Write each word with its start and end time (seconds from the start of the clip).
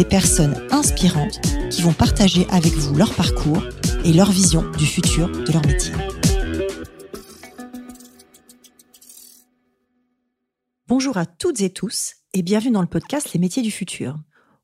des 0.00 0.06
personnes 0.06 0.56
inspirantes 0.70 1.42
qui 1.68 1.82
vont 1.82 1.92
partager 1.92 2.46
avec 2.48 2.72
vous 2.72 2.94
leur 2.94 3.14
parcours 3.14 3.62
et 4.02 4.14
leur 4.14 4.30
vision 4.30 4.64
du 4.78 4.86
futur 4.86 5.28
de 5.28 5.52
leur 5.52 5.60
métier. 5.66 5.92
Bonjour 10.88 11.18
à 11.18 11.26
toutes 11.26 11.60
et 11.60 11.68
tous 11.68 12.14
et 12.32 12.40
bienvenue 12.40 12.72
dans 12.72 12.80
le 12.80 12.86
podcast 12.86 13.34
Les 13.34 13.40
métiers 13.40 13.62
du 13.62 13.70
futur. 13.70 14.16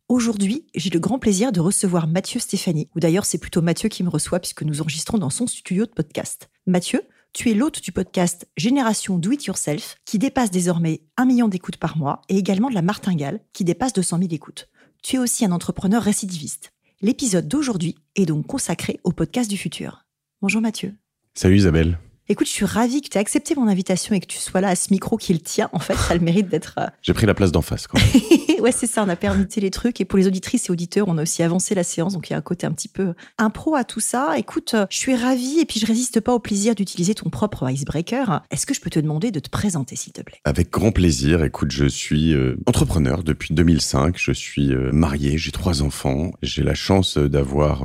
Aujourd'hui, 0.09 0.65
j'ai 0.75 0.89
le 0.89 1.01
grand 1.01 1.19
plaisir 1.19 1.53
de 1.53 1.61
recevoir 1.61 2.07
Mathieu 2.07 2.41
Stéphanie, 2.41 2.89
ou 2.97 3.01
d'ailleurs 3.01 3.27
c'est 3.27 3.37
plutôt 3.37 3.61
Mathieu 3.61 3.91
qui 3.91 4.05
me 4.05 4.09
reçoit 4.09 4.41
puisque 4.41 4.63
nous 4.63 4.81
enregistrons 4.81 5.19
dans 5.19 5.29
son 5.29 5.47
studio 5.47 5.85
de 5.85 5.91
podcast. 5.91 6.49
Mathieu, 6.67 7.03
tu 7.35 7.51
es 7.51 7.55
l'hôte 7.55 7.83
du 7.83 7.93
podcast 7.93 8.49
Génération 8.57 9.19
Do 9.19 9.33
It 9.33 9.45
Yourself 9.45 9.97
qui 10.07 10.19
dépasse 10.19 10.51
désormais 10.51 11.03
un 11.19 11.27
million 11.27 11.49
d'écoutes 11.49 11.77
par 11.77 11.99
mois 11.99 12.23
et 12.31 12.39
également 12.39 12.71
de 12.71 12.75
la 12.75 12.81
Martingale 12.81 13.41
qui 13.53 13.65
dépasse 13.65 13.93
200 13.93 14.21
000 14.21 14.31
écoutes. 14.33 14.71
Tu 15.03 15.17
es 15.17 15.19
aussi 15.19 15.45
un 15.45 15.53
entrepreneur 15.53 16.03
récidiviste. 16.03 16.73
L'épisode 17.01 17.49
d'aujourd'hui 17.49 17.97
est 18.17 18.27
donc 18.27 18.47
consacré 18.47 19.01
au 19.05 19.13
podcast 19.13 19.49
du 19.51 19.57
futur. 19.57 20.07
Bonjour 20.41 20.61
Mathieu. 20.61 20.95
Salut 21.35 21.57
Isabelle. 21.57 21.99
Écoute, 22.29 22.49
je 22.49 22.53
suis 22.53 22.65
ravie 22.65 23.03
que 23.03 23.09
tu 23.09 23.17
aies 23.19 23.21
accepté 23.21 23.55
mon 23.55 23.69
invitation 23.69 24.13
et 24.13 24.19
que 24.19 24.27
tu 24.27 24.39
sois 24.39 24.61
là 24.61 24.71
à 24.71 24.75
ce 24.75 24.89
micro 24.91 25.17
qui 25.17 25.33
le 25.33 25.39
tien. 25.39 25.69
En 25.73 25.79
fait, 25.79 25.95
ça 25.95 26.11
a 26.11 26.15
le 26.15 26.21
mérite 26.21 26.49
d'être. 26.49 26.75
Euh, 26.79 26.87
J'ai 27.03 27.15
pris 27.15 27.25
la 27.25 27.35
place 27.35 27.53
d'en 27.53 27.63
face. 27.63 27.87
Quand 27.87 28.01
ouais, 28.61 28.73
c'est 28.73 28.89
ça. 28.89 29.05
On 29.05 29.09
a 29.09 29.15
permuté 29.15 29.61
les 29.61 29.71
trucs. 29.71 30.01
Et 30.01 30.05
pour 30.05 30.19
les 30.19 30.27
auditrices 30.27 30.69
et 30.69 30.73
auditeurs, 30.73 31.07
on 31.07 31.19
a 31.19 31.23
aussi 31.23 31.45
avancé 31.45 31.77
la 31.77 31.85
séance. 31.85 32.15
Donc, 32.15 32.29
il 32.29 32.33
y 32.33 32.35
a 32.35 32.39
un 32.39 32.43
côté 32.43 32.67
un 32.67 32.73
petit 32.73 32.89
peu 32.89 33.15
impro 33.39 33.77
à 33.77 33.85
tout 33.85 34.01
ça. 34.01 34.35
Écoute, 34.39 34.75
euh, 34.75 34.87
je 34.91 34.99
suis 34.99 35.15
ravie 35.15 35.61
et 35.61 35.67
puis 35.67 35.79
je 35.79 35.87
résiste 35.87 36.19
pas 36.19 36.35
au 36.35 36.41
plaisir 36.41 36.75
d'utiliser 36.75 37.15
ton 37.15 37.31
propre 37.31 37.71
icebreaker. 37.71 38.43
Est-ce 38.51 38.67
que 38.67 38.75
je 38.75 38.81
peux 38.81 38.91
te 38.91 38.99
demander 38.99 39.31
de 39.31 39.39
te 39.39 39.49
présenter, 39.49 39.95
s'il 39.95 40.13
te 40.13 40.23
plaît? 40.23 40.41
Avec 40.43 40.71
grand 40.73 40.91
plaisir. 40.91 41.45
Écoute, 41.45 41.71
je 41.71 41.87
suis 41.87 42.35
euh, 42.35 42.57
entrepreneur 42.67 43.23
depuis 43.23 43.55
2005. 43.55 44.17
Je 44.19 44.33
suis 44.33 44.75
marié. 44.91 45.39
J'ai 45.39 45.53
trois 45.53 45.81
enfants. 45.81 46.33
J'ai 46.43 46.65
la 46.65 46.75
chance 46.75 47.19
d'avoir 47.19 47.85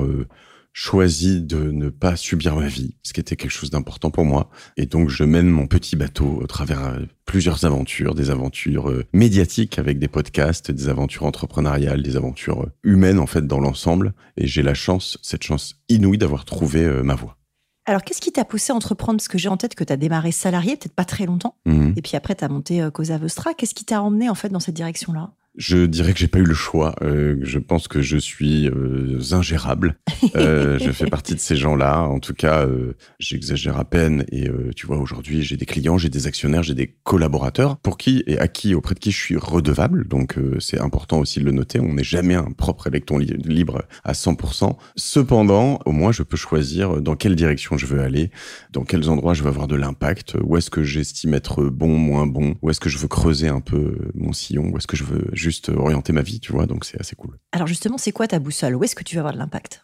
choisi 0.72 1.42
de 1.42 1.70
ne 1.70 1.90
pas 1.90 2.16
subir 2.16 2.56
ma 2.56 2.66
vie, 2.66 2.94
ce 3.02 3.12
qui 3.12 3.20
était 3.20 3.36
quelque 3.36 3.50
chose 3.50 3.70
d'important 3.70 4.10
pour 4.10 4.24
moi. 4.24 4.50
Et 4.76 4.86
donc, 4.86 5.10
je 5.10 5.24
mène 5.24 5.48
mon 5.48 5.66
petit 5.66 5.96
bateau 5.96 6.38
au 6.42 6.46
travers 6.46 6.84
euh, 6.84 7.00
plusieurs 7.26 7.64
aventures, 7.64 8.14
des 8.14 8.30
aventures 8.30 8.90
euh, 8.90 9.04
médiatiques 9.12 9.78
avec 9.78 9.98
des 9.98 10.08
podcasts, 10.08 10.70
des 10.70 10.88
aventures 10.88 11.24
entrepreneuriales, 11.24 12.02
des 12.02 12.16
aventures 12.16 12.62
euh, 12.62 12.72
humaines, 12.82 13.18
en 13.18 13.26
fait, 13.26 13.46
dans 13.46 13.60
l'ensemble. 13.60 14.14
Et 14.36 14.46
j'ai 14.46 14.62
la 14.62 14.74
chance, 14.74 15.18
cette 15.22 15.42
chance 15.42 15.76
inouïe 15.88 16.18
d'avoir 16.18 16.44
trouvé 16.44 16.86
ma 17.02 17.14
voie. 17.14 17.36
Alors, 17.84 18.02
qu'est-ce 18.02 18.20
qui 18.20 18.32
t'a 18.32 18.44
poussé 18.44 18.72
à 18.72 18.76
entreprendre? 18.76 19.18
Parce 19.18 19.28
que 19.28 19.38
j'ai 19.38 19.48
en 19.48 19.56
tête 19.56 19.74
que 19.74 19.84
tu 19.84 19.92
as 19.92 19.96
démarré 19.96 20.32
salarié, 20.32 20.76
peut-être 20.76 20.94
pas 20.94 21.04
très 21.04 21.26
longtemps, 21.26 21.56
mmh. 21.66 21.92
et 21.96 22.02
puis 22.02 22.16
après, 22.16 22.34
tu 22.34 22.44
as 22.44 22.48
monté 22.48 22.88
Cosa 22.92 23.18
Vostra. 23.18 23.54
Qu'est-ce 23.54 23.74
qui 23.74 23.84
t'a 23.84 24.00
emmené, 24.00 24.30
en 24.30 24.34
fait, 24.34 24.48
dans 24.48 24.60
cette 24.60 24.76
direction-là? 24.76 25.32
Je 25.56 25.84
dirais 25.84 26.12
que 26.12 26.18
j'ai 26.18 26.28
pas 26.28 26.38
eu 26.38 26.44
le 26.44 26.54
choix. 26.54 26.94
Euh, 27.02 27.36
je 27.42 27.58
pense 27.58 27.86
que 27.86 28.00
je 28.00 28.16
suis 28.16 28.68
euh, 28.68 29.20
ingérable. 29.32 29.96
Euh, 30.36 30.78
je 30.78 30.90
fais 30.92 31.06
partie 31.06 31.34
de 31.34 31.40
ces 31.40 31.56
gens-là. 31.56 32.02
En 32.02 32.18
tout 32.20 32.32
cas, 32.32 32.64
euh, 32.64 32.94
j'exagère 33.18 33.76
à 33.76 33.84
peine. 33.84 34.24
Et 34.30 34.48
euh, 34.48 34.70
tu 34.74 34.86
vois, 34.86 34.96
aujourd'hui, 34.96 35.42
j'ai 35.42 35.56
des 35.56 35.66
clients, 35.66 35.98
j'ai 35.98 36.08
des 36.08 36.26
actionnaires, 36.26 36.62
j'ai 36.62 36.74
des 36.74 36.94
collaborateurs 37.02 37.76
pour 37.76 37.98
qui 37.98 38.22
et 38.26 38.38
à 38.38 38.48
qui, 38.48 38.74
auprès 38.74 38.94
de 38.94 39.00
qui 39.00 39.10
je 39.10 39.18
suis 39.18 39.36
redevable. 39.36 40.06
Donc, 40.08 40.36
c'est 40.58 40.80
important 40.80 41.18
aussi 41.18 41.40
de 41.40 41.44
le 41.44 41.52
noter. 41.52 41.80
On 41.80 41.94
n'est 41.94 42.04
jamais 42.04 42.34
un 42.34 42.50
propre 42.52 42.86
électron 42.86 43.18
libre 43.18 43.82
à 44.04 44.12
100%. 44.12 44.76
Cependant, 44.96 45.80
au 45.84 45.92
moins, 45.92 46.12
je 46.12 46.22
peux 46.22 46.36
choisir 46.36 47.02
dans 47.02 47.16
quelle 47.16 47.36
direction 47.36 47.76
je 47.76 47.86
veux 47.86 48.00
aller, 48.00 48.30
dans 48.70 48.84
quels 48.84 49.10
endroits 49.10 49.34
je 49.34 49.42
veux 49.42 49.48
avoir 49.48 49.68
de 49.68 49.76
l'impact, 49.76 50.36
où 50.42 50.56
est-ce 50.56 50.70
que 50.70 50.82
j'estime 50.82 51.34
être 51.34 51.64
bon, 51.64 51.98
moins 51.98 52.26
bon, 52.26 52.54
où 52.62 52.70
est-ce 52.70 52.80
que 52.80 52.88
je 52.88 52.98
veux 52.98 53.08
creuser 53.08 53.48
un 53.48 53.60
peu 53.60 53.96
mon 54.14 54.32
sillon, 54.32 54.70
où 54.70 54.78
est-ce 54.78 54.86
que 54.86 54.96
je 54.96 55.04
veux 55.04 55.28
juste 55.42 55.68
orienter 55.68 56.12
ma 56.12 56.22
vie, 56.22 56.40
tu 56.40 56.52
vois, 56.52 56.66
donc 56.66 56.84
c'est 56.84 56.98
assez 57.00 57.16
cool. 57.16 57.38
Alors 57.52 57.66
justement, 57.66 57.98
c'est 57.98 58.12
quoi 58.12 58.26
ta 58.26 58.38
boussole? 58.38 58.76
Où 58.76 58.84
est-ce 58.84 58.94
que 58.94 59.04
tu 59.04 59.16
vas 59.16 59.20
avoir 59.20 59.34
de 59.34 59.38
l'impact? 59.38 59.82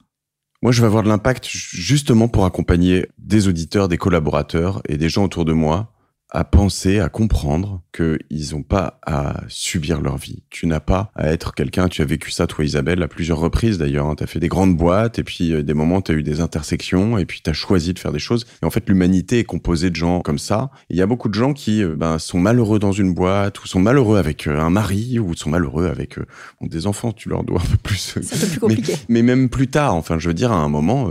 Moi, 0.62 0.72
je 0.72 0.80
vais 0.80 0.86
avoir 0.86 1.02
de 1.02 1.08
l'impact 1.08 1.46
justement 1.48 2.26
pour 2.26 2.44
accompagner 2.44 3.06
des 3.18 3.46
auditeurs, 3.46 3.88
des 3.88 3.98
collaborateurs 3.98 4.82
et 4.88 4.96
des 4.96 5.08
gens 5.08 5.24
autour 5.24 5.44
de 5.44 5.52
moi 5.52 5.92
à 6.30 6.44
penser, 6.44 7.00
à 7.00 7.08
comprendre 7.08 7.82
qu'ils 7.94 8.52
n'ont 8.52 8.62
pas 8.62 9.00
à 9.06 9.40
subir 9.48 10.02
leur 10.02 10.18
vie. 10.18 10.42
Tu 10.50 10.66
n'as 10.66 10.80
pas 10.80 11.10
à 11.14 11.28
être 11.32 11.54
quelqu'un, 11.54 11.88
tu 11.88 12.02
as 12.02 12.04
vécu 12.04 12.30
ça 12.30 12.46
toi 12.46 12.64
Isabelle 12.64 13.02
à 13.02 13.08
plusieurs 13.08 13.38
reprises 13.38 13.78
d'ailleurs, 13.78 14.06
hein. 14.06 14.14
tu 14.14 14.24
as 14.24 14.26
fait 14.26 14.40
des 14.40 14.48
grandes 14.48 14.76
boîtes 14.76 15.18
et 15.18 15.24
puis 15.24 15.52
euh, 15.52 15.62
des 15.62 15.72
moments 15.72 16.02
tu 16.02 16.12
as 16.12 16.14
eu 16.14 16.22
des 16.22 16.40
intersections 16.40 17.16
et 17.16 17.24
puis 17.24 17.40
tu 17.42 17.48
as 17.48 17.54
choisi 17.54 17.94
de 17.94 17.98
faire 17.98 18.12
des 18.12 18.18
choses. 18.18 18.46
Et 18.62 18.66
en 18.66 18.70
fait 18.70 18.88
l'humanité 18.88 19.38
est 19.38 19.44
composée 19.44 19.88
de 19.88 19.96
gens 19.96 20.20
comme 20.20 20.38
ça. 20.38 20.70
Il 20.90 20.96
y 20.96 21.02
a 21.02 21.06
beaucoup 21.06 21.28
de 21.28 21.34
gens 21.34 21.54
qui 21.54 21.82
euh, 21.82 21.94
ben, 21.96 22.18
sont 22.18 22.38
malheureux 22.38 22.78
dans 22.78 22.92
une 22.92 23.14
boîte 23.14 23.62
ou 23.62 23.66
sont 23.66 23.80
malheureux 23.80 24.18
avec 24.18 24.46
euh, 24.46 24.60
un 24.60 24.70
mari 24.70 25.18
ou 25.18 25.34
sont 25.34 25.50
malheureux 25.50 25.88
avec 25.88 26.16
des 26.60 26.86
enfants, 26.86 27.12
tu 27.12 27.30
leur 27.30 27.42
dois 27.42 27.60
un 27.60 27.70
peu 27.70 27.78
plus. 27.78 28.18
C'est 28.20 28.36
un 28.36 28.38
peu 28.40 28.46
plus 28.46 28.60
compliqué. 28.60 28.94
Mais, 29.08 29.22
même 29.22 29.48
plus 29.48 29.68
tard, 29.68 29.94
enfin 29.94 30.18
je 30.18 30.28
veux 30.28 30.34
dire 30.34 30.52
à 30.52 30.56
un 30.56 30.68
moment, 30.68 31.10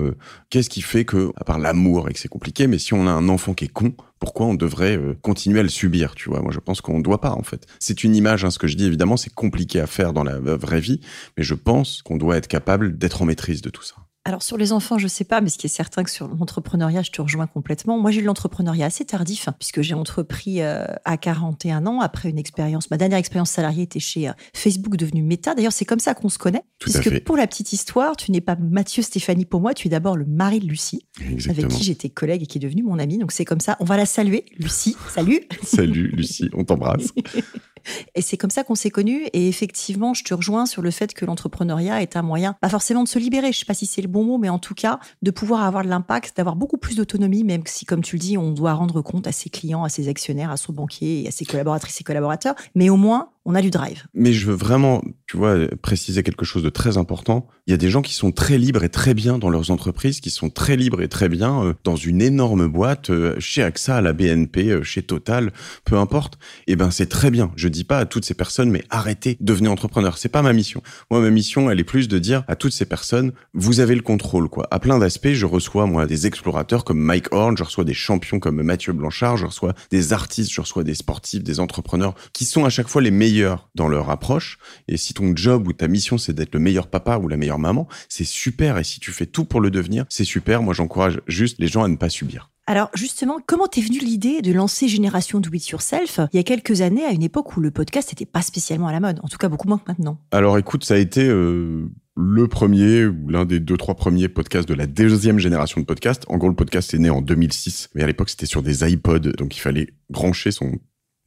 qu'est-ce 0.49 0.69
qui 0.69 0.81
fait 0.81 1.05
que, 1.05 1.31
à 1.35 1.43
part 1.43 1.59
l'amour 1.59 2.09
et 2.09 2.13
que 2.13 2.19
c'est 2.19 2.27
compliqué, 2.27 2.67
mais 2.67 2.77
si 2.77 2.93
on 2.93 3.07
a 3.07 3.11
un 3.11 3.29
enfant 3.29 3.53
qui 3.53 3.65
est 3.65 3.71
con, 3.71 3.93
pourquoi 4.19 4.47
on 4.47 4.53
devrait 4.55 4.97
euh, 4.97 5.13
continuer 5.21 5.59
à 5.59 5.63
le 5.63 5.69
subir, 5.69 6.15
tu 6.15 6.29
vois 6.29 6.41
Moi, 6.41 6.51
je 6.51 6.59
pense 6.59 6.81
qu'on 6.81 6.97
ne 6.97 7.03
doit 7.03 7.21
pas, 7.21 7.31
en 7.31 7.43
fait. 7.43 7.65
C'est 7.79 8.03
une 8.03 8.15
image, 8.15 8.45
hein, 8.45 8.51
ce 8.51 8.59
que 8.59 8.67
je 8.67 8.75
dis, 8.75 8.85
évidemment, 8.85 9.17
c'est 9.17 9.33
compliqué 9.33 9.79
à 9.79 9.87
faire 9.87 10.13
dans 10.13 10.23
la 10.23 10.39
vraie 10.39 10.79
vie, 10.79 11.01
mais 11.37 11.43
je 11.43 11.53
pense 11.53 12.01
qu'on 12.01 12.17
doit 12.17 12.37
être 12.37 12.47
capable 12.47 12.97
d'être 12.97 13.21
en 13.21 13.25
maîtrise 13.25 13.61
de 13.61 13.69
tout 13.69 13.83
ça. 13.83 14.06
Alors 14.27 14.43
sur 14.43 14.57
les 14.57 14.73
enfants, 14.73 14.97
je 14.97 15.07
sais 15.07 15.23
pas, 15.23 15.39
mais 15.39 15.47
ce 15.47 15.57
qui 15.57 15.67
est 15.67 15.69
certain 15.69 16.03
que 16.03 16.09
sur 16.09 16.27
l'entrepreneuriat, 16.27 17.01
je 17.01 17.11
te 17.11 17.21
rejoins 17.21 17.47
complètement. 17.47 17.97
Moi, 17.97 18.11
j'ai 18.11 18.19
eu 18.19 18.25
l'entrepreneuriat 18.25 18.87
assez 18.87 19.05
tardif, 19.05 19.47
hein, 19.47 19.55
puisque 19.57 19.81
j'ai 19.81 19.93
entrepris 19.93 20.61
euh, 20.61 20.83
à 21.05 21.15
41 21.15 21.85
ans, 21.85 22.01
après 22.01 22.29
une 22.29 22.37
expérience. 22.37 22.91
Ma 22.91 22.97
dernière 22.97 23.19
expérience 23.19 23.51
salariée 23.51 23.83
était 23.83 24.01
chez 24.01 24.27
euh, 24.27 24.33
Facebook, 24.53 24.97
devenu 24.97 25.23
Meta. 25.23 25.55
D'ailleurs, 25.55 25.71
c'est 25.71 25.85
comme 25.85 26.01
ça 26.01 26.13
qu'on 26.13 26.27
se 26.27 26.37
connaît. 26.37 26.63
puisque 26.77 27.23
pour 27.23 27.37
la 27.37 27.47
petite 27.47 27.71
histoire, 27.71 28.17
tu 28.17 28.33
n'es 28.33 28.41
pas 28.41 28.57
Mathieu 28.57 29.01
Stéphanie 29.01 29.45
pour 29.45 29.61
moi, 29.61 29.73
tu 29.73 29.87
es 29.87 29.89
d'abord 29.89 30.17
le 30.17 30.25
mari 30.25 30.59
de 30.59 30.65
Lucie, 30.65 31.07
avec 31.47 31.69
qui 31.69 31.85
j'étais 31.85 32.09
collègue 32.09 32.43
et 32.43 32.47
qui 32.47 32.57
est 32.57 32.61
devenue 32.61 32.83
mon 32.83 32.99
amie. 32.99 33.19
Donc 33.19 33.31
c'est 33.31 33.45
comme 33.45 33.61
ça. 33.61 33.77
On 33.79 33.85
va 33.85 33.95
la 33.95 34.05
saluer, 34.05 34.43
Lucie. 34.57 34.97
Salut. 35.07 35.39
Salut, 35.63 36.09
Lucie. 36.09 36.49
On 36.53 36.65
t'embrasse. 36.65 37.13
Et 38.15 38.21
c'est 38.21 38.37
comme 38.37 38.49
ça 38.49 38.63
qu'on 38.63 38.75
s'est 38.75 38.89
connus. 38.89 39.25
Et 39.33 39.47
effectivement, 39.47 40.13
je 40.13 40.23
te 40.23 40.33
rejoins 40.33 40.65
sur 40.65 40.81
le 40.81 40.91
fait 40.91 41.13
que 41.13 41.25
l'entrepreneuriat 41.25 42.01
est 42.01 42.15
un 42.15 42.21
moyen, 42.21 42.53
pas 42.61 42.69
forcément 42.69 43.03
de 43.03 43.07
se 43.07 43.19
libérer, 43.19 43.51
je 43.51 43.59
sais 43.59 43.65
pas 43.65 43.73
si 43.73 43.85
c'est 43.85 44.01
le 44.01 44.07
bon 44.07 44.23
mot, 44.23 44.37
mais 44.37 44.49
en 44.49 44.59
tout 44.59 44.73
cas, 44.73 44.99
de 45.21 45.31
pouvoir 45.31 45.63
avoir 45.63 45.83
de 45.83 45.89
l'impact, 45.89 46.35
d'avoir 46.37 46.55
beaucoup 46.55 46.77
plus 46.77 46.95
d'autonomie, 46.95 47.43
même 47.43 47.63
si, 47.65 47.85
comme 47.85 48.01
tu 48.01 48.15
le 48.15 48.19
dis, 48.19 48.37
on 48.37 48.51
doit 48.51 48.73
rendre 48.73 49.01
compte 49.01 49.27
à 49.27 49.31
ses 49.31 49.49
clients, 49.49 49.83
à 49.83 49.89
ses 49.89 50.07
actionnaires, 50.07 50.51
à 50.51 50.57
son 50.57 50.73
banquier 50.73 51.23
et 51.23 51.27
à 51.27 51.31
ses 51.31 51.45
collaboratrices 51.45 52.01
et 52.01 52.03
collaborateurs. 52.03 52.55
Mais 52.75 52.89
au 52.89 52.97
moins, 52.97 53.29
on 53.47 53.55
a 53.55 53.61
du 53.61 53.71
drive. 53.71 54.03
Mais 54.13 54.33
je 54.33 54.45
veux 54.45 54.53
vraiment, 54.53 55.01
tu 55.25 55.37
vois, 55.37 55.55
préciser 55.81 56.21
quelque 56.21 56.43
chose 56.43 56.63
de 56.63 56.69
très 56.69 56.97
important. 56.97 57.47
Il 57.65 57.71
y 57.71 57.73
a 57.73 57.77
des 57.77 57.89
gens 57.89 58.01
qui 58.01 58.13
sont 58.13 58.33
très 58.33 58.57
libres 58.57 58.83
et 58.83 58.89
très 58.89 59.13
bien 59.13 59.37
dans 59.37 59.49
leurs 59.49 59.71
entreprises, 59.71 60.19
qui 60.19 60.29
sont 60.29 60.49
très 60.49 60.75
libres 60.75 61.01
et 61.01 61.07
très 61.07 61.29
bien 61.29 61.63
euh, 61.63 61.73
dans 61.85 61.95
une 61.95 62.21
énorme 62.21 62.67
boîte, 62.67 63.09
euh, 63.09 63.35
chez 63.39 63.63
AXA, 63.63 63.95
à 63.95 64.01
la 64.01 64.11
BNP, 64.11 64.69
euh, 64.69 64.83
chez 64.83 65.01
Total, 65.01 65.53
peu 65.85 65.97
importe. 65.97 66.35
Et 66.67 66.73
eh 66.73 66.75
ben, 66.75 66.91
c'est 66.91 67.07
très 67.07 67.31
bien. 67.31 67.53
Je 67.55 67.69
dis 67.69 67.85
pas 67.85 67.99
à 67.99 68.05
toutes 68.05 68.25
ces 68.25 68.33
personnes, 68.33 68.69
mais 68.69 68.83
arrêtez, 68.89 69.37
devenez 69.39 69.69
entrepreneur. 69.69 70.17
C'est 70.17 70.27
pas 70.27 70.41
ma 70.41 70.51
mission. 70.51 70.83
Moi, 71.09 71.21
ma 71.21 71.29
mission, 71.29 71.71
elle 71.71 71.79
est 71.79 71.85
plus 71.85 72.09
de 72.09 72.19
dire 72.19 72.43
à 72.49 72.57
toutes 72.57 72.73
ces 72.73 72.85
personnes, 72.85 73.31
vous 73.53 73.79
avez 73.79 73.95
le 73.95 74.01
contrôle, 74.01 74.49
quoi. 74.49 74.67
À 74.71 74.79
plein 74.79 74.99
d'aspects, 74.99 75.31
je 75.31 75.45
reçois, 75.45 75.85
moi, 75.85 76.05
des 76.05 76.27
explorateurs 76.27 76.83
comme 76.83 76.99
Mike 76.99 77.31
Horn, 77.31 77.55
je 77.57 77.63
reçois 77.63 77.85
des 77.85 77.93
champions 77.93 78.41
comme 78.41 78.61
Mathieu 78.61 78.91
Blanchard, 78.91 79.37
je 79.37 79.45
reçois 79.45 79.73
des 79.89 80.11
artistes, 80.11 80.51
je 80.51 80.59
reçois 80.59 80.83
des 80.83 80.95
sportifs, 80.95 81.43
des 81.43 81.61
entrepreneurs, 81.61 82.13
qui 82.33 82.43
sont 82.43 82.65
à 82.65 82.69
chaque 82.69 82.89
fois 82.89 83.01
les 83.01 83.11
meilleurs 83.11 83.36
dans 83.75 83.87
leur 83.87 84.09
approche. 84.09 84.57
Et 84.87 84.97
si 84.97 85.13
ton 85.13 85.35
job 85.35 85.67
ou 85.67 85.73
ta 85.73 85.87
mission, 85.87 86.17
c'est 86.17 86.33
d'être 86.33 86.53
le 86.53 86.59
meilleur 86.59 86.87
papa 86.87 87.17
ou 87.17 87.27
la 87.27 87.37
meilleure 87.37 87.59
maman, 87.59 87.87
c'est 88.09 88.23
super. 88.23 88.77
Et 88.77 88.83
si 88.83 88.99
tu 88.99 89.11
fais 89.11 89.25
tout 89.25 89.45
pour 89.45 89.61
le 89.61 89.71
devenir, 89.71 90.05
c'est 90.09 90.25
super. 90.25 90.61
Moi, 90.61 90.73
j'encourage 90.73 91.21
juste 91.27 91.57
les 91.59 91.67
gens 91.67 91.83
à 91.83 91.87
ne 91.87 91.95
pas 91.95 92.09
subir. 92.09 92.49
Alors 92.69 92.89
justement, 92.93 93.37
comment 93.45 93.67
t'es 93.67 93.79
venue 93.79 93.99
l'idée 93.99 94.41
de 94.41 94.51
lancer 94.51 94.89
Génération 94.89 95.39
Do 95.39 95.49
It 95.53 95.69
Yourself 95.69 96.19
il 96.33 96.35
y 96.35 96.39
a 96.39 96.43
quelques 96.43 96.81
années, 96.81 97.05
à 97.05 97.11
une 97.11 97.23
époque 97.23 97.55
où 97.55 97.61
le 97.61 97.71
podcast 97.71 98.11
n'était 98.11 98.25
pas 98.25 98.41
spécialement 98.41 98.87
à 98.87 98.91
la 98.91 98.99
mode, 98.99 99.21
en 99.23 99.29
tout 99.29 99.37
cas 99.37 99.47
beaucoup 99.47 99.69
moins 99.69 99.77
que 99.77 99.85
maintenant? 99.87 100.19
Alors 100.31 100.57
écoute, 100.57 100.83
ça 100.83 100.95
a 100.95 100.97
été 100.97 101.25
euh, 101.25 101.89
le 102.17 102.47
premier 102.49 103.05
ou 103.05 103.29
l'un 103.29 103.45
des 103.45 103.61
deux 103.61 103.77
trois 103.77 103.95
premiers 103.95 104.27
podcasts 104.27 104.67
de 104.67 104.73
la 104.73 104.85
deuxième 104.85 105.39
génération 105.39 105.79
de 105.79 105.85
podcasts. 105.85 106.25
En 106.27 106.35
gros, 106.35 106.49
le 106.49 106.55
podcast 106.55 106.93
est 106.93 106.97
né 106.97 107.09
en 107.09 107.21
2006, 107.21 107.91
mais 107.95 108.03
à 108.03 108.07
l'époque 108.07 108.29
c'était 108.29 108.45
sur 108.45 108.61
des 108.61 108.91
iPods, 108.91 109.31
donc 109.37 109.55
il 109.55 109.61
fallait 109.61 109.93
brancher 110.09 110.51
son 110.51 110.73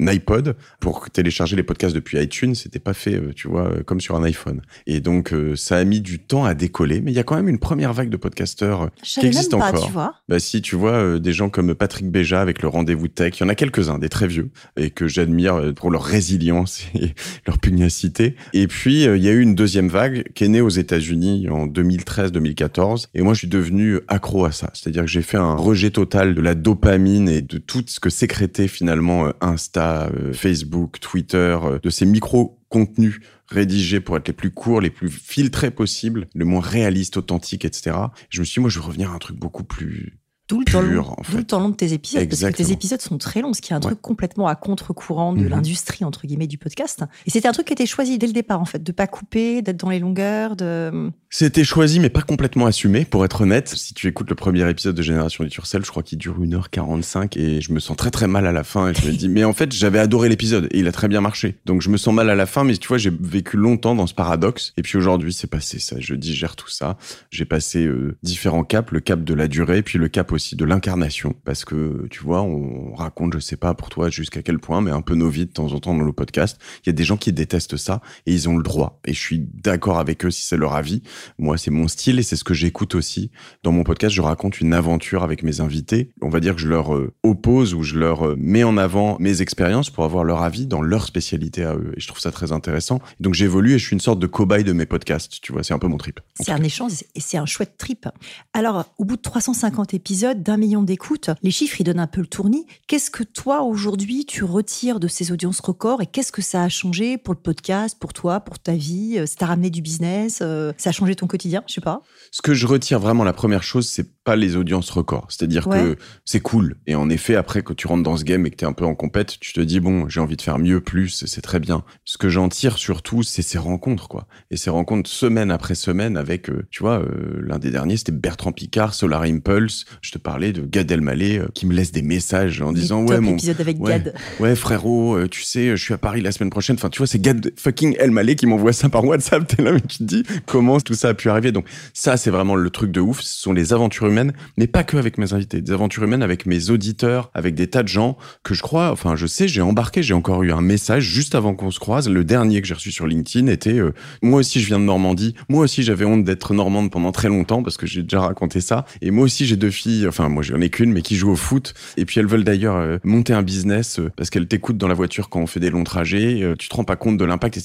iPod 0.08 0.56
pour 0.81 1.11
télécharger 1.11 1.56
les 1.56 1.62
podcasts 1.62 1.94
depuis 1.94 2.19
iTunes. 2.19 2.55
C'était 2.55 2.79
pas 2.79 2.94
fait, 2.94 3.14
euh, 3.14 3.32
tu 3.35 3.49
vois, 3.49 3.70
euh, 3.70 3.82
comme 3.82 4.00
sur 4.00 4.17
un 4.17 4.23
iPhone. 4.25 4.62
Et 4.87 5.00
donc, 5.00 5.32
euh, 5.32 5.56
ça 5.56 5.76
a 5.76 5.85
mis 5.85 6.00
du 6.00 6.19
temps 6.19 6.44
à 6.44 6.55
décoller. 6.55 7.00
Mais 7.00 7.12
il 7.12 7.14
y 7.14 7.19
a 7.19 7.25
quand 7.25 7.37
même 7.37 7.49
une 7.49 7.58
première 7.58 7.93
vague 7.93 8.11
de 8.11 8.17
podcasteurs 8.17 8.91
qui 9.02 9.26
existe 9.26 9.52
même 9.52 9.61
pas, 9.61 9.69
encore. 9.69 9.87
Tu 9.87 9.93
vois. 9.93 10.14
Bah 10.29 10.38
si, 10.38 10.62
tu 10.62 10.76
vois, 10.76 11.19
des 11.19 11.32
gens 11.32 11.50
comme 11.50 11.75
Patrick 11.75 12.11
Béja 12.11 12.41
avec 12.41 12.62
le 12.62 12.69
rendez-vous 12.69 13.08
tech. 13.08 13.38
Il 13.38 13.43
y 13.43 13.47
en 13.47 13.49
a 13.49 13.55
quelques-uns, 13.55 13.99
des 13.99 14.08
très 14.08 14.26
vieux, 14.26 14.50
et 14.76 14.91
que 14.91 15.08
j'admire 15.08 15.73
pour 15.75 15.91
leur 15.91 16.02
résilience 16.02 16.82
et 16.94 17.14
leur 17.47 17.58
pugnacité. 17.58 18.37
Et 18.52 18.67
puis, 18.67 19.05
il 19.05 19.23
y 19.23 19.29
a 19.29 19.32
eu 19.32 19.41
une 19.41 19.55
deuxième 19.55 19.88
vague 19.88 20.25
qui 20.35 20.44
est 20.44 20.49
née 20.49 20.61
aux 20.61 20.69
États-Unis 20.69 21.49
en 21.49 21.67
2013-2014. 21.67 23.06
Et 23.14 23.23
moi, 23.23 23.35
je 23.35 23.41
suis 23.41 23.49
devenu 23.49 23.99
accro 24.08 24.44
à 24.44 24.52
ça. 24.52 24.70
C'est-à-dire 24.75 25.02
que 25.02 25.11
j'ai 25.11 25.23
fait 25.23 25.37
un 25.37 25.55
rejet 25.55 25.91
total 25.91 26.35
de 26.35 26.41
la 26.41 26.55
dopamine 26.55 27.29
et 27.29 27.43
de 27.43 27.58
tout 27.58 27.85
ce 27.87 28.00
que 28.00 28.11
sécrétait 28.11 28.69
finalement 28.69 29.32
Insta, 29.41 29.89
Facebook, 30.32 31.00
Twitter, 31.00 31.58
de 31.82 31.90
ces 31.90 32.06
micro-contenus 32.06 33.20
rédigés 33.46 34.00
pour 34.00 34.16
être 34.16 34.28
les 34.28 34.34
plus 34.34 34.50
courts, 34.50 34.81
les 34.81 34.90
plus 34.90 35.10
filtrés 35.10 35.70
possibles, 35.70 36.28
le 36.34 36.44
moins 36.44 36.60
réaliste, 36.60 37.16
authentique, 37.16 37.64
etc. 37.64 37.96
Je 38.28 38.40
me 38.40 38.44
suis 38.44 38.54
dit, 38.54 38.60
moi, 38.60 38.70
je 38.70 38.78
veux 38.78 38.87
revenir 38.87 39.10
à 39.10 39.14
un 39.14 39.19
truc 39.19 39.37
beaucoup 39.37 39.64
plus 39.64 40.20
D'où 40.50 40.58
le, 40.58 40.64
temps 40.64 40.81
long, 40.81 41.16
le 41.32 41.44
temps 41.44 41.60
long 41.60 41.69
de 41.69 41.76
tes 41.76 41.92
épisodes, 41.92 42.28
parce 42.28 42.40
que 42.40 42.50
tes 42.50 42.72
épisodes 42.72 43.00
sont 43.00 43.19
très 43.19 43.40
longs, 43.40 43.54
ce 43.54 43.60
qui 43.60 43.72
est 43.72 43.76
un 43.76 43.78
truc 43.78 44.02
complètement 44.02 44.48
à 44.48 44.56
contre-courant 44.56 45.32
de 45.32 45.42
mhm. 45.42 45.48
l'industrie, 45.48 46.04
entre 46.04 46.26
guillemets, 46.26 46.48
du 46.48 46.58
podcast. 46.58 47.04
Et 47.25 47.31
c'était 47.31 47.46
un 47.46 47.52
truc 47.52 47.69
qui 47.69 47.72
était 47.72 47.87
choisi 47.87 48.19
dès 48.19 48.26
le 48.26 48.32
départ, 48.32 48.60
en 48.60 48.64
fait, 48.64 48.82
de 48.82 48.90
pas 48.90 49.06
couper, 49.06 49.62
d'être 49.62 49.76
dans 49.76 49.90
les 49.90 50.00
longueurs, 50.00 50.56
de... 50.56 51.12
C'était 51.32 51.62
choisi, 51.62 52.00
mais 52.00 52.08
pas 52.08 52.22
complètement 52.22 52.66
assumé, 52.66 53.04
pour 53.04 53.24
être 53.24 53.42
honnête. 53.42 53.68
Si 53.68 53.94
tu 53.94 54.08
écoutes 54.08 54.28
le 54.30 54.34
premier 54.34 54.68
épisode 54.68 54.96
de 54.96 55.02
Génération 55.02 55.44
du 55.44 55.50
Turcel, 55.50 55.84
je 55.84 55.88
crois 55.88 56.02
qu'il 56.02 56.18
dure 56.18 56.40
1h45 56.40 57.38
et 57.38 57.60
je 57.60 57.72
me 57.72 57.78
sens 57.78 57.96
très 57.96 58.10
très 58.10 58.26
mal 58.26 58.48
à 58.48 58.52
la 58.52 58.64
fin 58.64 58.88
et 58.88 58.94
je 58.94 59.06
me 59.06 59.12
dis, 59.12 59.28
mais 59.28 59.44
en 59.44 59.52
fait, 59.52 59.72
j'avais 59.72 60.00
adoré 60.00 60.28
l'épisode 60.28 60.66
et 60.72 60.80
il 60.80 60.88
a 60.88 60.92
très 60.92 61.06
bien 61.06 61.20
marché. 61.20 61.54
Donc 61.66 61.82
je 61.82 61.88
me 61.88 61.98
sens 61.98 62.12
mal 62.12 62.30
à 62.30 62.34
la 62.34 62.46
fin, 62.46 62.64
mais 62.64 62.76
tu 62.76 62.88
vois, 62.88 62.98
j'ai 62.98 63.12
vécu 63.20 63.56
longtemps 63.56 63.94
dans 63.94 64.08
ce 64.08 64.12
paradoxe. 64.12 64.72
Et 64.76 64.82
puis 64.82 64.98
aujourd'hui, 64.98 65.32
c'est 65.32 65.46
passé 65.46 65.78
ça. 65.78 65.94
Je 66.00 66.16
digère 66.16 66.56
tout 66.56 66.68
ça. 66.68 66.98
J'ai 67.30 67.44
passé 67.44 67.86
euh, 67.86 68.16
différents 68.24 68.64
caps, 68.64 68.90
le 68.90 68.98
cap 68.98 69.22
de 69.22 69.34
la 69.34 69.46
durée, 69.46 69.82
puis 69.82 70.00
le 70.00 70.08
cap 70.08 70.32
aussi 70.32 70.56
de 70.56 70.64
l'incarnation. 70.64 71.36
Parce 71.44 71.64
que, 71.64 72.08
tu 72.10 72.24
vois, 72.24 72.42
on 72.42 72.92
raconte, 72.92 73.34
je 73.34 73.38
sais 73.38 73.56
pas 73.56 73.72
pour 73.74 73.88
toi 73.88 74.10
jusqu'à 74.10 74.42
quel 74.42 74.58
point, 74.58 74.80
mais 74.80 74.90
un 74.90 75.00
peu 75.00 75.14
nos 75.14 75.28
vies 75.28 75.46
de 75.46 75.52
temps 75.52 75.72
en 75.72 75.78
temps 75.78 75.94
dans 75.94 76.02
le 76.02 76.12
podcast. 76.12 76.58
Il 76.84 76.88
y 76.88 76.90
a 76.90 76.92
des 76.92 77.04
gens 77.04 77.16
qui 77.16 77.32
détestent 77.32 77.76
ça 77.76 78.00
et 78.26 78.32
ils 78.32 78.48
ont 78.48 78.56
le 78.56 78.64
droit. 78.64 78.98
Et 79.06 79.14
je 79.14 79.20
suis 79.20 79.38
d'accord 79.38 80.00
avec 80.00 80.24
eux 80.24 80.32
si 80.32 80.42
c'est 80.42 80.56
leur 80.56 80.74
avis. 80.74 81.04
Moi, 81.38 81.58
c'est 81.58 81.70
mon 81.70 81.88
style 81.88 82.19
et 82.19 82.22
c'est 82.22 82.37
ce 82.37 82.44
que 82.44 82.55
j'écoute 82.55 82.94
aussi. 82.94 83.31
Dans 83.62 83.72
mon 83.72 83.84
podcast, 83.84 84.14
je 84.14 84.22
raconte 84.22 84.61
une 84.61 84.72
aventure 84.72 85.22
avec 85.22 85.43
mes 85.43 85.61
invités. 85.61 86.11
On 86.22 86.28
va 86.28 86.40
dire 86.40 86.55
que 86.55 86.61
je 86.61 86.69
leur 86.69 86.94
euh, 86.94 87.12
oppose 87.22 87.75
ou 87.75 87.82
je 87.82 87.99
leur 87.99 88.26
euh, 88.26 88.37
mets 88.38 88.64
en 88.64 88.76
avant 88.76 89.17
mes 89.20 89.43
expériences 89.43 89.90
pour 89.90 90.05
avoir 90.05 90.25
leur 90.25 90.43
avis 90.43 90.67
dans 90.67 90.82
leur 90.82 91.06
spécialité 91.06 91.64
à 91.64 91.75
eux. 91.75 91.93
Et 91.96 92.00
je 92.00 92.08
trouve 92.08 92.20
ça 92.20 92.31
très 92.31 92.52
intéressant. 92.52 93.00
Donc 93.20 93.34
j'évolue 93.34 93.75
et 93.75 93.78
je 93.78 93.87
suis 93.87 93.94
une 93.94 94.00
sorte 94.00 94.19
de 94.19 94.26
cobaye 94.26 94.64
de 94.64 94.72
mes 94.72 94.87
podcasts. 94.87 95.40
Tu 95.40 95.52
vois, 95.52 95.62
c'est 95.62 95.75
un 95.75 95.78
peu 95.78 95.88
mon 95.88 95.99
trip. 95.99 96.20
C'est 96.38 96.52
un 96.52 96.62
échange 96.62 96.93
et 97.14 97.20
c'est 97.20 97.38
un 97.38 97.46
chouette 97.46 97.76
trip. 97.78 98.08
Alors, 98.52 98.87
au 98.99 99.05
bout 99.05 99.16
de 99.16 99.23
350 99.23 99.94
épisodes, 99.94 100.43
d'un 100.43 100.56
million 100.56 100.82
d'écoutes, 100.82 101.31
les 101.43 101.50
chiffres, 101.50 101.81
ils 101.81 101.84
donnent 101.84 102.00
un 102.00 102.06
peu 102.06 102.20
le 102.20 102.26
tournis. 102.26 102.66
Qu'est-ce 102.87 103.11
que 103.11 103.23
toi, 103.23 103.62
aujourd'hui, 103.62 104.25
tu 104.26 104.44
retires 104.44 105.00
de 105.00 105.08
ces 105.08 105.32
audiences 105.32 105.61
records 105.61 106.02
et 106.02 106.06
qu'est-ce 106.06 106.32
que 106.32 106.43
ça 106.43 106.62
a 106.62 106.69
changé 106.69 107.19
pour 107.19 107.34
le 107.34 107.40
podcast, 107.40 107.96
pour 107.99 108.12
toi, 108.12 108.40
pour 108.40 108.58
ta 108.58 108.73
vie? 108.73 109.20
Ça 109.26 109.37
t'a 109.37 109.46
ramené 109.46 109.70
du 109.70 109.82
business 109.82 110.38
Ça 110.38 110.90
a 110.90 110.93
changé 110.93 111.09
ton 111.14 111.26
quotidien 111.26 111.50
je 111.66 111.74
sais 111.74 111.80
pas. 111.80 112.02
Ce 112.30 112.42
que 112.42 112.54
je 112.54 112.66
retire 112.66 113.00
vraiment, 113.00 113.24
la 113.24 113.32
première 113.32 113.62
chose, 113.62 113.88
c'est 113.88 114.22
pas 114.22 114.36
les 114.36 114.56
audiences 114.56 114.90
records. 114.90 115.26
C'est-à-dire 115.30 115.68
que 115.68 115.96
c'est 116.24 116.40
cool. 116.40 116.76
Et 116.86 116.94
en 116.94 117.08
effet, 117.08 117.34
après 117.34 117.62
que 117.62 117.72
tu 117.72 117.86
rentres 117.86 118.02
dans 118.02 118.16
ce 118.16 118.24
game 118.24 118.46
et 118.46 118.50
que 118.50 118.56
tu 118.56 118.64
es 118.64 118.68
un 118.68 118.72
peu 118.72 118.84
en 118.84 118.94
compète, 118.94 119.38
tu 119.40 119.52
te 119.52 119.60
dis, 119.60 119.80
bon, 119.80 120.08
j'ai 120.08 120.20
envie 120.20 120.36
de 120.36 120.42
faire 120.42 120.58
mieux, 120.58 120.80
plus, 120.80 121.24
c'est 121.26 121.40
très 121.40 121.60
bien. 121.60 121.84
Ce 122.04 122.18
que 122.18 122.28
j'en 122.28 122.48
tire 122.48 122.78
surtout, 122.78 123.22
c'est 123.22 123.42
ces 123.42 123.58
rencontres, 123.58 124.08
quoi. 124.08 124.26
Et 124.50 124.56
ces 124.56 124.70
rencontres 124.70 125.08
semaine 125.08 125.50
après 125.50 125.74
semaine 125.74 126.16
avec, 126.16 126.50
euh, 126.50 126.66
tu 126.70 126.82
vois, 126.82 127.00
euh, 127.00 127.40
l'un 127.42 127.58
des 127.58 127.70
derniers, 127.70 127.96
c'était 127.96 128.12
Bertrand 128.12 128.52
Picard, 128.52 128.94
Solar 128.94 129.22
Impulse. 129.22 129.86
Je 130.02 130.12
te 130.12 130.18
parlais 130.18 130.52
de 130.52 130.62
Gad 130.62 130.90
Elmaleh 130.90 131.38
euh, 131.38 131.48
qui 131.54 131.66
me 131.66 131.74
laisse 131.74 131.92
des 131.92 132.02
messages 132.02 132.60
en 132.60 132.72
disant, 132.72 133.04
ouais, 133.06 133.20
mon. 133.20 133.32
épisode 133.32 133.60
avec 133.60 133.80
ouais, 133.80 133.90
Gad. 133.90 134.14
Ouais, 134.38 134.54
frérot, 134.54 135.26
tu 135.28 135.42
sais, 135.42 135.76
je 135.76 135.82
suis 135.82 135.94
à 135.94 135.98
Paris 135.98 136.20
la 136.20 136.32
semaine 136.32 136.50
prochaine. 136.50 136.76
Enfin, 136.76 136.90
tu 136.90 136.98
vois, 136.98 137.06
c'est 137.06 137.20
Gad 137.20 137.52
fucking 137.56 137.96
Elmaleh 137.98 138.36
qui 138.36 138.46
m'envoie 138.46 138.72
ça 138.72 138.88
par 138.88 139.04
WhatsApp. 139.04 139.46
T'es 139.56 139.62
là, 139.62 139.72
mais 139.72 139.80
tu 139.80 139.98
te 139.98 140.04
dis, 140.04 140.22
comment 140.46 140.80
tout 140.80 140.94
ça 141.00 141.08
a 141.08 141.14
pu 141.14 141.31
arriver? 141.31 141.52
Donc, 141.52 141.67
ça, 141.94 142.17
c'est 142.17 142.31
vraiment 142.31 142.55
le 142.55 142.70
truc 142.70 142.93
de 142.93 143.00
ouf. 143.00 143.20
Ce 143.20 143.43
sont 143.43 143.52
les 143.52 143.73
aventures 143.73 144.06
humaines, 144.06 144.32
mais 144.56 144.67
pas 144.67 144.85
que 144.85 144.97
avec 144.97 145.19
mes 145.19 145.32
invités, 145.32 145.61
des 145.61 145.73
aventures 145.73 146.05
humaines 146.05 146.23
avec 146.23 146.47
mes 146.47 146.70
auditeurs, 146.70 147.31
avec 147.35 147.55
des 147.55 147.69
tas 147.69 147.82
de 147.82 147.88
gens 147.88 148.17
que 148.43 148.55
je 148.55 148.62
crois, 148.62 148.91
enfin, 148.91 149.17
je 149.17 149.26
sais, 149.26 149.49
j'ai 149.49 149.62
embarqué, 149.62 150.02
j'ai 150.02 150.14
encore 150.14 150.43
eu 150.43 150.52
un 150.52 150.61
message 150.61 151.05
juste 151.05 151.35
avant 151.35 151.55
qu'on 151.55 151.70
se 151.70 151.81
croise. 151.81 152.08
Le 152.08 152.25
dernier 152.25 152.61
que 152.61 152.67
j'ai 152.67 152.75
reçu 152.75 152.93
sur 152.93 153.06
LinkedIn 153.06 153.47
était, 153.47 153.79
euh, 153.79 153.93
moi 154.23 154.41
aussi, 154.41 154.61
je 154.61 154.67
viens 154.67 154.79
de 154.79 154.85
Normandie. 154.85 155.35
Moi 155.49 155.64
aussi, 155.64 155.82
j'avais 155.82 156.05
honte 156.05 156.25
d'être 156.25 156.55
normande 156.55 156.91
pendant 156.91 157.12
très 157.12 157.29
longtemps 157.29 157.62
parce 157.62 157.76
que 157.76 157.87
j'ai 157.87 158.02
déjà 158.02 158.20
raconté 158.20 158.61
ça. 158.61 158.85
Et 159.00 159.11
moi 159.11 159.25
aussi, 159.25 159.47
j'ai 159.47 159.56
deux 159.56 159.70
filles, 159.70 160.06
enfin, 160.06 160.29
moi, 160.29 160.43
j'en 160.43 160.61
ai 160.61 160.70
qu'une, 160.70 160.93
mais 160.93 161.02
qui 161.02 161.17
jouent 161.17 161.32
au 161.32 161.37
foot. 161.37 161.75
Et 161.97 162.05
puis, 162.05 162.20
elles 162.20 162.26
veulent 162.26 162.44
d'ailleurs 162.44 162.76
euh, 162.76 162.99
monter 163.05 163.32
un 163.32 163.43
business 163.43 163.99
euh, 163.99 164.11
parce 164.17 164.31
qu'elles 164.31 164.49
t'écoutent 164.49 164.79
dans 164.79 164.88
la 164.88 164.94
voiture 164.94 165.29
quand 165.29 165.41
on 165.41 165.47
fait 165.47 165.61
des 165.61 165.70
longs 165.70 165.85
trajets. 165.85 166.55
tu 166.58 166.69
te 166.69 166.76
rends 166.76 166.85
pas 166.85 166.97
compte 166.97 167.17
de 167.17 167.25
l'impact. 167.25 167.58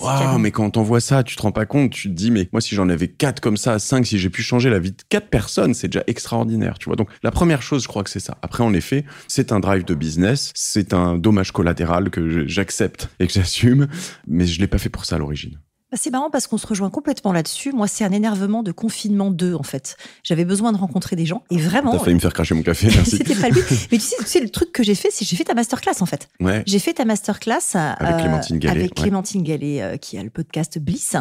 Waouh, 0.00 0.38
mais 0.38 0.50
quand 0.50 0.76
on 0.76 0.82
voit 0.82 1.00
ça, 1.00 1.22
tu 1.22 1.36
te 1.36 1.42
rends 1.42 1.52
pas 1.52 1.66
compte. 1.66 1.90
Tu 1.90 2.08
te 2.08 2.14
dis, 2.14 2.30
mais 2.30 2.39
moi, 2.52 2.60
si 2.60 2.74
j'en 2.74 2.88
avais 2.88 3.08
quatre 3.08 3.40
comme 3.40 3.56
ça, 3.56 3.78
cinq, 3.78 4.06
si 4.06 4.18
j'ai 4.18 4.30
pu 4.30 4.42
changer 4.42 4.70
la 4.70 4.78
vie 4.78 4.92
de 4.92 5.02
quatre 5.08 5.28
personnes, 5.28 5.74
c'est 5.74 5.88
déjà 5.88 6.04
extraordinaire, 6.06 6.78
tu 6.78 6.86
vois. 6.86 6.96
Donc 6.96 7.08
la 7.22 7.30
première 7.30 7.62
chose, 7.62 7.82
je 7.82 7.88
crois 7.88 8.02
que 8.02 8.10
c'est 8.10 8.20
ça. 8.20 8.38
Après, 8.42 8.62
en 8.62 8.72
effet, 8.74 9.04
c'est 9.28 9.52
un 9.52 9.60
drive 9.60 9.84
de 9.84 9.94
business, 9.94 10.52
c'est 10.54 10.94
un 10.94 11.16
dommage 11.16 11.52
collatéral 11.52 12.10
que 12.10 12.46
j'accepte 12.46 13.08
et 13.20 13.26
que 13.26 13.32
j'assume, 13.32 13.88
mais 14.26 14.46
je 14.46 14.60
l'ai 14.60 14.66
pas 14.66 14.78
fait 14.78 14.88
pour 14.88 15.04
ça 15.04 15.16
à 15.16 15.18
l'origine. 15.18 15.58
Bah, 15.90 15.98
c'est 16.00 16.10
marrant 16.10 16.30
parce 16.30 16.46
qu'on 16.46 16.58
se 16.58 16.66
rejoint 16.66 16.90
complètement 16.90 17.32
là-dessus. 17.32 17.72
Moi, 17.72 17.88
c'est 17.88 18.04
un 18.04 18.12
énervement 18.12 18.62
de 18.62 18.70
confinement 18.70 19.30
2, 19.30 19.54
en 19.54 19.62
fait. 19.62 19.96
J'avais 20.22 20.44
besoin 20.44 20.72
de 20.72 20.78
rencontrer 20.78 21.16
des 21.16 21.26
gens. 21.26 21.42
Et 21.50 21.58
vraiment. 21.58 21.92
T'as 21.92 21.98
failli 21.98 22.14
me 22.14 22.20
faire 22.20 22.32
cracher 22.32 22.54
mon 22.54 22.62
café, 22.62 22.88
merci. 22.94 23.10
C'était 23.16 23.34
pas 23.34 23.48
le 23.48 23.54
but. 23.54 23.88
Mais 23.90 23.98
tu 23.98 24.06
sais, 24.24 24.40
le 24.40 24.50
truc 24.50 24.70
que 24.72 24.82
j'ai 24.82 24.94
fait, 24.94 25.08
c'est 25.10 25.24
j'ai 25.24 25.36
fait 25.36 25.44
ta 25.44 25.54
masterclass, 25.54 26.00
en 26.00 26.06
fait. 26.06 26.28
Ouais. 26.38 26.62
J'ai 26.66 26.78
fait 26.78 26.94
ta 26.94 27.04
masterclass. 27.04 27.74
Avec 27.74 28.18
Clémentine 28.18 28.58
Gallet. 28.58 28.80
Avec 28.80 28.94
Clémentine 28.94 29.42
Gallet, 29.42 29.82
euh, 29.82 29.96
qui 29.96 30.16
a 30.16 30.22
le 30.22 30.30
podcast 30.30 30.78
Bliss. 30.78 31.16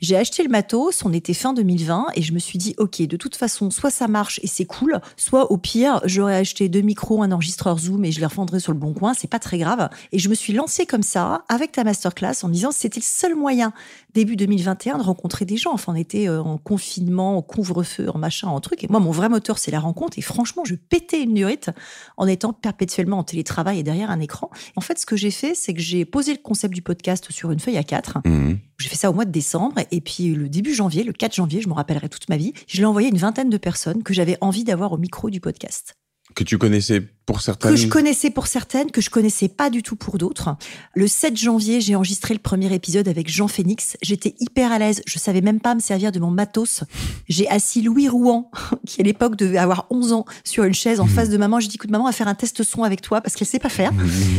J'ai 0.00 0.16
acheté 0.16 0.42
le 0.42 0.50
matos. 0.50 1.04
On 1.04 1.12
était 1.12 1.34
fin 1.34 1.54
2020. 1.54 2.08
Et 2.14 2.22
je 2.22 2.32
me 2.32 2.38
suis 2.38 2.58
dit, 2.58 2.74
OK, 2.78 3.00
de 3.00 3.16
toute 3.16 3.36
façon, 3.36 3.70
soit 3.70 3.90
ça 3.90 4.08
marche 4.08 4.40
et 4.42 4.46
c'est 4.46 4.66
cool, 4.66 5.00
soit 5.16 5.50
au 5.50 5.56
pire, 5.56 6.00
j'aurais 6.04 6.36
acheté 6.36 6.68
deux 6.68 6.80
micros, 6.80 7.22
un 7.22 7.32
enregistreur 7.32 7.78
Zoom 7.78 8.04
et 8.04 8.12
je 8.12 8.20
les 8.20 8.26
refondrais 8.26 8.60
sur 8.60 8.72
le 8.72 8.78
bon 8.78 8.92
coin. 8.92 9.14
C'est 9.14 9.30
pas 9.30 9.38
très 9.38 9.58
grave. 9.58 9.88
Et 10.12 10.18
je 10.18 10.28
me 10.28 10.34
suis 10.34 10.52
lancée 10.52 10.86
comme 10.86 11.02
ça, 11.02 11.44
avec 11.48 11.72
ta 11.72 11.84
masterclass, 11.84 12.34
en 12.42 12.48
me 12.48 12.52
disant, 12.52 12.70
c'était 12.70 13.00
le 13.00 13.04
seul 13.04 13.34
moyen 13.34 13.72
début 14.14 14.36
2021 14.36 14.98
de 14.98 15.02
rencontrer 15.02 15.44
des 15.44 15.56
gens. 15.56 15.72
Enfin, 15.72 15.92
on 15.92 15.96
était 15.96 16.28
euh, 16.28 16.42
en 16.42 16.58
confinement, 16.58 17.36
en 17.36 17.42
couvre-feu, 17.42 18.08
en 18.12 18.18
machin, 18.18 18.48
en 18.48 18.60
truc. 18.60 18.84
Et 18.84 18.88
moi, 18.88 19.00
mon 19.00 19.10
vrai 19.10 19.28
moteur, 19.28 19.58
c'est 19.58 19.70
la 19.70 19.80
rencontre. 19.80 20.18
Et 20.18 20.22
franchement, 20.22 20.64
je 20.64 20.74
pétais 20.74 21.22
une 21.22 21.34
durite 21.34 21.70
en 22.16 22.26
étant 22.26 22.52
perpétuellement 22.52 23.18
en 23.18 23.24
télétravail 23.24 23.78
et 23.78 23.82
derrière 23.82 24.10
un 24.10 24.20
écran. 24.20 24.50
En 24.76 24.80
fait, 24.80 24.98
ce 24.98 25.06
que 25.06 25.16
j'ai 25.16 25.30
fait, 25.30 25.54
c'est 25.54 25.74
que 25.74 25.80
j'ai 25.80 26.04
posé 26.04 26.32
le 26.32 26.38
concept 26.38 26.74
du 26.74 26.82
podcast 26.82 27.30
sur 27.30 27.50
une 27.50 27.60
feuille 27.60 27.78
à 27.78 27.84
quatre. 27.84 28.18
Mmh. 28.24 28.54
J'ai 28.78 28.88
fait 28.88 28.96
ça 28.96 29.10
au 29.10 29.14
mois 29.14 29.24
de 29.24 29.32
décembre. 29.32 29.76
Et 29.90 30.00
puis, 30.00 30.34
le 30.34 30.48
début 30.48 30.74
janvier, 30.74 31.04
le 31.04 31.12
4 31.12 31.34
janvier, 31.34 31.60
je 31.60 31.68
me 31.68 31.74
rappellerai 31.74 32.08
toute 32.08 32.28
ma 32.28 32.36
vie, 32.36 32.52
je 32.66 32.78
l'ai 32.78 32.86
envoyé 32.86 33.08
à 33.08 33.10
une 33.10 33.18
vingtaine 33.18 33.50
de 33.50 33.58
personnes 33.58 34.02
que 34.02 34.14
j'avais 34.14 34.38
envie 34.40 34.64
d'avoir 34.64 34.92
au 34.92 34.98
micro 34.98 35.30
du 35.30 35.40
podcast. 35.40 35.94
Que 36.34 36.44
tu 36.44 36.58
connaissais 36.58 37.02
pour 37.30 37.42
certaines 37.42 37.70
Que 37.70 37.76
je 37.76 37.86
connaissais 37.86 38.30
pour 38.30 38.48
certaines, 38.48 38.90
que 38.90 39.00
je 39.00 39.08
connaissais 39.08 39.48
pas 39.48 39.70
du 39.70 39.84
tout 39.84 39.94
pour 39.94 40.18
d'autres. 40.18 40.56
Le 40.94 41.06
7 41.06 41.36
janvier, 41.36 41.80
j'ai 41.80 41.94
enregistré 41.94 42.34
le 42.34 42.40
premier 42.40 42.74
épisode 42.74 43.06
avec 43.06 43.30
Jean 43.30 43.46
Phoenix. 43.46 43.96
J'étais 44.02 44.34
hyper 44.40 44.72
à 44.72 44.80
l'aise. 44.80 45.00
Je 45.06 45.16
savais 45.20 45.40
même 45.40 45.60
pas 45.60 45.76
me 45.76 45.80
servir 45.80 46.10
de 46.10 46.18
mon 46.18 46.30
matos. 46.32 46.82
J'ai 47.28 47.48
assis 47.48 47.82
Louis 47.82 48.08
Rouen, 48.08 48.50
qui 48.86 49.00
à 49.00 49.04
l'époque 49.04 49.36
devait 49.36 49.58
avoir 49.58 49.86
11 49.90 50.12
ans, 50.12 50.24
sur 50.42 50.64
une 50.64 50.74
chaise 50.74 50.98
en 50.98 51.06
face 51.06 51.28
de 51.28 51.36
maman. 51.36 51.60
Je 51.60 51.68
dis, 51.68 51.76
écoute, 51.76 51.90
maman, 51.90 52.04
on 52.04 52.08
va 52.08 52.12
faire 52.12 52.26
un 52.26 52.34
test 52.34 52.64
son 52.64 52.82
avec 52.82 53.00
toi 53.00 53.20
parce 53.20 53.36
qu'elle 53.36 53.46
sait 53.46 53.60
pas 53.60 53.68
faire. 53.68 53.92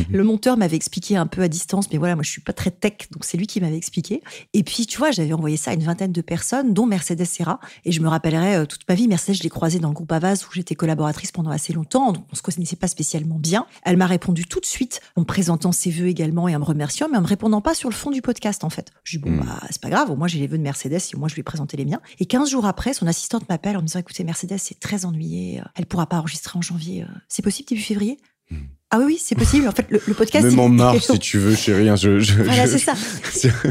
le 0.09 0.23
monteur 0.25 0.57
m'avait 0.57 0.75
expliqué 0.75 1.15
un 1.15 1.27
peu 1.27 1.43
à 1.43 1.47
distance, 1.47 1.85
mais 1.93 1.97
voilà, 1.97 2.15
moi, 2.15 2.23
je 2.23 2.29
suis 2.29 2.41
pas 2.41 2.53
très 2.53 2.71
tech, 2.71 3.09
donc 3.11 3.23
c'est 3.23 3.37
lui 3.37 3.47
qui 3.47 3.61
m'avait 3.61 3.77
expliqué. 3.77 4.21
Et 4.51 4.63
puis, 4.63 4.85
tu 4.85 4.97
vois, 4.97 5.11
j'avais 5.11 5.31
envoyé 5.31 5.55
ça 5.55 5.71
à 5.71 5.75
une 5.75 5.83
vingtaine 5.83 6.11
de 6.11 6.21
personnes, 6.21 6.73
dont 6.73 6.87
Mercedes 6.87 7.23
Serra. 7.23 7.61
Et 7.85 7.93
je 7.93 8.01
me 8.01 8.09
rappellerai 8.09 8.55
euh, 8.55 8.65
toute 8.65 8.81
ma 8.89 8.95
vie, 8.95 9.07
Mercedes, 9.07 9.35
je 9.35 9.43
l'ai 9.43 9.49
croisée 9.49 9.79
dans 9.79 9.87
le 9.87 9.93
groupe 9.93 10.11
Avaz 10.11 10.43
où 10.43 10.53
j'étais 10.53 10.75
collaboratrice 10.75 11.31
pendant 11.31 11.51
assez 11.51 11.71
longtemps. 11.71 12.11
Donc, 12.11 12.25
on 12.33 12.35
se 12.35 12.41
connaissait 12.41 12.80
pas 12.81 12.87
spécialement 12.87 13.39
bien. 13.39 13.65
Elle 13.83 13.95
m'a 13.95 14.07
répondu 14.07 14.45
tout 14.45 14.59
de 14.59 14.65
suite 14.65 14.99
en 15.15 15.23
présentant 15.23 15.71
ses 15.71 15.91
vœux 15.91 16.07
également 16.07 16.49
et 16.49 16.55
en 16.55 16.59
me 16.59 16.65
remerciant, 16.65 17.07
mais 17.09 17.17
en 17.17 17.21
me 17.21 17.27
répondant 17.27 17.61
pas 17.61 17.73
sur 17.73 17.89
le 17.89 17.95
fond 17.95 18.11
du 18.11 18.21
podcast 18.21 18.65
en 18.65 18.69
fait. 18.69 18.91
Je 19.03 19.17
dis 19.17 19.23
bon 19.23 19.31
hmm. 19.31 19.45
bah 19.45 19.59
c'est 19.69 19.81
pas 19.81 19.89
grave, 19.89 20.13
moi 20.17 20.27
j'ai 20.27 20.39
les 20.39 20.47
vœux 20.47 20.57
de 20.57 20.63
Mercedes 20.63 20.99
et 21.13 21.17
moi 21.17 21.29
je 21.29 21.35
lui 21.35 21.41
ai 21.41 21.43
présenté 21.43 21.77
les 21.77 21.85
miens. 21.85 22.01
Et 22.19 22.25
15 22.25 22.49
jours 22.49 22.65
après, 22.65 22.93
son 22.93 23.07
assistante 23.07 23.47
m'appelle 23.47 23.77
en 23.77 23.81
me 23.81 23.85
disant 23.85 23.99
écoutez 23.99 24.23
Mercedes 24.23 24.57
c'est 24.57 24.79
très 24.79 25.05
ennuyé, 25.05 25.61
elle 25.75 25.85
pourra 25.85 26.07
pas 26.07 26.17
enregistrer 26.17 26.57
en 26.57 26.61
janvier. 26.61 27.03
Euh, 27.03 27.07
c'est 27.29 27.43
possible 27.43 27.69
début 27.69 27.81
février? 27.81 28.19
Hmm. 28.49 28.65
Ah 28.93 28.97
oui, 28.99 29.05
oui, 29.07 29.21
c'est 29.23 29.35
possible. 29.35 29.67
En 29.67 29.71
fait, 29.71 29.85
le, 29.89 30.01
le 30.05 30.13
podcast. 30.13 30.45
Même 30.45 30.59
en 30.59 30.67
marche, 30.69 31.05
si 31.11 31.17
tu 31.19 31.37
veux, 31.37 31.55
chérie. 31.55 31.87
hein, 31.89 31.95
Je, 31.95 32.19
je, 32.19 32.33
Voilà, 32.43 32.65
je- 32.65 32.71
c'est 32.71 32.77
ça. 32.77 32.93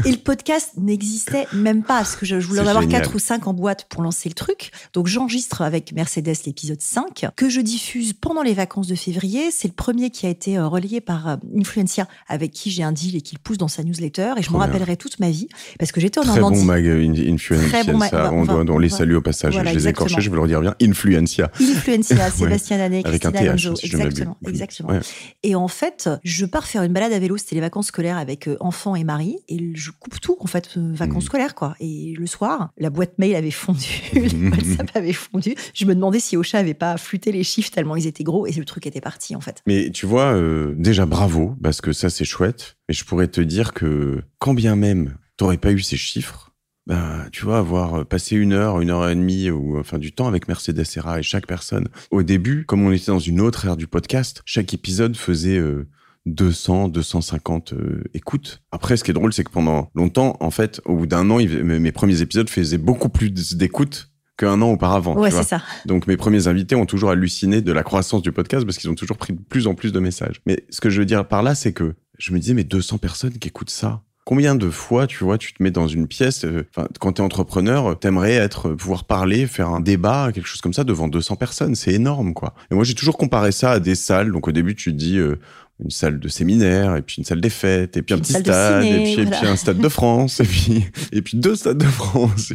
Et 0.05 0.11
le 0.11 0.17
podcast 0.17 0.71
n'existait 0.77 1.45
même 1.53 1.83
pas 1.83 1.97
parce 1.97 2.15
que 2.15 2.25
je, 2.25 2.35
voulais 2.37 2.61
en 2.61 2.67
avoir 2.67 2.87
quatre 2.87 3.13
ou 3.15 3.19
cinq 3.19 3.45
en 3.47 3.53
boîte 3.53 3.85
pour 3.89 4.01
lancer 4.01 4.29
le 4.29 4.33
truc. 4.35 4.71
Donc 4.93 5.05
j'enregistre 5.07 5.61
avec 5.61 5.93
Mercedes 5.93 6.33
l'épisode 6.45 6.81
5 6.81 7.27
que 7.35 7.49
je 7.49 7.61
diffuse 7.61 8.13
pendant 8.13 8.41
les 8.41 8.53
vacances 8.55 8.87
de 8.87 8.95
février. 8.95 9.51
C'est 9.51 9.67
le 9.67 9.73
premier 9.75 10.09
qui 10.09 10.25
a 10.25 10.29
été 10.29 10.57
euh, 10.57 10.67
relayé 10.67 11.01
par 11.01 11.27
euh, 11.27 11.35
Influencia 11.55 12.07
avec 12.27 12.51
qui 12.51 12.71
j'ai 12.71 12.81
un 12.83 12.91
deal 12.91 13.15
et 13.15 13.21
qui 13.21 13.35
le 13.35 13.41
pousse 13.43 13.57
dans 13.59 13.67
sa 13.67 13.83
newsletter 13.83 14.33
et 14.37 14.41
je 14.41 14.49
m'en 14.51 14.57
rappellerai 14.59 14.97
toute 14.97 15.19
ma 15.19 15.29
vie 15.29 15.47
parce 15.77 15.91
que 15.91 16.01
j'étais 16.01 16.19
en 16.19 16.23
Très 16.23 16.39
Normandie. 16.39 16.59
bon 16.61 16.65
mag 16.65 16.85
euh, 16.87 17.03
in- 17.05 17.33
Influencia. 17.33 17.69
Très 17.69 17.83
bon 17.91 17.97
mag- 17.99 18.09
ça, 18.09 18.33
on 18.33 18.45
doit, 18.45 18.63
on 18.67 18.79
les 18.79 18.89
salue 18.89 19.13
au 19.15 19.21
passage. 19.21 19.53
Voilà, 19.53 19.71
je 19.71 19.77
les 19.77 19.85
ai 19.87 19.89
écorchés, 19.91 20.19
je 20.19 20.29
vais 20.31 20.35
leur 20.35 20.47
dire 20.47 20.61
bien. 20.61 20.73
Influencia. 20.81 21.51
Influencia, 21.61 22.31
Sébastien 22.35 22.77
Danet, 22.77 23.01
Avec 23.05 23.23
un 23.25 23.31
Christina 23.31 23.51
Langeau. 23.51 23.75
si. 23.75 23.85
Exactement, 23.85 24.37
exactement. 24.47 24.89
Ouais. 24.89 24.99
Et 25.43 25.55
en 25.55 25.67
fait, 25.67 26.09
je 26.23 26.45
pars 26.45 26.67
faire 26.67 26.83
une 26.83 26.93
balade 26.93 27.13
à 27.13 27.19
vélo. 27.19 27.37
C'était 27.37 27.55
les 27.55 27.61
vacances 27.61 27.87
scolaires 27.87 28.17
avec 28.17 28.47
euh, 28.47 28.57
enfants 28.59 28.95
et 28.95 29.03
mari. 29.03 29.37
Et 29.49 29.71
je 29.75 29.91
coupe 29.91 30.19
tout, 30.19 30.37
en 30.39 30.47
fait, 30.47 30.69
euh, 30.77 30.91
vacances 30.93 31.23
Mhm. 31.23 31.27
scolaires, 31.27 31.55
quoi. 31.55 31.75
Et 31.79 32.13
le 32.17 32.27
soir, 32.27 32.71
la 32.77 32.89
boîte 32.89 33.17
mail 33.17 33.35
avait 33.35 33.51
fondu, 33.51 34.01
le 34.13 34.49
WhatsApp 34.51 34.91
avait 34.95 35.13
fondu. 35.13 35.55
Je 35.73 35.85
me 35.85 35.95
demandais 35.95 36.19
si 36.19 36.37
Ocha 36.37 36.57
avait 36.59 36.73
pas 36.73 36.97
flûté 36.97 37.31
les 37.31 37.43
chiffres 37.43 37.71
tellement 37.71 37.95
ils 37.95 38.07
étaient 38.07 38.23
gros 38.23 38.45
et 38.47 38.51
le 38.51 38.65
truc 38.65 38.85
était 38.87 39.01
parti, 39.01 39.35
en 39.35 39.41
fait. 39.41 39.61
Mais 39.67 39.89
tu 39.91 40.05
vois, 40.05 40.33
euh, 40.33 40.73
déjà 40.77 41.05
bravo, 41.05 41.55
parce 41.61 41.81
que 41.81 41.93
ça 41.93 42.09
c'est 42.09 42.25
chouette. 42.25 42.77
Mais 42.87 42.93
je 42.93 43.05
pourrais 43.05 43.27
te 43.27 43.41
dire 43.41 43.73
que 43.73 44.21
quand 44.39 44.53
bien 44.53 44.75
même 44.75 45.17
t'aurais 45.37 45.57
pas 45.57 45.71
eu 45.71 45.79
ces 45.79 45.97
chiffres, 45.97 46.50
ben 46.87 47.27
tu 47.31 47.45
vois, 47.45 47.59
avoir 47.59 48.01
euh, 48.01 48.03
passé 48.03 48.35
une 48.35 48.53
heure, 48.53 48.81
une 48.81 48.89
heure 48.89 49.07
et 49.09 49.15
demie, 49.15 49.49
ou 49.51 49.77
enfin 49.79 49.97
du 49.99 50.11
temps 50.11 50.27
avec 50.27 50.47
Mercedes 50.47 50.83
Serra 50.83 51.19
et 51.19 51.23
chaque 51.23 51.47
personne. 51.47 51.87
Au 52.09 52.23
début, 52.23 52.65
comme 52.65 52.83
on 52.85 52.91
était 52.91 53.11
dans 53.11 53.19
une 53.19 53.39
autre 53.41 53.65
ère 53.65 53.77
du 53.77 53.87
podcast, 53.87 54.41
chaque 54.45 54.73
épisode 54.73 55.15
faisait 55.15 55.57
euh, 55.57 55.87
200, 56.25 56.89
250 56.89 57.73
euh, 57.73 58.03
écoutes. 58.13 58.61
Après, 58.71 58.97
ce 58.97 59.03
qui 59.03 59.11
est 59.11 59.13
drôle, 59.13 59.33
c'est 59.33 59.43
que 59.43 59.51
pendant 59.51 59.89
longtemps, 59.95 60.37
en 60.39 60.51
fait, 60.51 60.81
au 60.85 60.95
bout 60.95 61.07
d'un 61.07 61.29
an, 61.29 61.39
il- 61.39 61.63
mes 61.63 61.79
mes 61.79 61.91
premiers 61.91 62.21
épisodes 62.21 62.49
faisaient 62.49 62.77
beaucoup 62.77 63.09
plus 63.09 63.31
d'écoutes 63.55 64.09
qu'un 64.37 64.61
an 64.61 64.71
auparavant. 64.71 65.15
ouais, 65.17 65.29
c'est 65.29 65.43
ça. 65.43 65.61
Donc 65.85 66.07
mes 66.07 66.17
premiers 66.17 66.47
invités 66.47 66.75
ont 66.75 66.85
toujours 66.87 67.11
halluciné 67.11 67.61
de 67.61 67.71
la 67.71 67.83
croissance 67.83 68.21
du 68.23 68.31
podcast 68.31 68.65
parce 68.65 68.77
qu'ils 68.77 68.89
ont 68.89 68.95
toujours 68.95 69.17
pris 69.17 69.33
de 69.33 69.39
plus 69.39 69.67
en 69.67 69.75
plus 69.75 69.91
de 69.91 69.99
messages. 69.99 70.41
Mais 70.47 70.65
ce 70.69 70.81
que 70.81 70.89
je 70.89 70.99
veux 70.99 71.05
dire 71.05 71.27
par 71.27 71.43
là, 71.43 71.53
c'est 71.53 71.73
que 71.73 71.93
je 72.17 72.33
me 72.33 72.39
disais, 72.39 72.53
mais 72.55 72.63
200 72.63 72.97
personnes 72.97 73.33
qui 73.33 73.47
écoutent 73.49 73.69
ça. 73.69 74.01
Combien 74.23 74.53
de 74.53 74.69
fois, 74.69 75.07
tu 75.07 75.23
vois, 75.23 75.39
tu 75.39 75.51
te 75.53 75.63
mets 75.63 75.71
dans 75.71 75.87
une 75.87 76.07
pièce, 76.07 76.45
euh, 76.45 76.67
quand 76.99 77.13
t'es 77.13 77.21
entrepreneur, 77.21 77.97
t'aimerais 77.97 78.33
être, 78.33 78.69
euh, 78.69 78.75
pouvoir 78.75 79.05
parler, 79.05 79.47
faire 79.47 79.69
un 79.69 79.79
débat, 79.79 80.31
quelque 80.31 80.45
chose 80.45 80.61
comme 80.61 80.73
ça 80.73 80.83
devant 80.83 81.07
200 81.07 81.37
personnes. 81.37 81.73
C'est 81.73 81.93
énorme, 81.93 82.35
quoi. 82.35 82.53
Et 82.69 82.75
moi, 82.75 82.83
j'ai 82.83 82.93
toujours 82.93 83.17
comparé 83.17 83.51
ça 83.51 83.71
à 83.71 83.79
des 83.79 83.95
salles. 83.95 84.31
Donc 84.31 84.47
au 84.47 84.51
début, 84.51 84.75
tu 84.75 84.91
te 84.91 84.97
dis, 84.97 85.17
euh, 85.17 85.39
une 85.83 85.89
salle 85.89 86.19
de 86.19 86.27
séminaire, 86.27 86.95
et 86.95 87.01
puis 87.01 87.15
une 87.17 87.23
salle 87.23 87.41
des 87.41 87.49
fêtes, 87.49 87.97
et 87.97 88.03
puis 88.03 88.13
un 88.13 88.19
petit 88.19 88.33
stade, 88.33 88.83
ciné, 88.83 89.11
et, 89.11 89.15
puis, 89.15 89.23
et 89.23 89.25
puis 89.25 89.47
un 89.47 89.55
stade 89.55 89.79
de 89.79 89.89
France, 89.89 90.39
et 90.39 90.43
puis, 90.43 90.85
et 91.11 91.21
puis 91.23 91.37
deux 91.37 91.55
stades 91.55 91.79
de 91.79 91.85
France. 91.85 92.53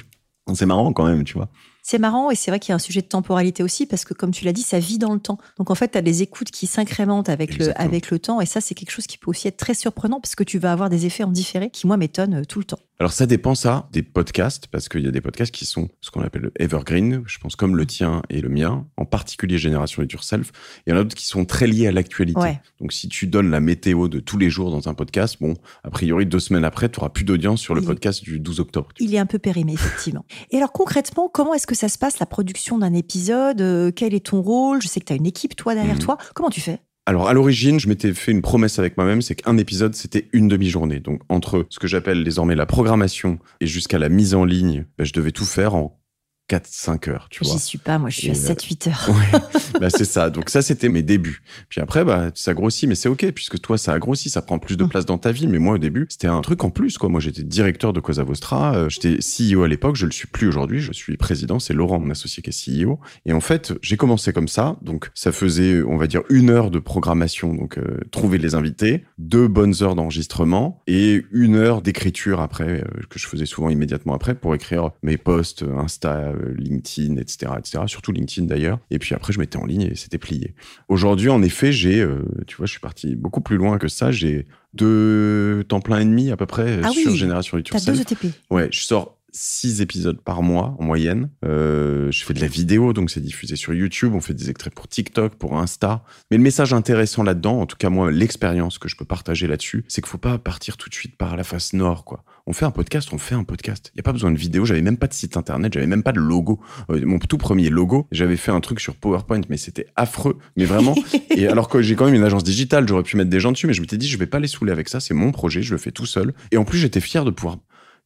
C'est 0.54 0.66
marrant 0.66 0.92
quand 0.92 1.06
même, 1.06 1.24
tu 1.24 1.34
vois. 1.34 1.48
C'est 1.88 2.00
marrant 2.00 2.32
et 2.32 2.34
c'est 2.34 2.50
vrai 2.50 2.58
qu'il 2.58 2.70
y 2.70 2.72
a 2.72 2.74
un 2.74 2.80
sujet 2.80 3.00
de 3.00 3.06
temporalité 3.06 3.62
aussi 3.62 3.86
parce 3.86 4.04
que 4.04 4.12
comme 4.12 4.32
tu 4.32 4.44
l'as 4.44 4.52
dit, 4.52 4.62
ça 4.62 4.80
vit 4.80 4.98
dans 4.98 5.14
le 5.14 5.20
temps. 5.20 5.38
Donc 5.56 5.70
en 5.70 5.76
fait, 5.76 5.92
tu 5.92 5.96
as 5.96 6.02
des 6.02 6.20
écoutes 6.20 6.50
qui 6.50 6.66
s'incrémentent 6.66 7.28
avec 7.28 7.56
le, 7.58 7.80
avec 7.80 8.10
le 8.10 8.18
temps 8.18 8.40
et 8.40 8.46
ça, 8.46 8.60
c'est 8.60 8.74
quelque 8.74 8.90
chose 8.90 9.06
qui 9.06 9.18
peut 9.18 9.30
aussi 9.30 9.46
être 9.46 9.56
très 9.56 9.74
surprenant 9.74 10.18
parce 10.18 10.34
que 10.34 10.42
tu 10.42 10.58
vas 10.58 10.72
avoir 10.72 10.90
des 10.90 11.06
effets 11.06 11.22
en 11.22 11.30
différé 11.30 11.70
qui, 11.70 11.86
moi, 11.86 11.96
m'étonnent 11.96 12.40
euh, 12.40 12.44
tout 12.44 12.58
le 12.58 12.64
temps. 12.64 12.80
Alors 12.98 13.12
ça 13.12 13.26
dépend 13.26 13.54
ça 13.54 13.88
des 13.92 14.02
podcasts 14.02 14.68
parce 14.68 14.88
qu'il 14.88 15.02
y 15.02 15.06
a 15.06 15.10
des 15.10 15.20
podcasts 15.20 15.52
qui 15.54 15.66
sont 15.66 15.88
ce 16.00 16.10
qu'on 16.10 16.22
appelle 16.22 16.42
le 16.42 16.52
evergreen, 16.58 17.22
je 17.26 17.38
pense 17.38 17.54
comme 17.54 17.76
le 17.76 17.84
tien 17.84 18.22
et 18.30 18.40
le 18.40 18.48
mien, 18.48 18.86
en 18.96 19.04
particulier 19.04 19.58
Génération 19.58 20.02
It 20.02 20.10
Yourself. 20.12 20.50
Il 20.86 20.90
y 20.90 20.92
en 20.94 20.96
a 20.96 21.02
d'autres 21.02 21.14
qui 21.14 21.26
sont 21.26 21.44
très 21.44 21.66
liés 21.66 21.86
à 21.88 21.92
l'actualité. 21.92 22.40
Ouais. 22.40 22.58
Donc 22.80 22.92
si 22.94 23.08
tu 23.10 23.26
donnes 23.26 23.50
la 23.50 23.60
météo 23.60 24.08
de 24.08 24.18
tous 24.18 24.38
les 24.38 24.48
jours 24.48 24.70
dans 24.70 24.88
un 24.88 24.94
podcast, 24.94 25.36
bon, 25.40 25.54
a 25.84 25.90
priori 25.90 26.24
deux 26.24 26.40
semaines 26.40 26.64
après, 26.64 26.88
tu 26.88 26.98
auras 26.98 27.10
plus 27.10 27.24
d'audience 27.24 27.60
sur 27.60 27.74
le 27.74 27.82
Il- 27.82 27.86
podcast 27.86 28.22
du 28.24 28.40
12 28.40 28.60
octobre. 28.60 28.88
Il 28.98 29.14
est 29.14 29.18
un 29.18 29.26
peu 29.26 29.38
périmé, 29.38 29.74
effectivement. 29.74 30.24
Et 30.50 30.56
alors 30.56 30.72
concrètement, 30.72 31.28
comment 31.28 31.52
est-ce 31.52 31.66
que 31.66 31.74
ça 31.74 31.90
se 31.90 31.98
passe 31.98 32.18
la 32.18 32.26
production 32.26 32.78
d'un 32.78 32.94
épisode? 32.94 33.60
Euh, 33.60 33.90
Quel 33.94 34.14
est 34.14 34.24
ton 34.26 34.40
rôle? 34.40 34.80
Je 34.80 34.88
sais 34.88 35.00
que 35.00 35.04
tu 35.04 35.12
as 35.12 35.16
une 35.16 35.26
équipe, 35.26 35.54
toi, 35.54 35.74
derrière 35.74 35.96
Mhm. 35.96 36.00
toi. 36.00 36.16
Comment 36.34 36.48
tu 36.50 36.62
fais? 36.62 36.80
Alors 37.08 37.28
à 37.28 37.34
l'origine, 37.34 37.78
je 37.78 37.88
m'étais 37.88 38.12
fait 38.12 38.32
une 38.32 38.42
promesse 38.42 38.80
avec 38.80 38.96
moi-même, 38.96 39.22
c'est 39.22 39.36
qu'un 39.36 39.56
épisode 39.58 39.94
c'était 39.94 40.28
une 40.32 40.48
demi-journée. 40.48 40.98
Donc 40.98 41.22
entre 41.28 41.64
ce 41.70 41.78
que 41.78 41.86
j'appelle 41.86 42.24
désormais 42.24 42.56
la 42.56 42.66
programmation 42.66 43.38
et 43.60 43.66
jusqu'à 43.68 44.00
la 44.00 44.08
mise 44.08 44.34
en 44.34 44.44
ligne, 44.44 44.86
ben, 44.98 45.04
je 45.04 45.12
devais 45.12 45.30
tout 45.30 45.44
faire 45.44 45.76
en 45.76 46.00
4-5 46.50 47.10
heures, 47.10 47.26
tu 47.30 47.44
vois. 47.44 47.54
J'y 47.54 47.58
suis 47.58 47.78
pas, 47.78 47.98
moi, 47.98 48.08
je 48.10 48.18
suis 48.18 48.28
Et, 48.28 48.30
à 48.30 48.34
euh, 48.34 48.54
7-8 48.54 48.88
heures. 48.88 49.08
Ouais, 49.16 49.40
bah 49.80 49.90
c'est 49.90 50.04
ça. 50.04 50.30
Donc 50.30 50.48
ça, 50.50 50.62
c'était 50.62 50.88
mes 50.88 51.02
débuts. 51.02 51.42
Puis 51.68 51.80
après, 51.80 52.04
bah 52.04 52.30
ça 52.34 52.54
grossit, 52.54 52.88
mais 52.88 52.94
c'est 52.94 53.08
ok 53.08 53.30
puisque 53.32 53.60
toi, 53.60 53.78
ça 53.78 53.92
a 53.92 53.98
grossi, 53.98 54.30
ça 54.30 54.42
prend 54.42 54.58
plus 54.58 54.76
de 54.76 54.84
Mm. 54.84 54.88
place 54.88 55.06
dans 55.06 55.18
ta 55.18 55.32
vie. 55.32 55.46
Mais 55.48 55.58
moi, 55.58 55.74
au 55.74 55.78
début, 55.78 56.06
c'était 56.08 56.28
un 56.28 56.40
truc 56.42 56.62
en 56.64 56.70
plus, 56.70 56.98
quoi. 56.98 57.08
Moi, 57.08 57.20
j'étais 57.20 57.42
directeur 57.42 57.92
de 57.92 58.00
Cosa 58.00 58.22
Vostra, 58.24 58.74
euh, 58.76 58.88
j'étais 58.88 59.18
CEO 59.20 59.62
à 59.64 59.68
l'époque, 59.68 59.96
je 59.96 60.06
le 60.06 60.12
suis 60.12 60.28
plus 60.28 60.46
aujourd'hui. 60.48 60.80
Je 60.80 60.92
suis 60.92 61.16
président. 61.16 61.58
C'est 61.58 61.74
Laurent, 61.74 61.98
mon 61.98 62.10
associé, 62.10 62.42
qui 62.42 62.50
est 62.50 62.84
CEO. 62.84 62.98
Et 63.24 63.32
en 63.32 63.40
fait, 63.40 63.72
j'ai 63.82 63.96
commencé 63.96 64.32
comme 64.32 64.48
ça. 64.48 64.76
Donc 64.82 65.10
ça 65.14 65.32
faisait, 65.32 65.82
on 65.82 65.96
va 65.96 66.06
dire, 66.06 66.22
une 66.30 66.50
heure 66.50 66.70
de 66.70 66.78
programmation, 66.78 67.54
donc 67.54 67.78
euh, 67.78 67.98
trouver 68.12 68.38
les 68.38 68.54
invités, 68.54 69.04
deux 69.18 69.48
bonnes 69.48 69.74
heures 69.82 69.94
d'enregistrement 69.96 70.82
et 70.86 71.24
une 71.32 71.56
heure 71.56 71.82
d'écriture 71.82 72.40
après 72.40 72.82
euh, 72.82 72.84
que 73.10 73.18
je 73.18 73.26
faisais 73.26 73.46
souvent 73.46 73.70
immédiatement 73.70 74.14
après 74.14 74.34
pour 74.34 74.54
écrire 74.54 74.90
mes 75.02 75.16
posts 75.16 75.62
euh, 75.62 75.76
Insta, 75.78 76.14
euh, 76.16 76.35
LinkedIn, 76.56 77.16
etc., 77.16 77.52
etc. 77.58 77.84
Surtout 77.86 78.12
LinkedIn 78.12 78.46
d'ailleurs. 78.46 78.78
Et 78.90 78.98
puis 78.98 79.14
après, 79.14 79.32
je 79.32 79.38
mettais 79.38 79.58
en 79.58 79.66
ligne 79.66 79.82
et 79.82 79.94
c'était 79.94 80.18
plié. 80.18 80.54
Aujourd'hui, 80.88 81.28
en 81.30 81.42
effet, 81.42 81.72
j'ai, 81.72 82.00
euh, 82.00 82.22
tu 82.46 82.56
vois, 82.56 82.66
je 82.66 82.72
suis 82.72 82.80
parti 82.80 83.14
beaucoup 83.16 83.40
plus 83.40 83.56
loin 83.56 83.78
que 83.78 83.88
ça. 83.88 84.10
J'ai 84.12 84.46
deux 84.74 85.64
temps 85.68 85.80
plein 85.80 86.00
et 86.00 86.04
demi 86.04 86.30
à 86.30 86.36
peu 86.36 86.46
près 86.46 86.78
euh, 86.78 86.82
Ah 86.84 86.90
sur 86.90 87.10
oui, 87.10 87.16
Génération 87.16 87.60
Tu 87.62 87.74
as 87.74 87.78
Yourself. 87.78 87.96
deux 87.96 88.02
ETP. 88.28 88.34
Ouais, 88.50 88.68
je 88.70 88.80
sors 88.80 89.16
six 89.32 89.82
épisodes 89.82 90.18
par 90.22 90.42
mois 90.42 90.74
en 90.78 90.84
moyenne. 90.84 91.28
Euh, 91.44 92.10
je 92.10 92.24
fais 92.24 92.32
de 92.32 92.40
la 92.40 92.46
vidéo, 92.46 92.94
donc 92.94 93.10
c'est 93.10 93.20
diffusé 93.20 93.54
sur 93.56 93.74
YouTube. 93.74 94.14
On 94.14 94.20
fait 94.20 94.32
des 94.32 94.48
extraits 94.48 94.74
pour 94.74 94.88
TikTok, 94.88 95.34
pour 95.34 95.58
Insta. 95.58 96.02
Mais 96.30 96.38
le 96.38 96.42
message 96.42 96.72
intéressant 96.72 97.22
là-dedans, 97.22 97.60
en 97.60 97.66
tout 97.66 97.76
cas 97.76 97.90
moi, 97.90 98.10
l'expérience 98.10 98.78
que 98.78 98.88
je 98.88 98.96
peux 98.96 99.04
partager 99.04 99.46
là-dessus, 99.46 99.84
c'est 99.88 100.00
qu'il 100.00 100.08
faut 100.08 100.16
pas 100.16 100.38
partir 100.38 100.78
tout 100.78 100.88
de 100.88 100.94
suite 100.94 101.16
par 101.16 101.36
la 101.36 101.44
face 101.44 101.74
nord, 101.74 102.04
quoi. 102.04 102.24
On 102.48 102.52
fait 102.52 102.64
un 102.64 102.70
podcast, 102.70 103.08
on 103.12 103.18
fait 103.18 103.34
un 103.34 103.42
podcast. 103.42 103.90
Il 103.92 103.96
y 103.96 104.00
a 104.00 104.04
pas 104.04 104.12
besoin 104.12 104.30
de 104.30 104.38
vidéo. 104.38 104.64
J'avais 104.64 104.80
même 104.80 104.98
pas 104.98 105.08
de 105.08 105.12
site 105.12 105.36
internet, 105.36 105.72
j'avais 105.72 105.88
même 105.88 106.04
pas 106.04 106.12
de 106.12 106.20
logo. 106.20 106.60
Euh, 106.90 107.04
mon 107.04 107.18
tout 107.18 107.38
premier 107.38 107.70
logo, 107.70 108.06
j'avais 108.12 108.36
fait 108.36 108.52
un 108.52 108.60
truc 108.60 108.78
sur 108.78 108.94
PowerPoint, 108.94 109.40
mais 109.48 109.56
c'était 109.56 109.88
affreux. 109.96 110.38
Mais 110.56 110.64
vraiment. 110.64 110.94
et 111.30 111.48
alors 111.48 111.68
que 111.68 111.82
j'ai 111.82 111.96
quand 111.96 112.04
même 112.04 112.14
une 112.14 112.22
agence 112.22 112.44
digitale, 112.44 112.86
j'aurais 112.86 113.02
pu 113.02 113.16
mettre 113.16 113.30
des 113.30 113.40
gens 113.40 113.50
dessus, 113.50 113.66
mais 113.66 113.72
je 113.72 113.80
m'étais 113.80 113.96
dit, 113.96 114.06
je 114.06 114.16
vais 114.16 114.28
pas 114.28 114.38
les 114.38 114.46
saouler 114.46 114.70
avec 114.70 114.88
ça. 114.88 115.00
C'est 115.00 115.12
mon 115.12 115.32
projet, 115.32 115.60
je 115.60 115.72
le 115.72 115.78
fais 115.78 115.90
tout 115.90 116.06
seul. 116.06 116.34
Et 116.52 116.56
en 116.56 116.64
plus, 116.64 116.78
j'étais 116.78 117.00
fier 117.00 117.24
de 117.24 117.32
pouvoir 117.32 117.56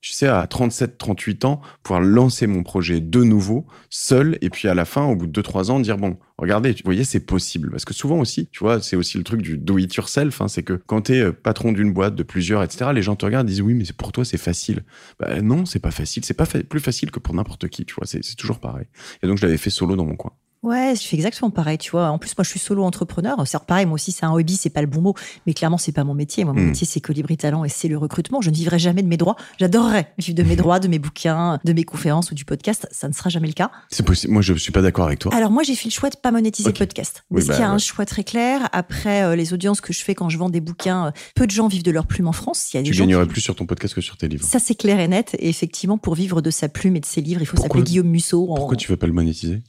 tu 0.01 0.13
sais, 0.13 0.27
à 0.27 0.47
37, 0.47 0.97
38 0.97 1.45
ans, 1.45 1.61
pouvoir 1.83 2.01
lancer 2.01 2.47
mon 2.47 2.63
projet 2.63 3.01
de 3.01 3.23
nouveau, 3.23 3.67
seul, 3.91 4.39
et 4.41 4.49
puis 4.49 4.69
à 4.69 4.75
la 4.75 4.85
fin, 4.85 5.05
au 5.05 5.15
bout 5.15 5.27
de 5.27 5.43
2-3 5.43 5.71
ans, 5.71 5.81
dire, 5.81 5.99
bon, 5.99 6.19
regardez, 6.39 6.73
vous 6.73 6.79
voyez, 6.85 7.05
c'est 7.05 7.21
possible. 7.21 7.71
Parce 7.71 7.85
que 7.85 7.93
souvent 7.93 8.19
aussi, 8.19 8.49
tu 8.51 8.61
vois, 8.61 8.81
c'est 8.81 8.97
aussi 8.97 9.19
le 9.19 9.25
truc 9.25 9.43
du 9.43 9.59
do 9.59 9.77
it 9.79 9.95
yourself, 9.95 10.41
hein, 10.41 10.49
c'est 10.49 10.63
que 10.63 10.73
quand 10.73 11.03
t'es 11.03 11.21
euh, 11.21 11.33
patron 11.33 11.73
d'une 11.73 11.93
boîte, 11.93 12.15
de 12.15 12.23
plusieurs, 12.23 12.63
etc., 12.63 12.91
les 12.95 13.03
gens 13.03 13.17
te 13.17 13.27
regardent, 13.27 13.47
disent, 13.47 13.61
oui, 13.61 13.75
mais 13.75 13.85
pour 13.97 14.13
toi, 14.13 14.25
c'est 14.25 14.39
facile. 14.39 14.85
Bah, 15.19 15.41
non, 15.43 15.67
c'est 15.67 15.81
pas 15.81 15.91
facile. 15.91 16.25
C'est 16.25 16.35
pas 16.35 16.47
plus 16.47 16.81
facile 16.81 17.11
que 17.11 17.19
pour 17.19 17.35
n'importe 17.35 17.69
qui, 17.69 17.85
tu 17.85 17.95
vois, 17.95 18.07
c'est 18.07 18.21
toujours 18.37 18.59
pareil. 18.59 18.87
Et 19.23 19.27
donc, 19.27 19.37
je 19.37 19.45
l'avais 19.45 19.59
fait 19.59 19.71
solo 19.71 19.97
dans 19.97 20.07
mon 20.07 20.17
coin. 20.17 20.33
Ouais, 20.63 20.95
je 20.95 21.01
fais 21.09 21.17
exactement 21.17 21.51
pareil, 21.51 21.79
tu 21.79 21.91
vois. 21.91 22.09
En 22.11 22.19
plus, 22.19 22.37
moi, 22.37 22.45
je 22.45 22.51
suis 22.51 22.59
solo 22.61 22.85
entrepreneur. 22.85 23.35
C'est 23.47 23.59
pareil, 23.65 23.87
moi 23.87 23.95
aussi, 23.95 24.13
c'est 24.13 24.27
un 24.27 24.33
hobby, 24.33 24.57
c'est 24.57 24.69
pas 24.69 24.83
le 24.83 24.87
bon 24.89 25.01
mot, 25.01 25.15
mais 25.47 25.55
clairement, 25.55 25.79
c'est 25.79 25.91
pas 25.93 26.05
mon 26.05 26.13
métier. 26.13 26.45
Moi, 26.45 26.53
mon 26.53 26.61
Mm. 26.61 26.67
métier, 26.67 26.87
c'est 26.87 27.01
Colibri 27.01 27.39
Talent 27.39 27.65
et 27.65 27.71
c'est 27.71 27.89
le 27.89 27.97
recrutement. 27.97 28.43
Je 28.43 28.51
ne 28.51 28.55
vivrai 28.55 28.79
jamais 28.79 29.03
de 29.03 29.09
mes 29.09 29.17
droits. 29.17 29.37
J'adorerais 29.59 30.13
vivre 30.19 30.37
de 30.37 30.43
mes 30.43 30.57
droits, 30.57 30.79
de 30.79 30.89
mes 30.89 30.99
bouquins, 30.99 31.59
de 31.65 31.73
mes 31.73 31.85
conférences 31.85 32.31
ou 32.31 32.35
du 32.35 32.45
podcast. 32.45 32.87
Ça 32.91 33.09
ne 33.09 33.15
sera 33.15 33.31
jamais 33.31 33.47
le 33.47 33.55
cas. 33.55 33.71
C'est 33.91 34.05
possible. 34.05 34.35
Moi, 34.35 34.43
je 34.43 34.53
suis 34.53 34.71
pas 34.71 34.83
d'accord 34.83 35.07
avec 35.07 35.19
toi. 35.21 35.35
Alors, 35.35 35.51
moi, 35.51 35.63
j'ai 35.63 35.75
fait 35.75 35.89
le 35.89 35.93
choix 35.95 36.11
de 36.11 36.17
pas 36.17 36.31
monétiser 36.31 36.69
Ok. 36.69 36.79
le 36.79 36.87
podcast. 36.87 37.25
Oui, 37.31 37.37
Parce 37.37 37.47
bah, 37.49 37.55
qu'il 37.55 37.63
y 37.63 37.67
a 37.67 37.71
un 37.71 37.79
choix 37.79 38.05
très 38.05 38.23
clair. 38.25 38.69
Après, 38.73 39.23
euh, 39.23 39.37
les 39.37 39.55
audiences 39.55 39.81
que 39.81 39.95
je 39.95 40.05
fais 40.05 40.15
quand 40.15 40.29
je 40.29 40.37
vends 40.37 40.51
des 40.51 40.61
bouquins, 40.61 41.07
euh, 41.07 41.11
peu 41.35 41.47
de 41.47 41.53
gens 41.53 41.69
vivent 41.69 41.85
de 41.85 41.91
leur 41.91 42.07
plume 42.07 42.29
en 42.29 42.33
France. 42.33 42.69
Il 42.75 42.77
y 42.77 42.81
a 42.81 42.83
des 42.83 42.91
Tu 42.91 42.95
gens 42.95 43.05
gagnerais 43.07 43.25
qui- 43.25 43.31
plus 43.33 43.41
sur 43.41 43.55
ton 43.57 43.65
podcast 43.65 43.95
que 43.95 44.03
sur 44.03 44.19
tes 44.19 44.29
livres. 44.29 44.45
Ça, 44.45 44.59
c'est 44.59 44.75
clair 44.75 45.01
et 45.01 45.09
net. 45.09 45.35
Et 45.39 45.49
effectivement, 45.49 45.97
pour 45.97 46.15
vivre 46.17 46.43
de 46.43 46.51
sa 46.51 46.69
plume 46.69 46.97
et 46.97 47.01
de 47.01 47.07
ses 47.07 47.23
livres, 47.23 47.41
il 47.41 47.47
faut 47.47 47.57
s'appeler 47.57 47.83
Guillaume 47.83 48.09
Musso. 48.09 48.51
en- 48.51 48.57
Pourquoi 48.57 48.77
tu 48.77 48.89
veux 48.91 48.99
pas 48.99 49.07
le 49.07 49.15
monétiser? 49.15 49.63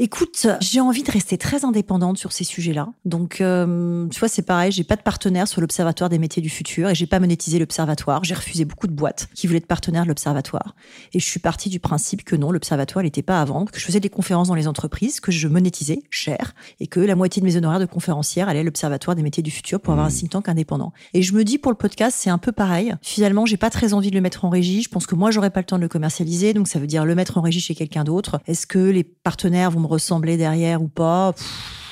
Écoute, 0.00 0.48
j'ai 0.60 0.80
envie 0.80 1.04
de 1.04 1.10
rester 1.12 1.38
très 1.38 1.64
indépendante 1.64 2.18
sur 2.18 2.32
ces 2.32 2.42
sujets-là. 2.42 2.88
Donc, 3.04 3.40
euh, 3.40 4.08
tu 4.08 4.18
vois, 4.18 4.28
c'est 4.28 4.42
pareil, 4.42 4.72
j'ai 4.72 4.82
pas 4.82 4.96
de 4.96 5.02
partenaire 5.02 5.46
sur 5.46 5.60
l'Observatoire 5.60 6.10
des 6.10 6.18
métiers 6.18 6.42
du 6.42 6.50
futur 6.50 6.88
et 6.88 6.96
j'ai 6.96 7.06
pas 7.06 7.20
monétisé 7.20 7.60
l'Observatoire. 7.60 8.24
J'ai 8.24 8.34
refusé 8.34 8.64
beaucoup 8.64 8.88
de 8.88 8.92
boîtes 8.92 9.28
qui 9.36 9.46
voulaient 9.46 9.58
être 9.58 9.68
partenaires 9.68 10.02
de 10.02 10.08
l'Observatoire. 10.08 10.74
Et 11.12 11.20
je 11.20 11.24
suis 11.24 11.38
partie 11.38 11.68
du 11.68 11.78
principe 11.78 12.24
que 12.24 12.34
non, 12.34 12.50
l'Observatoire 12.50 13.04
n'était 13.04 13.22
pas 13.22 13.40
à 13.40 13.44
vendre, 13.44 13.70
que 13.70 13.78
je 13.78 13.84
faisais 13.84 14.00
des 14.00 14.10
conférences 14.10 14.48
dans 14.48 14.56
les 14.56 14.66
entreprises, 14.66 15.20
que 15.20 15.30
je 15.30 15.46
monétisais 15.46 16.02
cher 16.10 16.54
et 16.80 16.88
que 16.88 16.98
la 16.98 17.14
moitié 17.14 17.38
de 17.40 17.46
mes 17.46 17.56
honoraires 17.56 17.78
de 17.78 17.86
conférencière 17.86 18.48
allaient 18.48 18.60
à 18.60 18.64
l'Observatoire 18.64 19.14
des 19.14 19.22
métiers 19.22 19.44
du 19.44 19.52
futur 19.52 19.78
pour 19.78 19.92
avoir 19.92 20.06
un 20.06 20.10
Mmh. 20.10 20.18
think 20.18 20.30
tank 20.30 20.48
indépendant. 20.48 20.92
Et 21.12 21.22
je 21.22 21.34
me 21.34 21.44
dis 21.44 21.58
pour 21.58 21.70
le 21.70 21.78
podcast, 21.78 22.16
c'est 22.18 22.30
un 22.30 22.38
peu 22.38 22.50
pareil. 22.50 22.94
Finalement, 23.00 23.46
j'ai 23.46 23.56
pas 23.56 23.70
très 23.70 23.94
envie 23.94 24.10
de 24.10 24.16
le 24.16 24.20
mettre 24.20 24.44
en 24.44 24.48
régie. 24.48 24.82
Je 24.82 24.88
pense 24.88 25.06
que 25.06 25.14
moi, 25.14 25.30
j'aurais 25.30 25.50
pas 25.50 25.60
le 25.60 25.66
temps 25.66 25.76
de 25.76 25.82
le 25.82 25.88
commercialiser. 25.88 26.52
Donc, 26.52 26.66
ça 26.66 26.80
veut 26.80 26.88
dire 26.88 27.04
le 27.04 27.14
mettre 27.14 27.38
en 27.38 27.42
régie 27.42 27.60
chez 27.60 27.76
quelqu'un 27.76 28.02
d'autre. 28.02 28.40
Est-ce 28.46 28.66
que 28.66 28.80
les 28.80 29.04
partenaires 29.04 29.70
vont 29.70 29.83
me 29.84 29.88
ressembler 29.88 30.36
derrière 30.36 30.82
ou 30.82 30.88
pas 30.88 31.34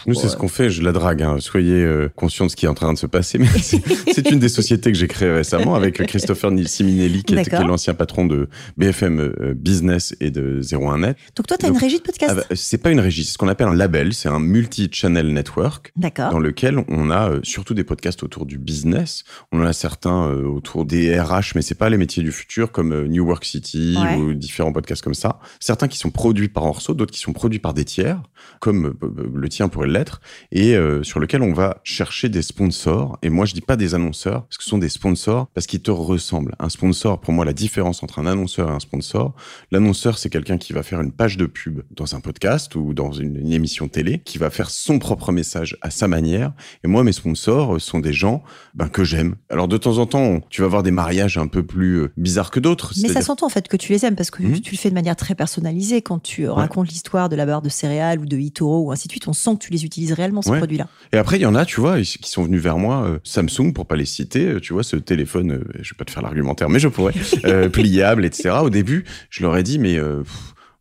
Nous, 0.07 0.15
c'est 0.15 0.29
ce 0.29 0.37
qu'on 0.37 0.49
fait. 0.49 0.71
Je 0.71 0.83
la 0.83 0.93
drague. 0.93 1.23
Hein. 1.23 1.37
Soyez 1.39 1.83
euh, 1.83 2.09
conscients 2.15 2.47
de 2.47 2.51
ce 2.51 2.57
qui 2.57 2.67
est 2.67 2.69
en 2.69 2.75
train 2.75 2.93
de 2.93 2.99
se 2.99 3.07
passer. 3.07 3.39
Mais 3.39 3.47
c'est 3.59 4.31
une 4.31 4.39
des 4.39 4.49
sociétés 4.49 4.91
que 4.93 4.99
j'ai 4.99 5.09
créées 5.09 5.33
récemment 5.33 5.75
avec 5.75 5.95
Christopher 6.07 6.51
Siminelli, 6.67 7.23
qui, 7.23 7.35
est, 7.35 7.51
l'ancien 7.61 7.95
patron 7.95 8.27
de 8.27 8.49
BFM 8.77 9.21
euh, 9.21 9.55
Business 9.55 10.15
et 10.21 10.31
de 10.31 10.61
01net. 10.63 11.17
Donc 11.37 11.47
toi, 11.47 11.57
tu 11.57 11.67
as 11.67 11.69
une 11.69 11.77
régie 11.77 11.99
de 11.99 12.03
podcast 12.03 12.33
ah 12.33 12.43
bah, 12.49 12.57
C'est 12.57 12.79
pas 12.79 12.91
une 12.91 13.01
régie, 13.01 13.25
c'est 13.25 13.33
ce 13.33 13.39
qu'on 13.39 13.49
appelle 13.49 13.69
un 13.69 13.75
label. 13.75 14.15
C'est 14.15 14.29
un 14.29 14.41
multi-channel 14.41 15.33
network 15.33 15.93
dans 15.97 16.39
lequel 16.39 16.85
on 16.89 17.11
a 17.11 17.31
euh, 17.31 17.41
surtout 17.43 17.75
des 17.75 17.85
podcasts 17.85 18.23
autour 18.23 18.47
du 18.47 18.59
business. 18.59 19.25
On 19.53 19.61
en 19.61 19.67
a 19.67 19.73
certains 19.73 20.27
autour 20.31 20.85
des 20.85 21.19
RH, 21.19 21.55
mais 21.55 21.63
c'est 21.63 21.75
pas 21.75 21.91
les 21.91 21.97
métiers 21.97 22.23
du 22.23 22.33
futur 22.33 22.73
comme 22.73 23.07
New 23.07 23.25
Work 23.25 23.45
City 23.45 23.97
ou 24.19 24.35
différents 24.35 24.73
podcasts 24.73 25.03
comme 25.03 25.15
ça. 25.15 25.39
Certains 25.61 25.89
qui 25.89 25.99
sont 25.99 26.11
produits 26.11 26.49
par 26.49 26.65
Orso, 26.65 26.95
d'autres 26.95 27.13
qui 27.13 27.21
sont 27.21 27.33
produits 27.33 27.59
par 27.59 27.75
des 27.75 27.85
tiers, 27.85 28.21
comme 28.61 28.95
le 29.35 29.49
tien 29.49 29.69
pourrait 29.69 29.89
l'être, 29.93 30.21
et 30.51 30.75
euh, 30.75 31.03
sur 31.03 31.21
lequel 31.21 31.43
on 31.43 31.53
va 31.53 31.81
chercher 31.85 32.29
des 32.29 32.43
sponsors. 32.43 33.19
Et 33.23 33.31
moi, 33.31 33.47
je 33.47 33.55
dis 33.55 33.61
pas 33.61 33.77
des 33.77 33.95
annonceurs, 33.95 34.45
parce 34.45 34.59
que 34.59 34.65
ce 34.65 34.71
sont 34.71 34.79
des 34.79 34.89
sponsors 34.89 35.49
parce 35.55 35.67
qu'ils 35.67 35.83
te 35.83 35.91
ressemblent. 35.91 36.55
Un 36.59 36.69
sponsor, 36.69 37.21
pour 37.21 37.33
moi, 37.33 37.45
la 37.45 37.53
différence 37.53 38.03
entre 38.03 38.19
un 38.19 38.27
annonceur 38.27 38.69
et 38.69 38.73
un 38.73 38.81
sponsor, 38.81 39.35
l'annonceur, 39.71 40.19
c'est 40.19 40.31
quelqu'un 40.31 40.59
qui 40.59 40.73
va 40.73 40.83
faire 40.83 41.01
une 41.01 41.13
page 41.13 41.37
de 41.37 41.47
pub 41.47 41.83
dans 41.91 42.15
un 42.15 42.21
podcast 42.21 42.75
ou 42.75 42.95
dans 42.95 43.13
une, 43.13 43.53
émission 43.53 43.89
télé, 43.89 44.21
qui 44.25 44.39
va 44.39 44.49
faire 44.49 44.71
son 44.71 44.99
propre 44.99 45.31
message 45.31 45.77
à 45.83 45.91
sa 45.91 46.09
manière. 46.09 46.53
Et 46.85 46.89
moi, 46.89 47.05
mes 47.05 47.13
sponsors 47.13 47.81
sont 47.81 48.01
des 48.01 48.15
gens 48.15 48.43
ben, 48.75 48.89
que 48.89 49.05
j'aime. 49.05 49.35
Alors, 49.51 49.69
de 49.69 49.77
temps 49.77 49.99
en 49.99 50.07
temps, 50.07 50.41
tu 50.49 50.63
vas 50.63 50.67
avoir 50.67 50.83
des 50.83 50.91
mariages 50.91 51.37
un 51.37 51.49
peu 51.49 51.63
plus 51.63 52.01
euh, 52.01 52.13
bizarres 52.17 52.51
que 52.51 52.61
d'autres. 52.61 52.95
Mais 53.03 53.09
ça 53.09 53.21
s'entend 53.21 53.47
en 53.47 53.51
fait 53.51 53.69
que 53.69 53.77
tu 53.77 53.93
les 53.93 54.07
aimes 54.07 54.17
parce 54.17 54.31
que 54.31 54.43
mmh. 54.43 54.61
tu 54.61 54.73
le 54.73 54.79
fais 54.79 54.89
de 54.89 54.95
manière 54.95 55.17
très 55.17 55.35
personnalisée 55.35 56.01
quand 56.01 56.19
tu 56.23 56.49
racontes 56.49 56.89
l'histoire 56.89 57.29
de 57.29 57.37
la 57.37 57.45
barre 57.45 57.63
de 57.63 57.69
céréales 57.69 58.21
ou 58.21 58.27
de 58.27 58.39
Itoro 58.39 58.87
ou 58.87 58.93
ainsi 58.93 59.09
de 59.09 59.13
suite. 59.13 59.29
On 59.29 59.33
sent 59.33 59.55
que 59.55 59.67
tu 59.67 59.73
les 59.73 59.82
utilises 59.85 60.13
réellement, 60.13 60.43
ces 60.43 60.57
produits-là. 60.57 60.89
Et 61.13 61.17
après, 61.17 61.39
il 61.39 61.43
y 61.43 61.47
en 61.47 61.55
a, 61.55 61.65
tu 61.65 61.81
vois, 61.81 62.01
qui 62.01 62.31
sont 62.31 62.45
venus 62.45 62.63
vers 62.63 62.79
moi, 62.79 63.05
euh, 63.05 63.19
Samsung, 63.25 63.73
pour 63.75 63.87
pas 63.87 63.97
les 63.97 64.05
citer, 64.05 64.47
euh, 64.47 64.61
tu 64.61 64.73
vois, 64.73 64.83
ce 64.83 64.97
téléphone, 64.97 65.53
euh, 65.53 65.65
je 65.81 65.95
vais 65.95 65.97
pas 65.99 66.05
te 66.05 66.11
faire 66.11 66.23
l'argumentaire, 66.23 66.69
mais 66.69 66.79
je 66.79 66.89
pourrais, 66.89 67.15
pliable, 67.73 68.25
etc. 68.25 68.51
Au 68.63 68.71
début, 68.71 69.05
je 69.31 69.43
leur 69.43 69.57
ai 69.57 69.63
dit, 69.63 69.79
mais 69.79 69.99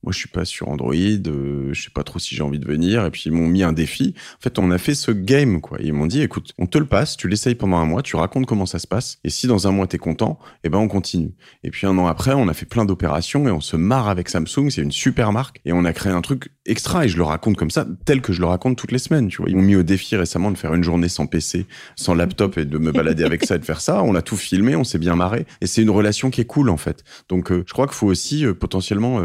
moi 0.03 0.12
je 0.12 0.17
suis 0.17 0.29
pas 0.29 0.46
sur 0.46 0.70
Android, 0.70 0.93
euh, 0.96 1.70
je 1.74 1.81
sais 1.81 1.89
pas 1.89 2.03
trop 2.03 2.20
si 2.20 2.36
j'ai 2.36 2.43
envie 2.43 2.60
de 2.60 2.65
venir. 2.65 3.05
Et 3.05 3.12
puis 3.12 3.24
ils 3.25 3.31
m'ont 3.31 3.48
mis 3.48 3.63
un 3.63 3.74
défi. 3.74 4.15
En 4.38 4.41
fait, 4.41 4.58
on 4.60 4.72
a 4.72 4.77
fait 4.77 4.96
ce 4.96 5.12
game 5.12 5.62
quoi. 5.62 5.77
Ils 5.81 5.93
m'ont 5.93 6.08
dit, 6.08 6.22
écoute, 6.22 6.53
on 6.58 6.65
te 6.65 6.77
le 6.77 6.86
passe, 6.86 7.17
tu 7.17 7.27
l'essayes 7.27 7.55
pendant 7.55 7.77
un 7.77 7.86
mois, 7.86 8.01
tu 8.01 8.15
racontes 8.15 8.46
comment 8.46 8.65
ça 8.65 8.79
se 8.79 8.88
passe. 8.88 9.20
Et 9.24 9.29
si 9.29 9.48
dans 9.48 9.67
un 9.67 9.72
mois 9.72 9.88
t'es 9.88 9.98
content, 9.98 10.39
eh 10.63 10.70
ben 10.70 10.79
on 10.79 10.88
continue. 10.88 11.34
Et 11.63 11.70
puis 11.70 11.86
un 11.86 11.98
an 11.98 12.08
après, 12.08 12.34
on 12.34 12.48
a 12.48 12.53
fait 12.53 12.65
plein 12.65 12.86
d'opérations 12.86 13.48
et 13.48 13.51
on 13.51 13.62
se 13.62 13.77
marre 13.77 14.10
avec 14.10 14.29
Samsung. 14.29 14.70
C'est 14.70 14.81
une 14.81 14.91
super 14.91 15.31
marque 15.31 15.62
et 15.65 15.74
on 15.74 15.86
a 15.86 15.93
créé 15.93 16.12
un 16.12 16.22
truc 16.22 16.50
extra. 16.65 17.05
Et 17.05 17.10
je 17.10 17.17
le 17.17 17.24
raconte 17.24 17.58
comme 17.58 17.72
ça, 17.72 17.86
tel 18.05 18.22
que 18.22 18.34
je 18.34 18.41
le 18.41 18.48
raconte 18.48 18.77
toutes 18.77 18.91
les 18.91 19.00
semaines. 19.00 19.27
Tu 19.27 19.38
vois, 19.38 19.50
ils 19.50 19.55
m'ont 19.55 19.62
mis 19.62 19.75
au 19.75 19.84
défi 19.84 20.15
récemment 20.15 20.51
de 20.51 20.58
faire 20.58 20.74
une 20.74 20.84
journée 20.84 21.10
sans 21.10 21.27
PC, 21.27 21.67
sans 21.96 22.15
laptop 22.15 22.58
et 22.58 22.65
de 22.65 22.77
me 22.77 22.91
balader 22.91 23.24
avec 23.24 23.46
ça 23.46 23.55
et 23.55 23.60
de 23.60 23.65
faire 23.65 23.81
ça. 23.81 24.03
On 24.03 24.15
a 24.15 24.22
tout 24.22 24.38
filmé, 24.38 24.75
on 24.75 24.84
s'est 24.84 25.00
bien 25.00 25.15
marré. 25.15 25.46
Et 25.62 25.67
c'est 25.67 25.81
une 25.81 25.89
relation 25.89 26.31
qui 26.31 26.41
est 26.41 26.46
cool 26.46 26.70
en 26.70 26.77
fait. 26.77 27.03
Donc 27.29 27.51
euh, 27.51 27.63
je 27.67 27.74
crois 27.74 27.86
qu'il 27.86 27.96
faut 27.96 28.08
aussi 28.08 28.46
euh, 28.46 28.53
potentiellement 28.53 29.22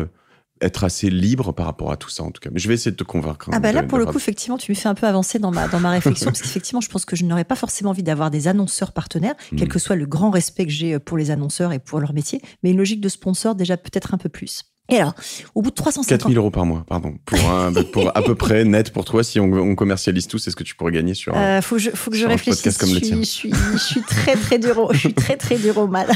être 0.61 0.85
assez 0.85 1.11
libre 1.11 1.53
par 1.53 1.67
rapport 1.67 1.93
à 1.93 1.97
tout 1.97 2.11
ça 2.11 2.23
en 2.23 2.31
tout 2.31 2.41
cas. 2.41 2.51
Mais 2.53 2.59
je 2.59 2.69
vais 2.69 2.75
essayer 2.75 2.91
de 2.91 2.97
te 2.97 3.05
convaincre. 3.05 3.51
Ah 3.53 3.61
bah 3.61 3.73
là 3.73 3.83
pour 3.83 3.99
le 3.99 4.07
coup 4.07 4.17
effectivement 4.17 4.59
tu 4.59 4.73
me 4.73 4.77
fais 4.77 4.89
un 4.89 4.95
peu 4.95 5.07
avancer 5.07 5.39
dans 5.39 5.51
ma 5.51 5.69
dans 5.69 5.81
ma 5.81 5.91
réflexion 5.91 6.27
parce 6.31 6.43
qu'effectivement 6.43 6.81
je 6.81 6.89
pense 6.89 7.05
que 7.05 7.17
je 7.17 7.25
n'aurais 7.25 7.45
pas 7.45 7.57
forcément 7.57 7.91
envie 7.91 8.03
d'avoir 8.03 8.31
des 8.31 8.49
annonceurs 8.49 8.93
partenaires, 8.93 9.35
hmm. 9.53 9.57
quel 9.57 9.69
que 9.69 9.79
soit 9.79 9.97
le 9.97 10.07
grand 10.07 10.31
respect 10.31 10.67
que 10.67 10.73
j'ai 10.73 10.99
pour 10.99 11.17
les 11.17 11.31
annonceurs 11.31 11.73
et 11.73 11.79
pour 11.79 12.01
leur 12.01 12.13
métier, 12.13 12.41
mais 12.63 12.71
une 12.71 12.79
logique 12.79 13.01
de 13.01 13.09
sponsor 13.09 13.55
déjà 13.55 13.77
peut-être 13.77 14.15
un 14.15 14.19
peu 14.19 14.29
plus. 14.29 14.65
Et 14.89 14.99
alors, 14.99 15.15
au 15.55 15.63
bout 15.63 15.71
de 15.71 15.75
350... 15.75 16.19
4 16.19 16.29
000 16.29 16.41
euros 16.41 16.51
par 16.51 16.65
mois, 16.65 16.85
pardon. 16.87 17.17
Pour, 17.25 17.51
un, 17.51 17.73
pour 17.93 18.17
à 18.17 18.23
peu 18.23 18.37
près 18.37 18.65
net 18.65 18.93
pour 18.93 19.05
toi, 19.05 19.25
si 19.25 19.41
on, 19.41 19.75
commercialise 19.75 20.29
tout, 20.29 20.39
c'est 20.39 20.51
ce 20.51 20.57
que 20.57 20.63
tu 20.63 20.77
pourrais 20.77 20.93
gagner 20.93 21.15
sur 21.15 21.37
euh, 21.37 21.61
faut, 21.61 21.79
je, 21.79 21.91
faut 21.91 22.11
que 22.11 22.17
je 22.17 22.27
réfléchisse. 22.27 22.79
Comme 22.79 22.91
je, 22.91 23.05
suis, 23.05 23.17
je, 23.17 23.23
suis, 23.23 23.53
je 23.73 23.79
suis 23.79 24.03
très, 24.03 24.37
très 24.37 24.59
dur 24.59 24.89
je 24.93 24.99
suis 24.99 25.15
très, 25.15 25.37
très 25.37 25.59
dur 25.59 25.79
au 25.79 25.89
mal. 25.89 26.07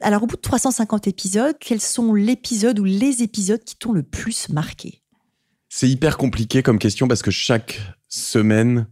alors, 0.00 0.22
au 0.22 0.26
bout 0.26 0.36
de 0.36 0.40
350 0.40 1.08
épisodes, 1.08 1.56
quels 1.58 1.80
sont 1.80 2.14
l'épisode 2.14 2.78
ou 2.78 2.84
les 2.84 3.22
épisodes 3.22 3.62
qui 3.64 3.76
t'ont 3.76 3.92
le 3.92 4.02
plus 4.02 4.48
marqué? 4.50 5.02
C'est 5.68 5.88
hyper 5.88 6.16
compliqué 6.16 6.62
comme 6.62 6.78
question 6.78 7.08
parce 7.08 7.22
que 7.22 7.30
chaque 7.30 7.80
semaine 8.08 8.86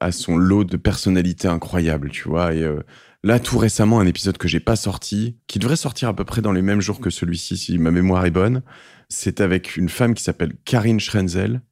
a 0.00 0.12
son 0.12 0.36
lot 0.36 0.64
de 0.64 0.76
personnalités 0.76 1.48
incroyables, 1.48 2.10
tu 2.10 2.28
vois. 2.28 2.54
Et 2.54 2.62
euh, 2.62 2.82
Là, 3.24 3.40
tout 3.40 3.56
récemment, 3.56 4.00
un 4.00 4.06
épisode 4.06 4.36
que 4.36 4.48
j'ai 4.48 4.60
pas 4.60 4.76
sorti, 4.76 5.38
qui 5.46 5.58
devrait 5.58 5.76
sortir 5.76 6.10
à 6.10 6.14
peu 6.14 6.26
près 6.26 6.42
dans 6.42 6.52
les 6.52 6.60
mêmes 6.60 6.82
jours 6.82 7.00
que 7.00 7.08
celui-ci, 7.08 7.56
si 7.56 7.78
ma 7.78 7.90
mémoire 7.90 8.26
est 8.26 8.30
bonne, 8.30 8.62
c'est 9.08 9.40
avec 9.40 9.78
une 9.78 9.88
femme 9.88 10.12
qui 10.12 10.22
s'appelle 10.22 10.52
Karine 10.66 11.00
Schrenzel, 11.00 11.62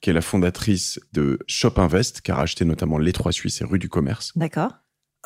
qui 0.00 0.10
est 0.10 0.12
la 0.12 0.20
fondatrice 0.20 1.00
de 1.12 1.40
Shop 1.48 1.72
Invest, 1.78 2.20
qui 2.20 2.30
a 2.30 2.36
racheté 2.36 2.64
notamment 2.64 2.96
Les 2.96 3.12
Trois 3.12 3.32
Suisses 3.32 3.60
et 3.60 3.64
Rue 3.64 3.80
du 3.80 3.88
Commerce. 3.88 4.30
D'accord. 4.36 4.70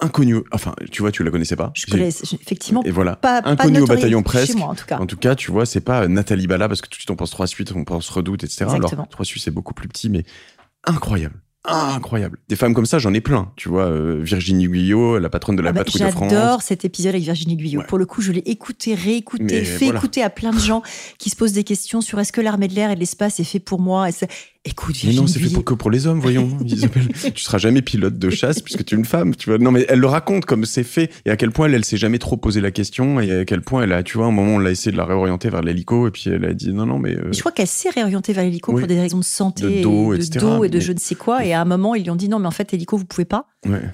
Inconnu, 0.01 0.37
enfin, 0.53 0.75
tu 0.91 1.03
vois, 1.03 1.13
tu 1.13 1.23
la 1.23 1.31
connaissais 1.31 1.55
pas. 1.55 1.71
Je 1.75 1.85
connais, 1.85 2.09
effectivement. 2.09 2.83
Et 2.85 2.91
voilà. 2.91 3.17
Pas, 3.17 3.43
Inconnu 3.45 3.81
au 3.81 3.87
bataillon 3.87 4.23
presque. 4.23 4.55
Moi, 4.55 4.69
en 4.69 4.75
tout 4.75 4.87
cas. 4.87 4.99
En 4.99 5.07
tout 5.07 5.19
cas, 5.19 5.35
tu 5.35 5.53
vois, 5.53 5.67
c'est 5.67 5.83
pas 5.83 6.09
Nathalie 6.09 6.47
Bala, 6.47 6.67
parce 6.67 6.81
que 6.81 6.87
tout 6.87 6.93
de 6.93 7.01
suite 7.01 7.11
on 7.11 7.17
pense 7.17 7.31
Trois 7.31 7.47
Suisses, 7.47 7.73
on 7.75 7.85
pense 7.85 8.09
Redoute, 8.09 8.43
etc. 8.43 8.65
Alors, 8.71 8.91
Trois 9.11 9.27
Suisses 9.27 9.45
c'est 9.45 9.51
beaucoup 9.51 9.75
plus 9.75 9.89
petit, 9.89 10.09
mais 10.09 10.25
incroyable 10.87 11.43
incroyable. 11.65 12.39
Des 12.49 12.57
femmes 12.57 12.75
comme 12.75 12.87
ça, 12.87 12.99
j'en 12.99 13.15
ai 13.15 13.21
plein. 13.21 13.51
Tu 13.57 13.69
vois, 13.69 13.87
euh, 13.87 14.21
Virginie 14.23 14.69
Guyot, 14.69 15.19
la 15.19 15.31
patronne 15.31 15.57
de 15.57 15.63
la 15.63 15.71
ah 15.71 15.73
bah, 15.73 15.85
patrouille 15.85 16.03
de 16.03 16.11
France. 16.11 16.31
J'adore 16.31 16.63
cet 16.63 16.85
épisode 16.85 17.15
avec 17.15 17.23
Virginie 17.23 17.57
Guyot. 17.57 17.83
Pour 17.89 17.99
le 17.99 18.07
coup, 18.07 18.21
je 18.21 18.33
l'ai 18.33 18.43
écouté, 18.47 18.95
réécouté, 18.95 19.65
fait 19.65 19.87
écouter 19.87 20.23
à 20.23 20.31
plein 20.31 20.53
de 20.53 20.59
gens 20.59 20.83
qui 21.19 21.31
se 21.31 21.37
posent 21.37 21.53
des 21.53 21.65
questions 21.65 22.01
sur 22.01 22.19
est-ce 22.21 22.33
que 22.33 22.41
l'armée 22.41 22.69
de 22.69 22.75
l'air 22.75 22.91
et 22.91 22.95
de 22.95 23.01
l'espace 23.01 23.41
est 23.41 23.45
fait 23.45 23.61
pour 23.61 23.81
moi? 23.81 24.09
Écoute, 24.67 24.97
Mais 25.05 25.13
non, 25.13 25.27
c'est 25.27 25.41
fait 25.41 25.53
pour, 25.53 25.63
que 25.63 25.75
pour 25.75 25.91
les 25.91 26.07
hommes, 26.07 26.21
voyons. 26.21 26.49
Isabelle, 26.65 27.09
tu 27.35 27.45
seras 27.45 27.59
jamais 27.59 27.83
pilote 27.83 28.19
de 28.19 28.31
chasse 28.31 28.63
puisque 28.63 28.83
tu 28.83 28.95
es 28.95 28.99
une 28.99 29.05
femme, 29.05 29.37
tu 29.37 29.51
vois. 29.51 29.59
Non, 29.59 29.71
mais 29.71 29.85
elle 29.91 29.99
le 29.99 30.07
raconte 30.07 30.47
comme 30.47 30.65
c'est 30.65 30.85
fait 30.85 31.11
et 31.27 31.31
à 31.31 31.37
quel 31.37 31.51
point 31.51 31.67
elle, 31.67 31.75
elle 31.75 31.85
s'est 31.85 31.99
jamais 31.99 32.19
trop 32.19 32.39
posé 32.39 32.63
la 32.63 32.71
question 32.71 33.21
et 33.21 33.41
à 33.41 33.45
quel 33.45 33.61
point 33.61 33.83
elle 33.83 33.93
a, 33.93 34.03
tu 34.03 34.17
vois, 34.17 34.27
un 34.27 34.31
moment, 34.31 34.55
on 34.55 34.59
l'a 34.59 34.71
essayé 34.71 34.91
de 34.91 34.97
la 34.97 35.05
réorienter 35.05 35.51
vers 35.51 35.61
l'hélico 35.61 36.09
et 36.09 36.11
puis 36.11 36.31
elle 36.31 36.47
a 36.47 36.55
dit 36.55 36.73
non, 36.73 36.87
non, 36.87 36.99
mais. 36.99 37.15
Euh, 37.15 37.31
je 37.31 37.41
crois 37.41 37.53
qu'elle 37.53 37.67
s'est 37.67 37.91
réorientée 37.91 38.33
vers 38.33 38.45
l'hélico 38.45 38.73
pour 38.73 38.87
des 38.87 38.99
raisons 38.99 39.19
de 39.19 39.25
santé, 39.25 39.81
de 39.81 39.83
dos, 39.83 40.15
et 40.15 40.19
de, 40.19 40.39
dos 40.39 40.65
et 40.65 40.71
de 40.71 40.81
je 40.81 40.93
ne 40.93 40.99
sais 40.99 41.15
quoi. 41.15 41.45
Et 41.45 41.53
à 41.53 41.61
un 41.61 41.67
moment, 41.67 41.95
ils 41.95 42.05
lui 42.05 42.11
ont 42.11 42.17
dit 42.17 42.31
non, 42.31 42.39
mais 42.39 42.49
en 42.49 42.53
fait, 42.53 42.73
l'hélico, 42.73 42.97
vous 42.97 43.05
pouvez 43.05 43.27
pas. 43.27 43.47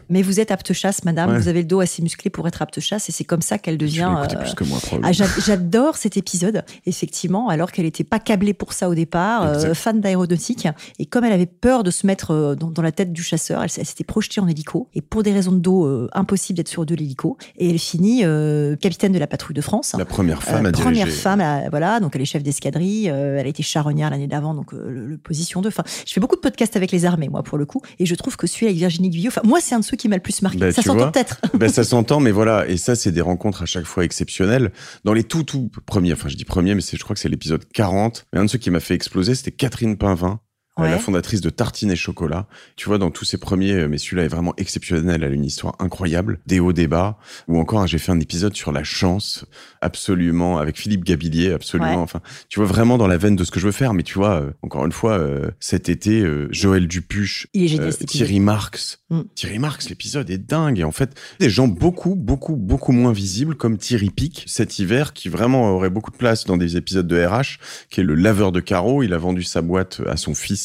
Mais 0.09 0.23
vous 0.23 0.41
êtes 0.41 0.51
apte 0.51 0.73
chasse, 0.73 1.05
madame. 1.05 1.37
Vous 1.37 1.49
avez 1.49 1.61
le 1.61 1.69
dos 1.69 1.81
assez 1.81 2.03
musclé 2.03 2.31
pour 2.31 2.47
être 2.49 2.63
apte 2.63 2.81
chasse 2.81 3.09
et 3.09 3.13
c'est 3.13 3.25
comme 3.25 3.43
ça 3.43 3.59
qu'elle 3.59 3.79
devient. 3.79 4.11
plus 4.41 4.55
que 4.55 4.65
moi, 4.65 4.79
ah, 5.03 5.13
J'adore 5.13 5.97
cet 5.97 6.17
épisode, 6.17 6.65
effectivement, 6.87 7.49
alors 7.49 7.73
qu'elle 7.73 7.85
n'était 7.85 8.05
pas 8.05 8.19
câblée 8.19 8.55
pour 8.55 8.73
ça 8.73 8.89
au 8.89 8.95
départ, 8.95 9.45
euh, 9.45 9.75
fan 9.75 10.01
d'aéronautique. 10.01 10.69
Et 10.99 11.07
comme 11.07 11.25
elle 11.25 11.33
avait 11.33 11.47
peur 11.47 11.83
de 11.83 11.91
se 11.91 12.07
mettre 12.07 12.33
euh, 12.33 12.55
dans, 12.55 12.83
la 12.83 12.93
tête 12.93 13.13
du 13.13 13.23
chasseur. 13.23 13.63
Elle, 13.63 13.71
s'était 13.71 14.05
projetée 14.05 14.41
en 14.41 14.49
hélico 14.49 14.89
et 14.95 15.01
pour 15.01 15.23
des 15.23 15.33
raisons 15.33 15.53
de 15.53 15.59
dos, 15.59 15.85
euh, 15.85 16.09
impossible 16.13 16.57
d'être 16.57 16.69
sur 16.69 16.87
de 16.87 16.95
l'hélico. 16.95 17.37
Et 17.57 17.71
elle 17.71 17.79
finit 17.79 18.25
euh, 18.25 18.77
capitaine 18.77 19.13
de 19.13 19.19
la 19.19 19.27
patrouille 19.27 19.55
de 19.55 19.61
France. 19.61 19.95
La 19.99 20.05
première 20.05 20.43
femme 20.43 20.67
à 20.67 20.73
Première 20.73 21.09
femme, 21.09 21.43
voilà. 21.71 22.01
Donc 22.01 22.17
elle 22.17 22.23
est 22.23 22.27
chef 22.27 22.43
d'escadrille. 22.43 23.07
elle 23.07 23.39
a 23.39 23.49
été 23.49 23.63
charognard 23.63 24.11
l'année 24.11 24.27
d'avant, 24.27 24.55
donc 24.55 24.73
le, 24.73 25.19
position 25.19 25.61
2. 25.61 25.69
Enfin, 25.69 25.85
je 26.07 26.13
fais 26.13 26.21
beaucoup 26.21 26.37
de 26.37 26.41
podcasts 26.41 26.77
avec 26.77 26.93
les 26.93 27.05
armées, 27.05 27.29
moi, 27.29 27.43
pour 27.43 27.59
le 27.59 27.67
coup. 27.67 27.83
Et 27.99 28.07
je 28.07 28.15
trouve 28.15 28.37
que 28.37 28.47
celui 28.47 28.67
avec 28.67 28.79
Virginie 28.79 29.11
Guyot, 29.11 29.29
enfin, 29.29 29.43
moi, 29.45 29.60
c'est 29.61 29.75
un 29.75 29.81
de 29.81 29.85
ceux 29.85 29.97
qui 29.97 30.09
m'a 30.09 30.17
le 30.17 30.23
plus 30.23 30.43
marqué. 30.43 30.59
Bah, 30.59 30.73
ça 30.73 30.83
s'entend 30.83 31.11
peut-être. 31.11 31.41
Ben, 31.55 31.69
ça 31.69 31.85
s'entend, 31.85 32.21
mais 32.21 32.31
voilà. 32.31 32.69
Et 32.69 32.77
ça, 32.77 32.97
c'est 32.97 33.13
des 33.13 33.21
rencontres 33.21 33.63
à 33.63 33.67
chaque 33.67 33.85
fois 33.85 34.05
exceptionnelles. 34.05 34.73
Dans 35.05 35.13
les 35.13 35.25
tout, 35.25 35.43
tout 35.43 35.71
premiers, 35.87 36.13
enfin, 36.13 36.29
je 36.29 36.37
dis 36.37 36.45
premiers, 36.45 36.75
mais 36.75 36.83
je 36.83 37.03
crois 37.03 37.15
que 37.15 37.21
c'est 37.21 37.29
l'épisode 37.29 37.65
40. 37.73 38.27
Mais 38.33 38.41
un 38.41 38.45
de 38.45 38.51
ceux 38.51 38.59
qui 38.59 38.71
m'a 38.71 38.81
fait 38.81 38.95
exploser, 38.95 39.35
c'était 39.35 39.53
Catherine 39.53 39.97
Pinvin 39.97 40.41
la 40.79 40.99
fondatrice 40.99 41.41
de 41.41 41.51
Tartine 41.51 41.91
et 41.91 41.97
Chocolat. 41.97 42.47
Tu 42.77 42.89
vois, 42.89 42.99
dans 42.99 43.11
tous 43.11 43.25
ses 43.25 43.39
premiers, 43.39 43.73
euh, 43.73 43.89
mais 43.89 43.99
celui-là 43.99 44.25
est 44.25 44.29
vraiment 44.29 44.55
exceptionnel. 44.57 45.23
Elle 45.23 45.31
a 45.31 45.35
une 45.35 45.45
histoire 45.45 45.77
incroyable, 45.79 46.41
des 46.47 46.61
hauts, 46.61 46.73
des 46.73 46.87
bas. 46.87 47.19
Ou 47.49 47.59
encore, 47.59 47.87
j'ai 47.87 47.99
fait 47.99 48.13
un 48.13 48.21
épisode 48.21 48.55
sur 48.55 48.73
la 48.73 48.85
chance, 48.85 49.45
absolument, 49.81 50.59
avec 50.59 50.79
Philippe 50.79 51.05
Gabillier, 51.05 51.53
absolument. 51.53 52.03
Enfin, 52.03 52.21
tu 52.49 52.61
vois, 52.61 52.69
vraiment 52.69 52.99
dans 52.99 53.07
la 53.07 53.17
veine 53.17 53.37
de 53.37 53.45
ce 53.45 53.51
que 53.51 53.61
je 53.61 53.67
veux 53.67 53.73
faire. 53.73 53.95
Mais 53.95 54.03
tu 54.03 54.15
vois, 54.15 54.41
euh, 54.41 54.51
encore 54.63 54.85
une 54.87 54.93
fois, 54.93 55.19
euh, 55.19 55.51
cet 55.61 55.89
été, 55.89 56.25
Joël 56.51 56.87
Dupuche, 56.87 57.49
Thierry 57.53 58.41
Marx. 58.41 59.01
Mm. 59.11 59.21
Thierry 59.35 59.59
Marx, 59.59 59.89
l'épisode 59.89 60.31
est 60.31 60.39
dingue. 60.39 60.79
Et 60.79 60.85
en 60.85 60.93
fait, 60.93 61.19
des 61.39 61.51
gens 61.51 61.69
beaucoup, 61.69 62.15
beaucoup, 62.15 62.57
beaucoup 62.57 62.93
moins 62.93 63.13
visibles, 63.13 63.55
comme 63.55 63.77
Thierry 63.77 64.11
Pic, 64.11 64.45
cet 64.47 64.79
hiver, 64.79 65.13
qui 65.13 65.29
vraiment 65.29 65.71
aurait 65.73 65.91
beaucoup 65.91 66.11
de 66.11 66.17
place 66.17 66.45
dans 66.45 66.57
des 66.57 66.77
épisodes 66.77 67.07
de 67.07 67.25
RH, 67.25 67.59
qui 67.91 68.01
est 68.01 68.05
le 68.05 68.15
laveur 68.15 68.53
de 68.53 68.61
carreaux. 68.61 69.03
Il 69.03 69.13
a 69.13 69.19
vendu 69.19 69.43
sa 69.43 69.63
boîte 69.63 70.01
à 70.07 70.17
son 70.17 70.35
fils 70.35 70.60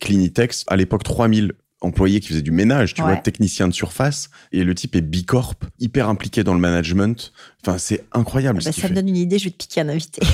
Clinitex. 0.00 0.64
À 0.68 0.76
l'époque, 0.76 1.02
3000 1.04 1.52
employé 1.82 2.20
qui 2.20 2.28
faisait 2.28 2.42
du 2.42 2.52
ménage, 2.52 2.94
tu 2.94 3.02
Ouais. 3.02 3.08
vois, 3.12 3.16
technicien 3.18 3.68
de 3.68 3.72
surface. 3.74 4.30
Et 4.50 4.64
le 4.64 4.74
type 4.74 4.96
est 4.96 5.02
bicorp, 5.02 5.54
hyper 5.78 6.08
impliqué 6.08 6.42
dans 6.42 6.54
le 6.54 6.60
management. 6.60 7.32
Enfin, 7.66 7.78
c'est 7.78 8.04
incroyable 8.12 8.60
Ah 8.62 8.64
bah, 8.66 8.70
ça 8.72 8.82
me 8.82 8.88
fait. 8.88 8.94
donne 8.94 9.08
une 9.08 9.16
idée, 9.16 9.38
je 9.40 9.44
vais 9.46 9.50
te 9.50 9.56
piquer 9.56 9.80
un 9.80 9.88
invité. 9.88 10.22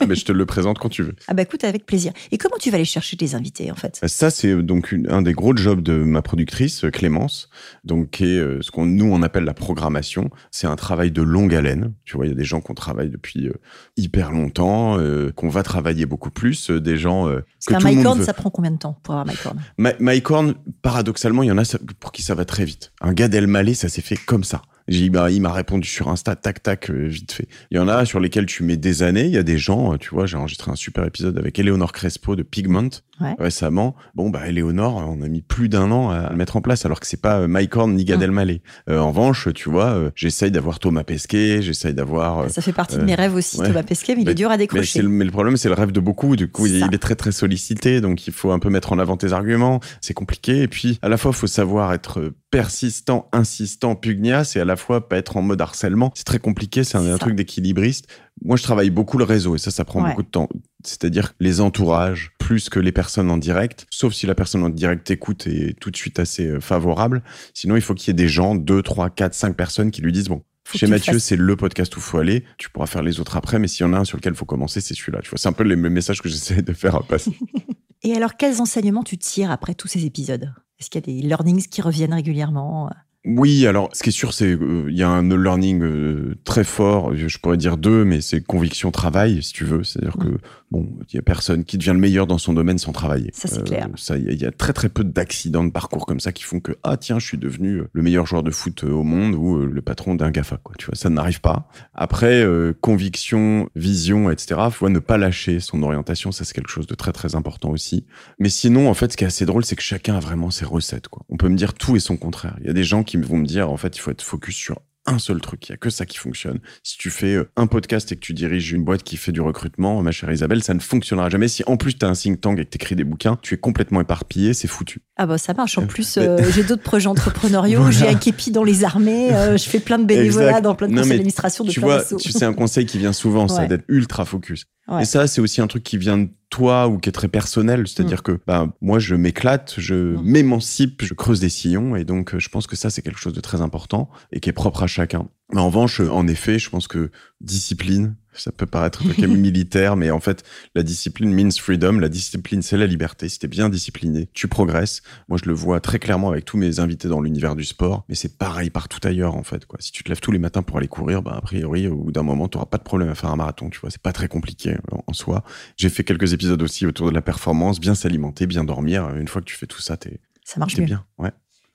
Ah, 0.00 0.06
mais 0.06 0.16
je 0.16 0.24
te 0.24 0.32
le 0.32 0.44
présente 0.44 0.78
quand 0.78 0.88
tu 0.88 1.02
veux. 1.02 1.14
ah 1.28 1.34
bah 1.34 1.42
écoute, 1.42 1.62
avec 1.64 1.86
plaisir. 1.86 2.12
Et 2.32 2.36
comment 2.38 2.56
tu 2.60 2.70
vas 2.70 2.76
aller 2.76 2.84
chercher 2.84 3.16
tes 3.16 3.34
invités 3.34 3.70
en 3.70 3.74
fait? 3.74 4.00
Ça, 4.06 4.28
c'est 4.30 4.48
euh, 4.48 4.62
donc 4.62 4.92
une- 4.92 5.08
un 5.10 5.22
des 5.22 5.32
gros 5.32 5.56
jobs 5.56 5.80
de 5.82 5.94
ma 5.94 6.20
productrice, 6.20 6.84
euh, 6.84 6.90
Clémence, 6.90 7.48
donc 7.84 8.10
qui 8.10 8.24
est 8.24 8.38
euh, 8.38 8.60
ce 8.60 8.70
qu'on 8.70 8.84
nous 8.86 9.06
on 9.06 9.22
appelle 9.22 9.44
la 9.44 9.54
programmation. 9.54 10.30
C'est 10.50 10.66
un 10.66 10.76
travail 10.76 11.10
de 11.10 11.22
longue 11.22 11.54
haleine. 11.54 11.92
Tu 12.04 12.16
vois, 12.16 12.26
il 12.26 12.30
y 12.30 12.32
a 12.32 12.34
des 12.36 12.44
gens 12.44 12.60
qu'on 12.60 12.74
travaille 12.74 13.08
depuis 13.08 13.46
euh, 13.48 13.52
hyper 13.96 14.30
longtemps, 14.32 14.98
euh, 14.98 15.30
qu'on 15.32 15.48
va 15.48 15.62
travailler 15.62 16.06
beaucoup 16.06 16.30
plus, 16.30 16.70
euh, 16.70 16.80
des 16.80 16.98
gens 16.98 17.26
le 17.26 17.44
monde 17.72 17.84
Mycorn, 17.84 18.22
ça 18.24 18.34
prend 18.34 18.50
combien 18.50 18.72
de 18.72 18.78
temps 18.78 18.98
pour 19.02 19.14
avoir 19.14 19.26
un 19.26 19.30
Mycorn 19.30 19.96
Mycorn, 20.00 20.54
paradoxalement, 20.82 21.42
il 21.42 21.46
y 21.48 21.52
en 21.52 21.58
a 21.58 21.64
pour 22.00 22.12
qui 22.12 22.22
ça 22.22 22.34
va 22.34 22.44
très 22.44 22.64
vite. 22.64 22.92
Un 23.00 23.12
gars 23.14 23.28
d'Elmaleh, 23.28 23.74
ça 23.74 23.88
s'est 23.88 24.02
fait 24.02 24.16
comme 24.16 24.44
ça. 24.44 24.62
J'ai- 24.88 25.08
bah, 25.10 25.30
il 25.30 25.40
m'a 25.40 25.52
répondu 25.52 25.88
sur 25.88 26.08
Insta, 26.08 26.36
tac, 26.36 26.62
tac, 26.62 26.90
euh, 26.90 27.06
vite 27.08 27.32
fait. 27.32 27.48
Il 27.70 27.76
y 27.76 27.80
en 27.80 27.88
a 27.88 28.04
sur 28.04 28.20
lesquels 28.20 28.46
tu 28.46 28.62
mets 28.62 28.76
des 28.76 29.02
années. 29.02 29.24
Il 29.24 29.30
y 29.32 29.38
a 29.38 29.42
des 29.42 29.56
gens, 29.58 29.94
euh, 29.94 29.96
tu 29.96 30.10
vois, 30.10 30.26
j'ai 30.26 30.36
enregistré 30.36 30.70
un 30.70 30.76
super 30.76 31.04
épisode 31.04 31.38
avec 31.38 31.58
Eleonore 31.58 31.92
Crespo 31.92 32.36
de 32.36 32.42
Pigment 32.42 32.90
Ouais. 33.20 33.34
récemment. 33.38 33.94
Bon, 34.14 34.28
bah, 34.30 34.48
Eleonore, 34.48 34.96
on 34.96 35.22
a 35.22 35.28
mis 35.28 35.40
plus 35.42 35.68
d'un 35.68 35.90
an 35.92 36.10
à 36.10 36.30
le 36.30 36.36
mettre 36.36 36.56
en 36.56 36.60
place, 36.60 36.84
alors 36.84 36.98
que 36.98 37.06
c'est 37.06 37.20
pas 37.20 37.38
euh, 37.40 37.46
Mycorn 37.48 37.94
ni 37.94 38.04
Gad. 38.04 38.20
Elmaleh. 38.20 38.60
Euh, 38.88 38.98
en 38.98 39.08
revanche, 39.08 39.48
tu 39.54 39.70
vois, 39.70 39.86
euh, 39.86 40.10
j'essaye 40.16 40.50
d'avoir 40.50 40.78
Thomas 40.80 41.04
Pesquet, 41.04 41.62
j'essaye 41.62 41.94
d'avoir... 41.94 42.40
euh, 42.40 42.48
Ça 42.48 42.60
fait 42.62 42.72
partie 42.72 42.96
de 42.96 43.02
mes 43.04 43.14
rêves 43.14 43.34
aussi, 43.34 43.58
ouais. 43.58 43.68
Thomas 43.68 43.82
Pesquet, 43.84 44.16
mais 44.16 44.22
il 44.22 44.28
est 44.28 44.34
dur 44.34 44.50
à 44.50 44.56
décrocher. 44.56 45.02
le, 45.02 45.08
mais 45.08 45.24
le 45.24 45.30
problème, 45.30 45.56
c'est 45.56 45.68
le 45.68 45.74
rêve 45.74 45.92
de 45.92 46.00
beaucoup. 46.00 46.34
Du 46.36 46.50
coup, 46.50 46.66
il, 46.66 46.82
est 46.92 46.98
très 46.98 47.14
très 47.14 47.32
sollicité, 47.32 48.00
donc 48.00 48.26
il 48.26 48.32
faut 48.32 48.50
un 48.50 48.58
peu 48.58 48.68
mettre 48.70 48.92
en 48.92 48.98
avant 48.98 49.16
tes 49.16 49.32
arguments. 49.32 49.80
C'est 50.00 50.14
compliqué. 50.14 50.62
Et 50.62 50.68
puis, 50.68 50.98
à 51.02 51.08
la 51.08 51.16
fois, 51.16 51.30
il 51.32 51.36
faut 51.36 51.46
savoir 51.46 51.92
être 51.92 52.32
persistant, 52.50 53.28
insistant, 53.32 53.94
pugnace, 53.94 54.56
et 54.56 54.60
à 54.60 54.64
la 54.64 54.76
fois 54.76 55.08
pas 55.08 55.16
être 55.16 55.36
en 55.36 55.42
mode 55.42 55.60
harcèlement. 55.60 56.10
C'est 56.14 56.24
très 56.24 56.38
compliqué. 56.38 56.82
C'est 56.84 56.98
un, 56.98 57.18
truc 57.18 57.34
d'équilibriste. 57.36 58.06
Moi, 58.44 58.56
je 58.56 58.62
travaille 58.62 58.90
beaucoup 58.90 59.18
le 59.18 59.24
réseau, 59.24 59.54
et 59.54 59.58
ça, 59.58 59.70
ça 59.70 59.84
prend 59.84 60.02
Ouais. 60.02 60.10
beaucoup 60.10 60.22
de 60.22 60.28
temps. 60.28 60.48
C'est-à-dire 60.86 61.34
les 61.40 61.60
entourages 61.60 62.32
plus 62.38 62.68
que 62.68 62.78
les 62.78 62.92
personnes 62.92 63.30
en 63.30 63.36
direct, 63.36 63.86
sauf 63.90 64.12
si 64.12 64.26
la 64.26 64.34
personne 64.34 64.62
en 64.62 64.68
direct 64.68 65.10
écoute 65.10 65.46
et 65.46 65.70
est 65.70 65.80
tout 65.80 65.90
de 65.90 65.96
suite 65.96 66.18
assez 66.18 66.46
euh, 66.46 66.60
favorable. 66.60 67.22
Sinon, 67.54 67.76
il 67.76 67.82
faut 67.82 67.94
qu'il 67.94 68.08
y 68.08 68.10
ait 68.10 68.22
des 68.22 68.28
gens, 68.28 68.54
deux, 68.54 68.82
trois, 68.82 69.10
quatre, 69.10 69.34
cinq 69.34 69.56
personnes 69.56 69.90
qui 69.90 70.02
lui 70.02 70.12
disent 70.12 70.28
bon. 70.28 70.42
Faut 70.66 70.78
Chez 70.78 70.86
le 70.86 70.90
Mathieu, 70.90 71.18
c'est 71.18 71.36
le 71.36 71.56
podcast 71.56 71.94
où 71.94 72.00
faut 72.00 72.18
aller. 72.18 72.44
Tu 72.56 72.70
pourras 72.70 72.86
faire 72.86 73.02
les 73.02 73.20
autres 73.20 73.36
après, 73.36 73.58
mais 73.58 73.68
s'il 73.68 73.84
y 73.84 73.88
en 73.88 73.92
a 73.92 73.98
un 73.98 74.04
sur 74.04 74.16
lequel 74.16 74.32
il 74.32 74.36
faut 74.36 74.46
commencer, 74.46 74.80
c'est 74.80 74.94
celui-là. 74.94 75.20
Tu 75.22 75.28
vois, 75.28 75.38
c'est 75.38 75.48
un 75.48 75.52
peu 75.52 75.64
les 75.64 75.76
mêmes 75.76 75.92
messages 75.92 76.22
que 76.22 76.28
j'essaie 76.30 76.62
de 76.62 76.72
faire 76.72 77.02
passer. 77.06 77.36
Et 78.02 78.14
alors, 78.14 78.36
quels 78.36 78.62
enseignements 78.62 79.02
tu 79.02 79.18
tires 79.18 79.50
après 79.50 79.74
tous 79.74 79.88
ces 79.88 80.06
épisodes? 80.06 80.52
Est-ce 80.78 80.88
qu'il 80.90 81.00
y 81.00 81.04
a 81.04 81.20
des 81.20 81.26
learnings 81.26 81.66
qui 81.66 81.82
reviennent 81.82 82.14
régulièrement? 82.14 82.90
Oui, 83.26 83.66
alors 83.66 83.88
ce 83.94 84.02
qui 84.02 84.10
est 84.10 84.12
sûr, 84.12 84.34
c'est 84.34 84.52
euh, 84.52 84.84
il 84.90 84.96
y 84.96 85.02
a 85.02 85.08
un 85.08 85.22
learning 85.28 85.80
euh, 85.82 86.34
très 86.44 86.62
fort. 86.64 87.14
Je 87.16 87.38
pourrais 87.38 87.56
dire 87.56 87.78
deux, 87.78 88.04
mais 88.04 88.20
c'est 88.20 88.42
conviction 88.42 88.90
travail, 88.90 89.42
si 89.42 89.52
tu 89.54 89.64
veux. 89.64 89.82
C'est-à-dire 89.82 90.16
que 90.18 90.36
bon, 90.70 90.86
il 91.10 91.16
y 91.16 91.18
a 91.18 91.22
personne 91.22 91.64
qui 91.64 91.78
devient 91.78 91.92
le 91.94 91.98
meilleur 92.00 92.26
dans 92.26 92.36
son 92.36 92.52
domaine 92.52 92.76
sans 92.76 92.92
travailler. 92.92 93.30
Ça, 93.32 93.48
c'est 93.48 93.64
clair. 93.64 93.88
Ça, 93.96 94.18
il 94.18 94.24
y, 94.24 94.28
a- 94.28 94.32
il 94.32 94.40
y 94.42 94.44
a 94.44 94.50
très 94.50 94.74
très 94.74 94.90
peu 94.90 95.04
d'accidents 95.04 95.64
de 95.64 95.70
parcours 95.70 96.04
comme 96.04 96.20
ça 96.20 96.32
qui 96.32 96.42
font 96.42 96.60
que 96.60 96.72
ah 96.82 96.98
tiens, 96.98 97.18
je 97.18 97.26
suis 97.26 97.38
devenu 97.38 97.78
euh, 97.78 97.88
le 97.94 98.02
meilleur 98.02 98.26
joueur 98.26 98.42
de 98.42 98.50
foot 98.50 98.84
euh, 98.84 98.90
au 98.90 99.04
monde 99.04 99.34
ou 99.34 99.56
euh, 99.56 99.70
le 99.72 99.80
patron 99.80 100.14
d'un 100.14 100.30
Gafa. 100.30 100.58
Quoi, 100.62 100.74
tu 100.78 100.84
vois, 100.84 100.94
ça 100.94 101.08
n'arrive 101.08 101.40
pas. 101.40 101.70
Après, 101.94 102.42
euh, 102.44 102.74
conviction, 102.82 103.70
vision, 103.74 104.30
etc. 104.30 104.60
Faut 104.70 104.90
ne 104.90 104.98
pas 104.98 105.16
lâcher 105.16 105.60
son 105.60 105.82
orientation. 105.82 106.30
Ça, 106.30 106.44
c'est 106.44 106.52
quelque 106.54 106.70
chose 106.70 106.86
de 106.86 106.94
très 106.94 107.12
très 107.12 107.36
important 107.36 107.70
aussi. 107.70 108.04
Mais 108.38 108.50
sinon, 108.50 108.90
en 108.90 108.94
fait, 108.94 109.12
ce 109.12 109.16
qui 109.16 109.24
est 109.24 109.28
assez 109.28 109.46
drôle, 109.46 109.64
c'est 109.64 109.76
que 109.76 109.82
chacun 109.82 110.16
a 110.16 110.20
vraiment 110.20 110.50
ses 110.50 110.66
recettes. 110.66 111.08
Quoi. 111.08 111.22
On 111.30 111.38
peut 111.38 111.48
me 111.48 111.56
dire 111.56 111.72
tout 111.72 111.96
et 111.96 112.00
son 112.00 112.18
contraire. 112.18 112.56
Il 112.60 112.66
y 112.66 112.70
a 112.70 112.74
des 112.74 112.84
gens 112.84 113.02
qui 113.02 113.13
vont 113.22 113.36
me 113.38 113.46
dire, 113.46 113.70
en 113.70 113.76
fait, 113.76 113.96
il 113.96 114.00
faut 114.00 114.10
être 114.10 114.22
focus 114.22 114.56
sur 114.56 114.80
un 115.06 115.18
seul 115.18 115.38
truc. 115.42 115.68
Il 115.68 115.72
y 115.72 115.74
a 115.74 115.76
que 115.76 115.90
ça 115.90 116.06
qui 116.06 116.16
fonctionne. 116.16 116.60
Si 116.82 116.96
tu 116.96 117.10
fais 117.10 117.34
euh, 117.34 117.50
un 117.56 117.66
podcast 117.66 118.10
et 118.10 118.16
que 118.16 118.20
tu 118.20 118.32
diriges 118.32 118.72
une 118.72 118.84
boîte 118.84 119.02
qui 119.02 119.18
fait 119.18 119.32
du 119.32 119.42
recrutement, 119.42 120.02
ma 120.02 120.12
chère 120.12 120.32
Isabelle, 120.32 120.62
ça 120.62 120.72
ne 120.72 120.80
fonctionnera 120.80 121.28
jamais. 121.28 121.46
Si 121.46 121.62
en 121.66 121.76
plus 121.76 121.98
tu 121.98 122.06
as 122.06 122.08
un 122.08 122.14
think 122.14 122.40
tank 122.40 122.58
et 122.58 122.64
que 122.64 122.70
tu 122.70 122.76
écris 122.76 122.96
des 122.96 123.04
bouquins, 123.04 123.36
tu 123.42 123.52
es 123.52 123.58
complètement 123.58 124.00
éparpillé, 124.00 124.54
c'est 124.54 124.66
foutu. 124.66 125.00
Ah 125.18 125.26
bah 125.26 125.36
ça 125.36 125.52
marche. 125.52 125.76
En 125.76 125.82
Euh, 125.82 125.86
plus, 125.86 126.16
euh, 126.16 126.38
j'ai 126.54 126.64
d'autres 126.64 126.82
projets 126.82 127.06
entrepreneuriaux. 127.08 127.80
Voilà. 127.82 127.94
J'ai 127.98 128.08
un 128.08 128.14
képi 128.14 128.50
dans 128.50 128.64
les 128.64 128.82
armées. 128.82 129.30
euh, 129.34 129.58
je 129.58 129.68
fais 129.68 129.78
plein 129.78 129.98
de 129.98 130.06
bénévolat 130.06 130.46
Exact. 130.46 130.62
dans 130.62 130.74
plein 130.74 130.88
de 130.88 130.94
conseils 130.94 131.10
d'administration 131.10 131.64
tu 131.66 131.80
plein 131.80 131.86
vois, 131.98 132.02
sais, 132.02 132.44
un 132.46 132.54
conseil 132.54 132.86
qui 132.86 132.96
vient 132.96 133.12
souvent, 133.12 133.46
ça 133.46 133.66
d'être 133.66 133.84
ultra 133.88 134.24
focus. 134.24 134.64
Ouais. 134.88 135.02
Et 135.02 135.04
ça, 135.04 135.26
c'est 135.26 135.42
aussi 135.42 135.60
un 135.60 135.66
truc 135.66 135.82
qui 135.82 135.98
vient 135.98 136.16
de 136.16 136.28
toi 136.54 136.86
ou 136.88 136.98
qui 136.98 137.08
est 137.08 137.12
très 137.12 137.26
personnel. 137.28 137.88
C'est-à-dire 137.88 138.22
que 138.22 138.38
bah, 138.46 138.68
moi, 138.80 138.98
je 139.00 139.14
m'éclate, 139.16 139.74
je 139.78 139.94
Mm. 140.16 140.22
m'émancipe, 140.22 141.02
je 141.04 141.14
creuse 141.14 141.40
des 141.40 141.48
sillons. 141.48 141.96
Et 141.96 142.04
donc, 142.04 142.34
euh, 142.34 142.38
je 142.38 142.48
pense 142.48 142.66
que 142.68 142.76
ça, 142.76 142.90
c'est 142.90 143.02
quelque 143.02 143.18
chose 143.18 143.32
de 143.32 143.40
très 143.40 143.60
important 143.60 144.08
et 144.30 144.38
qui 144.40 144.48
est 144.50 144.52
propre 144.52 144.82
à 144.84 144.86
chacun. 144.86 145.28
Mais 145.52 145.60
en 145.60 145.66
revanche, 145.66 146.00
euh, 146.00 146.08
en 146.10 146.28
effet, 146.28 146.58
je 146.60 146.70
pense 146.70 146.86
que 146.86 147.10
discipline, 147.40 148.14
ça 148.34 148.52
peut 148.52 148.66
paraître 148.66 149.02
un 149.02 149.08
truc 149.08 149.18
militaire, 149.28 149.96
mais 149.96 150.10
en 150.10 150.20
fait, 150.20 150.44
la 150.74 150.82
discipline 150.82 151.32
means 151.32 151.50
freedom. 151.50 151.98
La 151.98 152.08
discipline, 152.08 152.62
c'est 152.62 152.76
la 152.76 152.86
liberté. 152.86 153.28
Si 153.28 153.38
t'es 153.38 153.48
bien 153.48 153.68
discipliné, 153.68 154.28
tu 154.32 154.48
progresses. 154.48 155.02
Moi, 155.28 155.38
je 155.42 155.48
le 155.48 155.54
vois 155.54 155.80
très 155.80 155.98
clairement 155.98 156.30
avec 156.30 156.44
tous 156.44 156.56
mes 156.56 156.80
invités 156.80 157.08
dans 157.08 157.20
l'univers 157.20 157.56
du 157.56 157.64
sport, 157.64 158.04
mais 158.08 158.14
c'est 158.14 158.36
pareil 158.38 158.70
partout 158.70 158.98
ailleurs, 159.06 159.34
en 159.34 159.42
fait. 159.42 159.66
Quoi. 159.66 159.78
Si 159.80 159.92
tu 159.92 160.02
te 160.04 160.08
lèves 160.08 160.20
tous 160.20 160.32
les 160.32 160.38
matins 160.38 160.62
pour 160.62 160.78
aller 160.78 160.88
courir, 160.88 161.22
bah, 161.22 161.34
a 161.36 161.40
priori, 161.40 161.86
au 161.88 161.96
bout 161.96 162.12
d'un 162.12 162.22
moment, 162.22 162.48
tu 162.48 162.58
pas 162.70 162.78
de 162.78 162.82
problème 162.82 163.08
à 163.08 163.14
faire 163.14 163.30
un 163.30 163.36
marathon. 163.36 163.70
Tu 163.70 163.80
vois, 163.80 163.90
c'est 163.90 164.00
pas 164.02 164.12
très 164.12 164.28
compliqué 164.28 164.76
en, 164.90 165.02
en 165.06 165.12
soi. 165.12 165.44
J'ai 165.76 165.88
fait 165.88 166.04
quelques 166.04 166.32
épisodes 166.32 166.60
aussi 166.62 166.86
autour 166.86 167.08
de 167.10 167.14
la 167.14 167.22
performance, 167.22 167.80
bien 167.80 167.94
s'alimenter, 167.94 168.46
bien 168.46 168.64
dormir. 168.64 169.08
Une 169.16 169.28
fois 169.28 169.40
que 169.42 169.46
tu 169.46 169.56
fais 169.56 169.66
tout 169.66 169.80
ça, 169.80 169.96
t'es 169.96 170.20
Ça 170.44 170.58
marche 170.60 170.74
t'es 170.74 170.80
mieux. 170.82 170.86
bien. 170.86 171.04
Ouais. 171.18 171.30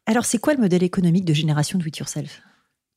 Alors, 0.05 0.25
c'est 0.25 0.39
quoi 0.39 0.53
le 0.53 0.59
modèle 0.59 0.83
économique 0.83 1.25
de 1.25 1.33
génération 1.33 1.77
do 1.77 1.85
it 1.85 1.97
yourself? 1.97 2.41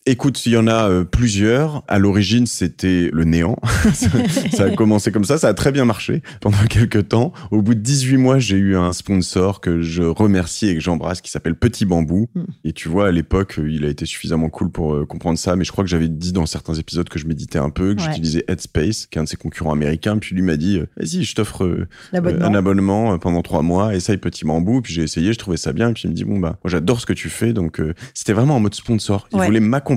Écoute, 0.05 0.45
il 0.47 0.53
y 0.53 0.57
en 0.57 0.67
a 0.67 0.88
euh, 0.91 1.05
plusieurs. 1.05 1.85
À 1.87 2.01
l'origine, 2.01 2.45
c'était 2.47 3.09
le 3.12 3.23
néant. 3.23 3.57
ça, 3.95 4.09
ça 4.53 4.65
a 4.65 4.71
commencé 4.75 5.12
comme 5.12 5.25
ça. 5.25 5.38
Ça 5.38 5.47
a 5.47 5.55
très 5.55 5.71
bien 5.71 5.85
marché 5.85 6.23
pendant 6.41 6.59
quelques 6.69 7.09
temps. 7.11 7.33
Au 7.53 7.62
bout 7.62 7.75
de 7.77 7.81
18 7.81 8.17
mois, 8.17 8.41
j'ai 8.41 8.57
eu 8.57 8.77
un 8.77 8.93
sponsor 8.93 9.61
que 9.61 9.81
je 9.81 10.03
remercie 10.03 10.67
et 10.69 10.75
que 10.75 10.81
j'embrasse 10.81 11.21
qui 11.21 11.31
s'appelle 11.31 11.55
Petit 11.55 11.85
Bambou. 11.85 12.29
Mm. 12.35 12.43
Et 12.65 12.73
tu 12.73 12.88
vois, 12.88 13.07
à 13.07 13.11
l'époque, 13.12 13.61
euh, 13.61 13.71
il 13.71 13.85
a 13.85 13.88
été 13.91 14.05
suffisamment 14.05 14.49
cool 14.49 14.73
pour 14.73 14.93
euh, 14.93 15.07
comprendre 15.07 15.38
ça. 15.38 15.55
Mais 15.55 15.62
je 15.65 15.71
crois 15.71 15.85
que 15.85 15.91
j'avais 15.91 16.09
dit 16.09 16.33
dans 16.33 16.47
certains 16.47 16.75
épisodes 16.75 17.09
que 17.09 17.21
je 17.21 17.27
méditais 17.29 17.61
un 17.61 17.71
peu, 17.71 17.95
que 17.95 18.03
Ouais. 18.03 18.09
j'utilisais 18.09 18.45
Headspace, 18.49 19.07
qui 19.07 19.19
est 19.19 19.21
un 19.21 19.25
de 19.25 19.29
ses 19.29 19.37
concurrents 19.37 19.73
américains. 19.73 20.19
Puis 20.19 20.35
lui 20.35 20.43
m'a 20.43 20.57
dit, 20.57 20.79
euh, 20.81 20.87
vas-y, 20.97 21.23
je 21.23 21.33
t'offre 21.37 21.87
un 22.12 22.55
abonnement 22.55 23.17
pendant 23.21 23.43
trois 23.43 23.62
mois, 23.62 23.95
essaye 23.95 24.17
Petit 24.17 24.45
Bambou. 24.45 24.83
Puis 24.83 24.95
j'ai 24.95 25.03
essayé, 25.05 25.33
je 25.33 25.38
trouvais 25.38 25.57
ça 25.59 25.73
bien. 25.73 25.91
Et 25.91 25.93
puis 25.93 26.03
il 26.07 26.11
me 26.11 26.15
dit, 26.17 26.25
bon, 26.25 26.41
bah, 26.41 26.59
moi 26.65 26.71
j'adore 26.73 27.01
ce 27.01 27.07
que 27.07 27.12
tu 27.12 27.29
fais. 27.31 27.53
Donc 27.53 27.79
euh, 27.79 27.95
c'était 28.15 28.33
vraiment 28.33 28.57
en 28.57 28.61
mode 28.61 28.75
sponsor. 28.75 29.29
Il 29.33 29.38
Ouais. 29.38 29.47
voulait 29.47 29.61
m'accompagner 29.61 29.91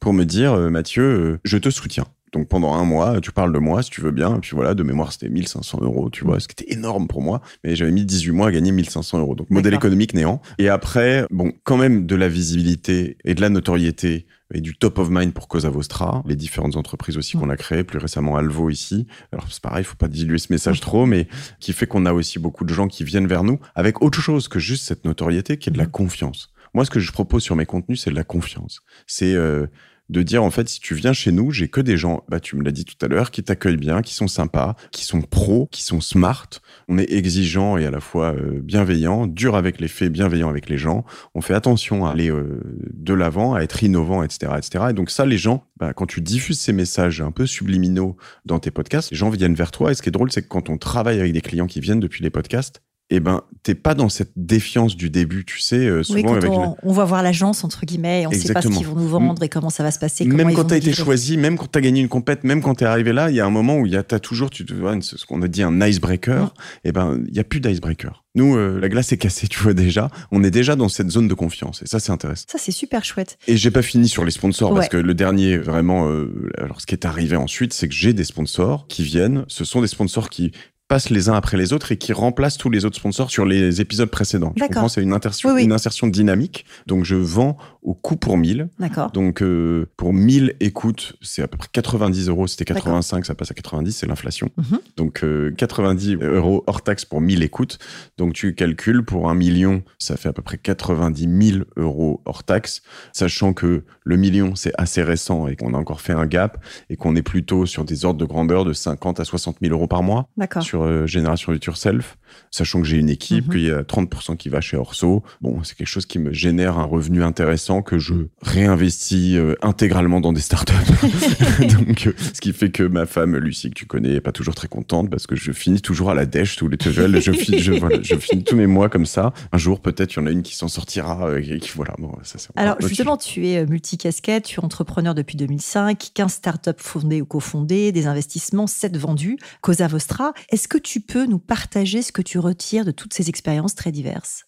pour 0.00 0.12
me 0.12 0.24
dire, 0.24 0.52
euh, 0.54 0.70
Mathieu, 0.70 1.02
euh, 1.02 1.40
je 1.44 1.58
te 1.58 1.70
soutiens. 1.70 2.06
Donc 2.32 2.48
pendant 2.48 2.72
un 2.74 2.84
mois, 2.84 3.20
tu 3.20 3.30
parles 3.30 3.52
de 3.52 3.58
moi 3.58 3.82
si 3.82 3.90
tu 3.90 4.00
veux 4.00 4.10
bien. 4.10 4.36
Et 4.36 4.40
puis 4.40 4.52
voilà, 4.54 4.74
de 4.74 4.82
mémoire, 4.82 5.12
c'était 5.12 5.28
1500 5.28 5.80
euros, 5.82 6.08
tu 6.10 6.24
vois, 6.24 6.40
ce 6.40 6.48
qui 6.48 6.54
était 6.62 6.72
énorme 6.72 7.06
pour 7.06 7.20
moi. 7.20 7.42
Mais 7.62 7.76
j'avais 7.76 7.92
mis 7.92 8.04
18 8.04 8.32
mois 8.32 8.48
à 8.48 8.52
gagner 8.52 8.72
1500 8.72 9.18
euros. 9.18 9.34
Donc 9.34 9.50
modèle 9.50 9.74
économique 9.74 10.14
néant. 10.14 10.40
Et 10.58 10.70
après, 10.70 11.26
bon, 11.30 11.52
quand 11.62 11.76
même 11.76 12.06
de 12.06 12.16
la 12.16 12.28
visibilité 12.28 13.18
et 13.24 13.34
de 13.34 13.40
la 13.42 13.50
notoriété 13.50 14.26
et 14.54 14.60
du 14.60 14.74
top 14.74 14.98
of 14.98 15.08
mind 15.10 15.32
pour 15.32 15.48
Cosa 15.48 15.70
Vostra, 15.70 16.22
les 16.26 16.36
différentes 16.36 16.76
entreprises 16.76 17.16
aussi 17.16 17.36
qu'on 17.36 17.50
a 17.50 17.56
créées, 17.56 17.84
plus 17.84 17.98
récemment 17.98 18.36
Alvo 18.36 18.70
ici. 18.70 19.06
Alors 19.32 19.46
c'est 19.50 19.62
pareil, 19.62 19.84
faut 19.84 19.96
pas 19.96 20.08
diluer 20.08 20.38
ce 20.38 20.52
message 20.52 20.80
trop, 20.80 21.06
mais 21.06 21.26
qui 21.60 21.72
fait 21.72 21.86
qu'on 21.86 22.06
a 22.06 22.12
aussi 22.12 22.38
beaucoup 22.38 22.64
de 22.64 22.72
gens 22.72 22.88
qui 22.88 23.04
viennent 23.04 23.26
vers 23.26 23.44
nous 23.44 23.58
avec 23.74 24.02
autre 24.02 24.20
chose 24.20 24.48
que 24.48 24.58
juste 24.58 24.84
cette 24.84 25.04
notoriété, 25.04 25.56
qui 25.56 25.70
est 25.70 25.72
de 25.72 25.78
la 25.78 25.86
confiance. 25.86 26.51
Moi, 26.74 26.84
ce 26.84 26.90
que 26.90 27.00
je 27.00 27.12
propose 27.12 27.42
sur 27.42 27.56
mes 27.56 27.66
contenus, 27.66 28.02
c'est 28.02 28.10
de 28.10 28.16
la 28.16 28.24
confiance. 28.24 28.80
C'est 29.06 29.34
euh, 29.34 29.66
de 30.08 30.22
dire 30.22 30.44
en 30.44 30.50
fait 30.50 30.68
si 30.68 30.80
tu 30.80 30.94
viens 30.94 31.12
chez 31.12 31.32
nous, 31.32 31.50
j'ai 31.50 31.68
que 31.68 31.80
des 31.80 31.96
gens, 31.96 32.22
bah 32.28 32.38
tu 32.38 32.56
me 32.56 32.62
l'as 32.62 32.70
dit 32.70 32.84
tout 32.84 33.02
à 33.04 33.08
l'heure, 33.08 33.30
qui 33.30 33.42
t'accueillent 33.42 33.76
bien, 33.76 34.02
qui 34.02 34.14
sont 34.14 34.28
sympas, 34.28 34.76
qui 34.90 35.04
sont 35.04 35.22
pros, 35.22 35.68
qui 35.70 35.82
sont 35.82 36.00
smart. 36.00 36.48
On 36.88 36.98
est 36.98 37.10
exigeant 37.10 37.78
et 37.78 37.86
à 37.86 37.90
la 37.90 38.00
fois 38.00 38.34
euh, 38.34 38.60
bienveillant, 38.62 39.26
dur 39.26 39.56
avec 39.56 39.80
les 39.80 39.88
faits, 39.88 40.12
bienveillant 40.12 40.48
avec 40.48 40.68
les 40.68 40.78
gens. 40.78 41.04
On 41.34 41.40
fait 41.40 41.54
attention 41.54 42.04
à 42.04 42.12
aller 42.12 42.30
euh, 42.30 42.60
de 42.92 43.14
l'avant, 43.14 43.54
à 43.54 43.62
être 43.62 43.82
innovant, 43.82 44.22
etc., 44.22 44.52
etc. 44.56 44.86
Et 44.90 44.92
donc 44.92 45.10
ça, 45.10 45.24
les 45.24 45.38
gens, 45.38 45.66
bah, 45.76 45.94
quand 45.94 46.06
tu 46.06 46.20
diffuses 46.20 46.60
ces 46.60 46.72
messages 46.72 47.20
un 47.20 47.32
peu 47.32 47.46
subliminaux 47.46 48.16
dans 48.44 48.58
tes 48.58 48.70
podcasts, 48.70 49.10
les 49.10 49.16
gens 49.16 49.30
viennent 49.30 49.54
vers 49.54 49.70
toi. 49.70 49.92
Et 49.92 49.94
ce 49.94 50.02
qui 50.02 50.10
est 50.10 50.12
drôle, 50.12 50.30
c'est 50.30 50.42
que 50.42 50.48
quand 50.48 50.68
on 50.68 50.76
travaille 50.76 51.20
avec 51.20 51.32
des 51.32 51.40
clients 51.40 51.66
qui 51.66 51.80
viennent 51.80 52.00
depuis 52.00 52.22
les 52.22 52.30
podcasts, 52.30 52.82
eh 53.10 53.20
ben, 53.20 53.42
t'es 53.62 53.74
pas 53.74 53.94
dans 53.94 54.08
cette 54.08 54.32
défiance 54.36 54.96
du 54.96 55.10
début, 55.10 55.44
tu 55.44 55.60
sais, 55.60 55.76
euh, 55.76 56.02
souvent 56.02 56.16
Oui, 56.18 56.24
quand 56.24 56.34
avec 56.34 56.50
on, 56.50 56.64
une- 56.64 56.74
on 56.82 56.92
va 56.92 57.04
voir 57.04 57.22
l'agence, 57.22 57.62
entre 57.62 57.84
guillemets, 57.84 58.22
et 58.22 58.26
on 58.26 58.30
ne 58.30 58.34
sait 58.36 58.52
pas 58.54 58.62
ce 58.62 58.68
qu'ils 58.68 58.86
vont 58.86 58.94
nous 58.96 59.08
vendre 59.08 59.42
et 59.42 59.48
comment 59.50 59.68
ça 59.70 59.82
va 59.82 59.90
se 59.90 59.98
passer. 59.98 60.24
même 60.24 60.54
quand 60.54 60.64
tu 60.64 60.74
as 60.74 60.78
été 60.78 60.92
choisi, 60.94 61.36
même 61.36 61.58
quand 61.58 61.70
tu 61.70 61.78
as 61.78 61.82
gagné 61.82 62.00
une 62.00 62.08
compète, 62.08 62.42
même 62.44 62.62
quand 62.62 62.76
tu 62.76 62.84
es 62.84 62.86
arrivé 62.86 63.12
là, 63.12 63.28
il 63.30 63.36
y 63.36 63.40
a 63.40 63.44
un 63.46 63.50
moment 63.50 63.76
où 63.78 63.86
il 63.86 63.92
y 63.92 63.96
a 63.96 64.02
t'as 64.02 64.18
toujours 64.18 64.48
tu 64.50 64.64
te 64.64 64.72
vois 64.72 64.96
ce 65.00 65.24
qu'on 65.26 65.42
a 65.42 65.48
dit 65.48 65.62
un 65.62 65.80
icebreaker, 65.86 66.44
Mm. 66.46 66.88
et 66.88 66.92
ben 66.92 67.22
il 67.28 67.34
y 67.34 67.40
a 67.40 67.44
plus 67.44 67.60
d'icebreaker. 67.60 68.24
Nous 68.34 68.56
euh, 68.56 68.78
la 68.80 68.88
glace 68.88 69.12
est 69.12 69.18
cassée, 69.18 69.46
tu 69.48 69.58
vois 69.60 69.74
déjà, 69.74 70.10
on 70.30 70.42
est 70.42 70.50
déjà 70.50 70.74
dans 70.74 70.88
cette 70.88 71.10
zone 71.10 71.28
de 71.28 71.34
confiance 71.34 71.82
et 71.82 71.86
ça 71.86 72.00
c'est 72.00 72.12
intéressant. 72.12 72.46
Ça, 72.50 72.56
c'est 72.58 72.72
super 72.72 73.04
chouette. 73.04 73.36
Et 73.46 73.58
j'ai 73.58 73.70
pas 73.70 73.82
fini 73.82 74.08
sur 74.08 74.24
les 74.24 74.30
sponsors 74.30 74.74
parce 74.74 74.88
que 74.88 74.96
le 74.96 75.12
dernier 75.14 75.58
vraiment 75.58 76.08
euh, 76.08 76.50
alors 76.56 76.80
ce 76.80 76.86
qui 76.86 76.94
est 76.94 77.04
arrivé 77.04 77.36
ensuite, 77.36 77.74
c'est 77.74 77.88
que 77.88 77.94
j'ai 77.94 78.14
des 78.14 78.24
sponsors 78.24 78.86
qui 78.88 79.02
viennent, 79.02 79.44
ce 79.48 79.64
sont 79.66 79.82
des 79.82 79.86
sponsors 79.86 80.30
qui 80.30 80.52
passent 80.92 81.08
les 81.08 81.30
uns 81.30 81.34
après 81.34 81.56
les 81.56 81.72
autres 81.72 81.90
et 81.92 81.96
qui 81.96 82.12
remplacent 82.12 82.58
tous 82.58 82.68
les 82.68 82.84
autres 82.84 82.96
sponsors 82.96 83.30
sur 83.30 83.46
les 83.46 83.80
épisodes 83.80 84.10
précédents. 84.10 84.52
Comprends, 84.60 84.88
c'est 84.88 85.02
une 85.02 85.14
insertion, 85.14 85.56
une 85.56 85.72
insertion 85.72 86.06
dynamique. 86.06 86.66
Donc, 86.86 87.04
je 87.04 87.14
vends 87.14 87.56
au 87.82 87.94
coût 87.94 88.16
pour 88.16 88.36
1000. 88.36 88.68
D'accord. 88.78 89.10
Donc, 89.10 89.42
euh, 89.42 89.86
pour 89.96 90.12
1000 90.12 90.54
écoutes, 90.60 91.14
c'est 91.22 91.40
à 91.40 91.48
peu 91.48 91.56
près 91.56 91.68
90 91.72 92.28
euros. 92.28 92.46
C'était 92.46 92.66
85, 92.66 93.24
ça 93.24 93.34
passe 93.34 93.50
à 93.50 93.54
90, 93.54 93.90
c'est 93.90 94.06
l'inflation. 94.06 94.50
Mhm. 94.58 94.78
Donc, 94.98 95.24
90 95.56 96.18
euros 96.20 96.62
hors 96.66 96.82
taxe 96.82 97.06
pour 97.06 97.22
1000 97.22 97.42
écoutes. 97.42 97.78
Donc, 98.18 98.34
tu 98.34 98.54
calcules 98.54 99.02
pour 99.02 99.30
un 99.30 99.34
million, 99.34 99.82
ça 99.98 100.18
fait 100.18 100.28
à 100.28 100.34
peu 100.34 100.42
près 100.42 100.58
90 100.58 101.52
000 101.52 101.64
euros 101.76 102.20
hors 102.26 102.44
taxe, 102.44 102.82
sachant 103.14 103.54
que 103.54 103.84
le 104.04 104.16
million, 104.16 104.54
c'est 104.56 104.72
assez 104.76 105.02
récent 105.02 105.46
et 105.46 105.56
qu'on 105.56 105.72
a 105.72 105.78
encore 105.78 106.02
fait 106.02 106.12
un 106.12 106.26
gap 106.26 106.62
et 106.90 106.96
qu'on 106.96 107.16
est 107.16 107.22
plutôt 107.22 107.64
sur 107.64 107.86
des 107.86 108.04
ordres 108.04 108.20
de 108.20 108.26
grandeur 108.26 108.66
de 108.66 108.74
50 108.74 109.20
à 109.20 109.24
60 109.24 109.56
000 109.62 109.72
euros 109.72 109.86
par 109.86 110.02
mois 110.02 110.28
sur 110.60 110.81
euh, 110.84 111.06
Génération 111.06 111.52
Future 111.52 111.76
Self, 111.76 112.16
sachant 112.50 112.80
que 112.80 112.86
j'ai 112.86 112.98
une 112.98 113.08
équipe, 113.08 113.46
mhm. 113.46 113.52
qu'il 113.52 113.62
y 113.62 113.70
a 113.70 113.82
30% 113.82 114.36
qui 114.36 114.48
va 114.48 114.60
chez 114.60 114.76
Orso. 114.76 115.22
Bon, 115.40 115.62
c'est 115.64 115.76
quelque 115.76 115.86
chose 115.86 116.06
qui 116.06 116.18
me 116.18 116.32
génère 116.32 116.78
un 116.78 116.84
revenu 116.84 117.22
intéressant 117.22 117.82
que 117.82 117.98
je 117.98 118.14
réinvestis 118.42 119.36
euh, 119.36 119.54
intégralement 119.62 120.20
dans 120.20 120.32
des 120.32 120.40
startups. 120.40 120.72
Donc, 121.78 122.06
euh, 122.06 122.12
ce 122.34 122.40
qui 122.40 122.52
fait 122.52 122.70
que 122.70 122.82
ma 122.82 123.06
femme, 123.06 123.36
Lucie, 123.36 123.70
que 123.70 123.74
tu 123.74 123.86
connais, 123.86 124.14
est 124.14 124.20
pas 124.20 124.32
toujours 124.32 124.54
très 124.54 124.68
contente 124.68 125.10
parce 125.10 125.26
que 125.26 125.36
je 125.36 125.52
finis 125.52 125.80
toujours 125.80 126.10
à 126.10 126.14
la 126.14 126.26
dèche 126.26 126.56
tous 126.56 126.68
les 126.68 126.76
je, 126.82 126.90
je, 126.90 127.32
je, 127.32 128.02
je 128.02 128.16
finis 128.16 128.44
tous 128.44 128.56
mes 128.56 128.66
mois 128.66 128.88
comme 128.88 129.06
ça. 129.06 129.32
Un 129.52 129.58
jour, 129.58 129.80
peut-être, 129.80 130.14
il 130.14 130.16
y 130.20 130.22
en 130.22 130.26
a 130.26 130.30
une 130.30 130.42
qui 130.42 130.54
s'en 130.56 130.68
sortira. 130.68 131.38
Et 131.38 131.58
qui, 131.58 131.70
voilà, 131.74 131.94
bon, 131.98 132.12
ça, 132.22 132.38
Alors, 132.56 132.76
justement, 132.80 133.16
tu 133.16 133.46
es 133.48 133.64
multicasquette, 133.66 134.44
tu 134.44 134.60
es 134.60 134.64
entrepreneur 134.64 135.14
depuis 135.14 135.36
2005, 135.36 136.10
15 136.14 136.32
startups 136.32 136.70
fondées 136.78 137.20
ou 137.20 137.26
cofondées, 137.26 137.92
des 137.92 138.06
investissements, 138.06 138.66
7 138.66 138.96
vendus, 138.96 139.38
Cosa 139.60 139.86
Vostra. 139.88 140.32
Est-ce 140.50 140.68
que 140.68 140.78
tu 140.78 141.00
peux 141.00 141.26
nous 141.26 141.38
partager 141.38 142.02
ce 142.02 142.12
que 142.12 142.21
tu 142.22 142.38
retires 142.38 142.84
de 142.84 142.90
toutes 142.90 143.12
ces 143.14 143.28
expériences 143.28 143.74
très 143.74 143.92
diverses 143.92 144.44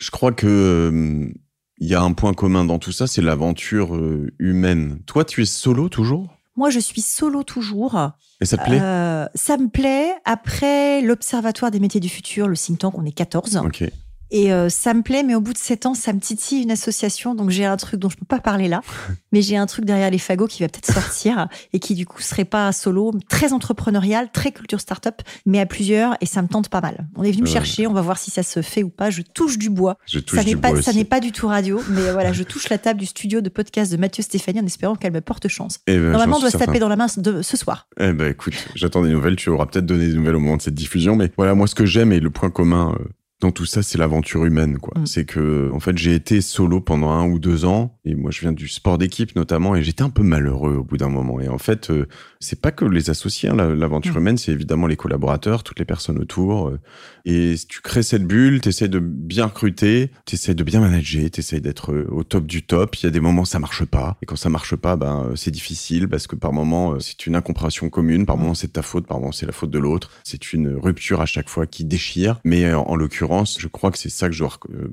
Je 0.00 0.10
crois 0.10 0.32
que 0.32 0.46
euh, 0.46 1.32
il 1.78 1.86
y 1.88 1.94
a 1.94 2.00
un 2.02 2.12
point 2.12 2.34
commun 2.34 2.64
dans 2.64 2.78
tout 2.78 2.92
ça, 2.92 3.06
c'est 3.06 3.22
l'aventure 3.22 3.94
euh, 3.94 4.32
humaine. 4.38 5.00
Toi, 5.06 5.24
tu 5.24 5.42
es 5.42 5.46
solo 5.46 5.88
toujours? 5.88 6.28
Moi, 6.56 6.70
je 6.70 6.80
suis 6.80 7.02
solo 7.02 7.44
toujours. 7.44 7.96
Et 8.40 8.44
ça 8.44 8.56
te 8.58 8.64
plaît? 8.64 8.80
Euh, 8.82 9.26
Ça 9.36 9.56
me 9.56 9.68
plaît. 9.68 10.12
Après 10.24 11.00
l'Observatoire 11.02 11.70
des 11.70 11.78
métiers 11.78 12.00
du 12.00 12.08
futur, 12.08 12.48
le 12.48 12.56
think 12.56 12.80
tank, 12.80 12.98
on 12.98 13.04
est 13.04 13.12
14. 13.12 13.58
Ok. 13.64 13.84
Et 14.30 14.52
euh, 14.52 14.68
ça 14.68 14.92
me 14.92 15.02
plaît, 15.02 15.22
mais 15.22 15.34
au 15.34 15.40
bout 15.40 15.52
de 15.52 15.58
sept 15.58 15.86
ans, 15.86 15.94
ça 15.94 16.12
me 16.12 16.20
titille 16.20 16.62
une 16.62 16.70
association. 16.70 17.34
Donc 17.34 17.50
j'ai 17.50 17.64
un 17.64 17.76
truc 17.76 17.98
dont 17.98 18.10
je 18.10 18.16
peux 18.16 18.26
pas 18.26 18.40
parler 18.40 18.68
là, 18.68 18.82
mais 19.32 19.42
j'ai 19.42 19.56
un 19.56 19.66
truc 19.66 19.84
derrière 19.84 20.10
les 20.10 20.18
fagots 20.18 20.46
qui 20.46 20.62
va 20.62 20.68
peut-être 20.68 20.92
sortir 20.92 21.48
et 21.72 21.78
qui 21.78 21.94
du 21.94 22.06
coup 22.06 22.20
serait 22.20 22.44
pas 22.44 22.72
solo, 22.72 23.12
très 23.28 23.52
entrepreneurial, 23.52 24.30
très 24.30 24.52
culture 24.52 24.80
startup, 24.80 25.22
mais 25.46 25.60
à 25.60 25.66
plusieurs. 25.66 26.16
Et 26.20 26.26
ça 26.26 26.42
me 26.42 26.48
tente 26.48 26.68
pas 26.68 26.80
mal. 26.80 27.06
On 27.16 27.22
est 27.22 27.30
venu 27.30 27.42
me 27.42 27.48
chercher, 27.48 27.86
on 27.86 27.92
va 27.92 28.02
voir 28.02 28.18
si 28.18 28.30
ça 28.30 28.42
se 28.42 28.62
fait 28.62 28.82
ou 28.82 28.90
pas. 28.90 29.10
Je 29.10 29.22
touche 29.22 29.58
du 29.58 29.70
bois. 29.70 29.96
Je 30.06 30.18
touche 30.18 30.38
ça 30.38 30.44
n'est 30.44 30.56
pas, 30.56 30.80
ça 30.82 30.92
n'est 30.92 31.04
pas 31.04 31.20
du 31.20 31.32
tout 31.32 31.48
radio, 31.48 31.80
mais 31.90 32.12
voilà, 32.12 32.32
je 32.38 32.42
touche 32.42 32.68
la 32.68 32.78
table 32.78 33.00
du 33.00 33.06
studio 33.06 33.40
de 33.40 33.48
podcast 33.48 33.90
de 33.90 33.96
Mathieu 33.96 34.22
Stéphanie 34.22 34.60
en 34.60 34.66
espérant 34.66 34.96
qu'elle 34.96 35.12
me 35.12 35.20
porte 35.20 35.48
chance. 35.48 35.80
Eh 35.86 35.96
ben, 35.96 36.10
Normalement, 36.10 36.36
on 36.36 36.40
doit 36.40 36.50
se 36.50 36.58
taper 36.58 36.78
dans 36.78 36.88
la 36.88 36.96
main 36.96 37.06
de, 37.16 37.42
ce 37.42 37.56
soir. 37.56 37.88
Eh 37.98 38.12
ben 38.12 38.30
écoute, 38.30 38.54
j'attends 38.74 39.02
des 39.02 39.10
nouvelles. 39.10 39.36
Tu 39.36 39.48
auras 39.48 39.66
peut-être 39.66 39.86
donné 39.86 40.08
des 40.08 40.14
nouvelles 40.14 40.36
au 40.36 40.40
moment 40.40 40.56
de 40.56 40.62
cette 40.62 40.74
diffusion, 40.74 41.16
mais 41.16 41.30
voilà, 41.36 41.54
moi 41.54 41.66
ce 41.66 41.74
que 41.74 41.86
j'aime 41.86 42.12
et 42.12 42.20
le 42.20 42.30
point 42.30 42.50
commun. 42.50 42.94
Dans 43.40 43.52
tout 43.52 43.66
ça, 43.66 43.84
c'est 43.84 43.98
l'aventure 43.98 44.44
humaine, 44.44 44.78
quoi. 44.78 45.00
Mm. 45.00 45.06
C'est 45.06 45.24
que, 45.24 45.70
en 45.72 45.78
fait, 45.78 45.96
j'ai 45.96 46.14
été 46.14 46.40
solo 46.40 46.80
pendant 46.80 47.10
un 47.10 47.28
ou 47.28 47.38
deux 47.38 47.64
ans, 47.64 47.96
et 48.04 48.14
moi, 48.14 48.32
je 48.32 48.40
viens 48.40 48.52
du 48.52 48.66
sport 48.66 48.98
d'équipe 48.98 49.36
notamment, 49.36 49.76
et 49.76 49.82
j'étais 49.82 50.02
un 50.02 50.10
peu 50.10 50.24
malheureux 50.24 50.76
au 50.76 50.84
bout 50.84 50.96
d'un 50.96 51.08
moment. 51.08 51.40
Et 51.40 51.48
en 51.48 51.58
fait, 51.58 51.90
euh, 51.90 52.08
c'est 52.40 52.60
pas 52.60 52.70
que 52.70 52.84
les 52.84 53.10
associés, 53.10 53.48
hein, 53.48 53.56
l'aventure 53.56 54.14
mm. 54.14 54.18
humaine, 54.18 54.38
c'est 54.38 54.52
évidemment 54.52 54.86
les 54.86 54.96
collaborateurs, 54.96 55.62
toutes 55.62 55.78
les 55.78 55.84
personnes 55.84 56.18
autour. 56.18 56.68
Euh, 56.68 56.80
et 57.24 57.54
tu 57.68 57.80
crées 57.80 58.02
cette 58.02 58.24
bulle, 58.24 58.60
tu 58.60 58.68
essaies 58.68 58.88
de 58.88 58.98
bien 59.00 59.46
recruter, 59.46 60.10
tu 60.24 60.36
essaies 60.36 60.54
de 60.54 60.64
bien 60.64 60.80
manager, 60.80 61.30
tu 61.30 61.40
essaies 61.40 61.60
d'être 61.60 61.92
euh, 61.92 62.06
au 62.10 62.24
top 62.24 62.46
du 62.46 62.62
top. 62.62 62.96
Il 62.96 63.04
y 63.04 63.06
a 63.06 63.10
des 63.10 63.20
moments, 63.20 63.44
ça 63.44 63.58
marche 63.58 63.84
pas. 63.84 64.16
Et 64.22 64.26
quand 64.26 64.36
ça 64.36 64.50
marche 64.50 64.76
pas, 64.76 64.96
ben, 64.96 65.32
c'est 65.34 65.50
difficile 65.50 66.08
parce 66.08 66.26
que 66.26 66.36
par 66.36 66.52
moments, 66.52 66.98
c'est 67.00 67.26
une 67.26 67.34
incompréhension 67.34 67.90
commune. 67.90 68.26
Par 68.26 68.36
moments, 68.36 68.54
c'est 68.54 68.72
ta 68.74 68.82
faute, 68.82 69.06
par 69.06 69.18
moments, 69.18 69.32
c'est 69.32 69.46
la 69.46 69.52
faute 69.52 69.70
de 69.70 69.78
l'autre. 69.78 70.10
C'est 70.24 70.52
une 70.52 70.76
rupture 70.76 71.20
à 71.20 71.26
chaque 71.26 71.48
fois 71.48 71.66
qui 71.66 71.84
déchire. 71.84 72.40
Mais 72.44 72.72
en 72.72 72.94
l'occurrence, 72.94 73.58
je 73.58 73.68
crois 73.68 73.90
que 73.90 73.98
c'est 73.98 74.08
ça 74.08 74.28
que 74.28 74.34
je 74.34 74.40
dois 74.40 74.58
euh, 74.70 74.88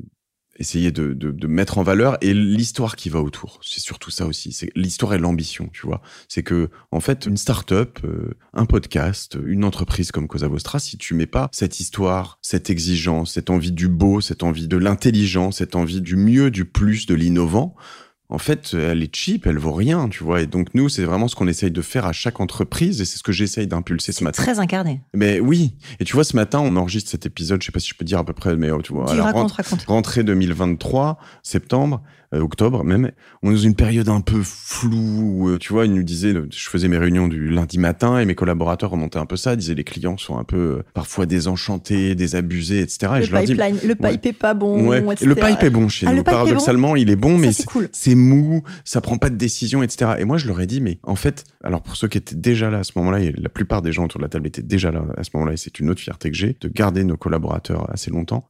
essayer 0.58 0.92
de, 0.92 1.14
de, 1.14 1.48
mettre 1.48 1.78
en 1.78 1.84
valeur 1.84 2.18
et 2.22 2.34
l'histoire 2.34 2.96
qui 2.96 3.10
va 3.10 3.22
autour. 3.22 3.60
C'est 3.64 3.80
surtout 3.80 4.12
ça 4.12 4.26
aussi. 4.26 4.52
C'est 4.52 4.72
l'histoire 4.76 5.14
et 5.14 5.18
l'ambition, 5.18 5.70
tu 5.74 5.86
vois. 5.86 6.02
C'est 6.28 6.44
que 6.44 6.70
en 6.92 7.00
fait, 7.00 7.26
une 7.26 7.38
start-up, 7.38 8.00
euh, 8.04 8.34
un 8.54 8.66
podcast, 8.66 9.38
une 9.46 9.66
entreprise 9.66 10.12
comme 10.12 10.28
Cosa 10.28 10.48
Vostra, 10.48 10.80
si 10.80 10.98
tu 10.98 11.14
mets 11.14 11.26
pas 11.26 11.50
cette 11.52 11.80
histoire, 11.80 12.40
cette 12.42 12.70
exigence, 12.70 13.34
cette 13.34 13.50
envie 13.50 13.72
du 13.72 13.88
beau, 13.88 14.22
cette 14.22 14.44
envie 14.44 14.68
de 14.68 14.78
l'intelligence, 14.78 15.58
cette 15.58 15.76
envie 15.76 16.02
du 16.02 16.16
mieux, 16.16 16.52
du 16.52 16.66
plus, 16.66 17.06
de 17.06 17.16
l'innovant, 17.16 17.76
en 18.30 18.40
fait, 18.40 18.74
elle 18.74 19.04
est 19.04 19.16
cheap, 19.16 19.46
elle 19.46 19.60
vaut 19.60 19.74
rien, 19.74 20.10
tu 20.10 20.24
vois. 20.24 20.42
Et 20.42 20.48
donc 20.48 20.70
nous, 20.74 20.90
c'est 20.90 21.04
vraiment 21.04 21.28
ce 21.28 21.36
qu'on 21.36 21.48
essaye 21.48 21.70
de 21.70 21.82
faire 21.82 22.06
à 22.06 22.12
chaque 22.12 22.40
entreprise, 22.40 23.00
et 23.00 23.06
c'est 23.06 23.18
ce 23.18 23.24
que 23.24 23.32
j'essaye 23.32 23.68
d'impulser 23.68 24.12
ce 24.12 24.24
matin. 24.24 24.42
Très 24.42 24.60
incarné. 24.60 25.02
Mais 25.14 25.40
oui. 25.40 25.76
Et 26.00 26.06
tu 26.06 26.14
vois, 26.14 26.24
ce 26.24 26.36
matin, 26.36 26.60
on 26.60 26.76
enregistre 26.76 27.12
cet 27.12 27.26
épisode. 27.26 27.62
Je 27.62 27.68
sais 27.68 27.72
pas 27.72 27.80
si 27.80 27.90
je 27.90 27.96
peux 27.96 28.06
dire 28.06 28.20
à 28.20 28.26
peu 28.26 28.34
près, 28.34 28.56
mais 28.56 28.72
oh, 28.72 28.82
tu 28.82 28.94
vois, 28.94 29.06
tu 29.06 29.20
raconte, 29.20 29.52
raconte. 29.52 29.84
rentrée 29.84 30.24
2023, 30.24 31.20
septembre. 31.44 32.02
Euh, 32.34 32.40
octobre 32.40 32.84
même, 32.84 33.12
on 33.44 33.52
est 33.52 33.54
dans 33.54 33.60
une 33.60 33.76
période 33.76 34.10
un 34.10 34.22
peu 34.22 34.42
floue. 34.44 35.50
Euh, 35.50 35.58
tu 35.58 35.74
vois, 35.74 35.86
il 35.86 35.94
nous 35.94 36.04
disait, 36.04 36.34
je 36.34 36.70
faisais 36.70 36.88
mes 36.88 36.98
réunions 36.98 37.28
du 37.28 37.50
lundi 37.50 37.78
matin 37.78 38.20
et 38.20 38.26
mes 38.26 38.36
collaborateurs 38.36 38.92
remontaient 38.92 39.20
un 39.20 39.26
peu 39.26 39.38
ça, 39.38 39.56
disaient 39.56 39.76
les 39.76 39.84
clients 39.84 40.18
sont 40.18 40.38
un 40.38 40.44
peu 40.44 40.58
euh, 40.58 40.84
parfois 40.94 41.26
désenchantés, 41.26 42.16
désabusés, 42.16 42.80
etc. 42.80 43.14
Le 43.16 43.22
et 43.22 43.26
je 43.26 43.32
leur 43.32 43.44
dis, 43.44 43.88
le 43.88 43.96
pipe 43.96 44.26
est 44.26 44.34
pas 44.34 44.54
bon. 44.54 44.92
Le 44.92 45.36
pipe 45.36 45.64
est 45.64 45.70
bon 45.70 45.88
chez 45.88 46.08
ah, 46.08 46.14
nous. 46.14 46.24
Paradoxalement, 46.24 46.96
il 46.96 47.10
est 47.10 47.16
bon, 47.16 47.38
mais 47.38 47.52
c'est 47.92 48.16
mou, 48.16 48.64
ça 48.84 49.02
prend 49.02 49.18
pas 49.18 49.30
de 49.30 49.36
décision, 49.36 49.84
etc. 49.84 50.14
Et 50.20 50.26
moi, 50.26 50.38
je 50.38 50.48
leur 50.48 50.60
ai 50.62 50.68
dit, 50.68 50.82
mais 50.82 51.00
en 51.04 51.16
fait, 51.16 51.44
alors 51.64 51.82
pour 51.82 51.96
ceux 51.96 52.08
qui 52.08 52.18
étaient 52.18 52.36
déjà 52.36 52.70
là 52.70 52.80
à 52.80 52.84
ce 52.84 52.94
moment-là, 52.96 53.20
et 53.20 53.34
la 53.38 53.50
plupart 53.50 53.82
des 53.82 53.92
gens 53.92 54.06
autour 54.06 54.20
de 54.20 54.26
la 54.26 54.30
table 54.30 54.48
étaient 54.48 54.62
déjà 54.62 54.92
là 54.92 55.06
à 55.18 55.24
ce 55.24 55.30
moment-là, 55.34 55.54
et 55.54 55.58
c'est 55.58 55.80
une 55.80 55.90
autre 55.90 56.02
fierté 56.02 56.32
que 56.32 56.38
j'ai 56.38 56.58
de 56.60 56.68
garder 56.68 57.04
nos 57.04 57.18
collaborateurs 57.18 57.90
assez 57.92 58.12
longtemps. 58.12 58.50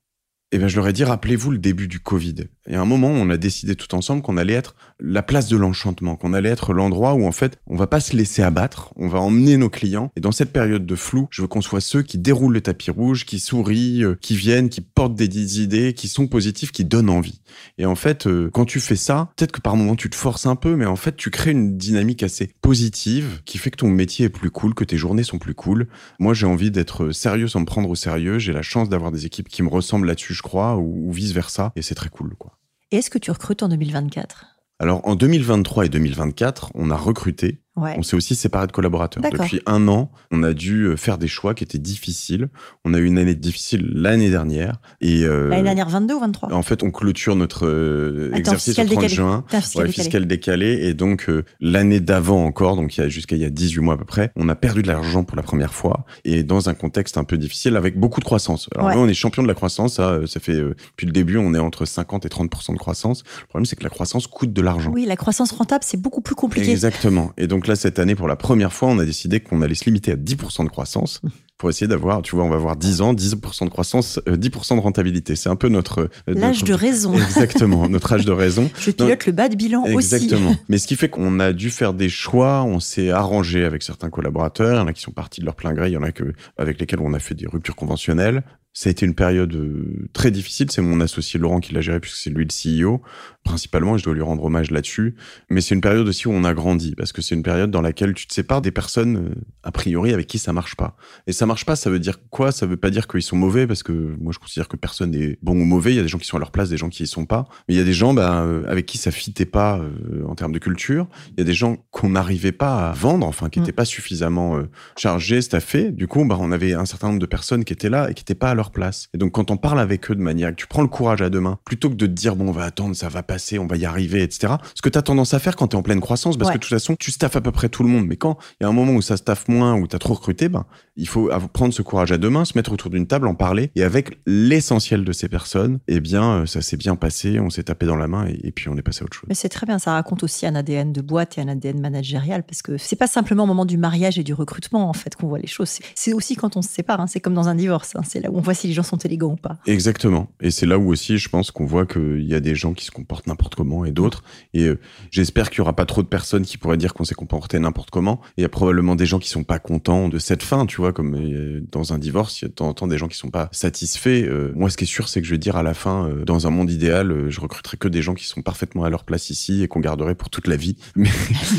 Et 0.56 0.58
ben, 0.58 0.70
je 0.70 0.78
leur 0.78 0.88
ai 0.88 0.94
dit, 0.94 1.04
rappelez-vous 1.04 1.52
le 1.52 1.58
début 1.58 1.90
du 1.90 2.00
Covid. 2.00 2.46
Et 2.66 2.76
à 2.76 2.82
un 2.82 2.86
moment, 2.86 3.10
on 3.10 3.30
a 3.30 3.36
décidé 3.36 3.76
tout 3.76 3.94
ensemble 3.94 4.22
qu'on 4.22 4.38
allait 4.38 4.54
être 4.54 4.74
la 5.02 5.22
place 5.22 5.50
de 5.50 5.58
l'enchantement, 5.58 6.16
qu'on 6.16 6.32
allait 6.32 6.48
être 6.48 6.72
l'endroit 6.72 7.14
où, 7.14 7.26
en 7.26 7.34
fait, 7.34 7.58
on 7.68 7.76
va 7.76 7.88
pas 7.88 8.00
se 8.00 8.16
laisser 8.16 8.42
abattre, 8.42 8.94
on 8.96 9.10
va 9.10 9.20
emmener 9.20 9.58
nos 9.58 9.70
clients. 9.70 10.14
Et 10.16 10.22
dans 10.22 10.32
cette 10.32 10.54
période 10.54 10.86
de 10.86 10.96
flou, 10.96 11.28
je 11.30 11.42
veux 11.42 11.50
qu'on 11.50 11.60
soit 11.60 11.82
ceux 11.82 12.04
qui 12.04 12.18
déroulent 12.18 12.54
le 12.54 12.62
tapis 12.62 12.90
rouge, 12.90 13.26
qui 13.26 13.42
sourient, 13.42 14.06
euh, 14.06 14.16
qui 14.22 14.38
viennent, 14.38 14.70
qui 14.70 14.80
portent 14.80 15.16
des 15.16 15.62
idées, 15.62 15.94
qui 15.94 16.08
sont 16.08 16.28
positifs, 16.28 16.72
qui 16.72 16.86
donnent 16.86 17.10
envie. 17.10 17.42
Et 17.78 17.86
en 17.86 17.96
fait, 17.96 18.26
euh, 18.26 18.50
quand 18.54 18.64
tu 18.64 18.80
fais 18.80 18.96
ça, 18.96 19.34
peut-être 19.36 19.52
que 19.52 19.62
par 19.62 19.76
moment, 19.76 19.98
tu 19.98 20.10
te 20.10 20.16
forces 20.16 20.46
un 20.46 20.56
peu, 20.56 20.78
mais 20.78 20.86
en 20.86 20.96
fait, 20.96 21.18
tu 21.18 21.32
crées 21.32 21.52
une 21.52 21.78
dynamique 21.78 22.24
assez 22.24 22.50
positive 22.62 23.42
qui 23.44 23.58
fait 23.58 23.72
que 23.72 23.78
ton 23.78 23.90
métier 23.90 24.28
est 24.28 24.30
plus 24.30 24.52
cool, 24.52 24.74
que 24.74 24.86
tes 24.86 24.98
journées 24.98 25.24
sont 25.24 25.38
plus 25.38 25.54
cool. 25.54 25.88
Moi, 26.20 26.34
j'ai 26.34 26.46
envie 26.46 26.72
d'être 26.72 27.12
sérieux 27.12 27.50
sans 27.50 27.60
me 27.60 27.66
prendre 27.66 27.90
au 27.90 27.96
sérieux. 27.96 28.40
J'ai 28.40 28.54
la 28.54 28.62
chance 28.62 28.88
d'avoir 28.88 29.12
des 29.12 29.26
équipes 29.26 29.50
qui 29.50 29.62
me 29.62 29.70
ressemblent 29.70 30.08
là-dessus, 30.08 30.34
crois, 30.46 30.78
ou, 30.78 31.10
ou 31.10 31.12
vice 31.12 31.32
versa. 31.32 31.74
Et 31.76 31.82
c'est 31.82 31.96
très 31.96 32.10
cool, 32.10 32.36
quoi. 32.38 32.58
Et 32.92 32.98
est-ce 32.98 33.10
que 33.10 33.18
tu 33.18 33.32
recrutes 33.32 33.64
en 33.64 33.68
2024 33.68 34.56
alors 34.80 35.08
en 35.08 35.16
2023 35.16 35.86
et 35.86 35.90
2024, 35.90 36.72
on 36.76 36.92
a 36.92 36.98
recruté 36.98 37.62
on 37.76 38.04
s'est 38.04 38.16
aussi 38.16 38.36
séparé 38.36 38.68
de 38.68 38.72
collaborateurs. 38.72 39.24
Depuis 39.24 39.62
un 39.66 39.88
an, 39.88 40.10
on 40.32 40.44
a 40.44 40.54
dû 40.54 40.84
euh, 40.84 40.96
faire 40.96 41.18
des 41.18 41.28
choix 41.28 41.54
qui 41.54 41.64
étaient 41.64 41.78
difficiles. 41.78 42.48
On 42.86 42.94
a 42.94 43.00
eu 43.00 43.06
une 43.06 43.18
année 43.18 43.36
difficile 43.36 43.90
l'année 43.94 44.30
dernière. 44.30 44.78
Et 45.02 45.24
euh, 45.24 45.50
l'année 45.50 45.64
dernière, 45.64 45.90
22 45.90 46.14
ou 46.16 46.20
23 46.20 46.54
En 46.54 46.62
fait, 46.62 46.84
on 46.84 46.92
clôture 46.92 47.36
notre 47.36 47.66
euh, 47.66 48.32
exercice 48.34 48.80
au 48.80 48.86
30 48.86 49.08
juin. 49.10 49.44
Fiscal, 49.50 49.92
fiscal, 49.92 50.28
décalé. 50.28 50.88
Et 50.88 50.94
donc, 50.94 51.30
l'année 51.60 52.00
d'avant 52.00 52.46
encore, 52.46 52.76
donc 52.76 52.92
jusqu'à 53.08 53.36
il 53.36 53.42
y 53.42 53.46
a 53.46 53.50
18 53.50 53.82
mois 53.82 53.96
à 53.96 53.98
peu 53.98 54.06
près, 54.06 54.32
on 54.36 54.48
a 54.48 54.56
perdu 54.56 54.82
de 54.82 54.88
l'argent 54.88 55.24
pour 55.24 55.36
la 55.36 55.44
première 55.44 55.74
fois. 55.74 56.06
Et 56.24 56.44
dans 56.44 56.70
un 56.70 56.74
contexte 56.74 57.18
un 57.18 57.24
peu 57.24 57.38
difficile 57.38 57.76
avec 57.76 58.00
beaucoup 58.00 58.20
de 58.20 58.26
croissance. 58.26 58.70
Alors 58.76 58.94
nous, 58.94 59.02
on 59.02 59.08
est 59.08 59.14
champion 59.14 59.44
de 59.44 59.48
la 59.48 59.54
croissance. 59.54 59.96
Ça, 59.96 60.20
ça 60.28 60.40
fait, 60.40 60.56
depuis 60.56 61.06
le 61.06 61.12
début, 61.12 61.38
on 61.38 61.54
est 61.54 61.60
entre 61.60 61.86
50 61.86 62.26
et 62.26 62.30
30% 62.30 62.74
de 62.74 62.78
croissance. 62.78 63.24
Le 63.42 63.48
problème, 63.48 63.66
c'est 63.66 63.76
que 63.76 63.84
la 63.84 63.90
croissance 63.90 64.28
coûte 64.28 64.54
de 64.54 64.62
l'argent. 64.62 64.92
Oui, 64.94 65.06
la 65.06 65.16
croissance 65.16 65.52
rentable, 65.52 65.84
c'est 65.86 66.02
beaucoup 66.02 66.22
plus 66.22 66.36
compliqué. 66.36 66.72
Exactement. 66.72 67.32
Et 67.38 67.48
donc, 67.48 67.65
là, 67.68 67.76
cette 67.76 68.00
année, 68.00 68.16
pour 68.16 68.28
la 68.28 68.36
première 68.36 68.74
fois, 68.74 68.90
on 68.90 69.00
a 69.00 69.06
décidé 69.06 69.40
qu'on 69.40 69.62
allait 69.62 69.76
se 69.76 69.86
limiter 69.86 70.12
à 70.12 70.16
10% 70.16 70.64
de 70.64 70.70
croissance 70.70 71.22
pour 71.58 71.70
essayer 71.70 71.88
d'avoir, 71.88 72.22
tu 72.22 72.36
vois, 72.36 72.44
on 72.44 72.50
va 72.50 72.58
avoir 72.58 72.76
10 72.76 73.02
ans, 73.02 73.14
10% 73.14 73.66
de 73.66 73.70
croissance, 73.70 74.20
10% 74.28 74.74
euh, 74.74 74.76
de 74.76 74.82
rentabilité. 74.82 75.36
C'est 75.36 75.50
un 75.50 75.56
peu 75.56 75.70
notre... 75.70 76.02
Euh, 76.02 76.10
L'âge 76.28 76.64
de 76.64 76.74
raison. 76.74 77.14
Exactement, 77.16 77.88
notre 77.88 78.12
âge 78.12 78.26
de 78.26 78.32
raison. 78.32 78.70
Je 78.80 78.92
pilote 78.92 79.26
le 79.26 79.32
bas 79.32 79.48
de 79.48 79.56
bilan 79.56 79.84
aussi. 79.84 79.94
Exactement. 80.16 80.56
Mais 80.70 80.78
ce 80.78 80.88
qui 80.88 80.96
fait 80.96 81.08
qu'on 81.08 81.40
a 81.40 81.54
dû 81.54 81.70
faire 81.70 81.94
des 81.94 82.10
choix, 82.10 82.64
on 82.64 82.82
s'est 82.82 83.10
arrangé 83.10 83.64
avec 83.64 83.84
certains 83.84 84.10
collaborateurs, 84.10 84.76
il 84.76 84.80
y 84.80 84.82
en 84.82 84.88
a 84.88 84.94
qui 84.94 85.02
sont 85.02 85.12
partis 85.12 85.40
de 85.40 85.46
leur 85.46 85.56
plein 85.56 85.74
gré, 85.74 85.90
il 85.90 85.94
y 85.94 85.98
en 85.98 86.04
a 86.04 86.12
que, 86.12 86.34
avec 86.58 86.80
lesquels 86.80 87.00
on 87.00 87.14
a 87.14 87.20
fait 87.20 87.36
des 87.36 87.48
ruptures 87.48 87.76
conventionnelles. 87.76 88.44
Ça 88.74 88.90
a 88.90 88.92
été 88.92 89.06
une 89.06 89.16
période 89.16 89.56
euh, 89.56 90.10
très 90.12 90.32
difficile. 90.32 90.70
C'est 90.70 90.82
mon 90.82 91.00
associé 91.00 91.40
Laurent 91.40 91.62
qui 91.62 91.74
l'a 91.74 91.80
géré 91.80 92.02
puisque 92.02 92.18
c'est 92.18 92.30
lui 92.30 92.46
le 92.46 92.84
CEO. 92.84 93.02
Principalement, 93.46 93.98
je 93.98 94.04
dois 94.04 94.14
lui 94.14 94.22
rendre 94.22 94.44
hommage 94.44 94.72
là-dessus. 94.72 95.16
Mais 95.50 95.62
c'est 95.62 95.76
une 95.76 95.82
période 95.82 96.06
aussi 96.06 96.28
où 96.28 96.32
on 96.32 96.44
a 96.44 96.54
grandi, 96.54 96.94
parce 96.96 97.14
que 97.14 97.22
c'est 97.22 97.36
une 97.36 97.44
période 97.44 97.72
dans 97.72 97.82
laquelle 97.82 98.14
tu 98.14 98.28
te 98.28 98.34
sépares 98.34 98.62
des 98.62 98.72
personnes, 98.72 99.18
euh, 99.18 99.36
a 99.64 99.72
priori, 99.72 100.14
avec 100.14 100.28
qui 100.28 100.40
ça 100.40 100.52
marche 100.52 100.76
pas. 100.76 100.98
Et 101.28 101.32
ça 101.32 101.46
marche 101.46 101.66
pas, 101.66 101.78
ça 101.78 101.90
veut 101.90 102.00
dire 102.00 102.18
quoi? 102.30 102.52
Ça 102.52 102.66
veut 102.66 102.76
pas 102.76 102.90
dire 102.90 103.08
qu'ils 103.08 103.22
sont 103.22 103.38
mauvais, 103.38 103.68
parce 103.68 103.84
que 103.84 104.16
moi, 104.20 104.34
je 104.34 104.40
considère 104.40 104.68
que 104.68 104.76
personne 104.76 105.12
n'est 105.12 105.38
bon 105.42 105.54
ou 105.54 105.64
mauvais. 105.64 105.94
Il 105.94 105.96
y 105.96 106.00
a 106.00 106.04
des 106.04 106.10
gens 106.10 106.18
qui 106.18 106.26
sont 106.26 106.38
à 106.38 106.40
leur 106.40 106.52
place, 106.52 106.70
des 106.70 106.78
gens 106.78 106.90
qui 106.90 107.04
y 107.04 107.08
sont 107.08 107.26
pas. 107.26 107.48
Mais 107.68 107.76
il 107.76 107.78
y 107.78 107.82
a 107.82 107.84
des 107.84 107.94
gens 107.94 108.14
bah, 108.14 108.42
euh, 108.42 108.64
avec 108.68 108.86
qui 108.86 108.98
ça 108.98 109.12
fitait 109.12 109.46
pas 109.46 109.78
euh, 109.78 110.26
en 110.28 110.36
termes 110.36 110.52
de 110.52 110.60
culture. 110.60 111.08
Il 111.32 111.40
y 111.40 111.42
a 111.42 111.46
des 111.46 111.54
gens 111.54 111.78
qu'on 111.92 112.10
n'arrivait 112.10 112.52
pas 112.52 112.90
à 112.90 112.94
vendre, 112.94 113.28
enfin, 113.28 113.50
qui 113.50 113.60
n'étaient 113.60 113.72
mm. 113.72 113.76
pas 113.76 113.86
suffisamment 113.86 114.58
euh, 114.58 114.70
chargés, 114.98 115.42
staffés. 115.42 115.92
Du 115.92 116.08
coup, 116.08 116.26
bah, 116.26 116.38
on 116.40 116.52
avait 116.52 116.74
un 116.74 116.86
certain 116.86 117.08
nombre 117.08 117.20
de 117.20 117.26
personnes 117.26 117.64
qui 117.64 117.74
étaient 117.74 117.90
là 117.90 118.10
et 118.10 118.14
qui 118.14 118.22
n'étaient 118.22 118.36
pas 118.36 118.50
à 118.50 118.56
leur 118.56 118.72
place. 118.72 119.08
Et 119.14 119.18
donc, 119.18 119.34
quand 119.34 119.52
on 119.52 119.58
parle 119.58 119.80
avec 119.80 120.10
eux 120.10 120.16
de 120.16 120.22
manière 120.22 120.50
que 120.52 120.56
tu 120.56 120.68
prends 120.68 120.82
le 120.82 120.88
courage 120.88 121.22
à 121.22 121.30
deux 121.30 121.42
mains, 121.42 121.60
plutôt 121.66 121.90
que 121.90 121.96
de 121.96 122.08
te 122.08 122.12
dire, 122.12 122.36
bon, 122.36 122.50
on 122.50 122.52
va 122.52 122.64
attendre, 122.64 122.96
ça 122.96 123.10
va 123.10 123.24
passer, 123.36 123.60
on 123.60 123.68
va 123.68 123.76
y 123.76 123.84
arriver, 123.84 124.24
etc. 124.24 124.54
Ce 124.76 124.82
que 124.82 124.88
tu 124.88 124.98
as 124.98 125.02
tendance 125.02 125.34
à 125.34 125.40
faire 125.40 125.58
quand 125.58 125.68
tu 125.68 125.76
es 125.76 125.80
en 125.80 125.84
pleine 125.84 126.00
croissance, 126.00 126.38
parce 126.38 126.52
que 126.52 126.56
de 126.56 126.62
toute 126.62 126.70
façon, 126.70 126.96
tu 126.96 127.12
staffes 127.12 127.36
à 127.36 127.42
peu 127.42 127.52
près 127.52 127.68
tout 127.68 127.84
le 127.84 127.90
monde. 127.90 128.08
Mais 128.08 128.16
quand 128.16 128.38
il 128.62 128.64
y 128.64 128.66
a 128.66 128.70
un 128.70 128.72
moment 128.72 128.94
où 128.94 129.02
ça 129.02 129.18
staffe 129.18 129.50
moins, 129.50 129.74
où 129.76 129.88
tu 129.88 129.96
as 129.96 130.00
trop 130.00 130.14
recruté, 130.14 130.48
ben, 130.48 130.66
il 130.96 131.08
faut 131.08 131.30
prendre 131.52 131.74
ce 131.74 131.82
courage 131.82 132.14
à 132.14 132.18
deux 132.18 132.30
mains, 132.30 132.46
se 132.46 132.58
mettre 132.58 132.72
autour 132.72 132.90
d'une 132.90 133.08
table, 133.08 133.28
en 133.28 133.36
parler. 133.36 133.72
Et 133.76 133.84
avec 133.84 134.20
l'essentiel 134.26 135.04
de 135.04 135.12
ces 135.12 135.28
personnes, 135.28 135.80
eh 135.90 136.00
bien, 136.00 136.24
euh, 136.24 136.46
ça 136.46 136.62
s'est 136.62 136.78
bien 136.78 136.96
passé, 136.96 137.42
on 137.42 137.50
s'est 137.50 137.64
tapé 137.64 137.86
dans 137.86 137.98
la 137.98 138.08
main 138.08 138.26
et, 138.28 138.52
puis 138.52 138.70
on 138.70 138.78
est 138.78 138.82
passé 138.82 139.02
à 139.02 139.06
autre 139.06 139.18
chose. 139.18 139.26
Mais 139.28 139.36
c'est 139.36 139.50
très 139.50 139.66
bien, 139.66 139.80
ça 139.80 139.92
raconte 139.92 140.24
aussi 140.24 140.46
un 140.46 140.56
ADN 140.56 140.94
de 140.94 141.02
boîte 141.02 141.38
et 141.38 141.42
un 141.42 141.50
ADN 141.50 141.82
managérial 141.82 142.44
parce 142.44 142.62
que 142.62 142.78
c'est 142.78 142.96
pas 142.96 143.08
simplement 143.08 143.44
au 143.44 143.48
moment 143.48 143.66
du 143.66 143.78
mariage 143.78 144.18
et 144.18 144.24
du 144.24 144.34
recrutement 144.34 144.90
en 144.90 144.94
fait 144.94 145.16
qu'on 145.16 145.28
voit 145.28 145.40
les 145.40 145.48
choses. 145.48 145.80
C'est 145.96 146.14
aussi 146.14 146.38
quand 146.38 146.56
on 146.56 146.62
se 146.62 146.70
sépare, 146.70 147.02
hein. 147.02 147.08
c'est 147.08 147.20
comme 147.20 147.34
dans 147.34 147.50
un 147.50 147.56
divorce. 147.56 147.94
Hein. 147.96 148.04
c'est 148.08 148.22
là 148.22 148.32
où 148.32 148.38
on 148.38 148.42
voit 148.42 148.54
si 148.54 148.68
les 148.68 148.74
gens 148.74 148.84
sont 148.84 148.98
élégants 148.98 149.34
ou 149.34 149.36
pas. 149.36 149.58
Exactement. 149.66 150.28
Et 150.40 150.52
c'est 150.52 150.66
là 150.66 150.78
où 150.78 150.90
aussi 150.90 151.18
je 151.18 151.28
pense 151.28 151.52
qu'on 151.52 151.66
voit 151.66 151.86
qu'il 151.86 152.26
y 152.26 152.36
a 152.36 152.40
des 152.40 152.56
gens 152.56 152.74
qui 152.74 152.86
se 152.86 152.92
comportent 152.92 153.25
n'importe 153.28 153.56
comment 153.56 153.86
et 153.86 153.92
d'autres. 153.92 154.24
Et 154.54 154.66
euh, 154.66 154.80
j'espère 155.12 155.50
qu'il 155.50 155.60
y 155.60 155.62
aura 155.62 155.76
pas 155.76 155.86
trop 155.86 156.04
de 156.04 156.08
personnes 156.08 156.44
qui 156.44 156.58
pourraient 156.58 156.78
dire 156.78 156.94
qu'on 156.94 157.04
s'est 157.04 157.16
comporté 157.16 157.60
n'importe 157.60 157.90
comment. 157.90 158.22
il 158.38 158.42
y 158.42 158.46
a 158.46 158.50
probablement 158.50 158.96
des 158.96 159.06
gens 159.06 159.20
qui 159.20 159.30
sont 159.30 159.44
pas 159.44 159.60
contents 159.60 160.10
de 160.10 160.20
cette 160.20 160.44
fin, 160.44 160.66
tu 160.66 160.78
vois, 160.78 160.94
comme 160.94 161.16
euh, 161.16 161.62
dans 161.72 161.94
un 161.94 161.98
divorce, 161.98 162.42
il 162.42 162.46
y 162.46 162.48
a 162.48 162.50
de 162.50 162.54
temps 162.54 162.68
en 162.68 162.74
temps 162.74 162.88
des 162.88 162.98
gens 162.98 163.08
qui 163.08 163.18
sont 163.18 163.30
pas 163.30 163.50
satisfaits. 163.52 164.26
Euh, 164.28 164.52
moi, 164.56 164.70
ce 164.70 164.78
qui 164.78 164.84
est 164.84 164.88
sûr, 164.88 165.08
c'est 165.10 165.22
que 165.22 165.28
je 165.28 165.32
vais 165.32 165.38
dire 165.38 165.56
à 165.56 165.64
la 165.64 165.74
fin, 165.74 166.10
dans 166.26 166.48
un 166.48 166.50
monde 166.50 166.72
idéal, 166.72 167.30
je 167.30 167.42
recruterai 167.42 167.78
que 167.78 167.88
des 167.88 168.02
gens 168.02 168.14
qui 168.14 168.26
sont 168.26 168.42
parfaitement 168.42 168.84
à 168.84 168.90
leur 168.90 169.04
place 169.04 169.30
ici 169.30 169.64
et 169.64 169.68
qu'on 169.68 169.80
garderait 169.80 170.16
pour 170.16 170.30
toute 170.30 170.48
la 170.48 170.56
vie. 170.56 170.76
Mais 170.96 171.10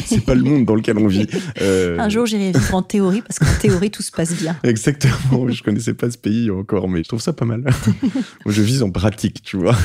c'est 0.04 0.24
pas 0.24 0.34
le 0.34 0.42
monde 0.42 0.64
dans 0.64 0.74
lequel 0.74 0.98
on 0.98 1.06
vit. 1.06 1.26
Un 1.60 2.08
jour, 2.08 2.26
j'irai 2.26 2.52
vivre 2.52 2.74
en 2.74 2.82
théorie 2.82 3.22
parce 3.22 3.38
qu'en 3.38 3.60
théorie, 3.60 3.90
tout 3.90 4.02
se 4.02 4.10
passe 4.10 4.34
bien. 4.34 4.56
Exactement. 4.64 5.48
Je 5.48 5.62
connaissais 5.62 5.94
pas 5.94 6.10
ce 6.10 6.18
pays 6.18 6.50
encore, 6.50 6.88
mais 6.88 7.02
je 7.02 7.08
trouve 7.08 7.20
ça 7.20 7.32
pas 7.32 7.44
mal. 7.44 7.64
je 8.46 8.62
vis 8.62 8.82
en 8.82 8.90
pratique, 8.90 9.42
tu 9.42 9.56
vois. 9.56 9.76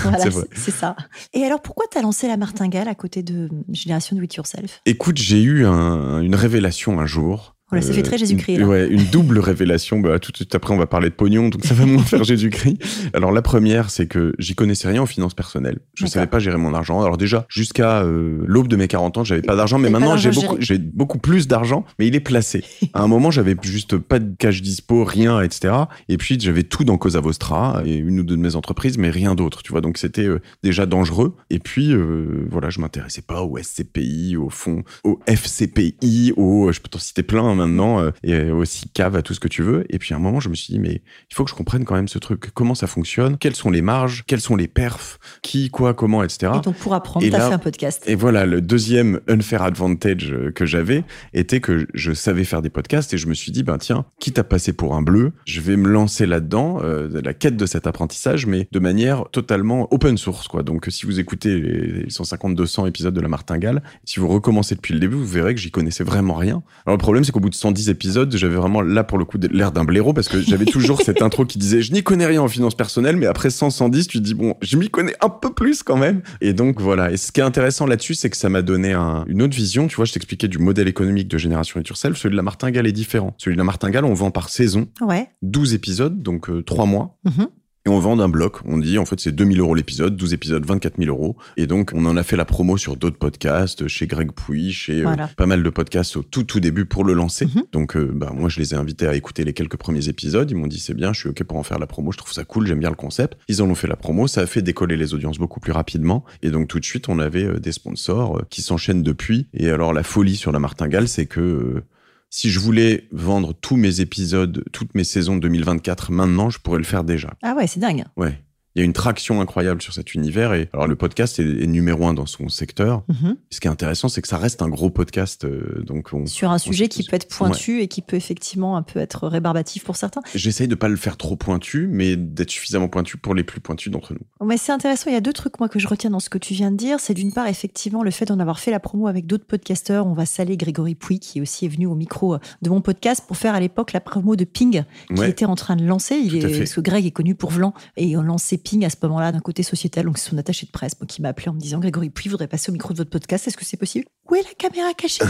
c'est 0.53 0.71
ça. 0.71 0.95
Et 1.33 1.43
alors, 1.43 1.61
pourquoi 1.71 1.87
tu 1.89 2.01
lancé 2.01 2.27
la 2.27 2.35
martingale 2.35 2.89
à 2.89 2.95
côté 2.95 3.23
de 3.23 3.47
Génération 3.71 4.17
Do 4.17 4.23
It 4.23 4.35
Yourself? 4.35 4.81
Écoute, 4.85 5.17
j'ai 5.17 5.41
eu 5.41 5.65
une 5.65 6.35
révélation 6.35 6.99
un 6.99 7.05
jour. 7.05 7.55
Voilà, 7.71 7.85
ça 7.85 7.93
fait 7.93 8.03
très 8.03 8.17
Jésus-Christ. 8.17 8.63
Ouais, 8.63 8.89
une 8.89 9.05
double 9.05 9.39
révélation. 9.39 10.01
Bah, 10.01 10.19
tout 10.19 10.33
de 10.33 10.35
suite 10.35 10.53
après, 10.53 10.73
on 10.73 10.77
va 10.77 10.87
parler 10.87 11.09
de 11.09 11.13
pognon, 11.13 11.47
donc 11.47 11.63
ça 11.63 11.73
va 11.73 11.85
moins 11.85 12.03
faire 12.03 12.25
Jésus-Christ. 12.25 12.83
Alors 13.13 13.31
la 13.31 13.41
première, 13.41 13.89
c'est 13.89 14.07
que 14.07 14.33
j'y 14.39 14.55
connaissais 14.55 14.89
rien 14.89 15.01
en 15.01 15.05
finances 15.05 15.33
personnelles. 15.33 15.79
Je 15.93 16.05
savais 16.05 16.27
pas 16.27 16.39
gérer 16.39 16.57
mon 16.57 16.73
argent. 16.73 17.01
Alors 17.01 17.15
déjà, 17.15 17.45
jusqu'à 17.47 18.03
euh, 18.03 18.43
l'aube 18.45 18.67
de 18.67 18.75
mes 18.75 18.89
40 18.89 19.19
ans, 19.19 19.23
j'avais 19.23 19.41
pas 19.41 19.55
d'argent, 19.55 19.79
mais 19.79 19.89
maintenant 19.89 20.17
j'ai 20.17 20.31
beaucoup, 20.31 20.57
j'ai 20.59 20.79
beaucoup 20.79 21.17
plus 21.17 21.47
d'argent, 21.47 21.85
mais 21.97 22.07
il 22.07 22.15
est 22.15 22.19
placé. 22.19 22.61
à 22.93 23.03
un 23.03 23.07
moment, 23.07 23.31
j'avais 23.31 23.55
juste 23.61 23.97
pas 23.97 24.19
de 24.19 24.35
cash 24.37 24.61
dispo, 24.61 25.05
rien, 25.05 25.39
etc. 25.41 25.73
Et 26.09 26.17
puis 26.17 26.37
j'avais 26.41 26.63
tout 26.63 26.83
dans 26.83 26.97
Cosa 26.97 27.21
Vostra 27.21 27.81
et 27.85 27.95
une 27.95 28.19
ou 28.19 28.23
deux 28.23 28.35
de 28.35 28.41
mes 28.41 28.57
entreprises, 28.57 28.97
mais 28.97 29.09
rien 29.09 29.33
d'autre. 29.33 29.63
Tu 29.63 29.71
vois, 29.71 29.79
donc 29.79 29.97
c'était 29.97 30.27
euh, 30.27 30.41
déjà 30.61 30.85
dangereux. 30.85 31.37
Et 31.49 31.59
puis 31.59 31.93
euh, 31.93 32.45
voilà, 32.51 32.69
je 32.69 32.81
m'intéressais 32.81 33.21
pas 33.21 33.43
au 33.43 33.57
SCPI, 33.57 34.35
au 34.35 34.49
fond, 34.49 34.83
au 35.05 35.21
FCPI, 35.25 36.33
au, 36.35 36.69
je 36.73 36.81
peux 36.81 36.89
t'en 36.89 36.99
citer 36.99 37.23
plein. 37.23 37.60
Maintenant, 37.61 38.01
euh, 38.01 38.11
et 38.23 38.49
aussi 38.49 38.89
cave 38.89 39.15
à 39.15 39.21
tout 39.21 39.33
ce 39.33 39.39
que 39.39 39.47
tu 39.47 39.61
veux. 39.61 39.85
Et 39.89 39.99
puis 39.99 40.13
à 40.13 40.17
un 40.17 40.19
moment, 40.19 40.39
je 40.39 40.49
me 40.49 40.55
suis 40.55 40.73
dit, 40.73 40.79
mais 40.79 41.01
il 41.29 41.35
faut 41.35 41.43
que 41.43 41.49
je 41.49 41.55
comprenne 41.55 41.85
quand 41.85 41.95
même 41.95 42.07
ce 42.07 42.17
truc. 42.17 42.51
Comment 42.53 42.75
ça 42.75 42.87
fonctionne? 42.87 43.37
Quelles 43.37 43.55
sont 43.55 43.69
les 43.69 43.81
marges? 43.81 44.23
Quels 44.25 44.41
sont 44.41 44.55
les 44.55 44.67
perfs? 44.67 45.19
Qui, 45.41 45.69
quoi, 45.69 45.93
comment, 45.93 46.23
etc. 46.23 46.53
Et 46.55 46.61
donc 46.61 46.75
pour 46.75 46.93
apprendre, 46.93 47.25
tu 47.25 47.33
as 47.33 47.47
fait 47.47 47.53
un 47.53 47.59
podcast. 47.59 48.03
Et 48.07 48.15
voilà, 48.15 48.45
le 48.45 48.61
deuxième 48.61 49.19
unfair 49.27 49.61
advantage 49.61 50.31
euh, 50.31 50.51
que 50.51 50.65
j'avais 50.65 51.03
était 51.33 51.59
que 51.59 51.87
je 51.93 52.13
savais 52.13 52.43
faire 52.43 52.61
des 52.61 52.69
podcasts 52.69 53.13
et 53.13 53.17
je 53.17 53.27
me 53.27 53.33
suis 53.33 53.51
dit, 53.51 53.63
ben 53.63 53.77
tiens, 53.77 54.05
quitte 54.19 54.39
à 54.39 54.43
passer 54.43 54.73
pour 54.73 54.95
un 54.95 55.01
bleu, 55.01 55.33
je 55.45 55.61
vais 55.61 55.77
me 55.77 55.87
lancer 55.87 56.25
là-dedans, 56.25 56.79
euh, 56.83 57.21
la 57.23 57.33
quête 57.33 57.57
de 57.57 57.65
cet 57.65 57.87
apprentissage, 57.87 58.45
mais 58.45 58.67
de 58.71 58.79
manière 58.79 59.25
totalement 59.31 59.87
open 59.93 60.17
source, 60.17 60.47
quoi. 60.47 60.63
Donc 60.63 60.87
si 60.89 61.05
vous 61.05 61.19
écoutez 61.19 61.59
les 61.59 62.07
150-200 62.07 62.87
épisodes 62.87 63.13
de 63.13 63.21
la 63.21 63.27
Martingale, 63.27 63.83
si 64.05 64.19
vous 64.19 64.27
recommencez 64.27 64.75
depuis 64.75 64.93
le 64.93 64.99
début, 64.99 65.15
vous 65.15 65.25
verrez 65.25 65.53
que 65.53 65.61
j'y 65.61 65.71
connaissais 65.71 66.03
vraiment 66.03 66.35
rien. 66.35 66.63
Alors 66.85 66.97
le 66.97 67.01
problème, 67.01 67.23
c'est 67.23 67.31
qu'au 67.31 67.39
bout 67.39 67.49
de 67.51 67.55
110 67.55 67.89
épisodes, 67.89 68.35
j'avais 68.35 68.55
vraiment 68.55 68.81
là 68.81 69.03
pour 69.03 69.17
le 69.17 69.25
coup 69.25 69.37
l'air 69.51 69.71
d'un 69.71 69.83
blaireau 69.83 70.13
parce 70.13 70.27
que 70.27 70.41
j'avais 70.41 70.65
toujours 70.71 71.01
cette 71.01 71.21
intro 71.21 71.45
qui 71.45 71.59
disait 71.59 71.81
je 71.81 71.93
n'y 71.93 72.01
connais 72.01 72.25
rien 72.25 72.41
en 72.41 72.47
finance 72.47 72.75
personnelle, 72.75 73.17
mais 73.17 73.27
après 73.27 73.49
100, 73.49 73.69
110, 73.69 74.07
tu 74.07 74.17
te 74.17 74.23
dis 74.23 74.33
bon, 74.33 74.55
je 74.61 74.77
m'y 74.77 74.89
connais 74.89 75.13
un 75.21 75.29
peu 75.29 75.53
plus 75.53 75.83
quand 75.83 75.97
même. 75.97 76.21
Et 76.41 76.53
donc 76.53 76.81
voilà. 76.81 77.11
Et 77.11 77.17
ce 77.17 77.31
qui 77.31 77.39
est 77.39 77.43
intéressant 77.43 77.85
là-dessus, 77.85 78.15
c'est 78.15 78.29
que 78.29 78.37
ça 78.37 78.49
m'a 78.49 78.61
donné 78.61 78.93
une 78.93 79.41
autre 79.41 79.55
vision. 79.55 79.87
Tu 79.87 79.95
vois, 79.95 80.05
je 80.05 80.13
t'expliquais 80.13 80.47
du 80.47 80.57
modèle 80.57 80.87
économique 80.87 81.27
de 81.27 81.37
Génération 81.37 81.79
It 81.79 81.87
Yourself. 81.87 82.17
Celui 82.17 82.33
de 82.33 82.37
la 82.37 82.43
Martingale 82.43 82.87
est 82.87 82.91
différent. 82.91 83.35
Celui 83.37 83.55
de 83.55 83.59
la 83.59 83.65
Martingale, 83.65 84.05
on 84.05 84.13
vend 84.13 84.31
par 84.31 84.49
saison. 84.49 84.87
Ouais. 85.01 85.29
12 85.43 85.73
épisodes, 85.73 86.21
donc 86.21 86.49
euh, 86.49 86.63
3 86.63 86.85
mois. 86.85 87.17
Mm-hmm 87.27 87.47
et 87.85 87.89
on 87.89 87.99
vend 87.99 88.19
un 88.19 88.29
bloc. 88.29 88.59
On 88.65 88.77
dit, 88.77 88.97
en 88.99 89.05
fait, 89.05 89.19
c'est 89.19 89.31
2000 89.31 89.59
euros 89.59 89.73
l'épisode, 89.73 90.15
12 90.15 90.33
épisodes, 90.33 90.63
24 90.63 90.97
000 90.97 91.09
euros. 91.09 91.35
Et 91.57 91.65
donc, 91.65 91.91
on 91.95 92.05
en 92.05 92.15
a 92.15 92.23
fait 92.23 92.35
la 92.35 92.45
promo 92.45 92.77
sur 92.77 92.95
d'autres 92.95 93.17
podcasts, 93.17 93.87
chez 93.87 94.05
Greg 94.05 94.31
Pouy, 94.31 94.71
chez 94.71 95.03
euh, 95.03 95.15
pas 95.35 95.47
mal 95.47 95.63
de 95.63 95.69
podcasts 95.69 96.15
au 96.15 96.21
tout, 96.21 96.43
tout 96.43 96.59
début 96.59 96.85
pour 96.85 97.03
le 97.03 97.13
lancer. 97.13 97.45
Mhm. 97.45 97.63
Donc, 97.71 97.95
euh, 97.95 98.11
bah, 98.13 98.31
moi, 98.35 98.49
je 98.49 98.59
les 98.59 98.73
ai 98.73 98.77
invités 98.77 99.07
à 99.07 99.15
écouter 99.15 99.43
les 99.43 99.53
quelques 99.53 99.77
premiers 99.77 100.09
épisodes. 100.09 100.49
Ils 100.51 100.55
m'ont 100.55 100.67
dit, 100.67 100.79
c'est 100.79 100.93
bien, 100.93 101.11
je 101.11 101.21
suis 101.21 101.29
OK 101.29 101.43
pour 101.43 101.57
en 101.57 101.63
faire 101.63 101.79
la 101.79 101.87
promo. 101.87 102.11
Je 102.11 102.17
trouve 102.17 102.33
ça 102.33 102.43
cool, 102.43 102.67
j'aime 102.67 102.79
bien 102.79 102.91
le 102.91 102.95
concept. 102.95 103.39
Ils 103.47 103.63
en 103.63 103.69
ont 103.69 103.75
fait 103.75 103.87
la 103.87 103.95
promo. 103.95 104.27
Ça 104.27 104.41
a 104.41 104.45
fait 104.45 104.61
décoller 104.61 104.95
les 104.95 105.15
audiences 105.15 105.39
beaucoup 105.39 105.59
plus 105.59 105.71
rapidement. 105.71 106.23
Et 106.43 106.51
donc, 106.51 106.67
tout 106.67 106.79
de 106.79 106.85
suite, 106.85 107.09
on 107.09 107.17
avait 107.17 107.45
euh, 107.45 107.59
des 107.59 107.71
sponsors 107.71 108.43
qui 108.51 108.61
s'enchaînent 108.61 109.03
depuis. 109.03 109.47
Et 109.53 109.71
alors, 109.71 109.91
la 109.93 110.03
folie 110.03 110.35
sur 110.35 110.51
la 110.51 110.59
martingale, 110.59 111.07
c'est 111.07 111.25
que 111.25 111.83
si 112.31 112.49
je 112.49 112.59
voulais 112.59 113.07
vendre 113.11 113.53
tous 113.53 113.75
mes 113.75 113.99
épisodes, 113.99 114.63
toutes 114.71 114.95
mes 114.95 115.03
saisons 115.03 115.37
2024 115.37 116.11
maintenant, 116.11 116.49
je 116.49 116.57
pourrais 116.57 116.79
le 116.79 116.85
faire 116.85 117.03
déjà. 117.03 117.33
Ah 117.43 117.53
ouais, 117.55 117.67
c'est 117.67 117.79
dingue. 117.79 118.05
Ouais 118.17 118.41
il 118.75 118.79
y 118.79 118.81
a 118.81 118.85
une 118.85 118.93
traction 118.93 119.41
incroyable 119.41 119.81
sur 119.81 119.93
cet 119.93 120.13
univers. 120.13 120.53
Et 120.53 120.69
alors, 120.73 120.87
le 120.87 120.95
podcast 120.95 121.39
est, 121.39 121.67
numéro 121.67 122.05
un 122.05 122.13
dans 122.13 122.25
son 122.25 122.49
secteur. 122.49 123.03
Mhm. 123.07 123.37
Ce 123.49 123.59
qui 123.59 123.67
est 123.67 123.71
intéressant, 123.71 124.07
c'est 124.07 124.21
que 124.21 124.27
ça 124.27 124.37
reste 124.37 124.61
un 124.61 124.69
gros 124.69 124.89
podcast. 124.89 125.45
Euh, 125.45 125.83
donc 125.83 126.09
sur 126.25 126.51
un 126.51 126.57
sujet 126.57 126.87
qui 126.87 127.03
peut 127.03 127.15
être 127.15 127.27
pointu 127.27 127.81
et 127.81 127.87
qui 127.87 128.01
peut 128.01 128.15
effectivement 128.15 128.77
un 128.77 128.81
peu 128.81 128.99
être 128.99 129.27
rébarbatif 129.27 129.83
pour 129.83 129.95
certains. 129.95 130.21
J'essaye 130.33 130.67
de 130.67 130.75
pas 130.75 130.87
le 130.87 130.95
faire 130.95 131.17
trop 131.17 131.35
pointu, 131.35 131.87
mais 131.89 132.15
d'être 132.15 132.49
suffisamment 132.49 132.87
pointu 132.87 133.17
pour 133.17 133.35
les 133.35 133.43
plus 133.43 133.59
pointus 133.59 133.91
d'entre 133.91 134.13
nous. 134.13 134.45
Mais 134.45 134.57
c'est 134.57 134.71
intéressant. 134.71 135.09
Il 135.09 135.13
y 135.13 135.17
a 135.17 135.21
deux 135.21 135.33
trucs 135.33 135.59
moi 135.59 135.69
que 135.69 135.79
je 135.79 135.87
retiens 135.87 136.09
dans 136.09 136.19
ce 136.19 136.29
que 136.29 136.37
tu 136.37 136.53
viens 136.53 136.71
de 136.71 136.77
dire. 136.77 136.99
C'est 136.99 137.13
d'une 137.13 137.33
part 137.33 137.47
effectivement 137.47 138.03
le 138.03 138.11
fait 138.11 138.25
d'en 138.25 138.39
avoir 138.39 138.59
fait 138.59 138.71
la 138.71 138.79
promo 138.79 139.07
avec 139.07 139.25
d'autres 139.25 139.45
podcasteurs. 139.45 140.07
On 140.07 140.13
va 140.13 140.25
saler 140.25 140.57
Grégory 140.57 140.95
Pouy 140.95 141.19
qui 141.19 141.41
aussi 141.41 141.65
est 141.65 141.69
venu 141.69 141.87
au 141.87 141.95
micro 141.95 142.37
de 142.61 142.69
mon 142.69 142.81
podcast 142.81 143.23
pour 143.27 143.37
faire 143.37 143.53
à 143.53 143.59
l'époque 143.59 143.93
la 143.93 144.01
promo 144.01 144.35
de 144.35 144.45
Ping 144.45 144.83
qui 145.13 145.23
était 145.23 145.45
en 145.45 145.55
train 145.55 145.75
de 145.75 145.85
lancer. 145.85 146.15
Il 146.15 146.35
est, 146.35 146.57
parce 146.57 146.73
que 146.73 146.81
Greg 146.81 147.05
est 147.05 147.11
connu 147.11 147.35
pour 147.35 147.51
Vlan 147.51 147.73
et 147.97 148.15
on 148.15 148.21
lançait 148.21 148.60
Ping 148.63 148.85
à 148.85 148.89
ce 148.89 148.95
moment-là 149.03 149.31
d'un 149.31 149.39
côté 149.39 149.63
sociétal, 149.63 150.05
donc 150.05 150.17
c'est 150.17 150.29
son 150.29 150.37
attaché 150.37 150.65
de 150.65 150.71
presse 150.71 150.93
qui 151.07 151.21
m'a 151.21 151.29
appelé 151.29 151.49
en 151.49 151.53
me 151.53 151.59
disant 151.59 151.79
Grégory 151.79 152.09
Puy 152.09 152.29
voudrait 152.29 152.47
passer 152.47 152.69
au 152.69 152.73
micro 152.73 152.93
de 152.93 152.97
votre 152.97 153.09
podcast, 153.09 153.47
est-ce 153.47 153.57
que 153.57 153.65
c'est 153.65 153.77
possible? 153.77 154.05
Où 154.31 154.35
est 154.35 154.43
la 154.43 154.53
caméra 154.57 154.93
cachée 154.93 155.25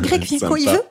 Greg 0.00 0.22
vient 0.22 0.38
quand 0.38 0.54
il 0.54 0.68
veut. 0.68 0.82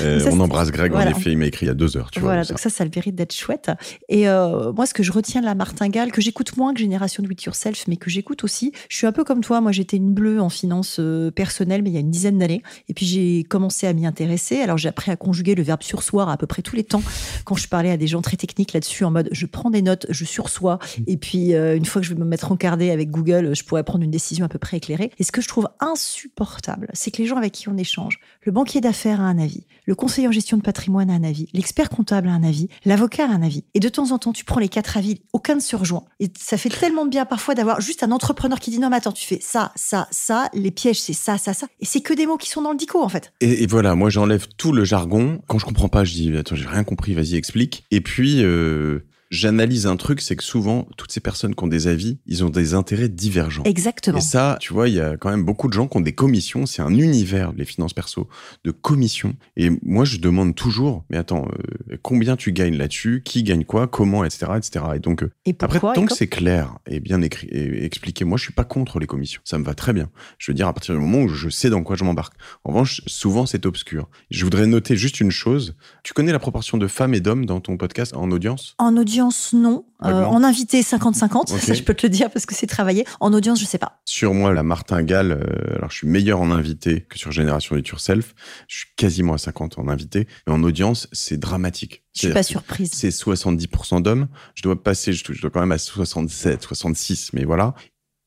Euh, 0.00 0.28
on 0.32 0.40
embrasse 0.40 0.72
Greg, 0.72 0.92
en 0.92 1.00
effet, 1.00 1.30
il 1.30 1.38
m'a 1.38 1.46
écrit 1.46 1.66
il 1.66 1.68
y 1.68 1.70
a 1.70 1.74
deux 1.74 1.96
heures. 1.96 2.10
Tu 2.10 2.18
voilà, 2.18 2.42
vois, 2.42 2.48
donc 2.48 2.58
ça. 2.58 2.68
ça, 2.68 2.82
a 2.82 2.84
le 2.84 2.90
mérite 2.92 3.14
d'être 3.14 3.32
chouette. 3.32 3.70
Et 4.08 4.28
euh, 4.28 4.72
moi, 4.72 4.86
ce 4.86 4.94
que 4.94 5.04
je 5.04 5.12
retiens 5.12 5.40
de 5.40 5.46
la 5.46 5.54
martingale, 5.54 6.10
que 6.10 6.20
j'écoute 6.20 6.56
moins 6.56 6.74
que 6.74 6.80
Génération 6.80 7.22
Do 7.22 7.30
It 7.30 7.44
Yourself, 7.44 7.86
mais 7.86 7.96
que 7.96 8.10
j'écoute 8.10 8.42
aussi, 8.42 8.72
je 8.88 8.96
suis 8.96 9.06
un 9.06 9.12
peu 9.12 9.22
comme 9.22 9.40
toi, 9.40 9.60
moi 9.60 9.70
j'étais 9.70 9.98
une 9.98 10.12
bleue 10.12 10.40
en 10.40 10.48
finance 10.48 10.96
euh, 10.98 11.30
personnelle, 11.30 11.82
mais 11.82 11.90
il 11.90 11.92
y 11.92 11.96
a 11.96 12.00
une 12.00 12.10
dizaine 12.10 12.38
d'années, 12.38 12.64
et 12.88 12.94
puis 12.94 13.06
j'ai 13.06 13.44
commencé 13.44 13.86
à 13.86 13.92
m'y 13.92 14.04
intéresser. 14.04 14.60
Alors 14.60 14.76
j'ai 14.76 14.88
appris 14.88 15.12
à 15.12 15.16
conjuguer 15.16 15.54
le 15.54 15.62
verbe 15.62 15.84
sursoir 15.84 16.28
à, 16.28 16.32
à 16.32 16.36
peu 16.36 16.48
près 16.48 16.62
tous 16.62 16.74
les 16.74 16.82
temps 16.82 17.04
quand 17.44 17.54
je 17.54 17.68
parlais 17.68 17.92
à 17.92 17.98
des 17.98 18.08
gens 18.08 18.20
très 18.20 18.36
techniques 18.36 18.72
là-dessus, 18.72 19.04
en 19.04 19.12
mode 19.12 19.28
je 19.30 19.46
prends 19.46 19.70
des 19.70 19.82
notes, 19.82 20.06
je 20.08 20.24
sursois, 20.24 20.80
et 21.06 21.16
puis 21.16 21.52
une 21.52 21.84
fois 21.84 22.02
que 22.02 22.08
je 22.08 22.14
vais 22.14 22.20
me 22.20 22.26
mettre 22.26 22.50
encardé 22.50 22.90
avec 22.90 23.10
Google, 23.10 23.54
je 23.54 23.62
pourrais 23.62 23.84
prendre 23.84 24.02
une 24.02 24.10
décision 24.10 24.44
à 24.44 24.48
peu 24.48 24.58
près 24.58 24.78
éclairée. 24.78 25.12
Et 25.20 25.22
ce 25.22 25.30
que 25.30 25.40
je 25.40 25.46
trouve 25.46 25.68
insupportable, 25.78 26.79
c'est 26.92 27.10
que 27.10 27.18
les 27.18 27.26
gens 27.26 27.36
avec 27.36 27.52
qui 27.52 27.68
on 27.68 27.76
échange, 27.76 28.20
le 28.42 28.52
banquier 28.52 28.80
d'affaires 28.80 29.20
a 29.20 29.24
un 29.24 29.38
avis, 29.38 29.66
le 29.86 29.94
conseiller 29.94 30.28
en 30.28 30.32
gestion 30.32 30.56
de 30.56 30.62
patrimoine 30.62 31.10
a 31.10 31.14
un 31.14 31.24
avis, 31.24 31.48
l'expert 31.52 31.90
comptable 31.90 32.28
a 32.28 32.32
un 32.32 32.42
avis, 32.42 32.68
l'avocat 32.84 33.24
a 33.24 33.28
un 33.28 33.42
avis. 33.42 33.64
Et 33.74 33.80
de 33.80 33.88
temps 33.88 34.12
en 34.12 34.18
temps, 34.18 34.32
tu 34.32 34.44
prends 34.44 34.60
les 34.60 34.68
quatre 34.68 34.96
avis, 34.96 35.22
aucun 35.32 35.54
ne 35.54 35.60
se 35.60 35.76
rejoint. 35.76 36.04
Et 36.20 36.30
ça 36.38 36.56
fait 36.56 36.68
tellement 36.68 37.06
bien 37.06 37.24
parfois 37.24 37.54
d'avoir 37.54 37.80
juste 37.80 38.02
un 38.02 38.10
entrepreneur 38.12 38.58
qui 38.60 38.70
dit 38.70 38.78
non, 38.78 38.90
mais 38.90 38.96
attends, 38.96 39.12
tu 39.12 39.26
fais 39.26 39.38
ça, 39.40 39.72
ça, 39.74 40.08
ça, 40.10 40.48
les 40.54 40.70
pièges, 40.70 41.00
c'est 41.00 41.12
ça, 41.12 41.38
ça, 41.38 41.54
ça. 41.54 41.66
Et 41.80 41.84
c'est 41.84 42.00
que 42.00 42.14
des 42.14 42.26
mots 42.26 42.36
qui 42.36 42.48
sont 42.48 42.62
dans 42.62 42.72
le 42.72 42.76
dico, 42.76 43.02
en 43.02 43.08
fait. 43.08 43.32
Et, 43.40 43.66
voilà, 43.66 43.94
moi, 43.94 44.10
j'enlève 44.10 44.46
tout 44.56 44.72
le 44.72 44.84
jargon. 44.84 45.40
Quand 45.46 45.58
je 45.58 45.66
comprends 45.66 45.88
pas, 45.88 46.04
je 46.04 46.12
dis, 46.12 46.36
attends, 46.36 46.54
j'ai 46.54 46.66
rien 46.66 46.84
compris, 46.84 47.14
vas-y, 47.14 47.36
explique. 47.36 47.84
Et 47.90 48.00
puis, 48.00 48.42
euh, 48.42 49.00
j'analyse 49.30 49.86
un 49.86 49.96
truc, 49.96 50.20
c'est 50.20 50.36
que 50.36 50.42
souvent, 50.42 50.88
toutes 50.96 51.12
ces 51.12 51.20
personnes 51.20 51.54
qui 51.54 51.64
ont 51.64 51.68
des 51.68 51.86
avis, 51.86 52.18
ils 52.26 52.44
ont 52.44 52.50
des 52.50 52.74
intérêts 52.74 53.08
divergents. 53.08 53.62
Exactement. 53.64 54.18
Et 54.18 54.20
ça, 54.20 54.56
tu 54.60 54.72
vois, 54.72 54.88
il 54.88 54.96
y 54.96 55.00
a 55.00 55.16
quand 55.16 55.30
même 55.30 55.44
beaucoup 55.44 55.68
de 55.68 55.72
gens 55.72 55.86
qui 55.86 55.96
ont 55.96 56.00
des 56.00 56.14
commissions. 56.14 56.66
C'est 56.66 56.82
un 56.82 56.94
univers, 56.94 57.52
les 57.52 57.64
finances 57.64 57.92
perso, 57.92 58.28
de 58.64 58.70
commissions. 58.70 59.36
Et 59.56 59.70
moi, 59.82 60.04
je 60.04 60.18
demande 60.18 60.54
toujours, 60.54 61.04
mais 61.10 61.16
attends, 61.16 61.46
euh, 61.46 61.96
combien 62.02 62.36
tu 62.36 62.52
gagnes 62.52 62.76
là-dessus? 62.76 63.22
Qui 63.24 63.42
gagne 63.42 63.64
quoi? 63.64 63.86
Comment? 63.86 64.24
Etc. 64.24 64.46
etc. 64.56 64.84
Et 64.96 64.98
donc, 64.98 65.22
euh, 65.22 65.32
Et 65.46 65.56
après, 65.60 65.78
tant 65.78 66.04
que 66.04 66.14
c'est 66.14 66.26
clair 66.26 66.78
et 66.86 67.00
bien 67.00 67.22
écrit 67.22 67.46
et 67.48 67.84
expliqué, 67.84 68.24
moi, 68.24 68.36
je 68.36 68.44
suis 68.44 68.52
pas 68.52 68.64
contre 68.64 68.98
les 68.98 69.06
commissions. 69.06 69.40
Ça 69.44 69.58
me 69.58 69.64
va 69.64 69.74
très 69.74 69.92
bien. 69.92 70.10
Je 70.38 70.50
veux 70.50 70.54
dire, 70.54 70.66
à 70.66 70.72
partir 70.72 70.94
du 70.94 71.00
moment 71.00 71.22
où 71.22 71.28
je 71.28 71.48
sais 71.48 71.70
dans 71.70 71.82
quoi 71.82 71.96
je 71.96 72.04
m'embarque. 72.04 72.34
En 72.64 72.70
revanche, 72.70 73.02
souvent, 73.06 73.46
c'est 73.46 73.64
obscur. 73.64 74.08
Je 74.30 74.44
voudrais 74.44 74.66
noter 74.66 74.96
juste 74.96 75.20
une 75.20 75.30
chose. 75.30 75.76
Tu 76.02 76.12
connais 76.14 76.32
la 76.32 76.38
proportion 76.38 76.78
de 76.78 76.86
femmes 76.88 77.14
et 77.14 77.20
d'hommes 77.20 77.46
dans 77.46 77.60
ton 77.60 77.76
podcast 77.76 78.14
en 78.16 78.30
audience? 78.30 78.74
En 78.78 78.96
audience, 78.96 79.19
non. 79.52 79.84
Euh, 80.02 80.06
Vaguement. 80.10 80.30
en 80.30 80.42
invité, 80.44 80.80
50-50. 80.82 81.52
Ok. 81.52 81.60
Ça, 81.60 81.74
je 81.74 81.82
peux 81.82 81.94
te 81.94 82.06
le 82.06 82.10
dire 82.10 82.30
parce 82.30 82.46
que 82.46 82.54
c'est 82.54 82.66
travaillé. 82.66 83.04
En 83.20 83.32
audience, 83.32 83.60
je 83.60 83.66
sais 83.66 83.78
pas. 83.78 84.00
Sur 84.06 84.32
moi, 84.34 84.52
la 84.52 84.62
martingale, 84.62 85.32
euh, 85.32 85.76
alors 85.76 85.90
je 85.90 85.96
suis 85.96 86.06
meilleur 86.08 86.40
en 86.40 86.50
invité 86.50 87.02
que 87.02 87.18
sur 87.18 87.32
Génération 87.32 87.76
It 87.76 87.86
Yourself. 87.88 88.34
Je 88.68 88.78
suis 88.78 88.88
quasiment 88.96 89.34
à 89.34 89.38
50 89.38 89.78
en 89.78 89.88
invité. 89.88 90.26
Mais 90.46 90.52
en 90.52 90.62
audience, 90.62 91.08
c'est 91.12 91.38
dramatique. 91.38 92.02
Je 92.14 92.26
suis 92.26 92.32
pas 92.32 92.42
surprise. 92.42 92.90
C'est 92.94 93.10
70% 93.10 94.02
d'hommes. 94.02 94.28
Je 94.54 94.62
dois 94.62 94.82
passer, 94.82 95.12
je, 95.12 95.22
je 95.30 95.40
dois 95.40 95.50
quand 95.50 95.60
même 95.60 95.72
à 95.72 95.78
67, 95.78 96.62
66, 96.62 97.32
mais 97.34 97.44
voilà. 97.44 97.74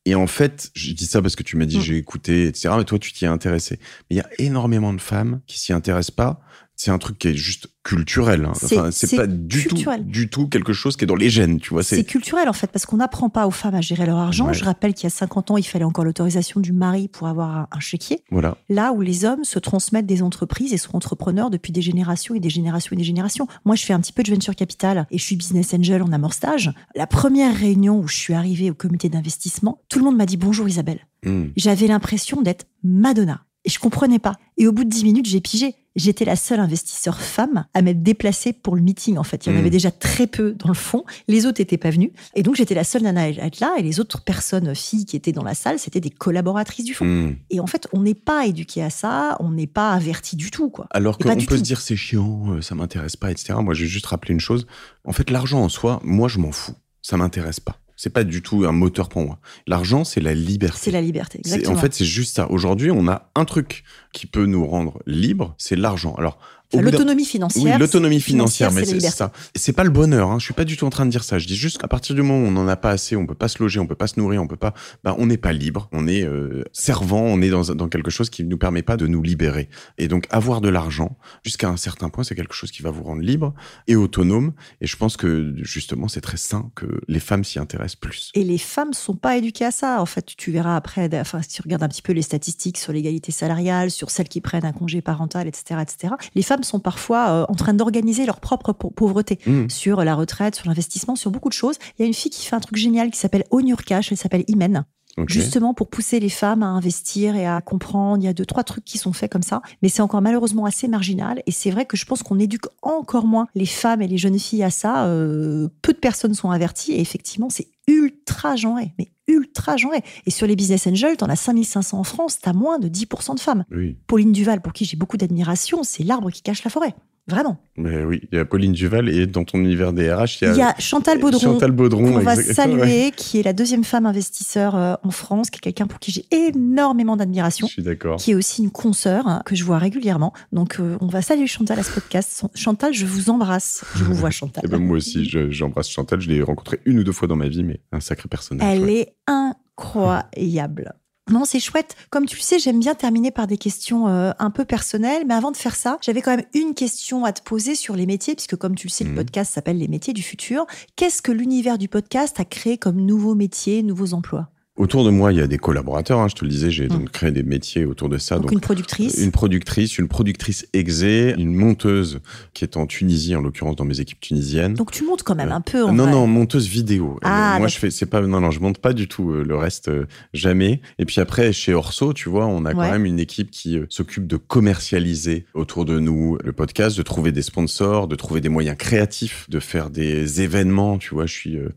Et 0.06 0.16
en 0.16 0.28
fait, 0.28 0.70
je 0.76 0.92
dis 0.92 1.06
ça 1.06 1.22
parce 1.22 1.36
que 1.38 1.44
tu 1.44 1.56
m'as 1.56 1.66
dit 1.66 1.78
Mm. 1.78 1.82
j'ai 1.82 1.98
écouté, 1.98 2.48
etc. 2.48 2.74
Mais 2.78 2.84
toi, 2.84 3.00
tu 3.00 3.14
t'y 3.14 3.24
es 3.24 3.30
intéressé. 3.30 3.80
Mais 4.10 4.16
il 4.16 4.18
y 4.18 4.22
a 4.22 4.30
énormément 4.38 4.94
de 4.94 5.00
femmes 5.00 5.40
qui 5.48 5.58
s'y 5.60 5.72
intéressent 5.72 6.12
pas. 6.16 6.42
C'est 6.84 6.92
un 6.92 6.98
truc 6.98 7.18
qui 7.18 7.30
est 7.30 7.34
juste 7.34 7.68
culturel. 7.82 8.44
hein. 8.44 8.52
C'est- 8.56 8.78
Enfin, 8.78 8.92
c'est 8.92 9.08
c'est 9.08 9.16
pas 9.16 9.26
du 9.28 9.64
tout, 9.64 9.70
culturel. 9.76 10.06
du 10.06 10.30
tout 10.30 10.50
quelque 10.50 10.74
chose 10.74 10.98
qui 10.98 11.06
est 11.06 11.08
dans 11.08 11.16
les 11.16 11.30
gènes, 11.30 11.62
tu 11.62 11.70
vois. 11.70 11.82
C'est 11.82 12.04
culturel 12.04 12.50
en 12.50 12.54
fait, 12.54 12.68
parce 12.68 12.86
qu'on 12.86 12.98
n'apprend 12.98 13.30
pas 13.30 13.48
aux 13.48 13.52
femmes 13.52 13.76
à 13.76 13.80
gérer 13.80 14.06
leur 14.06 14.18
argent. 14.18 14.48
Ouais. 14.48 14.54
Je 14.54 14.66
rappelle 14.66 14.94
qu'il 14.94 15.06
y 15.06 15.08
a 15.08 15.10
50 15.10 15.52
ans, 15.52 15.56
il 15.58 15.64
fallait 15.64 15.86
encore 15.86 16.04
l'autorisation 16.04 16.60
du 16.60 16.74
mari 16.74 17.08
pour 17.08 17.28
avoir 17.28 17.56
un- 17.56 17.68
un 17.72 17.80
chéquier. 17.80 18.20
voilà. 18.32 18.58
Là 18.68 18.92
où 18.92 19.00
les 19.00 19.24
hommes 19.24 19.46
se 19.46 19.60
transmettent 19.60 20.06
des 20.06 20.22
entreprises 20.24 20.74
et 20.74 20.78
sont 20.78 20.94
entrepreneurs 20.98 21.50
depuis 21.50 21.72
des 21.72 21.82
générations 21.82 22.36
et 22.36 22.42
des 22.42 22.50
générations 22.50 22.92
et 22.94 22.98
des 22.98 23.04
générations. 23.06 23.48
Moi, 23.64 23.76
je 23.78 23.86
fais 23.86 23.94
un 23.94 24.02
petit 24.02 24.12
peu 24.12 24.24
de 24.24 24.32
venture 24.32 24.56
capital 24.56 25.08
et 25.10 25.18
je 25.18 25.24
suis 25.24 25.38
business 25.38 25.74
angel 25.74 26.04
en 26.04 26.12
amorçage. 26.12 26.70
La 26.98 27.08
première 27.08 27.56
réunion 27.56 27.98
où 28.02 28.10
je 28.10 28.16
suis 28.16 28.34
arrivée 28.34 28.70
au 28.70 28.74
comité 28.74 29.08
d'investissement, 29.08 29.80
tout 29.88 30.00
le 30.00 30.06
monde 30.06 30.18
m'a 30.18 30.26
dit 30.26 30.36
bonjour 30.36 30.68
Isabelle. 30.68 31.08
Hmm. 31.26 31.46
J'avais 31.56 31.88
l'impression 31.88 32.42
d'être 32.42 32.66
Madonna. 32.84 33.46
Et 33.66 33.70
je 33.70 33.80
comprenais 33.80 34.20
pas. 34.20 34.34
Et 34.58 34.68
au 34.68 34.74
bout 34.74 34.84
de 34.84 34.90
10 34.90 35.06
minutes, 35.06 35.26
j'ai 35.26 35.40
pigé. 35.40 35.74
J'étais 35.96 36.26
la 36.26 36.36
seule 36.36 36.60
investisseur 36.60 37.22
femme 37.22 37.66
à 37.76 37.82
m'être 37.84 38.02
déplacée 38.02 38.52
pour 38.52 38.76
le 38.76 38.82
meeting, 38.82 39.18
en 39.18 39.24
fait. 39.24 39.46
Il 39.46 39.50
y 39.50 39.52
en 39.52 39.56
Mm. 39.56 39.60
avait 39.60 39.70
déjà 39.70 39.92
très 39.92 40.26
peu 40.26 40.54
dans 40.54 40.70
le 40.70 40.74
fond. 40.74 41.04
Les 41.28 41.46
autres 41.46 41.62
n'étaient 41.62 41.78
pas 41.78 41.92
venus. 41.92 42.10
Et 42.34 42.42
donc, 42.42 42.56
j'étais 42.56 42.74
la 42.74 42.84
seule 42.84 43.04
nana 43.04 43.22
à 43.22 43.28
être 43.30 43.60
là. 43.60 43.76
Et 43.78 43.84
les 43.84 44.00
autres 44.00 44.24
personnes, 44.24 44.74
filles 44.74 45.06
qui 45.06 45.16
étaient 45.16 45.32
dans 45.32 45.44
la 45.44 45.54
salle, 45.54 45.78
c'était 45.78 46.00
des 46.00 46.10
collaboratrices 46.10 46.86
du 46.86 46.94
fond. 46.96 47.06
Hmm. 47.06 47.36
Et 47.52 47.60
en 47.60 47.68
fait, 47.68 47.88
on 47.94 48.02
n'est 48.02 48.16
pas 48.16 48.48
éduqué 48.48 48.82
à 48.82 48.90
ça. 48.90 49.38
On 49.40 49.52
n'est 49.52 49.68
pas 49.68 49.92
averti 49.92 50.36
du 50.36 50.50
tout, 50.50 50.70
quoi. 50.70 50.88
Alors 50.90 51.18
qu'on 51.20 51.30
peut 51.36 51.46
tout. 51.46 51.58
se 51.58 51.62
dire 51.62 51.80
c'est 51.80 51.96
chiant, 51.96 52.54
euh, 52.54 52.62
ça 52.62 52.74
m'intéresse 52.74 53.16
pas, 53.16 53.30
etc. 53.30 53.54
Moi, 53.62 53.74
je 53.76 53.84
vais 53.84 53.88
juste 53.90 54.08
rappeler 54.08 54.34
une 54.34 54.40
chose. 54.40 54.66
En 55.06 55.12
fait, 55.14 55.30
l'argent 55.30 55.62
en 55.62 55.70
soi, 55.70 56.00
moi, 56.04 56.28
je 56.28 56.40
m'en 56.40 56.52
fous. 56.52 56.74
Ça 57.04 57.18
m'intéresse 57.18 57.60
pas. 57.60 57.78
C'est 58.04 58.10
pas 58.10 58.26
du 58.26 58.42
tout 58.42 58.66
un 58.66 58.74
moteur 58.74 59.08
pour 59.08 59.22
moi. 59.22 59.40
L'argent, 59.66 60.04
c'est 60.04 60.20
la 60.20 60.34
liberté. 60.34 60.78
C'est 60.78 60.92
la 60.92 61.00
liberté. 61.00 61.40
Exactement. 61.40 61.74
En 61.74 61.80
fait, 61.80 61.94
c'est 61.94 62.04
juste 62.04 62.36
ça. 62.36 62.52
Aujourd'hui, 62.52 62.92
on 62.92 63.08
a 63.08 63.30
un 63.34 63.46
truc 63.46 63.86
qui 64.12 64.28
peut 64.28 64.46
nous 64.46 64.68
rendre 64.68 65.02
libres, 65.08 65.56
c'est 65.58 65.78
l'argent. 65.78 66.14
Alors, 66.16 66.38
L'autonomie 66.82 67.26
financière. 67.26 67.64
oui, 67.64 67.80
l'autonomie 67.80 68.20
financière, 68.20 68.72
mais 68.72 68.86
c'est 68.86 69.00
ça. 69.00 69.32
C'est 69.56 69.74
pas 69.74 69.84
le 69.84 69.90
bonheur. 69.90 70.32
Hein. 70.32 70.40
Je 70.40 70.46
suis 70.46 70.54
pas 70.54 70.66
du 70.66 70.78
tout 70.78 70.86
en 70.86 70.90
train 70.90 71.06
de 71.06 71.12
dire 71.12 71.24
ça. 71.24 71.40
Je 71.40 71.48
dis 71.48 71.56
juste 71.56 71.78
qu'à 71.78 71.88
partir 71.88 72.16
du 72.16 72.22
moment 72.22 72.44
où 72.44 72.48
on 72.48 72.52
n'en 72.52 72.68
a 72.68 72.76
pas 72.76 72.92
assez, 72.92 73.16
on 73.16 73.26
peut 73.26 73.36
pas 73.36 73.48
se 73.48 73.60
loger, 73.60 73.80
on 73.80 73.88
peut 73.88 73.96
pas 73.96 74.08
se 74.08 74.20
nourrir, 74.20 74.42
on 74.42 74.48
peut 74.48 74.58
pas. 74.58 74.74
Bah, 75.04 75.16
on 75.18 75.26
n'est 75.26 75.38
pas 75.38 75.54
libre. 75.54 75.90
On 75.92 76.08
est 76.08 76.24
euh, 76.24 76.64
servant. 76.72 77.22
On 77.22 77.42
est 77.42 77.50
dans, 77.50 77.64
dans 77.76 77.88
quelque 77.88 78.12
chose 78.12 78.30
qui 78.30 78.44
ne 78.44 78.50
nous 78.50 78.58
permet 78.58 78.82
pas 78.82 78.98
de 78.98 79.08
nous 79.08 79.22
libérer. 79.22 79.70
Et 79.98 80.08
donc, 80.08 80.28
avoir 80.30 80.62
de 80.62 80.70
l'argent 80.70 81.18
jusqu'à 81.44 81.70
un 81.70 81.78
certain 81.78 82.10
point, 82.10 82.24
c'est 82.24 82.36
quelque 82.36 82.56
chose 82.56 82.72
qui 82.72 82.82
va 82.82 82.92
vous 82.92 83.04
rendre 83.04 83.22
libre 83.22 83.54
et 83.88 83.96
autonome. 83.96 84.54
Et 84.82 84.88
je 84.88 84.98
pense 84.98 85.18
que 85.18 85.54
justement, 85.58 86.08
c'est 86.08 86.22
très 86.22 86.38
sain 86.38 86.72
que 86.76 86.86
les 87.08 87.20
femmes 87.20 87.44
s'y 87.44 87.60
intéressent 87.60 87.96
plus. 87.98 88.32
Et 88.34 88.44
les 88.44 88.58
femmes 88.58 88.94
sont 88.94 89.16
pas 89.16 89.38
éduquées 89.38 89.66
à 89.66 89.72
ça. 89.72 90.02
En 90.02 90.06
fait, 90.06 90.26
tu 90.38 90.52
verras 90.52 90.76
après, 90.76 91.10
enfin, 91.20 91.42
si 91.42 91.50
tu 91.50 91.62
regardes 91.62 91.84
un 91.84 91.90
petit 91.90 92.02
peu 92.02 92.14
les 92.14 92.22
statistiques 92.22 92.78
sur 92.78 92.94
l'égalité 92.94 93.32
salariale, 93.32 93.92
sur 93.92 94.10
celles 94.10 94.30
qui 94.30 94.42
prennent 94.42 94.66
un 94.66 94.74
congé 94.74 95.02
parental, 95.02 95.48
etc., 95.48 95.82
etc., 95.82 96.14
les 96.36 96.42
femmes 96.42 96.63
sont 96.64 96.80
parfois 96.80 97.30
euh, 97.30 97.46
en 97.50 97.56
train 97.56 97.74
d'organiser 97.74 98.26
leur 98.26 98.40
propre 98.40 98.74
pau- 98.74 98.90
pauvreté 98.90 99.40
Mmh. 99.46 99.70
sur 99.70 100.04
la 100.04 100.16
retraite, 100.16 100.56
sur 100.56 100.68
l'investissement, 100.68 101.16
sur 101.16 101.32
beaucoup 101.32 101.50
de 101.50 101.54
choses. 101.54 101.76
Il 101.98 102.02
y 102.02 102.04
a 102.04 102.08
une 102.08 102.14
fille 102.14 102.32
qui 102.32 102.46
fait 102.46 102.56
un 102.56 102.60
truc 102.60 102.76
génial 102.78 103.12
qui 103.12 103.20
s'appelle 103.20 103.44
Cash, 103.86 104.12
elle 104.12 104.18
s'appelle 104.18 104.44
Imen, 104.48 104.86
Justement 105.28 105.74
pour 105.74 105.90
pousser 105.90 106.20
les 106.20 106.30
femmes 106.30 106.64
à 106.64 106.68
investir 106.68 107.36
et 107.36 107.46
à 107.46 107.62
comprendre. 107.62 108.24
Il 108.24 108.26
y 108.26 108.28
a 108.28 108.34
deux, 108.34 108.46
trois 108.46 108.64
trucs 108.64 108.84
qui 108.84 108.98
sont 108.98 109.14
faits 109.14 109.32
comme 109.32 109.44
ça, 109.44 109.62
mais 109.82 109.90
c'est 109.90 110.02
encore 110.02 110.22
malheureusement 110.22 110.66
assez 110.66 110.88
marginal. 110.88 111.44
Et 111.46 111.52
c'est 111.52 111.70
vrai 111.70 111.86
que 111.86 111.96
je 111.96 112.06
pense 112.06 112.24
qu'on 112.24 112.40
éduque 112.40 112.66
encore 112.82 113.26
moins 113.26 113.48
les 113.54 113.66
femmes 113.66 114.02
et 114.02 114.08
les 114.08 114.18
jeunes 114.18 114.40
filles 114.40 114.64
à 114.64 114.72
ça. 114.72 115.06
Euh, 115.06 115.68
peu 115.82 115.94
de 115.94 116.00
personnes 116.00 116.34
sont 116.34 116.50
averties 116.50 116.94
et 116.94 117.00
effectivement, 117.00 117.50
c'est 117.50 117.68
ultra 117.88 118.56
genré, 118.56 118.94
mais 118.98 119.12
ultra 119.28 119.78
genré. 119.78 120.02
Et 120.26 120.32
sur 120.32 120.48
les 120.48 120.56
business 120.56 120.88
angels, 120.88 121.18
t'en 121.18 121.28
as 121.28 121.36
5500 121.36 122.00
en 122.00 122.04
France, 122.04 122.40
t'as 122.40 122.54
moins 122.54 122.80
de 122.80 122.88
10% 122.88 123.36
de 123.36 123.40
femmes. 123.40 123.66
Oui. 123.72 123.98
Pauline 124.08 124.32
Duval, 124.32 124.62
pour 124.62 124.74
qui 124.74 124.86
j'ai 124.86 124.98
beaucoup 124.98 125.18
d'admiration, 125.18 125.84
c'est 125.84 126.04
l'arbre 126.04 126.32
qui 126.32 126.42
cache 126.42 126.64
la 126.64 126.72
forêt. 126.72 126.96
Vraiment. 127.26 127.58
Mais 127.78 128.04
oui, 128.04 128.22
il 128.32 128.36
y 128.36 128.40
a 128.40 128.44
Pauline 128.44 128.74
Duval 128.74 129.08
et 129.08 129.26
dans 129.28 129.46
ton 129.46 129.58
univers 129.60 129.94
des 129.94 130.14
RH, 130.14 130.42
il 130.42 130.44
y 130.44 130.48
a, 130.50 130.54
Il 130.54 130.58
y 130.58 130.62
a 130.62 130.76
Chantal 130.78 131.20
Baudron. 131.20 131.40
Chantal 131.40 131.72
Baudron. 131.72 132.12
qu'on 132.12 132.20
va 132.20 132.36
saluer, 132.36 132.82
ouais. 133.06 133.12
qui 133.16 133.40
est 133.40 133.44
la 133.44 133.54
deuxième 133.54 133.86
femme 133.86 134.06
investisseur 134.06 134.76
euh, 134.76 134.96
en 135.04 135.12
France, 135.12 135.50
qui 135.50 135.58
est 135.60 135.62
quelqu'un 135.62 135.88
pour 135.88 136.00
qui 136.00 136.12
j'ai 136.12 136.26
énormément 136.32 137.16
d'admiration, 137.16 137.66
Je 137.68 137.72
suis 137.74 137.82
d'accord. 137.84 138.18
qui 138.18 138.32
est 138.32 138.36
aussi 138.36 138.62
une 138.64 138.72
consoeur 138.72 139.26
hein, 139.26 139.42
que 139.46 139.56
je 139.56 139.64
vois 139.64 139.78
régulièrement. 139.78 140.34
Donc, 140.52 140.82
euh, 140.82 140.98
on 141.00 141.08
va 141.08 141.22
saluer 141.22 141.48
Chantal 141.48 141.80
à 141.80 141.84
ce 141.84 141.94
podcast. 141.94 142.44
Chantal, 142.56 142.94
je 142.94 143.06
vous 143.06 143.30
embrasse. 143.30 143.86
Je 143.96 144.04
vous 144.04 144.14
vois, 144.16 144.30
Chantal. 144.30 144.64
Et 144.66 144.68
ben 144.68 144.80
moi 144.80 144.98
aussi, 144.98 145.24
je- 145.24 145.50
j'embrasse 145.50 145.88
Chantal. 145.90 146.20
Je 146.20 146.28
l'ai 146.30 146.42
rencontrée 146.42 146.82
une 146.86 147.00
ou 147.00 147.04
deux 147.06 147.14
fois 147.14 147.30
dans 147.30 147.38
ma 147.38 147.48
vie, 147.48 147.64
mais 147.64 147.80
un 147.94 148.02
sacré 148.02 148.28
personnage. 148.28 148.68
Elle 148.70 148.84
ouais. 148.84 148.94
est 149.00 149.16
incroyable. 149.28 150.94
Non, 151.32 151.46
c'est 151.46 151.62
chouette. 151.62 151.96
Comme 152.10 152.26
tu 152.26 152.36
le 152.36 152.42
sais, 152.42 152.60
j'aime 152.60 152.80
bien 152.80 152.96
terminer 152.96 153.32
par 153.32 153.48
des 153.48 153.58
questions 153.58 154.08
euh, 154.10 154.32
un 154.40 154.50
peu 154.52 154.66
personnelles. 154.66 155.24
Mais 155.26 155.34
avant 155.34 155.52
de 155.52 155.58
faire 155.58 155.76
ça, 155.76 155.98
j'avais 156.02 156.22
quand 156.22 156.36
même 156.36 156.46
une 156.54 156.74
question 156.74 157.24
à 157.24 157.32
te 157.32 157.42
poser 157.42 157.76
sur 157.76 157.96
les 157.96 158.06
métiers, 158.06 158.36
puisque 158.36 158.58
comme 158.58 158.76
tu 158.76 158.88
le 158.88 158.92
sais, 158.92 159.06
le 159.06 159.12
Mhm. 159.12 159.16
podcast 159.16 159.54
s'appelle 159.54 159.78
Les 159.78 159.88
métiers 159.88 160.14
du 160.14 160.22
futur. 160.22 160.66
Qu'est-ce 160.98 161.22
que 161.22 161.32
l'univers 161.32 161.78
du 161.78 161.88
podcast 161.88 162.40
a 162.42 162.46
créé 162.46 162.78
comme 162.78 162.98
nouveaux 162.98 163.36
métiers, 163.36 163.84
nouveaux 163.84 164.14
emplois? 164.14 164.50
Autour 164.76 165.06
de 165.06 165.12
moi, 165.12 165.32
il 165.32 165.38
y 165.38 165.42
a 165.42 165.46
des 165.46 165.60
collaborateurs. 165.60 166.18
hein, 166.20 166.28
je 166.28 166.34
te 166.34 166.44
le 166.44 166.50
disais, 166.50 166.72
j'ai 166.72 166.86
Mm. 166.86 166.90
donc 166.90 167.12
créé 167.12 167.30
des 167.32 167.44
métiers 167.44 167.86
autour 167.86 168.10
de 168.10 168.18
ça. 168.18 168.36
Donc, 168.38 168.46
Donc, 168.46 168.54
une 168.54 168.60
productrice. 168.60 169.18
une 169.20 169.32
productrice, 169.32 170.00
une 170.00 170.08
productrice 170.08 170.66
exé, 170.74 171.36
une 171.38 171.54
monteuse 171.54 172.22
qui 172.56 172.64
est 172.64 172.76
en 172.76 172.88
Tunisie, 172.88 173.36
en 173.36 173.42
l'occurrence 173.42 173.76
dans 173.76 173.86
mes 173.86 174.00
équipes 174.00 174.20
tunisiennes. 174.20 174.74
Donc 174.74 174.90
tu 174.90 175.06
montes 175.06 175.22
quand 175.22 175.36
même 175.36 175.50
Ouais. 175.50 175.54
un 175.54 175.62
peu. 175.62 175.84
En 175.84 175.94
non, 175.94 176.04
vrai. 176.06 176.12
non, 176.14 176.26
monteuse 176.26 176.68
vidéo. 176.68 177.20
Ah, 177.22 177.28
Euh, 177.28 177.30
moi, 177.30 177.54
d'accord. 177.54 177.68
je 177.70 177.78
fais, 177.78 177.92
c'est 177.92 178.08
pas, 178.08 178.22
non, 178.22 178.42
non, 178.42 178.50
je 178.50 178.60
monte 178.62 178.80
pas 178.80 178.94
du 178.94 179.08
tout 179.08 179.30
euh, 179.30 179.44
le 179.44 179.56
reste, 179.56 179.90
euh, 179.90 180.08
jamais. 180.34 180.82
Et 180.98 181.06
puis 181.06 181.22
après, 181.22 181.54
chez 181.54 181.76
Orso, 181.76 182.12
tu 182.14 182.30
vois, 182.30 182.48
on 182.48 182.66
a 182.66 182.74
quand 182.74 182.90
même 182.90 183.06
une 183.06 183.20
équipe 183.20 183.52
qui 183.52 183.78
euh, 183.78 183.86
s'occupe 183.90 184.26
de 184.26 184.38
commercialiser 184.38 185.46
autour 185.54 185.86
de 185.86 186.00
nous 186.00 186.40
le 186.44 186.52
podcast, 186.52 186.98
de 186.98 187.04
trouver 187.04 187.32
des 187.32 187.44
sponsors, 187.44 188.08
de 188.08 188.16
trouver 188.16 188.42
des 188.42 188.50
moyens 188.50 188.76
créatifs, 188.78 189.48
de 189.52 189.60
faire 189.60 189.92
des 189.92 190.42
événements. 190.42 190.98
Tu 190.98 191.14
vois, 191.14 191.28
je 191.28 191.34
suis 191.34 191.58
euh, 191.58 191.70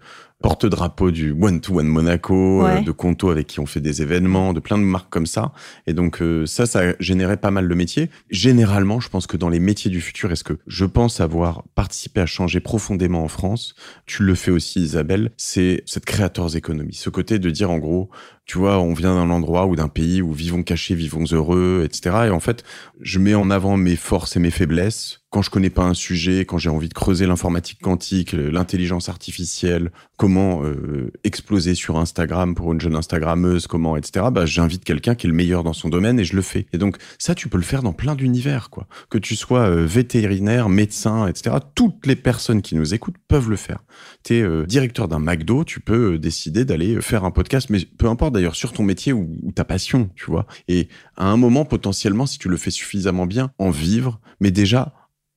porte-drapeau 0.43 1.11
du 1.11 1.33
One 1.33 1.61
to 1.61 1.79
One 1.81 1.87
Monaco, 1.89 2.63
Ouais. 2.63 2.79
euh, 2.79 2.81
de 2.83 2.91
Conto 2.93 3.31
avec 3.31 3.47
qui 3.47 3.61
on 3.61 3.67
fait 3.67 3.81
des 3.81 4.03
événements, 4.03 4.53
de 4.53 4.61
plein 4.61 4.79
de 4.79 4.83
marques 4.83 5.11
comme 5.11 5.27
ça. 5.27 5.53
Et 5.87 5.93
donc 5.95 6.21
euh, 6.23 6.47
ça, 6.47 6.67
ça 6.67 6.81
a 6.81 6.93
généré 7.01 7.37
pas 7.37 7.51
mal 7.51 7.65
le 7.67 7.75
métier. 7.75 8.11
Généralement, 8.31 9.01
je 9.01 9.09
pense 9.09 9.27
que 9.27 9.37
dans 9.37 9.49
les 9.49 9.61
métiers 9.61 9.91
du 9.91 10.01
futur, 10.01 10.31
est-ce 10.33 10.45
que 10.45 10.59
je 10.67 10.85
pense 10.85 11.21
avoir 11.21 11.63
participé 11.75 12.21
à 12.21 12.27
changer 12.27 12.61
profondément 12.61 13.25
en 13.25 13.29
France? 13.29 13.75
Tu 14.07 14.23
le 14.23 14.35
fais 14.35 14.51
aussi, 14.51 14.81
Isabelle. 14.81 15.33
C'est 15.37 15.83
cette 15.87 16.05
créateurs 16.05 16.55
économie, 16.57 16.95
ce 16.95 17.11
côté 17.11 17.39
de 17.39 17.51
dire 17.51 17.71
en 17.71 17.79
gros, 17.79 18.11
tu 18.45 18.59
vois, 18.59 18.79
on 18.79 18.95
vient 18.95 19.15
d'un 19.17 19.31
endroit 19.31 19.67
ou 19.67 19.75
d'un 19.75 19.89
pays 19.89 20.23
où 20.23 20.33
vivons 20.33 20.63
cachés, 20.63 20.95
vivons 20.95 21.25
heureux, 21.33 21.83
etc. 21.85 22.27
Et 22.27 22.31
en 22.31 22.41
fait, 22.41 22.63
je 23.01 23.19
mets 23.19 23.35
en 23.35 23.51
avant 23.51 23.77
mes 23.77 23.97
forces 23.97 24.37
et 24.37 24.39
mes 24.41 24.51
faiblesses. 24.53 25.23
Quand 25.37 25.43
je 25.43 25.51
connais 25.51 25.69
pas 25.69 25.85
un 25.85 25.93
sujet, 25.93 26.47
quand 26.47 26.57
j'ai 26.57 26.71
envie 26.71 26.89
de 26.89 26.95
creuser 26.95 27.27
l'informatique 27.27 27.83
quantique, 27.83 28.33
l'intelligence 28.33 29.11
artificielle, 29.11 29.91
comment 30.17 30.65
euh, 30.65 31.13
exploser 31.25 31.75
sur 31.75 31.99
Instagram 31.99 32.55
pour 32.55 32.73
une 32.73 32.81
jeune 32.81 32.97
Instagrammeuse, 32.97 33.67
comment, 33.67 33.99
etc. 33.99 34.29
Bah, 34.33 34.47
j'invite 34.47 34.83
quelqu'un 34.83 35.15
qui 35.15 35.27
est 35.27 35.29
le 35.29 35.37
meilleur 35.37 35.63
dans 35.63 35.75
son 35.75 35.91
domaine 35.91 36.19
et 36.19 36.25
je 36.25 36.37
le 36.37 36.41
fais. 36.41 36.65
Et 36.73 36.79
donc 36.79 36.97
ça, 37.19 37.35
tu 37.35 37.51
peux 37.51 37.59
le 37.59 37.65
faire 37.65 37.83
dans 37.83 37.93
plein 37.93 38.15
d'univers, 38.15 38.71
quoi. 38.71 38.87
Que 39.11 39.19
tu 39.19 39.37
sois 39.37 39.69
euh, 39.69 39.85
vétérinaire, 39.85 40.71
médecin, 40.71 41.27
etc. 41.27 41.57
Toutes 41.75 42.07
les 42.07 42.17
personnes 42.17 42.63
qui 42.63 42.75
nous 42.75 42.95
écoutent 42.95 43.19
peuvent 43.29 43.51
le 43.51 43.57
faire. 43.57 43.85
T'es 44.23 44.41
euh, 44.41 44.65
directeur 44.65 45.07
d'un 45.07 45.19
McDo, 45.19 45.65
tu 45.65 45.81
peux 45.81 46.15
euh, 46.15 46.19
décider 46.19 46.65
d'aller 46.65 47.03
faire 47.03 47.25
un 47.25 47.31
podcast, 47.31 47.69
mais 47.69 47.81
peu 47.99 48.09
importe 48.09 48.33
d'ailleurs 48.33 48.57
sur 48.57 48.73
ton 48.73 48.85
métier 48.85 49.13
ou, 49.13 49.37
ou 49.43 49.53
ta 49.53 49.67
passion, 49.67 50.09
tu 50.15 50.31
vois. 50.31 50.47
Et 50.67 50.89
à 51.19 51.27
un 51.27 51.37
moment, 51.37 51.67
potentiellement, 51.67 52.25
si 52.25 52.39
tu 52.39 52.49
le 52.49 52.57
fais 52.57 52.71
suffisamment 52.71 53.27
bien, 53.27 53.51
en 53.59 53.69
vivre, 53.69 54.19
mais 54.41 54.51
déjà 54.51 54.95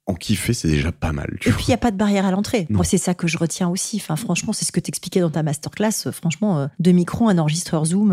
en 0.10 0.16
kiffer, 0.16 0.54
c'est 0.54 0.68
déjà 0.68 0.92
pas 0.92 1.12
mal. 1.12 1.38
et 1.46 1.52
puis, 1.52 1.66
il 1.68 1.70
n'y 1.70 1.74
a 1.74 1.78
pas 1.78 1.92
de 1.92 1.98
barrière 1.98 2.26
à 2.26 2.32
l'entrée. 2.32 2.68
Moi, 2.70 2.84
c'est 2.84 2.98
ça 2.98 3.14
que 3.14 3.28
je 3.28 3.38
retiens 3.38 3.70
aussi. 3.70 3.98
Enfin, 3.98 4.16
franchement, 4.16 4.54
c'est 4.54 4.66
ce 4.66 4.72
que 4.72 4.80
tu 4.80 4.90
expliquais 4.90 5.20
dans 5.20 5.30
ta 5.30 5.44
masterclass. 5.44 6.12
Franchement, 6.12 6.70
deux 6.80 6.92
micros, 6.92 7.30
un 7.30 7.38
enregistreur 7.38 7.86
Zoom, 7.86 8.12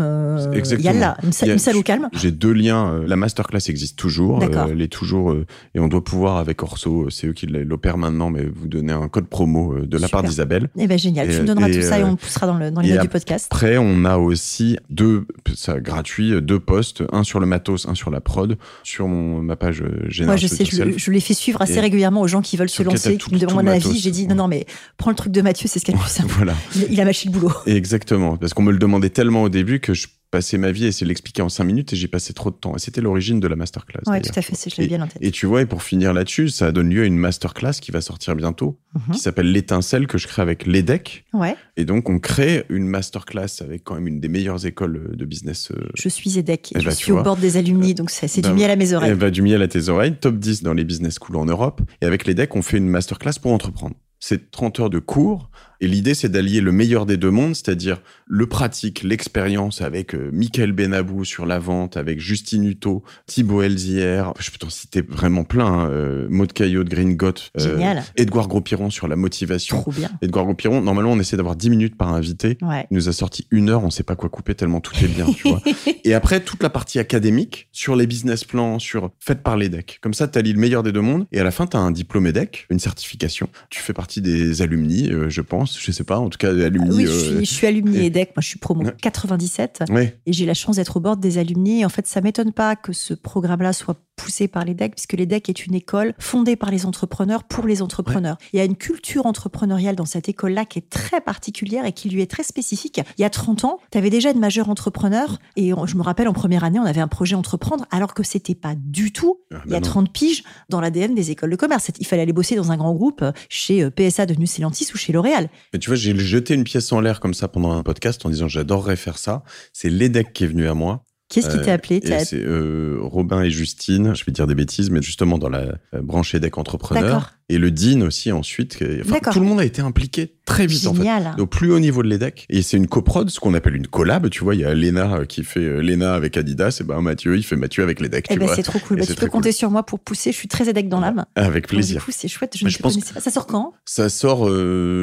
il 0.53 0.81
y 0.81 0.87
a 0.87 0.93
là, 0.93 1.17
une, 1.23 1.31
salle, 1.31 1.75
au 1.75 1.83
calme. 1.83 2.09
J'ai 2.13 2.31
deux 2.31 2.53
liens. 2.53 3.01
La 3.05 3.15
masterclass 3.15 3.69
existe 3.69 3.97
toujours. 3.97 4.43
elle 4.43 4.81
est 4.81 4.87
toujours, 4.87 5.35
et 5.75 5.79
on 5.79 5.87
doit 5.87 6.03
pouvoir, 6.03 6.37
avec 6.37 6.61
Orso, 6.63 7.09
c'est 7.09 7.27
eux 7.27 7.33
qui 7.33 7.47
l'opèrent 7.47 7.97
maintenant, 7.97 8.29
mais 8.29 8.45
vous 8.45 8.67
donner 8.67 8.93
un 8.93 9.07
code 9.07 9.27
promo 9.27 9.79
de 9.79 9.97
la 9.97 10.07
part 10.07 10.23
d'Isabelle. 10.23 10.69
Eh 10.77 10.87
ben, 10.87 10.97
génial. 10.97 11.29
tu 11.29 11.41
me 11.41 11.47
donneras 11.47 11.69
tout 11.69 11.81
ça 11.81 11.99
et 11.99 12.03
on 12.03 12.15
poussera 12.15 12.47
dans, 12.47 12.57
le, 12.57 12.71
dans 12.71 12.81
les 12.81 12.93
notes 12.93 13.01
du 13.01 13.09
podcast. 13.09 13.47
Après, 13.51 13.77
on 13.77 14.05
a 14.05 14.17
aussi 14.17 14.77
deux, 14.89 15.25
ça 15.55 15.79
gratuit, 15.79 16.41
deux 16.41 16.59
posts, 16.59 17.03
un 17.11 17.23
sur 17.23 17.39
le 17.39 17.45
matos, 17.45 17.87
un 17.87 17.95
sur 17.95 18.11
la 18.11 18.21
prod, 18.21 18.57
sur 18.83 19.07
mon, 19.07 19.41
ma 19.41 19.55
page 19.55 19.83
générale. 20.07 20.27
Moi, 20.27 20.35
je 20.35 20.47
sais, 20.47 20.65
je, 20.65 21.11
les 21.11 21.19
fais 21.19 21.33
suivre 21.33 21.61
assez 21.61 21.79
régulièrement 21.87 22.21
aux 22.21 22.27
gens 22.27 22.41
qui 22.41 22.57
veulent 22.57 22.69
se 22.69 22.83
lancer, 22.83 23.17
qui 23.17 23.33
me 23.33 23.39
demandent 23.39 23.65
mon 23.65 23.71
avis. 23.71 23.99
J'ai 23.99 24.11
dit, 24.11 24.27
non, 24.27 24.35
non, 24.35 24.47
mais 24.47 24.65
prends 24.97 25.09
le 25.09 25.15
truc 25.15 25.31
de 25.31 25.41
Mathieu, 25.41 25.69
c'est 25.71 25.79
ce 25.79 25.85
qu'il 25.85 25.93
y 25.93 25.97
a 25.97 25.99
de 25.99 26.03
plus 26.03 26.11
simple. 26.11 26.33
Voilà. 26.35 26.53
Il, 26.75 26.99
a 26.99 27.05
mâché 27.05 27.29
le 27.29 27.33
boulot. 27.33 27.51
Exactement. 27.65 28.37
Parce 28.37 28.53
qu'on 28.53 28.63
me 28.63 28.71
le 28.71 28.77
demandait 28.77 29.09
tellement 29.09 29.43
au 29.43 29.49
début 29.49 29.79
que 29.79 29.93
je 29.93 30.07
passer 30.31 30.57
ma 30.57 30.71
vie 30.71 30.85
à 30.85 30.87
essayer 30.87 31.05
de 31.05 31.09
l'expliquer 31.09 31.41
en 31.41 31.49
cinq 31.49 31.63
minutes 31.63 31.93
et 31.93 31.95
j'ai 31.95 32.07
passé 32.07 32.33
trop 32.33 32.51
de 32.51 32.55
temps. 32.55 32.75
Et 32.75 32.79
c'était 32.79 33.01
l'origine 33.01 33.39
de 33.39 33.47
la 33.47 33.55
masterclass. 33.55 34.01
Oui, 34.07 34.21
tout 34.21 34.31
à 34.35 34.41
fait, 34.41 34.69
je 34.69 34.81
l'ai 34.81 34.87
bien 34.87 35.01
en 35.01 35.07
tête. 35.07 35.21
Et 35.21 35.31
tu 35.31 35.45
vois, 35.45 35.61
et 35.61 35.65
pour 35.65 35.83
finir 35.83 36.13
là-dessus, 36.13 36.49
ça 36.49 36.71
donne 36.71 36.89
lieu 36.89 37.03
à 37.03 37.05
une 37.05 37.17
masterclass 37.17 37.73
qui 37.81 37.91
va 37.91 38.01
sortir 38.01 38.35
bientôt, 38.35 38.79
mhm. 38.93 39.13
qui 39.13 39.19
s'appelle 39.19 39.51
l'étincelle 39.51 40.07
que 40.07 40.17
je 40.17 40.27
crée 40.27 40.41
avec 40.41 40.65
l'EDEC. 40.65 41.25
Ouais. 41.33 41.55
Et 41.77 41.85
donc, 41.85 42.09
on 42.09 42.19
crée 42.19 42.65
une 42.69 42.87
masterclass 42.87 43.61
avec 43.61 43.83
quand 43.83 43.95
même 43.95 44.07
une 44.07 44.19
des 44.19 44.27
meilleures 44.27 44.65
écoles 44.65 45.15
de 45.15 45.25
business. 45.25 45.71
Euh, 45.71 45.87
je 45.95 46.09
suis 46.09 46.37
EDEC 46.37 46.71
et, 46.73 46.75
eh 46.77 46.81
je 46.81 46.85
ben, 46.85 46.91
suis 46.91 47.11
au 47.11 47.23
bord 47.23 47.37
des 47.37 47.57
alumni, 47.57 47.93
donc 47.93 48.09
c'est 48.09 48.41
du 48.41 48.51
miel 48.51 48.71
à 48.71 48.75
mes 48.75 48.93
oreilles. 48.93 49.11
Eh 49.13 49.15
ben, 49.15 49.31
du 49.31 49.41
miel 49.41 49.61
à 49.61 49.67
tes 49.67 49.89
oreilles, 49.89 50.15
top 50.19 50.37
10 50.37 50.63
dans 50.63 50.73
les 50.73 50.83
business 50.83 51.15
schools 51.15 51.37
en 51.37 51.45
Europe. 51.45 51.81
Et 52.01 52.05
avec 52.05 52.25
l'EDEC, 52.25 52.55
on 52.55 52.61
fait 52.61 52.77
une 52.77 52.89
masterclass 52.89 53.39
pour 53.41 53.53
entreprendre. 53.53 53.95
C'est 54.19 54.51
30 54.51 54.79
heures 54.79 54.89
de 54.89 54.99
cours 54.99 55.49
et 55.79 55.87
l'idée, 55.87 56.13
c'est 56.13 56.29
d'allier 56.29 56.61
le 56.61 56.71
meilleur 56.71 57.05
des 57.05 57.17
deux 57.17 57.29
mondes, 57.29 57.55
c'est-à-dire 57.55 58.01
le 58.25 58.47
pratique, 58.47 59.03
l'expérience 59.03 59.81
avec 59.81 60.15
euh, 60.15 60.29
Michael 60.33 60.71
Benabou 60.71 61.23
sur 61.23 61.45
la 61.45 61.59
vente, 61.59 61.97
avec 61.97 62.19
Justine 62.19 62.65
Hutto, 62.65 63.03
Thibaut 63.27 63.61
Elzière, 63.61 64.33
je 64.39 64.49
peux 64.49 64.57
t'en 64.57 64.69
citer 64.69 65.01
vraiment 65.01 65.43
plein, 65.43 65.65
hein, 65.65 65.89
euh, 65.89 66.27
Maud 66.29 66.51
Caillot 66.51 66.83
de 66.83 66.89
Green 66.89 67.15
Got, 67.15 67.33
euh, 67.59 68.01
Edouard 68.15 68.47
Gros-Piron 68.47 68.89
sur 68.89 69.07
la 69.07 69.15
motivation. 69.15 69.81
Trop 69.81 69.91
bien. 69.91 70.09
Edouard 70.21 70.45
Gros-Piron, 70.45 70.81
normalement, 70.81 71.11
on 71.11 71.19
essaie 71.19 71.37
d'avoir 71.37 71.55
10 71.55 71.69
minutes 71.69 71.97
par 71.97 72.13
invité. 72.13 72.57
Il 72.61 72.85
nous 72.91 73.07
a 73.07 73.13
sorti 73.13 73.47
une 73.51 73.69
heure, 73.69 73.83
on 73.83 73.91
sait 73.91 74.03
pas 74.03 74.15
quoi 74.15 74.29
couper 74.29 74.55
tellement 74.55 74.81
tout 74.81 74.95
est 75.03 75.07
bien, 75.07 75.25
tu 75.31 75.47
vois. 75.47 75.61
Et 76.03 76.13
après, 76.13 76.39
toute 76.39 76.63
la 76.63 76.69
partie 76.69 76.99
académique, 76.99 77.67
sur 77.71 77.95
les 77.95 78.07
business 78.07 78.43
plans, 78.45 78.79
sur 78.79 79.11
faites 79.19 79.43
par 79.43 79.57
les 79.57 79.69
decks. 79.69 79.99
Comme 80.01 80.13
ça, 80.13 80.27
tu 80.27 80.39
allies 80.39 80.53
le 80.53 80.59
meilleur 80.59 80.81
des 80.81 80.91
deux 80.91 81.01
mondes. 81.01 81.27
Et 81.31 81.39
à 81.39 81.43
la 81.43 81.51
fin, 81.51 81.67
tu 81.67 81.77
as 81.77 81.79
un 81.79 81.91
diplôme 81.91 82.27
EDEC, 82.27 82.65
une 82.69 82.79
certification. 82.79 83.49
Tu 83.69 83.81
fais 83.81 83.93
partie 83.93 84.21
des 84.21 84.61
alumni, 84.61 85.11
je 85.27 85.41
pense 85.41 85.66
je 85.67 85.91
sais 85.91 86.03
pas, 86.03 86.19
en 86.19 86.29
tout 86.29 86.37
cas 86.37 86.49
alumni. 86.49 86.95
oui, 86.95 87.05
je 87.05 87.11
suis, 87.11 87.45
je 87.45 87.53
suis 87.53 87.67
alumni 87.67 88.05
EDEC, 88.05 88.29
moi 88.35 88.41
je 88.41 88.47
suis 88.47 88.59
promo 88.59 88.83
97 89.01 89.83
et 90.25 90.33
j'ai 90.33 90.45
la 90.45 90.53
chance 90.53 90.77
d'être 90.77 90.97
au 90.97 90.99
bord 90.99 91.17
des 91.17 91.37
alumni. 91.37 91.81
Et 91.81 91.85
en 91.85 91.89
fait, 91.89 92.07
ça 92.07 92.21
m'étonne 92.21 92.53
pas 92.53 92.75
que 92.75 92.93
ce 92.93 93.13
programme-là 93.13 93.73
soit 93.73 93.97
poussé 94.17 94.49
par 94.49 94.65
l'EDEC, 94.65 94.95
puisque 94.95 95.13
l'EDEC 95.13 95.47
est 95.47 95.65
une 95.65 95.75
école 95.75 96.13
fondée 96.19 96.57
par 96.57 96.71
les 96.71 96.85
entrepreneurs 96.85 97.45
pour 97.45 97.65
les 97.65 97.81
entrepreneurs. 97.81 98.37
Il 98.51 98.57
y 98.57 98.59
a 98.59 98.65
une 98.65 98.75
culture 98.75 99.25
entrepreneuriale 99.25 99.95
dans 99.95 100.05
cette 100.05 100.27
école-là 100.27 100.65
qui 100.65 100.79
est 100.79 100.89
très 100.89 101.21
particulière 101.21 101.85
et 101.85 101.93
qui 101.93 102.09
lui 102.09 102.21
est 102.21 102.29
très 102.29 102.43
spécifique. 102.43 102.99
Il 103.17 103.21
y 103.21 103.25
a 103.25 103.29
30 103.29 103.63
ans, 103.63 103.79
tu 103.91 103.97
avais 103.97 104.09
déjà 104.09 104.31
une 104.31 104.39
majeure 104.39 104.69
entrepreneur 104.69 105.39
et 105.55 105.71
je 105.85 105.95
me 105.95 106.01
rappelle 106.01 106.27
en 106.27 106.33
première 106.33 106.65
année, 106.65 106.79
on 106.79 106.85
avait 106.85 106.99
un 106.99 107.07
projet 107.07 107.35
entreprendre 107.35 107.85
alors 107.91 108.13
que 108.13 108.23
c'était 108.23 108.55
pas 108.55 108.73
du 108.75 109.13
tout, 109.13 109.39
ah, 109.53 109.61
il 109.65 109.71
y 109.71 109.75
a 109.75 109.81
30 109.81 110.05
bah 110.05 110.11
piges, 110.13 110.43
dans 110.69 110.81
l'ADN 110.81 111.15
des 111.15 111.31
écoles 111.31 111.51
de 111.51 111.55
commerce. 111.55 111.91
Il 111.99 112.07
fallait 112.07 112.23
aller 112.23 112.33
bosser 112.33 112.55
dans 112.55 112.71
un 112.71 112.77
grand 112.77 112.93
groupe 112.93 113.23
chez 113.49 113.83
euh, 113.83 113.91
PSA 113.91 114.25
de 114.25 114.33
Nucelantis 114.33 114.87
ou 114.93 114.97
chez 114.97 115.13
L'Oréal. 115.13 115.49
Mais 115.73 115.79
tu 115.79 115.89
vois, 115.89 115.95
j'ai 115.95 116.17
jeté 116.17 116.55
une 116.55 116.63
pièce 116.63 116.91
en 116.91 116.99
l'air 116.99 117.19
comme 117.19 117.33
ça 117.33 117.47
pendant 117.47 117.71
un 117.71 117.83
podcast 117.83 118.25
en 118.25 118.29
disant 118.29 118.47
j'adorerais 118.47 118.95
faire 118.95 119.17
ça. 119.17 119.43
C'est 119.73 119.89
l'EDEC 119.89 120.33
qui 120.33 120.43
est 120.43 120.47
venu 120.47 120.67
à 120.67 120.73
moi. 120.73 121.03
Qu'est-ce 121.29 121.49
qui 121.49 121.61
t'a 121.61 121.73
appelé? 121.73 122.01
C'est 122.23 122.41
euh, 122.41 122.97
Robin 123.01 123.41
et 123.41 123.49
Justine, 123.49 124.15
je 124.15 124.23
vais 124.23 124.31
dire 124.31 124.47
des 124.47 124.55
bêtises, 124.55 124.89
mais 124.89 125.01
justement 125.01 125.37
dans 125.37 125.49
la 125.49 125.59
euh, 125.93 126.01
branche 126.01 126.33
EDEC 126.33 126.57
entrepreneur. 126.57 127.33
Et 127.49 127.57
le 127.57 127.71
Dean 127.71 128.01
aussi 128.01 128.31
ensuite. 128.31 128.77
Enfin, 129.01 129.19
tout 129.31 129.39
le 129.39 129.45
monde 129.45 129.59
a 129.59 129.65
été 129.65 129.81
impliqué 129.81 130.35
très 130.45 130.67
vite 130.67 130.83
Génial. 130.83 131.27
en 131.27 131.35
fait. 131.35 131.41
Au 131.41 131.47
plus 131.47 131.71
haut 131.71 131.79
niveau 131.79 132.03
de 132.03 132.09
l'EDEC. 132.09 132.45
Et 132.49 132.61
c'est 132.61 132.77
une 132.77 132.87
coprod, 132.87 133.29
ce 133.29 133.39
qu'on 133.39 133.53
appelle 133.53 133.75
une 133.75 133.87
collab. 133.87 134.29
Tu 134.29 134.43
vois, 134.43 134.55
il 134.55 134.61
y 134.61 134.65
a 134.65 134.73
Lena 134.73 135.25
qui 135.25 135.43
fait 135.43 135.61
euh, 135.61 135.81
Lena 135.81 136.13
avec 136.13 136.35
Adidas, 136.37 136.77
et 136.81 136.83
ben 136.83 137.01
Mathieu, 137.01 137.37
il 137.37 137.43
fait 137.43 137.55
Mathieu 137.55 137.83
avec 137.83 137.99
l'EDEC. 137.99 138.27
Eh 138.29 138.37
ben, 138.37 138.49
c'est 138.53 138.63
trop 138.63 138.79
cool. 138.79 138.99
Bah, 138.99 139.05
tu 139.05 139.15
peux 139.15 139.27
compter 139.27 139.51
sur 139.51 139.69
moi 139.69 139.83
pour 139.83 139.99
pousser. 139.99 140.31
Je 140.31 140.37
suis 140.37 140.47
très 140.47 140.69
EDEC 140.69 140.89
dans 140.89 140.99
l'âme. 140.99 141.25
Avec 141.35 141.67
plaisir. 141.67 141.99
du 141.99 142.05
coup, 142.05 142.11
c'est 142.13 142.27
chouette. 142.27 142.55
Je 142.57 142.65
ne 142.65 142.71
pense 142.71 142.97
pas. 142.97 143.19
Ça 143.19 143.31
sort 143.31 143.47
quand? 143.47 143.73
Ça 143.85 144.09
sort, 144.09 144.49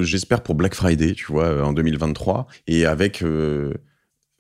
j'espère, 0.02 0.42
pour 0.42 0.54
Black 0.54 0.74
Friday, 0.74 1.14
tu 1.14 1.26
vois, 1.26 1.66
en 1.66 1.72
2023. 1.72 2.46
Et 2.66 2.86
avec 2.86 3.22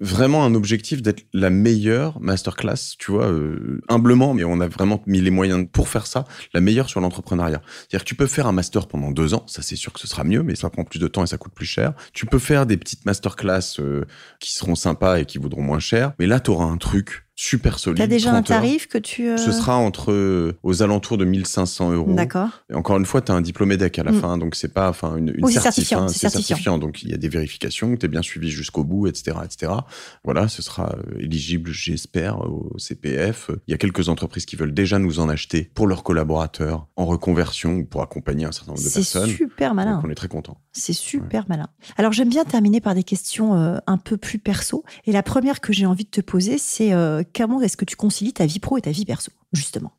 vraiment 0.00 0.44
un 0.44 0.54
objectif 0.54 1.02
d'être 1.02 1.26
la 1.32 1.50
meilleure 1.50 2.20
masterclass, 2.20 2.96
tu 2.98 3.12
vois, 3.12 3.30
euh, 3.30 3.80
humblement, 3.88 4.34
mais 4.34 4.44
on 4.44 4.60
a 4.60 4.66
vraiment 4.66 5.02
mis 5.06 5.20
les 5.20 5.30
moyens 5.30 5.66
pour 5.72 5.88
faire 5.88 6.06
ça, 6.06 6.24
la 6.52 6.60
meilleure 6.60 6.88
sur 6.88 7.00
l'entrepreneuriat. 7.00 7.62
C'est-à-dire 7.66 8.00
que 8.00 8.08
tu 8.08 8.14
peux 8.14 8.26
faire 8.26 8.46
un 8.46 8.52
master 8.52 8.88
pendant 8.88 9.10
deux 9.10 9.34
ans, 9.34 9.44
ça 9.46 9.62
c'est 9.62 9.76
sûr 9.76 9.92
que 9.92 10.00
ce 10.00 10.08
sera 10.08 10.24
mieux, 10.24 10.42
mais 10.42 10.54
ça 10.56 10.68
prend 10.70 10.84
plus 10.84 10.98
de 10.98 11.08
temps 11.08 11.22
et 11.22 11.26
ça 11.26 11.38
coûte 11.38 11.54
plus 11.54 11.66
cher. 11.66 11.94
Tu 12.12 12.26
peux 12.26 12.38
faire 12.38 12.66
des 12.66 12.76
petites 12.76 13.04
masterclass 13.06 13.78
euh, 13.78 14.04
qui 14.40 14.52
seront 14.52 14.74
sympas 14.74 15.18
et 15.18 15.26
qui 15.26 15.38
vaudront 15.38 15.62
moins 15.62 15.78
cher, 15.78 16.12
mais 16.18 16.26
là, 16.26 16.40
tu 16.40 16.50
auras 16.50 16.64
un 16.64 16.76
truc 16.76 17.24
super 17.36 17.78
solide. 17.78 17.98
T'as 17.98 18.06
déjà 18.06 18.32
un 18.32 18.42
tarif 18.42 18.86
que 18.86 18.98
tu. 18.98 19.28
Euh, 19.28 19.36
Ce 19.36 19.50
sera 19.50 19.76
entre 19.76 20.12
euh, 20.12 20.56
aux 20.62 20.82
alentours 20.82 21.18
de 21.18 21.24
1500 21.24 21.92
euros. 21.92 22.12
D'accord. 22.12 22.48
Et 22.70 22.74
encore 22.74 22.96
une 22.96 23.06
fois, 23.06 23.22
tu 23.22 23.32
as 23.32 23.34
un 23.34 23.40
diplôme 23.40 23.72
EDEC 23.72 23.98
à 23.98 24.04
la 24.04 24.12
mm. 24.12 24.20
fin, 24.20 24.38
donc 24.38 24.54
c'est 24.54 24.72
pas, 24.72 24.88
enfin, 24.88 25.16
une, 25.16 25.32
une 25.36 25.44
oui, 25.44 25.52
certifiant, 25.52 26.06
c'est 26.08 26.28
certifiant. 26.28 26.78
Donc 26.78 27.02
il 27.02 27.10
y 27.10 27.14
a 27.14 27.16
des 27.16 27.28
vérifications, 27.28 27.96
tu 27.96 28.06
es 28.06 28.08
bien 28.08 28.22
suivi 28.22 28.50
jusqu'au 28.50 28.84
bout, 28.84 29.08
etc., 29.08 29.36
etc. 29.44 29.72
Voilà, 30.22 30.48
ce 30.48 30.62
sera 30.62 30.94
euh, 30.94 31.18
éligible, 31.18 31.70
j'espère, 31.70 32.40
au 32.40 32.78
CPF. 32.78 33.50
Il 33.66 33.72
y 33.72 33.74
a 33.74 33.78
quelques 33.78 34.08
entreprises 34.08 34.46
qui 34.46 34.56
veulent 34.56 34.74
déjà 34.74 34.98
nous 34.98 35.18
en 35.18 35.28
acheter 35.28 35.70
pour 35.74 35.86
leurs 35.86 36.04
collaborateurs 36.04 36.86
en 36.96 37.06
reconversion 37.06 37.74
ou 37.74 37.84
pour 37.84 38.02
accompagner 38.02 38.44
un 38.44 38.52
certain 38.52 38.72
nombre 38.72 38.84
de 38.84 38.88
personnes. 38.88 39.28
C'est 39.28 39.36
super 39.36 39.74
malin. 39.74 39.96
Donc 39.96 40.04
on 40.04 40.10
est 40.10 40.14
très 40.14 40.28
content. 40.28 40.58
C'est 40.72 40.92
super 40.92 41.46
malin. 41.48 41.68
Alors 41.96 42.12
j'aime 42.12 42.28
bien 42.28 42.44
terminer 42.44 42.80
par 42.80 42.94
des 42.94 43.02
questions 43.02 43.54
un 43.86 43.98
peu 43.98 44.16
plus 44.16 44.38
perso. 44.38 44.84
Et 45.04 45.12
la 45.12 45.22
première 45.22 45.60
que 45.60 45.72
j'ai 45.72 45.86
envie 45.86 46.04
de 46.04 46.10
te 46.10 46.20
poser, 46.20 46.58
c'est 46.58 46.92
comment 47.24 47.60
est-ce 47.60 47.76
que 47.76 47.84
tu 47.84 47.96
concilies 47.96 48.32
ta 48.32 48.46
vie 48.46 48.60
pro 48.60 48.78
et 48.78 48.82
ta 48.82 48.90
vie 48.90 49.04
perso, 49.04 49.30
justement? 49.52 49.92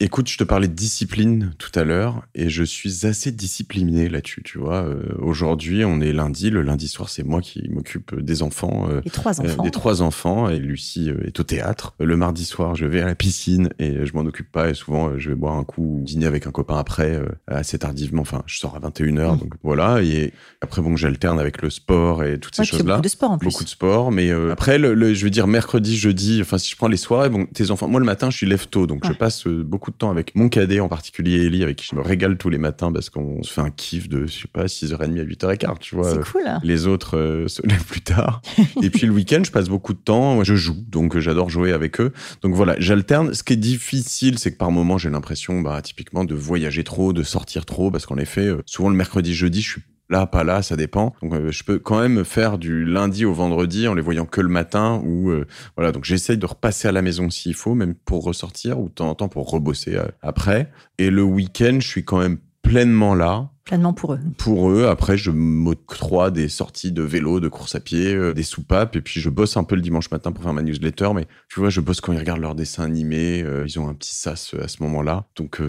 Écoute, 0.00 0.28
je 0.28 0.38
te 0.38 0.44
parlais 0.44 0.68
de 0.68 0.74
discipline 0.74 1.50
tout 1.58 1.72
à 1.74 1.82
l'heure 1.82 2.22
et 2.36 2.48
je 2.48 2.62
suis 2.62 3.04
assez 3.04 3.32
discipliné 3.32 4.08
là-dessus, 4.08 4.44
tu 4.44 4.56
vois. 4.56 4.84
Euh, 4.84 5.02
aujourd'hui, 5.18 5.84
on 5.84 6.00
est 6.00 6.12
lundi. 6.12 6.50
Le 6.50 6.62
lundi 6.62 6.86
soir, 6.86 7.08
c'est 7.08 7.24
moi 7.24 7.40
qui 7.40 7.68
m'occupe 7.68 8.14
des 8.14 8.42
enfants. 8.42 8.86
Euh, 8.88 9.00
les 9.04 9.10
trois 9.10 9.40
enfants. 9.40 9.60
Euh, 9.60 9.64
des 9.64 9.72
trois 9.72 10.00
enfants 10.00 10.48
et 10.48 10.60
Lucie 10.60 11.10
est 11.24 11.40
au 11.40 11.42
théâtre. 11.42 11.96
Le 11.98 12.16
mardi 12.16 12.44
soir, 12.44 12.76
je 12.76 12.86
vais 12.86 13.00
à 13.00 13.06
la 13.06 13.16
piscine 13.16 13.70
et 13.80 14.06
je 14.06 14.12
m'en 14.14 14.20
occupe 14.20 14.52
pas 14.52 14.70
et 14.70 14.74
souvent, 14.74 15.18
je 15.18 15.30
vais 15.30 15.34
boire 15.34 15.56
un 15.56 15.64
coup, 15.64 16.00
dîner 16.04 16.26
avec 16.26 16.46
un 16.46 16.52
copain 16.52 16.78
après, 16.78 17.20
assez 17.48 17.80
tardivement. 17.80 18.22
Enfin, 18.22 18.44
je 18.46 18.56
sors 18.56 18.76
à 18.76 18.78
21h, 18.78 19.34
mmh. 19.34 19.38
donc 19.38 19.54
voilà. 19.64 20.00
Et 20.04 20.32
après, 20.60 20.80
bon, 20.80 20.94
j'alterne 20.94 21.40
avec 21.40 21.60
le 21.60 21.70
sport 21.70 22.22
et 22.22 22.38
toutes 22.38 22.54
ces 22.54 22.64
choses-là. 22.64 22.94
Beaucoup 22.94 23.02
de 23.02 23.08
sport 23.08 23.30
en 23.32 23.38
plus. 23.38 23.50
Beaucoup 23.50 23.64
de 23.64 23.68
sport. 23.68 24.12
Mais 24.12 24.30
après, 24.30 24.78
le, 24.78 25.12
je 25.12 25.24
veux 25.24 25.30
dire, 25.30 25.48
mercredi, 25.48 25.98
jeudi, 25.98 26.38
enfin, 26.40 26.56
si 26.56 26.70
je 26.70 26.76
prends 26.76 26.86
les 26.86 26.96
soirées, 26.96 27.30
bon, 27.30 27.46
tes 27.46 27.72
enfants, 27.72 27.88
moi, 27.88 27.98
le 27.98 28.06
matin, 28.06 28.30
je 28.30 28.36
suis 28.36 28.46
lève 28.46 28.68
tôt, 28.68 28.86
donc 28.86 29.04
je 29.04 29.12
passe 29.12 29.48
beaucoup 29.48 29.87
de 29.90 29.96
temps 29.96 30.10
avec 30.10 30.34
mon 30.34 30.48
cadet 30.48 30.80
en 30.80 30.88
particulier, 30.88 31.44
Ellie, 31.44 31.62
avec 31.62 31.76
qui 31.76 31.86
je 31.90 31.96
me 31.96 32.00
régale 32.00 32.36
tous 32.36 32.50
les 32.50 32.58
matins 32.58 32.92
parce 32.92 33.10
qu'on 33.10 33.42
se 33.42 33.52
fait 33.52 33.60
un 33.60 33.70
kiff 33.70 34.08
de, 34.08 34.26
je 34.26 34.42
sais 34.42 34.48
pas, 34.52 34.66
6h30 34.66 35.20
à 35.20 35.24
8h15, 35.24 35.78
tu 35.80 35.96
vois. 35.96 36.12
C'est 36.12 36.30
cool. 36.30 36.44
Les 36.62 36.86
autres 36.86 37.16
euh, 37.16 37.48
se 37.48 37.66
lèvent 37.66 37.84
plus 37.84 38.00
tard. 38.00 38.42
et 38.82 38.90
puis 38.90 39.06
le 39.06 39.12
week-end, 39.12 39.42
je 39.44 39.50
passe 39.50 39.68
beaucoup 39.68 39.92
de 39.92 39.98
temps, 39.98 40.34
moi, 40.34 40.44
je 40.44 40.54
joue, 40.54 40.76
donc 40.88 41.16
euh, 41.16 41.20
j'adore 41.20 41.50
jouer 41.50 41.72
avec 41.72 42.00
eux. 42.00 42.12
Donc 42.42 42.54
voilà, 42.54 42.76
j'alterne. 42.78 43.34
Ce 43.34 43.42
qui 43.42 43.54
est 43.54 43.56
difficile, 43.56 44.38
c'est 44.38 44.52
que 44.52 44.56
par 44.56 44.70
moment, 44.70 44.98
j'ai 44.98 45.10
l'impression, 45.10 45.60
bah, 45.60 45.80
typiquement, 45.82 46.24
de 46.24 46.34
voyager 46.34 46.84
trop, 46.84 47.12
de 47.12 47.22
sortir 47.22 47.64
trop, 47.64 47.90
parce 47.90 48.06
qu'en 48.06 48.18
effet, 48.18 48.46
euh, 48.46 48.62
souvent 48.66 48.88
le 48.88 48.96
mercredi, 48.96 49.34
jeudi, 49.34 49.62
je 49.62 49.70
suis 49.70 49.82
Là, 50.10 50.26
pas 50.26 50.42
là, 50.42 50.62
ça 50.62 50.76
dépend. 50.76 51.14
Donc, 51.22 51.34
euh, 51.34 51.50
je 51.50 51.64
peux 51.64 51.78
quand 51.78 52.00
même 52.00 52.24
faire 52.24 52.58
du 52.58 52.84
lundi 52.84 53.26
au 53.26 53.34
vendredi 53.34 53.88
en 53.88 53.94
les 53.94 54.00
voyant 54.00 54.24
que 54.24 54.40
le 54.40 54.48
matin. 54.48 55.02
Ou 55.04 55.30
euh, 55.30 55.46
voilà, 55.76 55.92
donc 55.92 56.04
j'essaye 56.04 56.38
de 56.38 56.46
repasser 56.46 56.88
à 56.88 56.92
la 56.92 57.02
maison 57.02 57.28
s'il 57.28 57.54
faut, 57.54 57.74
même 57.74 57.94
pour 57.94 58.24
ressortir 58.24 58.80
ou 58.80 58.88
de 58.88 58.94
temps 58.94 59.10
en 59.10 59.14
temps 59.14 59.28
pour 59.28 59.50
rebosser 59.50 59.96
euh, 59.96 60.06
après. 60.22 60.72
Et 60.96 61.10
le 61.10 61.22
week-end, 61.22 61.78
je 61.80 61.86
suis 61.86 62.04
quand 62.04 62.18
même 62.18 62.38
pleinement 62.62 63.14
là. 63.14 63.50
Pleinement 63.66 63.92
pour 63.92 64.14
eux. 64.14 64.20
Pour 64.38 64.70
eux. 64.70 64.86
Après, 64.86 65.18
je 65.18 65.30
m'octroie 65.30 66.30
des 66.30 66.48
sorties 66.48 66.90
de 66.90 67.02
vélo, 67.02 67.38
de 67.38 67.48
course 67.48 67.74
à 67.74 67.80
pied, 67.80 68.32
des 68.32 68.42
soupapes. 68.42 68.96
Et 68.96 69.02
puis, 69.02 69.20
je 69.20 69.28
bosse 69.28 69.58
un 69.58 69.64
peu 69.64 69.74
le 69.74 69.82
dimanche 69.82 70.10
matin 70.10 70.32
pour 70.32 70.42
faire 70.42 70.54
ma 70.54 70.62
newsletter. 70.62 71.10
Mais 71.14 71.26
tu 71.50 71.60
vois, 71.60 71.68
je 71.68 71.82
bosse 71.82 72.00
quand 72.00 72.14
ils 72.14 72.18
regardent 72.18 72.40
leurs 72.40 72.54
dessins 72.54 72.84
animés. 72.84 73.44
ils 73.66 73.78
ont 73.78 73.88
un 73.88 73.94
petit 73.94 74.14
sas 74.14 74.54
à 74.54 74.68
ce 74.68 74.82
moment-là. 74.84 75.26
Donc, 75.36 75.60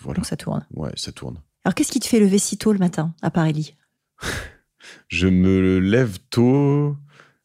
voilà. 0.00 0.16
Donc, 0.16 0.26
ça 0.26 0.36
tourne. 0.36 0.66
Ouais, 0.74 0.90
ça 0.96 1.12
tourne. 1.12 1.38
Alors, 1.64 1.74
qu'est-ce 1.74 1.92
qui 1.92 2.00
te 2.00 2.06
fait 2.06 2.20
lever 2.20 2.38
si 2.38 2.58
tôt 2.58 2.72
le 2.72 2.78
matin, 2.78 3.14
à 3.22 3.30
Paris 3.30 3.76
Je 5.08 5.28
me 5.28 5.78
lève 5.78 6.18
tôt 6.30 6.96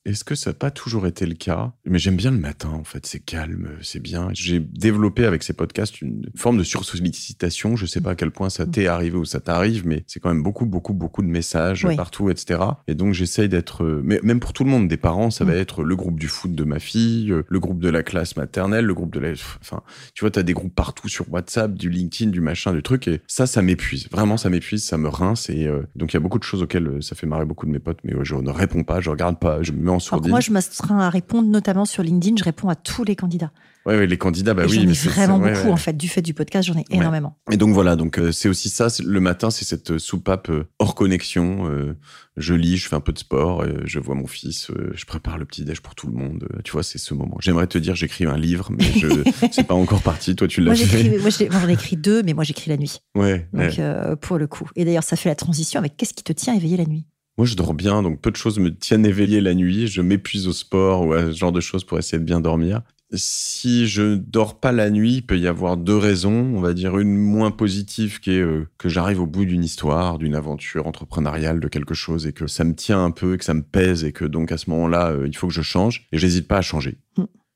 est-ce 0.08 0.24
que 0.24 0.36
ça 0.36 0.50
n'a 0.52 0.54
pas 0.56 0.72
toujours 0.72 1.06
été 1.08 1.26
le 1.26 1.34
cas? 1.36 1.74
Mais 1.86 2.00
j'aime 2.00 2.16
bien 2.16 2.32
le 2.32 2.38
matin, 2.40 2.70
en 2.70 2.84
fait. 2.84 3.06
C'est 3.06 3.20
calme, 3.20 3.70
c'est 3.82 4.00
bien. 4.02 4.30
J'ai 4.34 4.60
développé 4.60 5.26
avec 5.26 5.44
ces 5.44 5.54
podcasts 5.54 6.02
une 6.02 6.30
forme 6.36 6.58
de 6.58 6.64
sursollicitation. 6.64 7.76
Je 7.76 7.86
sais 7.86 8.02
pas 8.02 8.12
à 8.12 8.16
quel 8.16 8.32
point 8.32 8.50
ça 8.50 8.66
t'est 8.66 8.88
arrivé 8.88 9.18
ou 9.18 9.26
ça 9.26 9.40
t'arrive, 9.40 9.86
mais 9.86 10.04
c'est 10.08 10.20
quand 10.20 10.30
même 10.30 10.44
beaucoup, 10.44 10.66
beaucoup, 10.66 10.94
beaucoup 10.94 11.22
de 11.22 11.28
messages 11.28 11.86
Oui. 11.86 11.96
partout, 11.96 12.30
etc. 12.30 12.60
Et 12.88 12.96
donc, 12.96 13.14
j'essaye 13.14 13.50
d'être... 13.50 13.84
euh, 13.84 14.02
Mais 14.04 14.20
même 14.24 14.40
pour 14.40 14.54
tout 14.54 14.64
le 14.64 14.70
monde, 14.70 14.88
des 14.88 14.98
parents, 14.98 15.30
ça 15.30 15.44
va 15.46 15.54
Mm. 15.54 15.58
être 15.58 15.84
le 15.84 15.96
groupe 15.96 16.20
du 16.20 16.28
foot 16.28 16.54
de 16.54 16.64
ma 16.64 16.80
fille, 16.80 17.32
euh, 17.32 17.44
le 17.48 17.60
groupe 17.60 17.80
de 17.80 17.90
la 17.90 18.04
classe 18.04 18.36
maternelle, 18.38 18.86
le 18.86 18.94
groupe 18.94 19.14
de 19.14 19.20
la... 19.20 19.32
Enfin, 19.62 19.82
tu 20.14 20.22
vois, 20.24 20.32
t'as 20.32 20.44
des 20.44 20.54
groupes 20.54 20.74
partout 20.76 21.08
sur 21.10 21.32
WhatsApp, 21.32 21.74
du 21.74 21.90
LinkedIn, 21.90 22.32
du 22.32 22.42
machin, 22.42 22.74
du 22.74 22.82
truc. 22.84 23.08
Et 23.08 23.22
ça, 23.28 23.46
ça 23.48 23.62
m'épuise. 23.62 24.08
Vraiment, 24.12 24.38
ça 24.38 24.50
m'épuise, 24.50 24.84
ça 24.84 24.98
me 24.98 25.08
rince. 25.10 25.50
Et 25.50 25.68
euh, 25.68 25.82
donc, 25.96 26.14
il 26.14 26.16
y 26.16 26.18
a 26.18 26.22
beaucoup 26.22 26.40
de 26.40 26.44
choses 26.44 26.62
auxquelles 26.64 27.02
ça 27.02 27.16
fait 27.16 27.28
marrer 27.28 27.46
beaucoup 27.46 27.66
de 27.66 27.72
mes 27.72 27.80
potes, 27.80 28.00
mais 28.04 28.14
je 28.24 28.36
ne 28.36 28.50
réponds 28.50 28.84
pas, 28.84 29.02
je 29.02 29.10
regarde 29.10 29.40
pas, 29.40 29.62
je 29.64 29.72
me 29.72 29.82
mets 29.84 29.92
en 29.92 29.97
Sourdine. 30.00 30.30
moi, 30.32 30.40
je 30.40 30.52
m'astreins 30.52 31.00
à 31.00 31.10
répondre, 31.10 31.48
notamment 31.50 31.86
sur 31.86 32.04
LinkedIn, 32.04 32.36
je 32.38 32.44
réponds 32.44 32.70
à 32.70 32.76
tous 32.76 33.04
les 33.04 33.16
candidats. 33.16 33.52
Ouais, 33.86 34.06
les 34.06 34.18
candidats, 34.18 34.54
bah 34.54 34.64
et 34.64 34.66
oui. 34.66 34.76
j'en 34.76 34.82
ai 34.82 34.86
mais 34.88 34.92
vraiment 34.94 35.38
ouais, 35.38 35.54
beaucoup, 35.54 35.68
ouais. 35.68 35.72
en 35.72 35.78
fait. 35.78 35.96
Du 35.96 36.10
fait 36.10 36.22
du 36.22 36.34
podcast, 36.34 36.68
j'en 36.68 36.78
ai 36.78 36.84
énormément. 36.90 37.38
Et 37.50 37.56
donc 37.56 37.74
voilà, 37.74 37.96
donc 37.96 38.20
euh, 38.20 38.34
c'est 38.34 38.50
aussi 38.50 38.68
ça. 38.68 38.88
Le 39.02 39.20
matin, 39.22 39.50
c'est 39.50 39.64
cette 39.64 39.92
euh, 39.92 39.98
soupape 39.98 40.50
euh, 40.50 40.68
hors 40.80 40.94
connexion. 40.94 41.70
euh, 41.72 41.96
je 42.36 42.54
lis, 42.54 42.76
je 42.76 42.90
fais 42.90 42.98
un 42.98 43.00
peu 43.00 43.14
de 43.14 43.18
sport, 43.18 43.64
je 43.86 44.00
vois 44.00 44.14
mon 44.14 44.28
fils, 44.28 44.70
je 44.94 45.06
prépare 45.06 45.38
le 45.38 45.46
petit 45.46 45.64
déj 45.64 45.80
pour 45.80 45.96
tout 45.96 46.06
le 46.08 46.14
monde. 46.14 46.48
tu 46.66 46.74
vois, 46.74 46.84
c'est 46.84 46.98
ce 47.00 47.14
moment. 47.14 47.38
J'aimerais 47.40 47.66
te 47.66 47.78
dire, 47.78 47.96
j'écris 47.96 48.26
un 48.26 48.38
livre, 48.38 48.70
mais 48.78 48.84
je 48.84 49.08
c'est 49.52 49.64
pas 49.66 49.74
encore 49.74 50.02
parti. 50.02 50.36
Toi, 50.36 50.48
tu 50.50 50.60
l'as 50.62 50.74
Moi, 50.76 50.86
fait. 50.86 51.18
moi, 51.20 51.30
j'en 51.32 51.70
ai 51.70 51.74
écrit 51.74 51.96
deux, 51.96 52.22
mais 52.24 52.34
moi, 52.34 52.44
j'écris 52.44 52.70
la 52.70 52.78
nuit. 52.78 53.00
Ouais. 53.16 53.48
Donc, 53.54 53.80
pour 54.20 54.38
le 54.38 54.48
coup. 54.48 54.70
Et 54.76 54.84
d'ailleurs, 54.86 55.04
ça 55.04 55.16
fait 55.16 55.30
la 55.30 55.36
transition 55.36 55.80
avec 55.80 55.96
qu'est-ce 55.98 56.14
qui 56.14 56.24
te 56.24 56.34
tient 56.34 56.54
éveillé 56.54 56.76
la 56.78 56.86
nuit? 56.86 57.06
Moi, 57.38 57.46
je 57.46 57.56
dors 57.56 57.76
bien, 57.76 58.02
donc 58.02 58.20
peu 58.20 58.32
de 58.32 58.36
choses 58.36 58.58
me 58.58 58.76
tiennent 58.76 59.06
éveillé 59.06 59.42
la 59.42 59.54
nuit. 59.54 59.88
Je 59.88 60.02
m'épuise 60.02 60.48
au 60.48 60.54
sport 60.54 61.06
ou 61.06 61.14
à 61.14 61.26
ce 61.26 61.38
genre 61.38 61.52
de 61.52 61.60
choses 61.62 61.84
pour 61.84 62.00
essayer 62.00 62.18
de 62.18 62.24
bien 62.24 62.40
dormir. 62.40 62.82
Si 63.14 63.88
je 63.88 64.16
dors 64.16 64.60
pas 64.60 64.72
la 64.72 64.90
nuit, 64.90 65.18
il 65.18 65.22
peut 65.26 65.38
y 65.38 65.48
avoir 65.48 65.78
deux 65.78 65.96
raisons. 65.96 66.52
On 66.56 66.60
va 66.60 66.74
dire 66.74 66.98
une 66.98 67.16
moins 67.16 67.52
positive 67.52 68.20
qui 68.20 68.32
est 68.32 68.42
euh, 68.42 68.68
que 68.78 68.90
j'arrive 68.90 69.22
au 69.22 69.28
bout 69.28 69.46
d'une 69.46 69.64
histoire, 69.64 70.18
d'une 70.18 70.36
aventure 70.36 70.88
entrepreneuriale, 70.88 71.60
de 71.60 71.68
quelque 71.68 71.94
chose 71.94 72.26
et 72.26 72.34
que 72.34 72.48
ça 72.48 72.64
me 72.66 72.76
tient 72.76 73.06
un 73.06 73.12
peu, 73.12 73.36
et 73.36 73.38
que 73.38 73.46
ça 73.46 73.54
me 73.54 73.62
pèse 73.62 74.04
et 74.04 74.12
que 74.12 74.26
donc 74.26 74.52
à 74.52 74.58
ce 74.58 74.70
moment-là, 74.72 75.12
euh, 75.12 75.28
il 75.28 75.38
faut 75.38 75.48
que 75.48 75.54
je 75.54 75.62
change 75.62 76.08
et 76.12 76.18
j'hésite 76.18 76.48
pas 76.48 76.58
à 76.58 76.62
changer. 76.62 76.98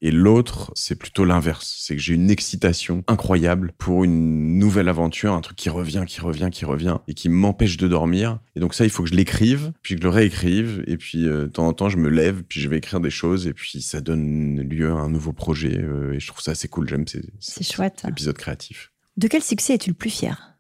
Et 0.04 0.10
l'autre, 0.10 0.72
c'est 0.76 0.96
plutôt 0.96 1.26
l'inverse. 1.26 1.76
C'est 1.80 1.96
que 1.96 2.02
j'ai 2.02 2.16
une 2.16 2.32
excitation 2.32 3.04
incroyable 3.08 3.72
pour 3.78 4.04
une 4.04 4.58
nouvelle 4.58 4.90
aventure, 4.90 5.34
un 5.34 5.42
truc 5.42 5.56
qui 5.58 5.70
revient, 5.70 6.06
qui 6.08 6.22
revient, 6.22 6.50
qui 6.52 6.66
revient 6.66 6.98
et 7.08 7.14
qui 7.14 7.30
m'empêche 7.30 7.78
de 7.78 7.88
dormir. 7.88 8.40
Et 8.56 8.60
donc 8.60 8.74
ça, 8.74 8.84
il 8.84 8.90
faut 8.90 9.04
que 9.04 9.10
je 9.10 9.14
l'écrive, 9.16 9.74
puis 9.84 9.94
que 9.96 10.02
je 10.02 10.04
le 10.04 10.10
réécrive. 10.10 10.84
Et 10.88 10.98
puis 10.98 11.28
euh, 11.28 11.44
de 11.44 11.48
temps 11.52 11.68
en 11.68 11.74
temps, 11.74 11.90
je 11.90 11.98
me 11.98 12.10
lève, 12.10 12.42
puis 12.44 12.60
je 12.60 12.68
vais 12.68 12.78
écrire 12.80 13.00
des 13.00 13.12
choses. 13.12 13.46
Et 13.46 13.54
puis 13.54 13.82
ça 13.84 14.02
donne 14.02 14.60
lieu 14.62 14.90
à 14.90 14.96
un 14.96 15.10
nouveau 15.10 15.34
projet. 15.34 15.78
euh, 15.80 16.14
et 16.14 16.20
je 16.20 16.28
trouve 16.28 16.42
ça 16.42 16.52
assez 16.52 16.68
cool. 16.68 16.90
J'aime 16.90 17.08
ces, 17.08 17.22
C'est 17.40 17.64
chouette. 17.64 18.04
épisodes 18.08 18.38
créatifs. 18.38 18.92
De 19.18 19.28
quel 19.28 19.44
succès 19.44 19.76
es-tu 19.76 19.92
le 19.92 19.96
plus 19.96 20.10
fier? 20.10 20.58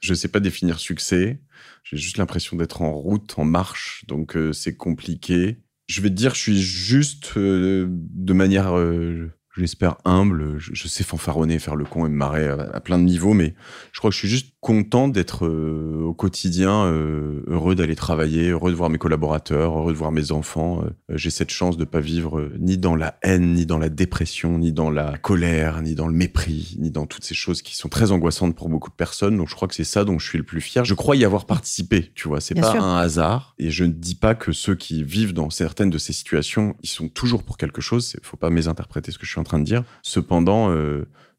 Je 0.00 0.14
sais 0.14 0.26
pas 0.26 0.40
définir 0.40 0.80
succès. 0.80 1.40
J'ai 1.84 1.96
juste 1.96 2.18
l'impression 2.18 2.56
d'être 2.56 2.82
en 2.82 2.92
route, 2.92 3.34
en 3.36 3.44
marche. 3.44 4.04
Donc 4.08 4.36
euh, 4.36 4.52
c'est 4.52 4.74
compliqué. 4.76 5.58
Je 5.88 6.00
vais 6.00 6.08
te 6.08 6.14
dire, 6.14 6.34
je 6.34 6.40
suis 6.40 6.60
juste 6.60 7.36
euh, 7.36 7.86
de 7.88 8.32
manière, 8.32 8.76
euh, 8.76 9.30
j'espère, 9.56 9.96
humble. 10.04 10.58
Je, 10.58 10.88
sais 10.88 11.04
fanfaronner, 11.04 11.58
faire 11.58 11.76
le 11.76 11.84
con 11.84 12.06
et 12.06 12.08
me 12.08 12.16
marrer 12.16 12.48
à 12.48 12.80
plein 12.80 12.98
de 12.98 13.04
niveaux, 13.04 13.34
mais 13.34 13.54
je 13.92 13.98
crois 13.98 14.10
que 14.10 14.14
je 14.14 14.20
suis 14.20 14.28
juste 14.28 14.51
content 14.66 15.08
d'être 15.08 15.44
euh, 15.44 16.02
au 16.04 16.14
quotidien 16.14 16.84
euh, 16.84 17.42
heureux 17.48 17.74
d'aller 17.74 17.96
travailler, 17.96 18.50
heureux 18.50 18.70
de 18.70 18.76
voir 18.76 18.90
mes 18.90 18.96
collaborateurs, 18.98 19.76
heureux 19.76 19.92
de 19.92 19.98
voir 19.98 20.12
mes 20.12 20.30
enfants. 20.30 20.84
Euh, 20.84 20.90
J'ai 21.16 21.30
cette 21.30 21.50
chance 21.50 21.76
de 21.76 21.84
pas 21.84 21.98
vivre 21.98 22.48
ni 22.60 22.78
dans 22.78 22.94
la 22.94 23.18
haine, 23.22 23.54
ni 23.54 23.66
dans 23.66 23.78
la 23.78 23.88
dépression, 23.88 24.58
ni 24.58 24.72
dans 24.72 24.88
la 24.88 25.18
colère, 25.18 25.82
ni 25.82 25.96
dans 25.96 26.06
le 26.06 26.14
mépris, 26.14 26.76
ni 26.78 26.92
dans 26.92 27.06
toutes 27.06 27.24
ces 27.24 27.34
choses 27.34 27.60
qui 27.60 27.74
sont 27.76 27.88
très 27.88 28.12
angoissantes 28.12 28.54
pour 28.54 28.68
beaucoup 28.68 28.88
de 28.90 28.94
personnes. 28.94 29.36
Donc 29.36 29.48
je 29.48 29.56
crois 29.56 29.66
que 29.66 29.74
c'est 29.74 29.82
ça 29.82 30.04
dont 30.04 30.20
je 30.20 30.28
suis 30.28 30.38
le 30.38 30.44
plus 30.44 30.60
fier. 30.60 30.84
Je 30.84 30.94
crois 30.94 31.16
y 31.16 31.24
avoir 31.24 31.44
participé, 31.46 32.12
tu 32.14 32.28
vois. 32.28 32.40
C'est 32.40 32.54
pas 32.54 32.70
sûr. 32.70 32.84
un 32.84 32.98
hasard. 32.98 33.56
Et 33.58 33.70
je 33.72 33.82
ne 33.82 33.90
dis 33.92 34.14
pas 34.14 34.36
que 34.36 34.52
ceux 34.52 34.76
qui 34.76 35.02
vivent 35.02 35.34
dans 35.34 35.50
certaines 35.50 35.90
de 35.90 35.98
ces 35.98 36.12
situations, 36.12 36.76
ils 36.84 36.88
sont 36.88 37.08
toujours 37.08 37.42
pour 37.42 37.56
quelque 37.56 37.80
chose. 37.80 38.06
C'est- 38.06 38.24
Faut 38.24 38.36
pas 38.36 38.48
mésinterpréter 38.50 39.10
ce 39.10 39.18
que 39.18 39.26
je 39.26 39.32
suis 39.32 39.40
en 39.40 39.44
train 39.44 39.58
de 39.58 39.64
dire. 39.64 39.82
Cependant, 40.02 40.72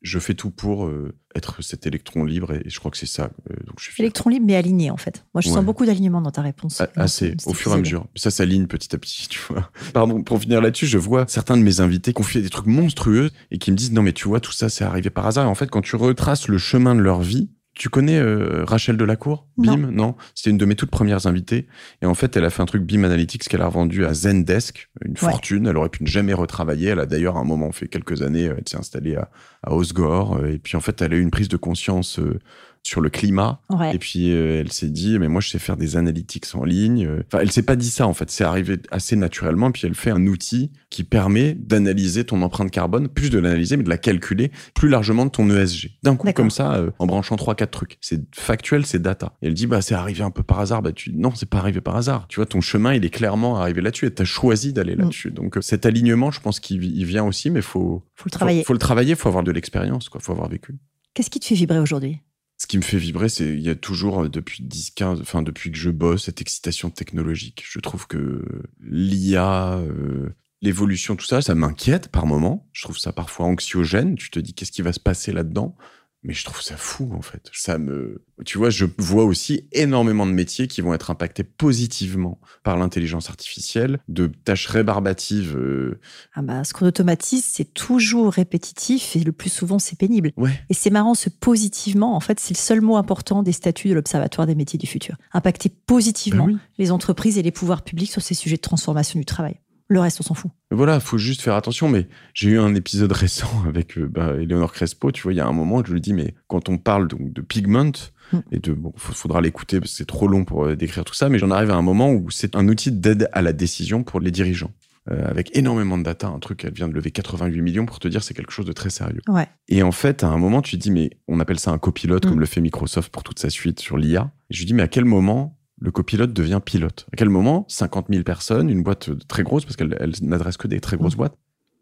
je 0.04 0.20
fais 0.20 0.34
tout 0.36 0.52
pour 0.52 0.86
euh, 0.86 1.16
être 1.34 1.64
cet 1.64 1.88
électron 1.88 2.24
libre 2.26 2.54
et 2.54 2.62
je 2.68 2.78
crois 2.78 2.92
que 2.92 2.98
c'est 2.98 3.06
ça. 3.06 3.32
euh, 3.50 3.56
donc 3.66 3.80
je 3.80 3.86
suis. 3.90 4.04
Électron 4.04 4.30
libre, 4.30 4.46
mais 4.46 4.56
aligné, 4.56 4.92
en 4.92 4.98
fait. 4.98 5.26
Moi, 5.34 5.42
je 5.42 5.48
Ouais. 5.48 5.56
sens 5.56 5.64
beaucoup 5.66 5.86
d'alignement 5.86 6.22
dans 6.22 6.30
ta 6.32 6.42
réponse. 6.42 6.80
A- 6.82 6.90
Assez, 6.96 7.30
cet 7.40 7.48
au 7.48 7.54
fur 7.54 7.72
et 7.72 7.76
à 7.76 7.78
mesure. 7.78 8.06
Ça 8.16 8.30
s'aligne 8.30 8.68
petit 8.68 8.94
à 8.94 9.00
petit, 9.00 9.28
tu 9.30 9.40
vois. 9.50 9.72
Pardon, 9.94 10.22
pour 10.22 10.40
finir 10.40 10.62
là-dessus, 10.62 10.86
je 10.88 10.98
vois 10.98 11.26
certains 11.28 11.58
de 11.58 11.64
mes 11.64 11.80
invités 11.80 12.14
confier 12.14 12.42
des 12.42 12.50
trucs 12.50 12.68
monstrueux 12.68 13.32
et 13.50 13.58
qui 13.58 13.72
me 13.72 13.78
disent 13.78 13.92
non 13.94 14.02
mais 14.04 14.14
tu 14.14 14.28
vois 14.28 14.40
tout 14.42 14.52
ça 14.52 14.70
c'est 14.70 14.84
arrivé 14.84 15.10
par 15.10 15.26
hasard. 15.26 15.46
Et 15.46 15.50
en 15.50 15.56
fait, 15.56 15.70
quand 15.72 15.82
tu 15.82 15.96
retraces 15.96 16.48
le 16.50 16.58
chemin 16.58 16.94
de 16.96 17.02
leur 17.02 17.22
vie, 17.22 17.50
tu 17.74 17.90
connais 17.90 18.20
euh, 18.20 18.64
Rachel 18.66 18.98
Delacour? 18.98 19.48
BIM, 19.58 19.92
non, 19.92 20.16
C'était 20.36 20.50
une 20.52 20.58
de 20.58 20.66
mes 20.66 20.76
toutes 20.76 20.92
premières 20.92 21.26
invitées. 21.28 21.68
Et 22.02 22.06
en 22.06 22.14
fait, 22.14 22.36
elle 22.38 22.46
a 22.46 22.50
fait 22.50 22.62
un 22.62 22.66
truc 22.66 22.84
BIM 22.84 23.04
Analytics 23.04 23.44
qu'elle 23.48 23.62
a 23.62 23.68
revendu 23.68 24.06
à 24.06 24.14
Zendesk, 24.14 24.90
une 25.04 25.12
Ouais. 25.14 25.18
fortune. 25.18 25.68
Elle 25.68 25.78
aurait 25.78 25.90
pu 25.90 26.04
ne 26.04 26.08
jamais 26.08 26.34
retravailler. 26.34 26.90
Elle 26.90 27.00
a 27.00 27.06
d'ailleurs 27.06 27.38
à 27.38 27.40
un 27.40 27.44
moment 27.46 27.72
fait 27.72 27.88
quelques 27.88 28.22
années, 28.22 28.48
euh, 28.48 28.56
elle 28.58 28.68
s'est 28.68 28.78
installée 28.78 29.16
à, 29.16 29.30
à 29.64 29.74
Osgore. 29.74 30.38
euh, 30.38 30.52
Et 30.54 30.60
puis 30.60 30.78
en 30.78 30.82
fait, 30.82 31.02
elle 31.02 31.14
a 31.14 31.16
eu 31.18 31.22
une 31.22 31.32
prise 31.32 31.50
de 31.50 31.58
conscience 31.58 32.20
euh, 32.20 32.40
sur 32.84 33.00
le 33.02 33.10
climat. 33.10 33.62
Ouais. 33.70 33.96
Et 33.96 33.98
puis 33.98 34.32
euh, 34.34 34.60
elle 34.60 34.72
s'est 34.72 34.90
dit, 34.90 35.18
mais 35.18 35.30
moi 35.30 35.40
je 35.42 35.50
sais 35.50 35.58
faire 35.60 35.78
des 35.78 35.96
analytics 35.98 36.46
en 36.54 36.66
ligne. 36.66 37.06
Euh, 37.08 37.24
Enfin, 37.28 37.40
elle 37.42 37.52
s'est 37.52 37.64
pas 37.64 37.76
dit 37.78 37.90
ça 37.90 38.06
en 38.08 38.14
fait, 38.14 38.30
c'est 38.30 38.44
arrivé 38.44 38.78
assez 38.92 39.16
naturellement. 39.16 39.72
Puis 39.72 39.84
elle 39.88 39.96
fait 39.96 40.12
un 40.12 40.28
outil 40.28 40.72
qui 40.90 41.04
permet 41.04 41.54
d'analyser 41.56 42.26
ton 42.26 42.42
empreinte 42.42 42.70
carbone, 42.72 43.08
plus 43.08 43.30
de 43.30 43.40
l'analyser, 43.40 43.78
mais 43.78 43.84
de 43.84 43.90
la 43.90 43.98
calculer 43.98 44.52
plus 44.76 44.90
largement 44.90 45.26
de 45.26 45.32
ton 45.32 45.50
ESG. 45.50 45.92
D'un 46.04 46.16
coup 46.18 46.32
comme 46.34 46.52
ça, 46.52 46.74
euh, 46.76 46.92
en 47.00 47.06
branchant 47.08 47.38
trois 47.38 47.56
quatre 47.56 47.72
trucs. 47.72 47.98
C'est 48.02 48.22
factuel, 48.36 48.86
c'est 48.86 49.02
data. 49.02 49.34
Et 49.42 49.48
elle 49.48 49.54
dit, 49.54 49.66
bah 49.66 49.82
c'est 49.82 49.96
arrivé 49.96 50.22
un 50.24 50.32
peu 50.32 50.44
par 50.44 50.60
hasard. 50.60 50.82
Bah 50.82 50.92
tu, 50.92 51.14
non, 51.14 51.32
c'est 51.34 51.50
pas 51.50 51.60
arrivé 51.60 51.80
par 51.82 51.96
hasard. 51.96 52.26
Tu 52.28 52.36
vois, 52.36 52.46
ton 52.46 52.60
chemin 52.62 52.94
il 52.94 53.06
est 53.06 53.10
clairement 53.10 53.58
arrivé 53.58 53.82
là-dessus 53.82 54.06
et 54.08 54.12
t'as 54.12 54.26
choisi 54.26 54.74
d'aller 54.74 54.96
Mm. 54.96 55.00
là-dessus. 55.00 55.32
Donc 55.32 55.58
cet 55.62 55.86
alignement, 55.86 56.30
je 56.32 56.42
pense 56.42 56.60
qu'il 56.60 56.84
il 56.84 57.06
vient 57.06 57.24
aussi, 57.24 57.50
mais 57.50 57.62
faut 57.62 58.04
Faut 58.16 58.26
le 58.26 58.32
travailler. 58.32 58.62
Faut, 58.64 58.68
faut 58.68 58.74
le 58.74 58.80
travailler, 58.80 59.16
faut 59.16 59.30
avoir 59.30 59.44
de 59.44 59.52
l'expérience, 59.52 60.10
quoi. 60.10 60.20
Faut 60.22 60.34
avoir 60.34 60.50
vécu. 60.50 60.76
Qu'est-ce 61.14 61.30
qui 61.30 61.40
te 61.40 61.46
fait 61.46 61.56
vibrer 61.56 61.80
aujourd'hui? 61.80 62.20
Ce 62.58 62.68
qui 62.68 62.78
me 62.78 62.84
fait 62.84 62.98
vibrer, 62.98 63.30
c'est 63.30 63.46
il 63.46 63.62
y 63.62 63.70
a 63.70 63.76
toujours 63.76 64.24
euh, 64.24 64.30
depuis 64.30 64.64
10 64.64 64.92
15 64.92 65.22
enfin 65.22 65.42
depuis 65.42 65.72
que 65.72 65.78
je 65.78 65.90
bosse 65.90 66.26
cette 66.26 66.42
excitation 66.42 66.90
technologique. 66.90 67.64
Je 67.68 67.80
trouve 67.80 68.08
que 68.08 68.46
l'IA 68.80 69.78
euh, 69.80 70.30
l'évolution 70.62 71.16
tout 71.16 71.26
ça, 71.26 71.42
ça 71.42 71.56
m'inquiète 71.56 72.10
par 72.10 72.26
moment. 72.26 72.70
Je 72.72 72.84
trouve 72.84 72.98
ça 72.98 73.12
parfois 73.12 73.48
anxiogène, 73.48 74.16
tu 74.16 74.30
te 74.30 74.40
dis 74.40 74.54
qu'est-ce 74.54 74.72
qui 74.72 74.82
va 74.82 74.94
se 74.94 75.00
passer 75.00 75.34
là-dedans? 75.34 75.76
Mais 76.24 76.34
je 76.34 76.46
trouve 76.46 76.62
ça 76.62 76.78
fou 76.78 77.12
en 77.14 77.22
fait. 77.22 77.50
Ça 77.54 77.78
me 77.78 78.24
tu 78.46 78.58
vois, 78.58 78.70
je 78.70 78.86
vois 78.98 79.24
aussi 79.24 79.68
énormément 79.72 80.26
de 80.26 80.32
métiers 80.32 80.68
qui 80.68 80.82
vont 80.82 80.94
être 80.94 81.12
impactés 81.12 81.44
positivement 81.44 82.40
par 82.64 82.78
l'intelligence 82.78 83.30
artificielle, 83.30 84.00
de 84.08 84.28
tâches 84.28 84.68
rébarbatives 84.68 85.56
euh, 85.56 86.00
ah 86.34 86.42
bah, 86.42 86.64
Ce 86.64 86.74
qu'on 86.74 86.88
automatise, 86.88 87.46
c'est 87.46 87.74
toujours 87.74 88.34
répétitif 88.34 89.16
et 89.16 89.20
le 89.20 89.32
plus 89.32 89.52
souvent, 89.52 89.80
c'est 89.80 89.98
pénible. 89.98 90.32
ouais, 90.38 90.60
Et 90.70 90.74
c'est 90.74 90.90
marrant, 90.90 91.14
ce 91.14 91.30
positivement, 91.30 92.16
en 92.16 92.20
fait, 92.20 92.40
c'est 92.40 92.54
le 92.54 92.60
seul 92.60 92.82
mot 92.82 92.98
important 92.98 93.44
des 93.44 93.52
statuts 93.52 93.90
de 93.90 93.94
l'Observatoire 93.94 94.48
des 94.48 94.56
métiers 94.56 94.80
du 94.80 94.88
futur. 94.88 95.16
Impacter 95.32 95.70
positivement 95.70 96.48
Ben 96.48 96.54
oui. 96.54 96.60
les 96.78 96.92
entreprises 96.92 97.38
et 97.38 97.44
les 97.44 97.52
pouvoirs 97.52 97.84
publics 97.84 98.12
sur 98.12 98.22
ces 98.22 98.34
sujets 98.34 98.58
de 98.58 98.62
transformation 98.62 99.20
du 99.20 99.26
travail. 99.26 99.60
Le 99.94 100.00
reste, 100.00 100.20
on 100.22 100.24
s'en 100.24 100.34
fout. 100.34 100.50
Voilà, 100.72 101.00
faut 101.00 101.20
juste 101.20 101.42
faire 101.42 101.54
attention. 101.56 101.88
Mais 101.88 102.08
j'ai 102.34 102.50
eu 102.50 102.60
un 102.60 102.74
épisode 102.74 103.12
récent 103.26 103.48
avec 103.68 103.98
euh, 103.98 104.08
bah, 104.08 104.34
Eleonore 104.40 104.74
Crespo. 104.74 105.12
Tu 105.12 105.22
vois, 105.22 105.34
il 105.34 105.36
y 105.36 105.40
a 105.40 105.46
un 105.46 105.52
moment, 105.54 105.84
je 105.86 105.94
lui 105.94 106.02
dis, 106.02 106.14
mais 106.14 106.34
quand 106.48 106.68
on 106.70 106.78
parle 106.80 107.08
de 107.10 107.42
pigment 107.42 107.92
Mm. 108.32 108.38
et 108.52 108.60
de, 108.60 108.72
bon, 108.74 108.92
faut- 108.96 109.14
faudra 109.14 109.42
l'écouter 109.42 109.80
parce 109.80 109.92
que 109.92 109.98
c'est 109.98 110.06
trop 110.08 110.28
long 110.28 110.46
pour 110.46 110.66
euh, 110.66 110.76
décrire 110.76 111.04
tout 111.06 111.14
ça. 111.14 111.30
Mais 111.30 111.38
j'en 111.38 111.52
arrive 111.52 111.70
à 111.70 111.76
un 111.76 111.82
moment 111.84 112.12
où 112.12 112.32
c'est 112.32 112.56
un 112.56 112.68
outil 112.70 112.92
d'aide 112.92 113.30
à 113.34 113.42
la 113.44 113.54
décision 113.54 114.04
pour 114.04 114.20
les 114.20 114.32
dirigeants. 114.32 114.72
Euh, 115.12 115.28
avec 115.30 115.56
énormément 115.58 115.98
de 115.98 116.04
data, 116.04 116.28
un 116.30 116.40
truc, 116.40 116.64
elle 116.66 116.74
vient 116.74 116.88
de 116.88 116.94
lever 116.94 117.12
88 117.12 117.62
millions 117.62 117.86
pour 117.86 118.00
te 118.00 118.08
dire 118.08 118.24
c'est 118.24 118.34
quelque 118.34 118.54
chose 118.54 118.66
de 118.66 118.72
très 118.72 118.90
sérieux. 118.90 119.22
Ouais. 119.28 119.46
Et 119.68 119.84
en 119.84 119.92
fait, 119.92 120.24
à 120.24 120.30
un 120.30 120.38
moment, 120.38 120.62
tu 120.64 120.78
te 120.78 120.82
dis, 120.82 120.90
mais 120.92 121.12
on 121.28 121.40
appelle 121.42 121.60
ça 121.60 121.72
un 121.72 121.78
copilote, 121.78 122.26
Mm. 122.26 122.30
comme 122.30 122.40
le 122.40 122.46
fait 122.48 122.62
Microsoft 122.62 123.12
pour 123.12 123.22
toute 123.24 123.38
sa 123.38 123.50
suite 123.52 123.80
sur 123.82 123.98
l'IA. 123.98 124.32
Je 124.50 124.60
lui 124.60 124.66
dis, 124.66 124.74
mais 124.74 124.84
à 124.84 124.88
quel 124.88 125.06
moment 125.06 125.60
le 125.84 125.92
copilote 125.92 126.32
devient 126.32 126.62
pilote 126.64 127.06
À 127.12 127.18
quel 127.18 127.30
moment 127.30 127.66
50 127.68 128.08
000 128.10 128.24
personnes, 128.24 128.70
une 128.70 128.84
boîte 128.84 129.10
très 129.28 129.44
grosse, 129.44 129.66
parce 129.66 129.76
qu'elle 129.76 129.98
elle 130.00 130.14
n'adresse 130.22 130.56
que 130.56 130.68
des 130.70 130.80
très 130.80 130.96
grosses 130.96 131.16
Mm. 131.16 131.18
boîtes, 131.18 131.36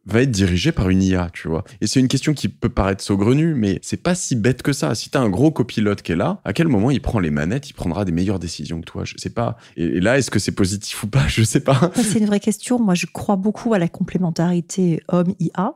va 0.05 0.21
être 0.21 0.31
dirigée 0.31 0.71
par 0.71 0.89
une 0.89 1.03
IA, 1.03 1.29
tu 1.31 1.47
vois. 1.47 1.63
Et 1.79 1.87
c'est 1.87 1.99
une 1.99 2.07
question 2.07 2.33
qui 2.33 2.49
peut 2.49 2.69
paraître 2.69 3.03
saugrenue, 3.03 3.53
mais 3.53 3.79
c'est 3.83 4.01
pas 4.01 4.15
si 4.15 4.35
bête 4.35 4.63
que 4.63 4.73
ça. 4.73 4.95
Si 4.95 5.09
t'as 5.09 5.19
un 5.19 5.29
gros 5.29 5.51
copilote 5.51 6.01
qui 6.01 6.11
est 6.11 6.15
là, 6.15 6.41
à 6.43 6.53
quel 6.53 6.67
moment 6.67 6.89
il 6.91 7.01
prend 7.01 7.19
les 7.19 7.29
manettes, 7.29 7.69
il 7.69 7.73
prendra 7.73 8.03
des 8.05 8.11
meilleures 8.11 8.39
décisions 8.39 8.79
que 8.81 8.85
toi? 8.85 9.03
Je 9.05 9.13
sais 9.17 9.29
pas. 9.29 9.57
Et, 9.77 9.83
et 9.83 9.99
là, 9.99 10.17
est-ce 10.17 10.31
que 10.31 10.39
c'est 10.39 10.51
positif 10.53 11.03
ou 11.03 11.07
pas? 11.07 11.25
Je 11.27 11.43
sais 11.43 11.59
pas. 11.59 11.91
C'est 11.95 12.17
une 12.19 12.25
vraie 12.25 12.39
question. 12.39 12.79
Moi, 12.79 12.95
je 12.95 13.05
crois 13.05 13.35
beaucoup 13.35 13.73
à 13.73 13.79
la 13.79 13.87
complémentarité 13.87 15.01
homme-IA, 15.07 15.73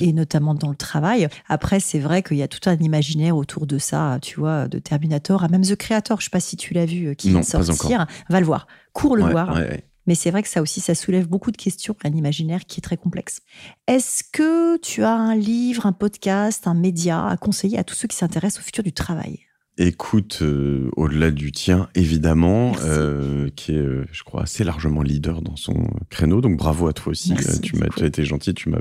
et 0.00 0.12
notamment 0.12 0.54
dans 0.54 0.70
le 0.70 0.76
travail. 0.76 1.28
Après, 1.48 1.80
c'est 1.80 1.98
vrai 1.98 2.22
qu'il 2.22 2.36
y 2.36 2.42
a 2.42 2.48
tout 2.48 2.68
un 2.68 2.76
imaginaire 2.76 3.36
autour 3.36 3.66
de 3.66 3.78
ça, 3.78 4.18
tu 4.22 4.40
vois, 4.40 4.68
de 4.68 4.78
Terminator, 4.78 5.44
à 5.44 5.48
même 5.48 5.62
The 5.62 5.76
Creator, 5.76 6.18
je 6.20 6.24
sais 6.24 6.30
pas 6.30 6.40
si 6.40 6.56
tu 6.56 6.74
l'as 6.74 6.86
vu, 6.86 7.06
euh, 7.08 7.14
qui 7.14 7.28
Non, 7.28 7.40
vient 7.40 7.60
de 7.60 7.66
pas 7.66 7.72
sortir. 7.72 8.06
Va 8.28 8.40
le 8.40 8.46
voir. 8.46 8.66
Cours 8.92 9.16
le 9.16 9.24
Ouais, 9.24 9.30
voir. 9.30 9.54
ouais, 9.54 9.60
ouais. 9.62 9.84
Mais 10.08 10.14
c'est 10.14 10.30
vrai 10.30 10.42
que 10.42 10.48
ça 10.48 10.62
aussi, 10.62 10.80
ça 10.80 10.94
soulève 10.94 11.28
beaucoup 11.28 11.50
de 11.50 11.58
questions, 11.58 11.94
un 12.02 12.12
imaginaire 12.12 12.64
qui 12.64 12.80
est 12.80 12.82
très 12.82 12.96
complexe. 12.96 13.42
Est-ce 13.86 14.24
que 14.24 14.78
tu 14.78 15.04
as 15.04 15.12
un 15.12 15.36
livre, 15.36 15.84
un 15.84 15.92
podcast, 15.92 16.66
un 16.66 16.72
média 16.72 17.26
à 17.26 17.36
conseiller 17.36 17.76
à 17.76 17.84
tous 17.84 17.94
ceux 17.94 18.08
qui 18.08 18.16
s'intéressent 18.16 18.62
au 18.62 18.64
futur 18.64 18.82
du 18.82 18.94
travail? 18.94 19.40
Écoute, 19.76 20.38
euh, 20.40 20.88
au-delà 20.96 21.30
du 21.30 21.52
tien, 21.52 21.90
évidemment, 21.94 22.72
euh, 22.84 23.50
qui 23.54 23.72
est, 23.72 23.76
euh, 23.76 24.06
je 24.10 24.24
crois, 24.24 24.44
assez 24.44 24.64
largement 24.64 25.02
leader 25.02 25.42
dans 25.42 25.56
son 25.56 25.74
créneau. 26.08 26.40
Donc 26.40 26.56
bravo 26.56 26.88
à 26.88 26.94
toi 26.94 27.10
aussi. 27.10 27.34
Merci, 27.34 27.60
tu 27.60 27.76
m'as, 27.76 27.88
été 28.02 28.24
gentil, 28.24 28.54
tu 28.54 28.70
m'as 28.70 28.80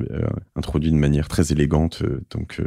introduit 0.56 0.92
de 0.92 0.96
manière 0.96 1.28
très 1.28 1.52
élégante, 1.52 2.04
donc 2.32 2.62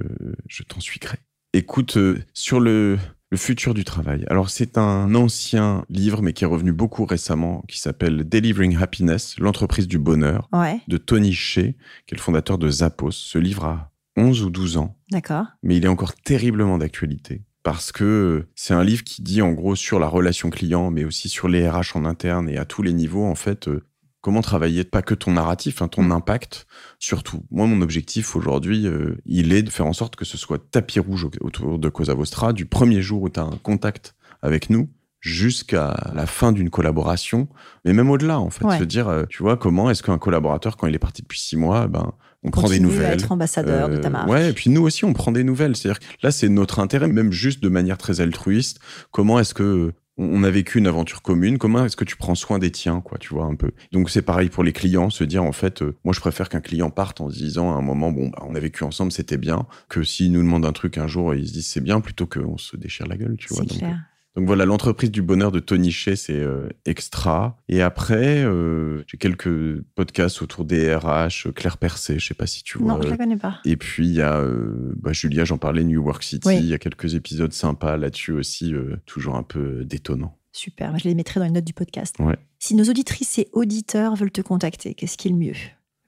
je 0.48 0.62
t'en 0.64 0.80
suis 0.80 1.00
gré. 1.00 1.16
Écoute, 1.54 1.96
sur 2.34 2.60
le, 2.60 2.98
le 3.30 3.36
futur 3.36 3.74
du 3.74 3.84
travail. 3.84 4.24
Alors 4.28 4.50
c'est 4.50 4.76
un 4.76 5.14
ancien 5.14 5.84
livre, 5.88 6.20
mais 6.22 6.32
qui 6.32 6.44
est 6.44 6.48
revenu 6.48 6.72
beaucoup 6.72 7.04
récemment, 7.04 7.62
qui 7.68 7.78
s'appelle 7.78 8.28
Delivering 8.28 8.76
Happiness, 8.76 9.38
l'entreprise 9.38 9.86
du 9.86 9.98
bonheur, 9.98 10.48
Ouais, 10.52 10.80
de 10.88 10.96
Tony 10.96 11.32
Shea, 11.32 11.72
qui 12.06 12.14
est 12.14 12.16
le 12.16 12.20
fondateur 12.20 12.58
de 12.58 12.68
Zappos. 12.68 13.12
Ce 13.12 13.38
livre 13.38 13.64
a 13.64 13.92
11 14.16 14.42
ou 14.42 14.50
12 14.50 14.76
ans 14.78 14.96
d'accord. 15.12 15.46
mais 15.62 15.76
il 15.76 15.84
est 15.84 15.88
encore 15.88 16.14
terriblement 16.14 16.78
d'actualité 16.78 17.42
parce 17.62 17.92
que 17.92 18.46
c'est 18.54 18.74
un 18.74 18.82
livre 18.82 19.04
qui 19.04 19.22
dit 19.22 19.42
en 19.42 19.52
gros 19.52 19.76
sur 19.76 19.98
la 20.00 20.08
relation 20.08 20.50
client, 20.50 20.90
mais 20.90 21.04
aussi 21.04 21.28
sur 21.28 21.46
les 21.46 21.68
RH 21.68 21.94
en 21.94 22.04
interne 22.06 22.48
et 22.48 22.56
à 22.56 22.64
tous 22.64 22.82
les 22.82 22.92
niveaux, 22.94 23.26
en 23.26 23.34
fait, 23.34 23.68
euh, 23.68 23.84
comment 24.20 24.42
travailler, 24.42 24.84
pas 24.84 25.02
que 25.02 25.14
ton 25.14 25.32
narratif, 25.32 25.82
hein, 25.82 25.88
ton 25.88 26.10
impact, 26.10 26.66
surtout. 26.98 27.42
Moi, 27.50 27.66
mon 27.66 27.80
objectif 27.80 28.36
aujourd'hui, 28.36 28.86
euh, 28.86 29.16
il 29.26 29.52
est 29.52 29.62
de 29.62 29.70
faire 29.70 29.86
en 29.86 29.92
sorte 29.92 30.16
que 30.16 30.24
ce 30.24 30.36
soit 30.36 30.58
tapis 30.70 31.00
rouge 31.00 31.24
au- 31.24 31.30
autour 31.46 31.78
de 31.78 31.88
Cosa 31.88 32.14
Vostra, 32.14 32.52
du 32.52 32.66
premier 32.66 33.02
jour 33.02 33.22
où 33.22 33.28
tu 33.30 33.40
as 33.40 33.44
un 33.44 33.58
contact 33.62 34.14
avec 34.42 34.70
nous 34.70 34.88
jusqu'à 35.20 35.94
la 36.14 36.26
fin 36.26 36.50
d'une 36.52 36.70
collaboration, 36.70 37.48
mais 37.84 37.92
même 37.92 38.10
au-delà, 38.10 38.40
en 38.40 38.50
fait. 38.50 38.64
Ouais. 38.64 38.78
Se 38.78 38.84
dire, 38.84 39.08
euh, 39.08 39.24
tu 39.28 39.42
vois, 39.42 39.56
comment 39.56 39.90
est-ce 39.90 40.02
qu'un 40.02 40.18
collaborateur, 40.18 40.76
quand 40.76 40.86
il 40.86 40.94
est 40.94 40.98
parti 40.98 41.22
depuis 41.22 41.38
six 41.38 41.56
mois, 41.56 41.86
ben, 41.88 42.12
on 42.42 42.50
prend 42.50 42.62
des 42.62 42.78
Continue 42.78 42.86
à 42.88 42.90
nouvelles. 42.92 43.12
être 43.20 43.32
ambassadeur 43.32 43.88
de 43.90 43.98
ta 43.98 44.08
Euh, 44.08 44.10
marque. 44.10 44.28
Ouais, 44.30 44.48
et 44.48 44.52
puis 44.54 44.70
nous 44.70 44.80
aussi, 44.80 45.04
on 45.04 45.12
prend 45.12 45.30
des 45.30 45.44
nouvelles. 45.44 45.76
C'est-à-dire 45.76 46.00
que 46.00 46.06
là, 46.22 46.30
c'est 46.30 46.48
notre 46.48 46.78
intérêt, 46.78 47.06
même 47.06 47.32
juste 47.32 47.62
de 47.62 47.68
manière 47.68 47.98
très 47.98 48.22
altruiste. 48.22 48.80
Comment 49.10 49.38
est-ce 49.38 49.52
que 49.52 49.92
on 50.20 50.44
a 50.44 50.50
vécu 50.50 50.78
une 50.78 50.86
aventure 50.86 51.22
commune 51.22 51.58
Comment 51.58 51.84
est-ce 51.84 51.96
que 51.96 52.04
tu 52.04 52.16
prends 52.16 52.34
soin 52.34 52.58
des 52.58 52.70
tiens, 52.70 53.00
quoi, 53.00 53.18
tu 53.18 53.34
vois 53.34 53.44
un 53.44 53.54
peu? 53.54 53.70
Donc 53.92 54.10
c'est 54.10 54.22
pareil 54.22 54.50
pour 54.50 54.62
les 54.62 54.72
clients, 54.72 55.10
se 55.10 55.24
dire 55.24 55.42
en 55.42 55.52
fait, 55.52 55.82
euh, 55.82 55.96
moi 56.04 56.12
je 56.12 56.20
préfère 56.20 56.48
qu'un 56.48 56.60
client 56.60 56.90
parte 56.90 57.20
en 57.20 57.30
se 57.30 57.36
disant 57.36 57.74
à 57.74 57.78
un 57.78 57.82
moment, 57.82 58.12
bon, 58.12 58.28
bah, 58.28 58.42
on 58.46 58.54
a 58.54 58.60
vécu 58.60 58.84
ensemble, 58.84 59.12
c'était 59.12 59.38
bien, 59.38 59.66
que 59.88 60.02
s'il 60.02 60.32
nous 60.32 60.42
demande 60.42 60.66
un 60.66 60.72
truc 60.72 60.98
un 60.98 61.06
jour, 61.06 61.34
ils 61.34 61.48
se 61.48 61.52
disent 61.52 61.66
c'est 61.66 61.82
bien, 61.82 62.00
plutôt 62.00 62.26
qu'on 62.26 62.58
se 62.58 62.76
déchire 62.76 63.06
la 63.06 63.16
gueule, 63.16 63.36
tu 63.38 63.54
vois. 63.54 63.64
C'est 63.68 63.78
clair. 63.78 63.98
Donc 64.36 64.46
voilà, 64.46 64.64
l'entreprise 64.64 65.10
du 65.10 65.22
bonheur 65.22 65.50
de 65.50 65.58
Tony 65.58 65.90
Shea, 65.90 66.14
c'est 66.14 66.38
euh, 66.38 66.68
extra. 66.84 67.58
Et 67.68 67.82
après, 67.82 68.44
euh, 68.44 69.02
j'ai 69.08 69.18
quelques 69.18 69.82
podcasts 69.96 70.40
autour 70.40 70.64
des 70.64 70.94
RH, 70.94 71.46
euh, 71.46 71.52
Claire 71.52 71.78
Percé, 71.78 72.18
je 72.20 72.26
sais 72.26 72.34
pas 72.34 72.46
si 72.46 72.62
tu 72.62 72.78
vois. 72.78 72.94
Non, 72.94 73.02
je 73.02 73.08
la 73.08 73.16
connais 73.16 73.36
pas. 73.36 73.58
et 73.64 73.76
puis 73.76 74.06
il 74.06 74.14
y 74.14 74.22
a 74.22 74.38
euh, 74.38 74.92
bah, 74.96 75.12
Julia, 75.12 75.44
j'en 75.44 75.58
parlais, 75.58 75.82
New 75.82 76.00
Work 76.02 76.22
City. 76.22 76.46
Oui. 76.46 76.58
Il 76.58 76.66
y 76.66 76.74
a 76.74 76.78
quelques 76.78 77.14
épisodes 77.14 77.52
sympas 77.52 77.96
là-dessus 77.96 78.32
aussi, 78.32 78.72
toujours 79.04 79.34
un 79.34 79.42
peu 79.42 79.84
détonnant. 79.84 80.36
Super, 80.52 80.96
je 80.98 81.08
les 81.08 81.14
mettrai 81.14 81.40
dans 81.40 81.46
les 81.46 81.52
notes 81.52 81.64
du 81.64 81.74
podcast. 81.74 82.16
Ouais. 82.20 82.36
Si 82.58 82.74
nos 82.74 82.84
auditrices 82.84 83.38
et 83.38 83.48
auditeurs 83.52 84.14
veulent 84.14 84.32
te 84.32 84.40
contacter, 84.42 84.94
qu'est-ce 84.94 85.16
qui 85.16 85.28
est 85.28 85.32
le 85.32 85.36
mieux? 85.36 85.54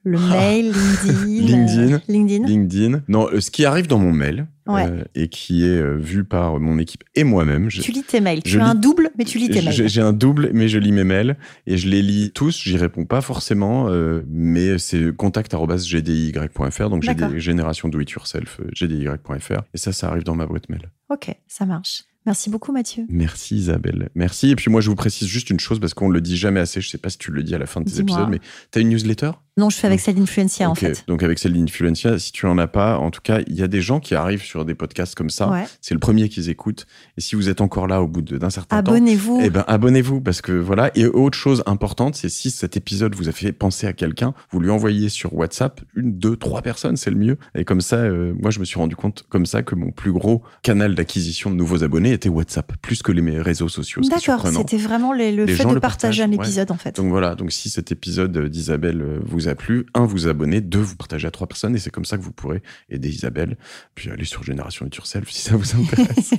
Le 0.05 0.19
mail, 0.29 0.71
LinkedIn 0.71 1.25
LinkedIn. 1.25 1.93
euh, 1.93 1.99
LinkedIn 2.09 2.45
LinkedIn. 2.47 3.01
Non, 3.07 3.29
euh, 3.31 3.39
ce 3.39 3.51
qui 3.51 3.63
arrive 3.65 3.87
dans 3.87 3.99
mon 3.99 4.11
mail 4.11 4.47
Ouais. 4.65 4.85
euh, 4.89 5.03
et 5.13 5.27
qui 5.27 5.65
est 5.65 5.81
vu 5.97 6.23
par 6.23 6.57
mon 6.59 6.77
équipe 6.79 7.03
et 7.15 7.23
moi-même. 7.25 7.69
je- 7.69 7.81
Tu 7.81 7.91
lis 7.91 8.03
tes 8.03 8.21
mails. 8.21 8.39
je 8.45 8.51
Tu 8.51 8.59
as 8.61 8.65
un 8.65 8.75
double, 8.75 9.09
mais 9.17 9.25
tu 9.25 9.37
lis 9.37 9.49
tes 9.49 9.61
mails. 9.61 9.87
j'ai 9.89 10.01
un 10.01 10.13
double, 10.13 10.51
mais 10.53 10.67
je 10.69 10.77
lis 10.77 10.91
mes 10.93 11.03
mails 11.03 11.35
et 11.67 11.77
je 11.77 11.87
les 11.89 12.01
lis 12.01 12.31
tous. 12.33 12.61
J'y 12.63 12.77
réponds 12.77 13.03
pas 13.05 13.19
forcément, 13.21 13.89
euh, 13.89 14.23
mais 14.29 14.77
c'est 14.77 15.13
contact@gdy.fr. 15.15 16.89
Donc 16.89 17.03
j'ai 17.03 17.13
des 17.13 17.39
générations 17.39 17.89
do 17.89 17.99
it 17.99 18.09
yourself, 18.11 18.59
gdy.fr. 18.73 19.61
Et 19.73 19.77
ça, 19.77 19.91
ça 19.91 20.07
arrive 20.09 20.23
dans 20.23 20.35
ma 20.35 20.45
boîte 20.45 20.69
mail. 20.69 20.89
Ok, 21.09 21.33
ça 21.47 21.65
marche. 21.65 22.03
Merci 22.25 22.49
beaucoup, 22.49 22.71
Mathieu. 22.71 23.03
Merci 23.09 23.57
Isabelle. 23.57 24.07
Merci. 24.15 24.51
Et 24.51 24.55
puis 24.55 24.71
moi, 24.71 24.79
je 24.79 24.89
vous 24.89 24.95
précise 24.95 25.27
juste 25.27 25.49
une 25.49 25.59
chose 25.59 25.81
parce 25.81 25.93
qu'on 25.93 26.07
le 26.07 26.21
dit 26.21 26.37
jamais 26.37 26.61
assez. 26.61 26.79
Je 26.79 26.87
sais 26.89 26.97
pas 26.97 27.09
si 27.09 27.17
tu 27.17 27.31
le 27.31 27.43
dis 27.43 27.53
à 27.53 27.57
la 27.57 27.65
fin 27.65 27.81
de 27.81 27.85
tes 27.85 27.95
Dis-moi. 27.95 28.15
épisodes, 28.15 28.29
mais 28.31 28.39
t'as 28.71 28.79
une 28.79 28.87
newsletter? 28.89 29.31
Non, 29.55 29.69
je 29.69 29.77
fais 29.77 29.85
avec 29.85 29.99
celle 29.99 30.15
d'Influencia, 30.15 30.67
en 30.67 30.71
Ok. 30.71 30.79
fait. 30.79 31.03
Donc 31.07 31.21
avec 31.21 31.37
celle 31.37 31.53
d'Influencia, 31.53 32.17
si 32.17 32.31
tu 32.31 32.47
en 32.47 32.57
as 32.57 32.65
pas, 32.67 32.97
en 32.97 33.11
tout 33.11 33.21
cas, 33.21 33.41
il 33.45 33.53
y 33.55 33.61
a 33.61 33.67
des 33.67 33.81
gens 33.81 33.99
qui 33.99 34.15
arrivent 34.15 34.41
sur 34.43 34.65
des 34.65 34.73
podcasts 34.73 35.13
comme 35.13 35.29
ça. 35.29 35.49
Ouais. 35.51 35.65
C'est 35.79 35.93
le 35.93 35.99
premier 35.99 36.27
qu'ils 36.27 36.49
écoutent. 36.49 36.87
Et 37.17 37.21
si 37.21 37.35
vous 37.35 37.49
êtes 37.49 37.61
encore 37.61 37.85
là 37.87 38.01
au 38.01 38.07
bout 38.07 38.21
d'un 38.23 38.49
certain 38.49 38.81
temps, 38.81 38.91
Abonnez-vous. 38.91 39.41
eh 39.43 39.51
ben 39.51 39.63
abonnez-vous 39.67 40.21
parce 40.21 40.41
que 40.41 40.51
voilà. 40.53 40.89
Et 40.95 41.05
autre 41.05 41.37
chose 41.37 41.61
importante, 41.67 42.15
c'est 42.15 42.29
si 42.29 42.49
cet 42.49 42.77
épisode 42.77 43.13
vous 43.13 43.29
a 43.29 43.31
fait 43.31 43.51
penser 43.51 43.85
à 43.85 43.93
quelqu'un, 43.93 44.33
vous 44.49 44.59
lui 44.59 44.71
envoyez 44.71 45.09
sur 45.09 45.35
WhatsApp 45.35 45.81
une, 45.95 46.17
deux, 46.17 46.35
trois 46.35 46.63
personnes, 46.63 46.97
c'est 46.97 47.11
le 47.11 47.17
mieux. 47.17 47.37
Et 47.53 47.63
comme 47.63 47.81
ça, 47.81 47.97
euh, 47.97 48.33
moi 48.39 48.49
je 48.49 48.59
me 48.59 48.65
suis 48.65 48.79
rendu 48.79 48.95
compte 48.95 49.23
comme 49.29 49.45
ça 49.45 49.61
que 49.61 49.75
mon 49.75 49.91
plus 49.91 50.11
gros 50.11 50.41
canal 50.63 50.95
d'acquisition 50.95 51.51
de 51.51 51.55
nouveaux 51.55 51.83
abonnés 51.83 52.11
était 52.13 52.29
WhatsApp, 52.29 52.73
plus 52.81 53.03
que 53.03 53.11
les 53.11 53.21
mes 53.21 53.39
réseaux 53.39 53.69
sociaux. 53.69 54.01
D'accord, 54.09 54.47
c'était 54.47 54.77
vraiment 54.77 55.13
les- 55.13 55.31
le 55.31 55.45
Les 55.45 55.53
fait 55.53 55.65
de 55.65 55.77
partager 55.77 56.23
un 56.23 56.29
ouais. 56.29 56.35
épisode, 56.35 56.71
en 56.71 56.77
fait. 56.77 56.95
Donc 56.95 57.09
voilà, 57.09 57.35
donc 57.35 57.51
si 57.51 57.69
cet 57.69 57.91
épisode 57.91 58.35
euh, 58.35 58.49
d'Isabelle 58.49 59.01
euh, 59.01 59.19
vous 59.43 59.49
a 59.49 59.55
plu, 59.55 59.85
un, 59.93 60.05
vous 60.05 60.27
abonnez, 60.27 60.61
deux, 60.61 60.79
vous 60.79 60.95
partagez 60.95 61.27
à 61.27 61.31
trois 61.31 61.47
personnes, 61.47 61.75
et 61.75 61.79
c'est 61.79 61.89
comme 61.89 62.05
ça 62.05 62.17
que 62.17 62.23
vous 62.23 62.31
pourrez 62.31 62.61
aider 62.89 63.09
Isabelle. 63.09 63.57
Puis 63.95 64.09
aller 64.09 64.25
sur 64.25 64.43
Génération 64.43 64.85
It 64.85 64.95
Yourself 64.95 65.29
si 65.29 65.41
ça 65.41 65.55
vous 65.55 65.75
intéresse. 65.81 66.33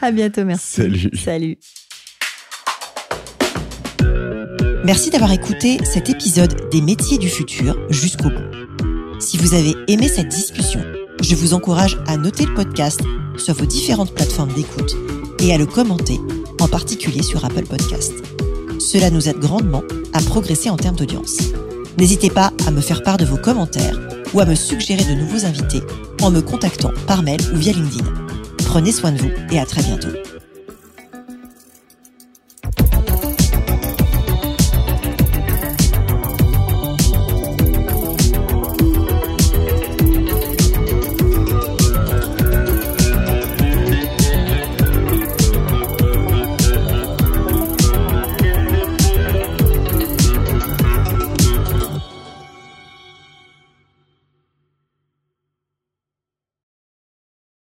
À 0.00 0.12
bientôt, 0.12 0.44
merci. 0.44 0.82
Salut. 0.82 1.10
Salut. 1.16 1.58
Merci 4.84 5.10
d'avoir 5.10 5.32
écouté 5.32 5.78
cet 5.84 6.08
épisode 6.08 6.70
des 6.70 6.80
métiers 6.80 7.18
du 7.18 7.28
futur 7.28 7.76
jusqu'au 7.90 8.30
bout. 8.30 9.20
Si 9.20 9.36
vous 9.36 9.54
avez 9.54 9.74
aimé 9.88 10.08
cette 10.08 10.28
discussion, 10.28 10.80
je 11.20 11.34
vous 11.34 11.52
encourage 11.52 11.98
à 12.06 12.16
noter 12.16 12.46
le 12.46 12.54
podcast 12.54 13.00
sur 13.36 13.54
vos 13.54 13.66
différentes 13.66 14.14
plateformes 14.14 14.52
d'écoute 14.52 14.94
et 15.40 15.52
à 15.52 15.58
le 15.58 15.66
commenter, 15.66 16.18
en 16.60 16.68
particulier 16.68 17.22
sur 17.22 17.44
Apple 17.44 17.66
Podcast. 17.66 18.12
Cela 18.78 19.10
nous 19.10 19.28
aide 19.28 19.38
grandement 19.38 19.82
à 20.12 20.20
progresser 20.20 20.70
en 20.70 20.76
termes 20.76 20.96
d'audience. 20.96 21.52
N'hésitez 21.98 22.30
pas 22.30 22.52
à 22.64 22.70
me 22.70 22.80
faire 22.80 23.02
part 23.02 23.16
de 23.16 23.24
vos 23.24 23.36
commentaires 23.36 23.98
ou 24.32 24.38
à 24.38 24.44
me 24.44 24.54
suggérer 24.54 25.02
de 25.02 25.18
nouveaux 25.18 25.44
invités 25.44 25.82
en 26.22 26.30
me 26.30 26.40
contactant 26.40 26.92
par 27.08 27.24
mail 27.24 27.40
ou 27.52 27.56
via 27.56 27.72
LinkedIn. 27.72 28.04
Prenez 28.66 28.92
soin 28.92 29.10
de 29.10 29.18
vous 29.18 29.30
et 29.50 29.58
à 29.58 29.66
très 29.66 29.82
bientôt. 29.82 30.37